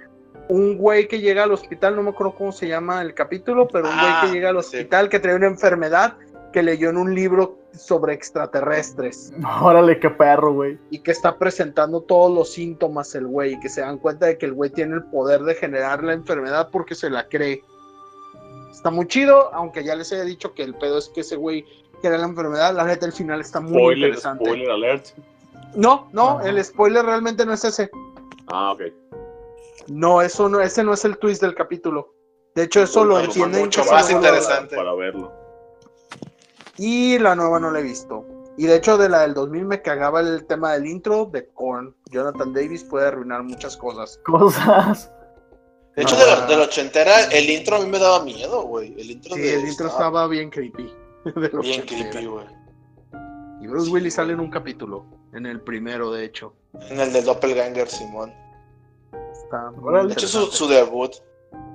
un 0.48 0.76
güey 0.76 1.08
que 1.08 1.20
llega 1.20 1.44
al 1.44 1.52
hospital, 1.52 1.96
no 1.96 2.02
me 2.02 2.10
acuerdo 2.10 2.34
cómo 2.34 2.52
se 2.52 2.68
llama 2.68 3.00
el 3.02 3.14
capítulo, 3.14 3.68
pero 3.68 3.86
un 3.86 3.94
Ah, 3.94 4.18
güey 4.20 4.32
que 4.32 4.36
llega 4.38 4.50
al 4.50 4.56
sí. 4.62 4.76
hospital 4.76 5.08
que 5.08 5.18
trae 5.20 5.34
una 5.36 5.46
enfermedad 5.46 6.16
que 6.52 6.62
leyó 6.62 6.90
en 6.90 6.98
un 6.98 7.14
libro 7.14 7.58
sobre 7.72 8.12
extraterrestres 8.12 9.32
Órale, 9.62 9.98
qué 9.98 10.10
perro, 10.10 10.52
güey. 10.52 10.78
y 10.90 10.98
que 10.98 11.10
está 11.12 11.38
presentando 11.38 12.02
todos 12.02 12.30
los 12.34 12.52
síntomas 12.52 13.14
el 13.14 13.26
güey 13.26 13.54
y 13.54 13.60
que 13.60 13.68
se 13.70 13.80
dan 13.80 13.96
cuenta 13.98 14.26
de 14.26 14.36
que 14.36 14.44
el 14.46 14.52
güey 14.52 14.68
tiene 14.70 14.94
el 14.96 15.04
poder 15.04 15.40
de 15.42 15.54
generar 15.54 16.04
la 16.04 16.12
enfermedad 16.12 16.68
porque 16.70 16.94
se 16.94 17.08
la 17.08 17.28
cree. 17.28 17.62
Está 18.70 18.90
muy 18.90 19.06
chido, 19.06 19.54
aunque 19.54 19.84
ya 19.84 19.94
les 19.94 20.12
haya 20.12 20.24
dicho 20.24 20.52
que 20.54 20.62
el 20.64 20.74
pedo 20.74 20.98
es 20.98 21.08
que 21.14 21.20
ese 21.22 21.36
güey 21.36 21.64
crea 22.02 22.18
la 22.18 22.26
enfermedad, 22.26 22.74
la 22.74 22.84
neta 22.84 23.06
el 23.06 23.12
final 23.12 23.40
está 23.40 23.60
muy 23.60 23.72
Spoiler, 23.78 24.08
interesante. 24.08 24.44
spoiler 24.44 24.70
alert. 24.70 25.06
No, 25.76 26.08
no, 26.12 26.38
Ajá. 26.40 26.48
el 26.50 26.62
spoiler 26.64 27.04
realmente 27.06 27.46
no 27.46 27.52
es 27.54 27.64
ese. 27.64 27.88
Ah, 28.48 28.72
ok. 28.72 28.82
No, 29.88 30.22
eso 30.22 30.48
no, 30.48 30.60
ese 30.60 30.84
no 30.84 30.94
es 30.94 31.04
el 31.04 31.18
twist 31.18 31.42
del 31.42 31.54
capítulo. 31.54 32.14
De 32.54 32.64
hecho, 32.64 32.82
eso 32.82 33.04
lo 33.04 33.14
Mucho- 33.16 33.26
entienden 33.26 33.60
mucho 33.62 33.84
más 33.86 34.06
solo- 34.06 34.18
interesante. 34.18 34.76
Para 34.76 34.94
verlo. 34.94 35.32
Y 36.78 37.18
la 37.18 37.34
nueva 37.34 37.60
no 37.60 37.70
la 37.70 37.80
he 37.80 37.82
visto. 37.82 38.26
Y 38.58 38.66
de 38.66 38.76
hecho, 38.76 38.98
de 38.98 39.08
la 39.08 39.20
del 39.20 39.34
2000 39.34 39.64
me 39.64 39.80
cagaba 39.82 40.20
el 40.20 40.44
tema 40.46 40.72
del 40.74 40.86
intro 40.86 41.26
de 41.26 41.48
Korn. 41.48 41.94
Jonathan 42.10 42.52
Davis 42.52 42.84
puede 42.84 43.08
arruinar 43.08 43.42
muchas 43.42 43.76
cosas. 43.76 44.18
Cosas. 44.24 45.10
De 45.96 46.02
hecho, 46.02 46.14
Ah. 46.18 46.24
de, 46.24 46.26
la, 46.26 46.46
de 46.46 46.56
la 46.56 46.62
ochentera, 46.64 47.24
el 47.30 47.48
intro 47.50 47.76
a 47.76 47.80
mí 47.80 47.86
me 47.86 47.98
daba 47.98 48.22
miedo, 48.24 48.62
güey. 48.62 48.94
El 49.00 49.10
intro, 49.10 49.34
Sí, 49.34 49.40
de- 49.40 49.54
el 49.54 49.68
intro 49.68 49.88
estaba 49.88 50.26
bien 50.26 50.50
creepy. 50.50 50.92
de 51.24 51.32
bien 51.48 51.80
80. 51.82 51.86
creepy, 52.10 52.26
güey. 52.26 52.46
Y 53.62 53.66
Bruce 53.68 53.90
Willis 53.90 54.14
sale 54.14 54.32
en 54.32 54.40
un 54.40 54.50
capítulo. 54.50 55.06
En 55.32 55.46
el 55.46 55.60
primero, 55.60 56.10
de 56.12 56.24
hecho. 56.24 56.54
En 56.90 57.00
el 57.00 57.12
del 57.12 57.24
Doppelganger, 57.24 57.88
Simón. 57.88 58.32
Está. 59.52 59.70
De 60.06 60.12
hecho, 60.14 60.28
su, 60.28 60.66
debut 60.66 61.12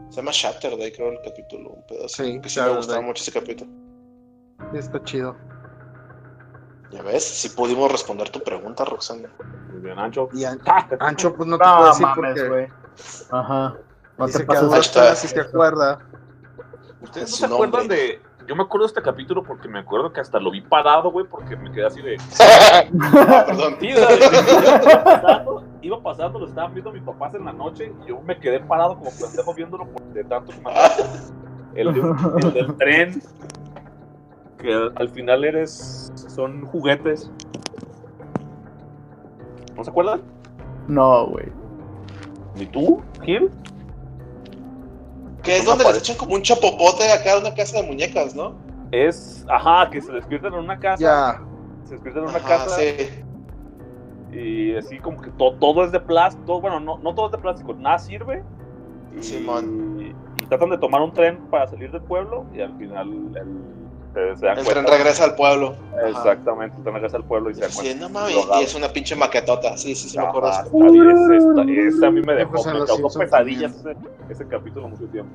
se 0.10 0.16
llama 0.16 0.32
Shatterday, 0.34 0.92
creo, 0.92 1.12
el 1.12 1.22
capítulo. 1.24 1.70
Un 1.72 1.86
pedazo. 1.86 2.24
Sí, 2.24 2.42
que 2.42 2.50
sí 2.50 2.60
me 2.60 2.70
gustaba 2.70 3.02
mucho 3.02 3.22
ese 3.22 3.32
capítulo. 3.32 3.72
Está 4.74 5.04
chido. 5.04 5.36
Ya 6.92 7.04
ves, 7.04 7.24
si 7.24 7.50
pudimos 7.50 7.92
responder 7.92 8.30
tu 8.30 8.40
pregunta, 8.40 8.84
Roxana. 8.86 9.30
Muy 9.72 9.82
bien, 9.82 10.00
Ancho. 10.00 10.30
Y 10.34 10.46
An- 10.46 10.62
Ancho, 11.00 11.36
pues 11.36 11.48
no 11.48 11.58
te 11.58 11.64
puedo 11.64 11.80
No 11.80 11.88
decir 11.88 12.06
mames, 12.08 12.34
porque 12.34 12.50
güey. 12.50 12.68
Ajá. 13.30 13.76
No 14.18 14.26
dice 14.26 14.40
te 14.40 14.46
penas 14.46 15.20
sí 15.20 15.28
se 15.28 15.40
acuerda. 15.40 16.00
¿Ustedes 17.02 17.30
no 17.30 17.38
se 17.38 17.46
acuerdan 17.46 17.88
de.? 17.88 18.22
Yo 18.48 18.56
me 18.56 18.64
acuerdo 18.64 18.86
de 18.86 18.92
este 18.92 19.02
capítulo 19.02 19.44
porque 19.44 19.68
me 19.68 19.80
acuerdo 19.80 20.14
que 20.14 20.22
hasta 20.22 20.40
lo 20.40 20.50
vi 20.50 20.62
parado, 20.62 21.12
güey, 21.12 21.28
porque 21.28 21.58
me 21.58 21.70
quedé 21.72 21.86
así 21.86 22.02
de. 22.02 22.18
Ah, 22.40 23.44
perdón. 23.46 23.76
Sí, 23.80 23.92
o 23.92 23.98
sea, 23.98 25.46
iba 25.82 26.02
pasando, 26.02 26.40
lo 26.40 26.48
estaban 26.48 26.74
viendo 26.74 26.92
mis 26.92 27.04
papás 27.04 27.34
en 27.36 27.46
la 27.46 27.54
noche 27.54 27.92
y 28.04 28.10
yo 28.10 28.20
me 28.22 28.38
quedé 28.40 28.60
parado 28.60 28.98
como 28.98 29.12
pendejo 29.12 29.54
viéndolo 29.54 29.86
por 29.88 30.02
de 30.14 30.24
tanto 30.24 30.52
que 30.52 30.60
me 31.76 31.82
el, 31.82 31.88
el 31.90 32.54
del 32.54 32.76
tren, 32.78 33.22
que 34.58 34.74
al, 34.74 34.94
al 34.96 35.10
final 35.10 35.44
eres. 35.46 36.12
son 36.28 36.66
juguetes. 36.66 37.32
¿No 39.76 39.84
se 39.84 39.90
acuerdan? 39.92 40.22
No, 40.88 41.28
güey. 41.28 41.46
¿Ni 42.56 42.66
tú, 42.66 43.02
Gil? 43.22 43.52
Que 45.44 45.58
es 45.58 45.66
donde 45.66 45.84
les 45.84 46.00
echan 46.00 46.18
como 46.18 46.34
un 46.34 46.42
chapopote 46.42 47.12
acá 47.12 47.34
a 47.34 47.40
una 47.40 47.54
casa 47.54 47.78
de 47.82 47.88
muñecas, 47.88 48.34
¿no? 48.36 48.56
Es. 48.92 49.46
Ajá, 49.50 49.90
que 49.92 50.02
se 50.02 50.12
despiertan 50.12 50.54
en 50.54 50.60
una 50.62 50.80
casa. 50.80 51.02
Ya. 51.04 51.42
Se 51.86 51.92
despiertan 51.94 52.24
en 52.24 52.30
una 52.30 52.40
Ajá, 52.40 52.48
casa. 52.48 52.76
sí. 52.78 53.08
Y 54.40 54.76
así 54.78 55.00
como 55.00 55.20
que 55.22 55.32
to- 55.32 55.56
todo 55.60 55.84
es 55.84 55.92
de 55.92 56.00
plástico, 56.00 56.62
bueno, 56.62 56.80
no, 56.80 56.98
no 57.00 57.16
todo 57.16 57.28
es 57.28 57.32
de 57.32 57.38
plástico, 57.40 57.74
nada 57.74 57.98
sirve. 57.98 58.44
Y, 59.18 59.24
Simón. 59.24 60.14
y 60.36 60.46
tratan 60.46 60.70
de 60.70 60.78
tomar 60.78 61.02
un 61.02 61.12
tren 61.12 61.40
para 61.50 61.66
salir 61.68 61.92
del 61.92 62.02
pueblo 62.02 62.46
y 62.54 62.62
al 62.62 62.72
final 62.78 63.08
el, 63.10 63.78
se, 64.14 64.40
se 64.40 64.46
dan 64.46 64.58
El 64.60 64.64
cuenta. 64.66 64.84
tren 64.86 64.98
regresa 65.00 65.24
al 65.24 65.36
pueblo. 65.36 65.76
Ajá. 65.98 66.10
Exactamente, 66.10 66.76
el 66.78 66.84
tren 66.84 66.96
regresa 66.96 67.18
al 67.18 67.24
pueblo 67.24 67.50
y 67.50 67.56
se 67.56 67.62
dan 67.62 67.72
Sí, 67.72 67.96
no 68.00 68.10
mames, 68.10 68.36
y 68.60 68.64
es 68.64 68.76
una 68.76 68.90
pinche 68.90 69.16
maquetota. 69.16 69.76
Sí, 69.78 69.96
sí, 69.96 70.10
sí, 70.10 70.18
me 70.20 70.26
acuerdo. 70.26 70.50
Ajá, 70.50 70.66
bien, 70.72 71.10
ese, 71.10 71.38
está- 71.38 71.64
ese 71.64 72.06
a 72.06 72.12
mí 72.12 72.22
me 72.22 72.36
dejó, 72.36 72.64
me 72.66 72.86
causó 72.86 73.20
pesadillas 73.20 73.76
ese, 73.78 73.96
ese 74.30 74.48
capítulo 74.48 74.88
mucho 74.88 75.06
tiempo. 75.08 75.32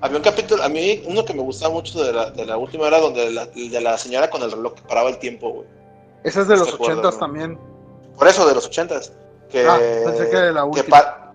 Había 0.00 0.16
un 0.18 0.22
capítulo, 0.24 0.62
a 0.62 0.68
mí 0.68 1.00
uno 1.06 1.24
que 1.24 1.32
me 1.32 1.42
gustaba 1.42 1.74
mucho 1.74 2.02
de 2.02 2.12
la, 2.12 2.30
de 2.30 2.44
la 2.44 2.56
última 2.56 2.86
era 2.88 2.98
donde 3.00 3.30
la, 3.30 3.46
de 3.46 3.80
la 3.80 3.96
señora 3.98 4.28
con 4.30 4.42
el 4.42 4.50
reloj 4.52 4.74
que 4.74 4.82
paraba 4.82 5.08
el 5.08 5.18
tiempo, 5.18 5.50
güey. 5.50 5.66
Esa 6.24 6.42
es 6.42 6.48
de 6.48 6.54
¿Te 6.54 6.60
los 6.60 6.74
ochentas 6.74 7.18
también. 7.18 7.58
Por 8.22 8.28
eso, 8.30 8.46
de 8.46 8.54
los 8.54 8.64
ochentas. 8.66 9.10
Que, 9.50 9.66
Ah, 9.66 9.80
pensé 10.04 10.30
que 10.30 10.36
de 10.36 10.52
la 10.52 10.60
que 10.60 10.66
última. 10.68 10.86
pa- 10.96 11.34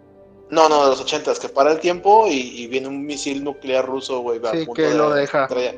No, 0.49 0.69
no, 0.69 0.83
de 0.85 0.91
los 0.91 1.01
ochentas, 1.01 1.37
que 1.37 1.49
para 1.49 1.73
el 1.73 1.81
tiempo 1.81 2.27
y, 2.27 2.61
y 2.63 2.67
viene 2.67 2.87
un 2.87 3.05
misil 3.05 3.43
nuclear 3.43 3.85
ruso, 3.85 4.19
güey. 4.21 4.39
a 4.45 4.51
Sí, 4.51 4.59
punto 4.59 4.73
que 4.73 4.83
de 4.83 4.93
lo 4.95 5.09
deja. 5.13 5.43
estrella. 5.43 5.73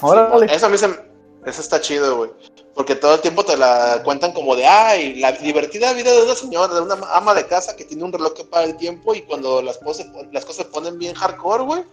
Órale. 0.00 0.48
Sí, 0.48 0.54
eso 0.54 0.64
a 0.64 0.68
mí 0.70 0.78
se 0.78 0.88
me- 0.88 0.96
Eso 1.44 1.60
está 1.60 1.78
chido, 1.82 2.16
güey. 2.16 2.30
Porque 2.74 2.94
todo 2.96 3.16
el 3.16 3.20
tiempo 3.20 3.44
te 3.44 3.54
la 3.58 4.00
cuentan 4.02 4.32
como 4.32 4.56
de, 4.56 4.64
ay, 4.64 5.16
la 5.16 5.32
divertida 5.32 5.92
vida 5.92 6.10
de 6.10 6.22
una 6.22 6.34
señora, 6.34 6.72
de 6.74 6.80
una 6.80 6.94
ama 7.12 7.34
de 7.34 7.46
casa 7.46 7.76
que 7.76 7.84
tiene 7.84 8.02
un 8.04 8.12
reloj 8.14 8.32
que 8.32 8.44
para 8.44 8.64
el 8.64 8.78
tiempo 8.78 9.14
y 9.14 9.20
cuando 9.20 9.60
las 9.60 9.76
cosas, 9.76 10.06
las 10.32 10.46
cosas 10.46 10.64
se 10.64 10.72
ponen 10.72 10.98
bien 10.98 11.14
hardcore, 11.14 11.64
güey, 11.64 11.84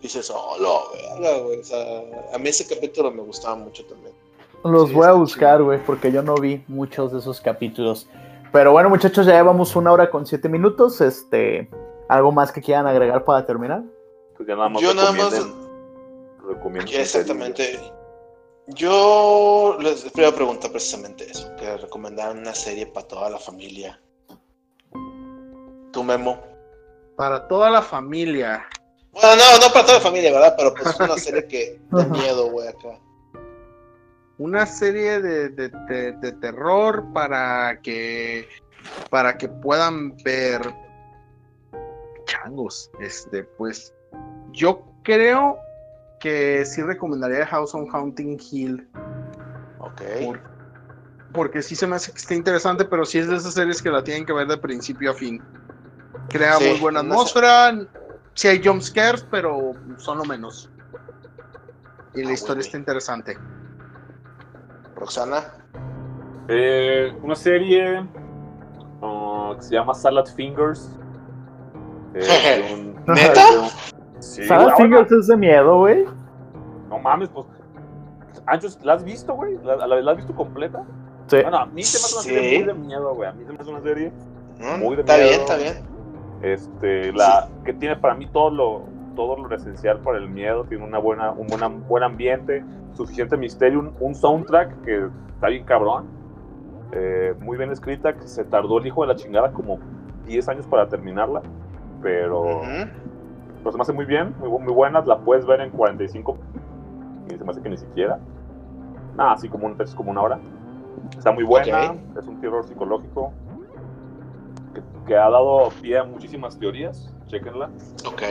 dices, 0.00 0.30
oh, 0.34 0.56
lo 0.58 0.92
verga, 0.92 1.38
güey. 1.42 1.60
O 1.60 1.64
sea, 1.64 2.00
a 2.32 2.38
mí 2.38 2.48
ese 2.48 2.66
capítulo 2.66 3.10
me 3.10 3.20
gustaba 3.22 3.54
mucho 3.56 3.84
también. 3.84 4.14
Los 4.64 4.88
Sí, 4.90 4.94
voy 4.94 5.06
a 5.06 5.12
buscar, 5.12 5.62
güey, 5.62 5.84
porque 5.84 6.12
yo 6.12 6.22
no 6.22 6.34
vi 6.36 6.64
muchos 6.68 7.12
de 7.12 7.18
esos 7.18 7.40
capítulos. 7.40 8.08
Pero 8.52 8.72
bueno, 8.72 8.88
muchachos, 8.90 9.26
ya 9.26 9.32
llevamos 9.32 9.74
una 9.76 9.92
hora 9.92 10.10
con 10.10 10.26
siete 10.26 10.48
minutos. 10.48 11.00
Este, 11.00 11.68
¿algo 12.08 12.30
más 12.32 12.52
que 12.52 12.60
quieran 12.60 12.86
agregar 12.86 13.24
para 13.24 13.44
terminar? 13.46 13.82
Pues 14.36 14.48
ya 14.48 14.54
nada 14.54 14.68
más 14.68 14.82
Yo 14.82 14.94
nada 14.94 15.12
más- 15.12 15.46
Ya, 16.86 17.00
exactamente. 17.00 17.80
Yo 18.68 19.76
les 19.80 20.12
voy 20.12 20.24
a 20.24 20.34
preguntar 20.34 20.70
precisamente 20.70 21.28
eso, 21.28 21.50
que 21.56 21.76
recomendaron 21.78 22.38
una 22.38 22.54
serie 22.54 22.86
para 22.86 23.08
toda 23.08 23.30
la 23.30 23.38
familia. 23.38 24.00
Tu 25.92 26.02
memo. 26.04 26.38
Para 27.16 27.48
toda 27.48 27.70
la 27.70 27.82
familia. 27.82 28.64
Bueno, 29.12 29.28
no, 29.36 29.66
no 29.66 29.72
para 29.72 29.86
toda 29.86 29.98
la 29.98 30.04
familia, 30.04 30.32
¿verdad? 30.32 30.54
Pero 30.56 30.74
pues 30.74 30.98
una 31.00 31.16
serie 31.16 31.46
que 31.46 31.80
de 31.90 32.04
miedo, 32.06 32.50
güey, 32.50 32.68
acá. 32.68 32.98
Una 34.42 34.66
serie 34.66 35.20
de, 35.20 35.50
de- 35.50 35.68
de- 35.68 36.12
de 36.20 36.32
terror 36.32 37.04
para 37.14 37.80
que 37.80 38.48
para 39.08 39.38
que 39.38 39.48
puedan 39.48 40.16
ver 40.24 40.60
changos. 42.24 42.90
Este, 42.98 43.44
pues 43.44 43.94
yo 44.50 44.84
creo 45.04 45.58
que 46.18 46.64
sí 46.64 46.82
recomendaría 46.82 47.46
House 47.46 47.72
on 47.76 47.88
Haunting 47.94 48.36
Hill. 48.50 48.88
Ok. 49.78 50.02
Por- 50.24 50.40
porque 51.32 51.62
sí 51.62 51.76
se 51.76 51.86
me 51.86 51.94
hace 51.94 52.10
que 52.12 52.18
está 52.18 52.34
interesante, 52.34 52.84
pero 52.84 53.04
sí 53.04 53.18
es 53.18 53.28
de 53.28 53.36
esas 53.36 53.54
series 53.54 53.80
que 53.80 53.90
la 53.90 54.02
tienen 54.02 54.26
que 54.26 54.32
ver 54.32 54.48
de 54.48 54.58
principio 54.58 55.12
a 55.12 55.14
fin. 55.14 55.40
Crea 56.30 56.58
Sí, 56.58 56.64
muy 56.68 56.80
buena 56.80 57.00
no 57.00 57.14
sé. 57.14 57.14
atmósfera. 57.14 57.78
Sí 58.34 58.48
hay 58.48 58.60
jump 58.62 58.82
scares, 58.82 59.24
pero 59.30 59.72
son 59.98 60.18
lo 60.18 60.24
menos. 60.24 60.68
Y 62.12 62.24
la 62.24 62.30
Ah, 62.30 62.34
historia 62.34 62.60
está 62.62 62.76
interesante. 62.76 63.38
Roxana. 65.02 65.42
Eh, 66.48 67.12
una 67.22 67.34
serie 67.34 68.04
ah, 69.02 69.52
que 69.56 69.62
se 69.62 69.74
llama 69.74 69.94
Salad 69.94 70.26
Fingers. 70.26 70.96
Eh, 72.14 72.70
un- 72.72 72.94
¿Neta? 73.14 73.50
de 73.52 73.58
un- 73.58 73.68
Sí, 74.20 74.44
¿Sabes 74.44 74.66
güey, 74.66 74.76
Fingers 74.76 75.10
es 75.10 75.26
de 75.26 75.36
miedo, 75.36 75.78
güey? 75.78 76.04
No 76.88 76.98
mames, 77.00 77.28
pues. 77.30 77.44
Anchos, 78.46 78.78
¿la 78.84 78.92
has 78.94 79.02
visto, 79.02 79.34
güey? 79.34 79.58
¿La, 79.64 79.74
la- 79.76 80.00
la 80.00 80.10
has 80.12 80.16
visto 80.18 80.32
completa? 80.34 80.84
Sí. 81.26 81.38
Bueno, 81.42 81.56
a 81.58 81.66
mí 81.66 81.82
se 81.82 81.98
me 81.98 82.04
hace 82.04 82.14
una 82.14 82.22
Sí. 82.22 82.28
serie 82.30 82.58
muy 82.58 82.66
de 82.66 82.74
miedo, 82.74 83.14
güey. 83.14 83.28
A 83.28 83.32
mí 83.32 83.44
se 83.44 83.52
me 83.52 83.58
hace 83.58 83.70
una 83.70 83.80
serie 83.80 84.12
Mm, 84.60 84.78
Muy 84.80 84.94
de 84.94 85.02
está 85.02 85.14
miedo. 85.16 85.28
bien, 85.28 85.40
está 85.40 85.56
bien. 85.56 85.74
este, 86.42 87.12
la, 87.12 87.48
que 87.64 87.72
tiene 87.72 87.96
para 87.96 88.14
mí 88.14 88.26
todo 88.28 88.50
lo, 88.50 88.82
todo 89.14 89.36
lo 89.36 89.54
esencial 89.54 90.00
para 90.00 90.18
el 90.18 90.28
miedo, 90.28 90.64
tiene 90.64 90.84
una 90.84 90.98
buena, 90.98 91.32
un 91.32 91.46
buena- 91.46 91.68
buen 91.68 92.02
ambiente, 92.02 92.64
suficiente 92.92 93.36
misterio, 93.36 93.78
un, 93.80 93.94
un 94.00 94.14
soundtrack 94.14 94.80
que 94.82 95.08
está 95.34 95.48
bien 95.48 95.64
cabrón, 95.64 96.06
eh, 96.92 97.34
muy 97.40 97.56
bien 97.56 97.70
escrita, 97.70 98.14
que 98.14 98.26
se 98.28 98.44
tardó 98.44 98.78
el 98.78 98.86
hijo 98.86 99.02
de 99.02 99.08
la 99.08 99.16
chingada 99.16 99.52
como 99.52 99.78
10 100.24 100.48
años 100.48 100.66
para 100.66 100.88
terminarla, 100.88 101.42
pero, 102.00 102.60
Ujú. 102.62 102.88
pero 103.58 103.72
se 103.72 103.78
me 103.78 103.82
hace 103.82 103.92
muy 103.92 104.04
bien, 104.04 104.34
muy, 104.38 104.50
muy 104.50 104.72
buena, 104.72 105.00
la 105.02 105.18
puedes 105.18 105.46
ver 105.46 105.60
en 105.60 105.70
45, 105.70 106.38
y 107.26 107.36
se 107.36 107.44
me 107.44 107.50
hace 107.50 107.62
que 107.62 107.68
ni 107.70 107.78
siquiera, 107.78 108.18
nada, 109.14 109.32
así 109.32 109.48
como, 109.48 109.66
un, 109.66 109.76
es 109.78 109.94
como 109.94 110.10
una 110.10 110.22
hora. 110.22 110.40
Está 111.16 111.32
muy 111.32 111.44
buena, 111.44 111.90
Ok. 111.92 111.98
es 112.18 112.26
un 112.28 112.36
terror 112.36 112.64
psicológico 112.64 113.32
que, 114.74 114.82
que 115.06 115.16
ha 115.16 115.30
dado 115.30 115.70
pie 115.80 115.98
a 115.98 116.04
muchísimas 116.04 116.58
teorías, 116.58 117.12
chequenla. 117.26 117.70
Ok. 118.06 118.22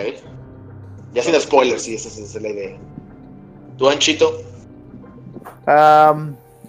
Ya 1.13 1.23
sin 1.23 1.39
spoilers, 1.39 1.83
sí, 1.83 1.95
esa 1.95 2.07
es, 2.07 2.17
esa 2.17 2.37
es 2.37 2.43
la 2.43 2.49
idea. 2.49 2.77
¿Tú, 3.77 3.89
Anchito? 3.89 4.41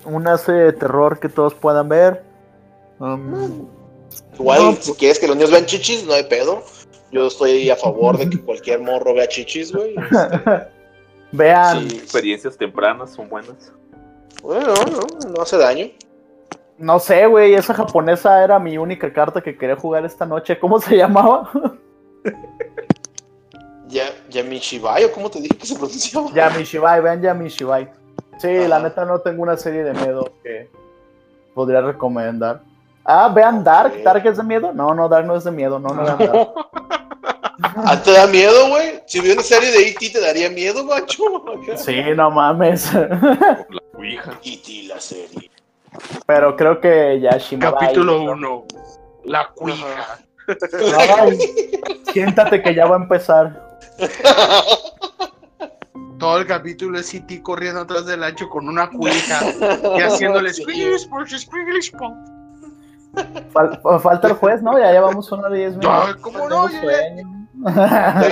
Una 0.05 0.39
serie 0.39 0.63
de 0.63 0.73
terror 0.73 1.19
que 1.21 1.29
todos 1.29 1.55
puedan 1.55 1.89
ver. 1.89 2.25
Am, 2.99 3.67
Igual, 4.39 4.63
No, 4.63 4.77
si 4.77 4.93
quieres 4.95 5.19
que 5.19 5.27
los 5.27 5.37
niños 5.37 5.51
vean 5.51 5.67
chichis, 5.67 6.05
no 6.07 6.15
hay 6.15 6.25
pedo. 6.25 6.63
Yo 7.11 7.27
estoy 7.27 7.69
a 7.71 7.77
favor 7.77 8.19
de 8.19 8.29
que 8.31 8.41
cualquier 8.45 8.81
morro 8.81 9.15
vea 9.15 9.29
chichis, 9.29 9.73
güey. 9.73 9.95
Este, 9.95 10.67
vean, 11.33 11.89
sí. 11.91 11.97
Experiencias 11.97 12.57
tempranas 12.57 13.11
son 13.13 13.29
buenas. 13.29 13.73
Bueno, 14.43 14.75
no, 14.75 15.31
no 15.31 15.43
hace 15.43 15.57
daño. 15.57 15.87
no 16.79 16.99
sé, 16.99 17.27
güey, 17.27 17.55
esa 17.55 17.75
japonesa 17.75 18.43
era 18.43 18.59
mi 18.59 18.77
única 18.79 19.13
carta 19.13 19.41
que 19.41 19.57
quería 19.57 19.77
jugar 19.77 20.05
esta 20.05 20.27
noche. 20.27 20.59
¿Cómo 20.59 20.81
se 20.81 20.97
llamaba? 20.97 21.51
Ya, 23.93 24.05
Yamishibai, 24.31 25.05
o 25.05 25.13
cómo 25.13 25.31
te 25.31 25.39
dije 25.39 25.55
que 25.55 25.67
se 25.67 25.75
pronunciaba. 25.75 26.31
Yamishibai, 26.33 27.03
vean 27.03 27.21
Yamishibai. 27.21 27.91
Sí, 28.39 28.49
Ajá. 28.49 28.69
la 28.69 28.81
neta 28.81 29.05
no 29.05 29.21
tengo 29.21 29.43
una 29.43 29.59
serie 29.59 29.85
de 29.85 29.93
miedo 29.93 30.33
que 30.43 30.71
podría 31.55 31.83
recomendar. 31.83 32.63
Ah, 33.05 33.29
vean 33.29 33.63
Dark. 33.63 34.03
¿Dark 34.03 34.27
es 34.27 34.39
de 34.39 34.45
miedo? 34.45 34.73
No, 34.73 34.95
no, 34.95 35.11
Dark 35.11 35.27
no 35.27 35.37
es 35.37 35.45
de 35.45 35.51
miedo. 35.51 35.79
No, 35.79 35.91
no 35.91 36.05
vean 36.05 36.19
Dark. 36.19 36.49
¿Ah, 37.63 38.01
¿Te 38.03 38.13
da 38.13 38.27
miedo, 38.27 38.71
güey? 38.71 39.03
Si 39.07 39.21
hubiera 39.21 39.35
una 39.35 39.43
serie 39.43 39.71
de 39.71 39.89
E.T. 39.91 40.09
te 40.11 40.21
daría 40.21 40.49
miedo, 40.49 40.85
macho. 40.85 41.23
Sí, 41.77 42.03
no 42.17 42.31
mames. 42.31 42.95
La 42.95 43.67
Ouija. 43.93 44.33
E.T. 44.43 44.85
la 44.89 44.99
serie. 44.99 45.51
Pero 46.27 46.57
creo 46.57 46.81
que 46.81 47.21
Yashimabai. 47.21 47.79
Capítulo 47.79 48.23
1. 48.23 48.65
La 49.25 49.49
cuija. 49.49 50.19
Ay, 51.19 51.39
siéntate 52.13 52.63
que 52.63 52.75
ya 52.75 52.87
va 52.87 52.97
a 52.97 53.01
empezar. 53.01 53.72
Todo 56.19 56.39
el 56.39 56.47
capítulo 56.47 56.99
es 57.01 57.13
E.T. 57.13 57.43
corriendo 57.43 57.81
atrás 57.81 58.07
del 58.07 58.23
ancho 58.23 58.49
con 58.49 58.69
una 58.69 58.89
cuija 58.91 59.41
y 59.97 60.01
haciéndole. 60.01 60.53
Fal- 63.53 64.01
falta 64.01 64.29
el 64.29 64.35
juez, 64.35 64.63
¿no? 64.63 64.79
Ya 64.79 64.93
llevamos 64.93 65.31
una 65.33 65.51
y 65.51 65.55
diez 65.59 65.77
minutos. 65.77 66.17
¿cómo 66.23 66.49
no? 66.49 66.69
Ya- 66.71 66.81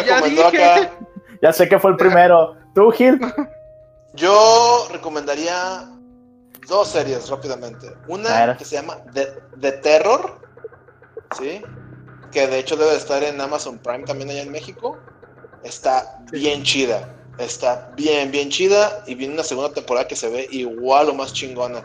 Ya 0.06 0.20
dije. 0.22 0.64
acá. 0.64 0.90
ya 1.42 1.52
sé 1.52 1.68
que 1.68 1.78
fue 1.78 1.90
el 1.90 1.96
primero. 1.96 2.56
¿Tú, 2.74 2.90
Gil? 2.92 3.20
Yo 4.14 4.86
recomendaría 4.92 5.88
dos 6.68 6.88
series 6.88 7.28
rápidamente. 7.28 7.88
Una 8.08 8.28
que 8.56 8.64
se 8.64 8.76
llama 8.76 8.96
The, 9.12 9.26
The 9.60 9.72
Terror, 9.72 10.40
¿sí? 11.36 11.60
Que 12.30 12.46
de 12.46 12.60
hecho 12.60 12.76
debe 12.76 12.92
de 12.92 12.96
estar 12.98 13.22
en 13.24 13.40
Amazon 13.40 13.78
Prime 13.78 14.04
también 14.04 14.30
allá 14.30 14.42
en 14.42 14.52
México. 14.52 14.96
Está 15.64 16.18
bien 16.32 16.62
chida. 16.62 17.14
Está 17.38 17.92
bien, 17.96 18.30
bien 18.30 18.48
chida. 18.50 19.02
Y 19.06 19.14
viene 19.14 19.34
una 19.34 19.44
segunda 19.44 19.72
temporada 19.72 20.06
que 20.08 20.16
se 20.16 20.28
ve 20.28 20.48
igual 20.50 21.08
o 21.08 21.14
más 21.14 21.32
chingona. 21.32 21.84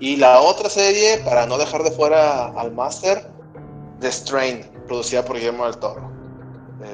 Y 0.00 0.16
la 0.16 0.40
otra 0.40 0.68
serie, 0.68 1.18
para 1.24 1.46
no 1.46 1.58
dejar 1.58 1.82
de 1.82 1.90
fuera 1.92 2.46
al 2.58 2.72
Master, 2.72 3.26
The 4.00 4.10
Strain, 4.10 4.62
producida 4.88 5.24
por 5.24 5.36
Guillermo 5.36 5.64
del 5.64 5.78
Toro. 5.78 6.10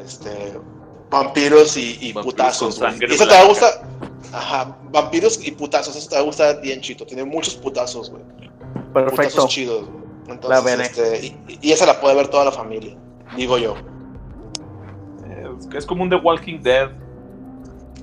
Este, 0.04 0.60
vampiros 1.10 1.76
y, 1.76 1.96
y 2.00 2.12
Vampiros 2.12 2.24
putazos. 2.24 2.74
eso 2.76 2.82
te 3.26 3.34
va 3.34 3.40
a 3.40 3.44
blanca. 3.44 3.46
gustar. 3.48 3.88
Ajá, 4.32 4.76
vampiros 4.90 5.40
y 5.42 5.52
putazos, 5.52 5.96
eso 5.96 6.08
te 6.08 6.16
va 6.16 6.20
a 6.20 6.24
gustar 6.24 6.60
bien 6.60 6.80
chito. 6.82 7.06
Tiene 7.06 7.24
muchos 7.24 7.54
putazos, 7.54 8.10
güey. 8.10 8.22
Perfecto. 8.92 9.16
Putazos 9.16 9.48
chidos, 9.50 9.88
güey. 9.88 10.04
La 10.26 10.34
Entonces, 10.34 10.64
veré. 10.64 10.82
este, 10.84 11.26
y, 11.26 11.58
y 11.62 11.72
esa 11.72 11.86
la 11.86 11.98
puede 12.00 12.14
ver 12.14 12.28
toda 12.28 12.44
la 12.44 12.52
familia, 12.52 12.94
digo 13.36 13.56
yo. 13.56 13.74
Es, 15.58 15.68
es 15.74 15.86
como 15.86 16.02
un 16.02 16.10
The 16.10 16.16
Walking 16.16 16.60
Dead. 16.62 16.90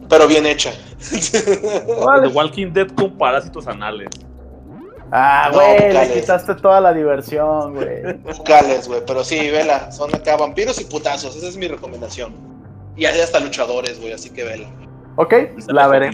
Pero 0.09 0.27
bien 0.27 0.45
hecha. 0.45 0.71
The 0.99 2.27
Walking 2.33 2.71
Dead 2.73 2.87
con 2.89 3.17
parásitos 3.17 3.67
anales. 3.67 4.09
Ah, 5.11 5.49
No, 5.51 5.57
güey, 5.59 5.79
le 5.79 5.87
vocales. 5.89 6.11
quitaste 6.13 6.55
toda 6.55 6.81
la 6.81 6.93
diversión, 6.93 7.73
güey. 7.75 8.13
Bucales, 8.37 8.87
güey. 8.87 9.01
Pero 9.05 9.23
sí, 9.23 9.49
vela. 9.51 9.91
Son 9.91 10.13
acá 10.13 10.35
vampiros 10.35 10.79
y 10.81 10.85
putazos. 10.85 11.35
Esa 11.35 11.47
es 11.47 11.57
mi 11.57 11.67
recomendación. 11.67 12.33
Y 12.95 13.05
hay 13.05 13.19
hasta 13.19 13.39
luchadores, 13.39 13.99
güey. 13.99 14.13
Así 14.13 14.29
que 14.31 14.43
vela. 14.43 14.67
Ok, 15.17 15.33
la 15.67 15.87
veré. 15.87 16.11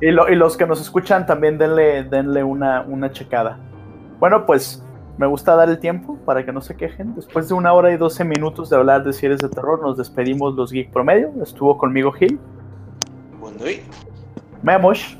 Y, 0.00 0.10
lo- 0.10 0.28
y 0.28 0.36
los 0.36 0.56
que 0.56 0.66
nos 0.66 0.80
escuchan 0.80 1.26
también 1.26 1.58
denle, 1.58 2.04
denle 2.04 2.44
una, 2.44 2.82
una 2.82 3.10
checada. 3.12 3.58
Bueno, 4.20 4.46
pues 4.46 4.82
me 5.18 5.26
gusta 5.26 5.54
dar 5.54 5.68
el 5.68 5.78
tiempo 5.78 6.16
para 6.24 6.44
que 6.44 6.52
no 6.52 6.60
se 6.60 6.76
quejen. 6.76 7.14
Después 7.14 7.48
de 7.48 7.54
una 7.54 7.72
hora 7.72 7.92
y 7.92 7.96
doce 7.96 8.24
minutos 8.24 8.70
de 8.70 8.76
hablar 8.76 9.04
de 9.04 9.12
series 9.12 9.40
de 9.40 9.48
terror, 9.48 9.80
nos 9.82 9.96
despedimos 9.96 10.54
los 10.54 10.72
Geek 10.72 10.90
Promedio. 10.92 11.30
Estuvo 11.42 11.76
conmigo 11.76 12.12
Gil, 12.12 12.38
Bueno, 13.38 13.68
y 13.68 13.82
Memosh 14.62 15.16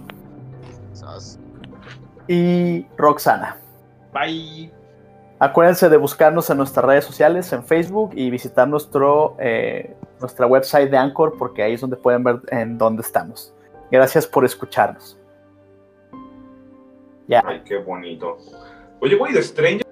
y 2.28 2.86
Roxana. 2.96 3.56
Bye. 4.12 4.72
Acuérdense 5.38 5.88
de 5.88 5.96
buscarnos 5.96 6.50
en 6.50 6.58
nuestras 6.58 6.84
redes 6.84 7.04
sociales, 7.04 7.52
en 7.52 7.64
Facebook 7.64 8.10
y 8.14 8.30
visitar 8.30 8.68
nuestro, 8.68 9.36
eh, 9.38 9.96
nuestra 10.20 10.46
website 10.46 10.90
de 10.90 10.98
Anchor 10.98 11.36
porque 11.38 11.62
ahí 11.62 11.72
es 11.74 11.80
donde 11.80 11.96
pueden 11.96 12.22
ver 12.22 12.40
en 12.50 12.78
dónde 12.78 13.02
estamos. 13.02 13.54
Gracias 13.90 14.26
por 14.26 14.44
escucharnos. 14.44 15.18
Ya. 17.26 17.42
Ay, 17.44 17.62
qué 17.64 17.78
bonito. 17.78 18.36
Oye, 19.00 19.16
güey, 19.16 19.32
de 19.32 19.42
Stranger 19.42 19.89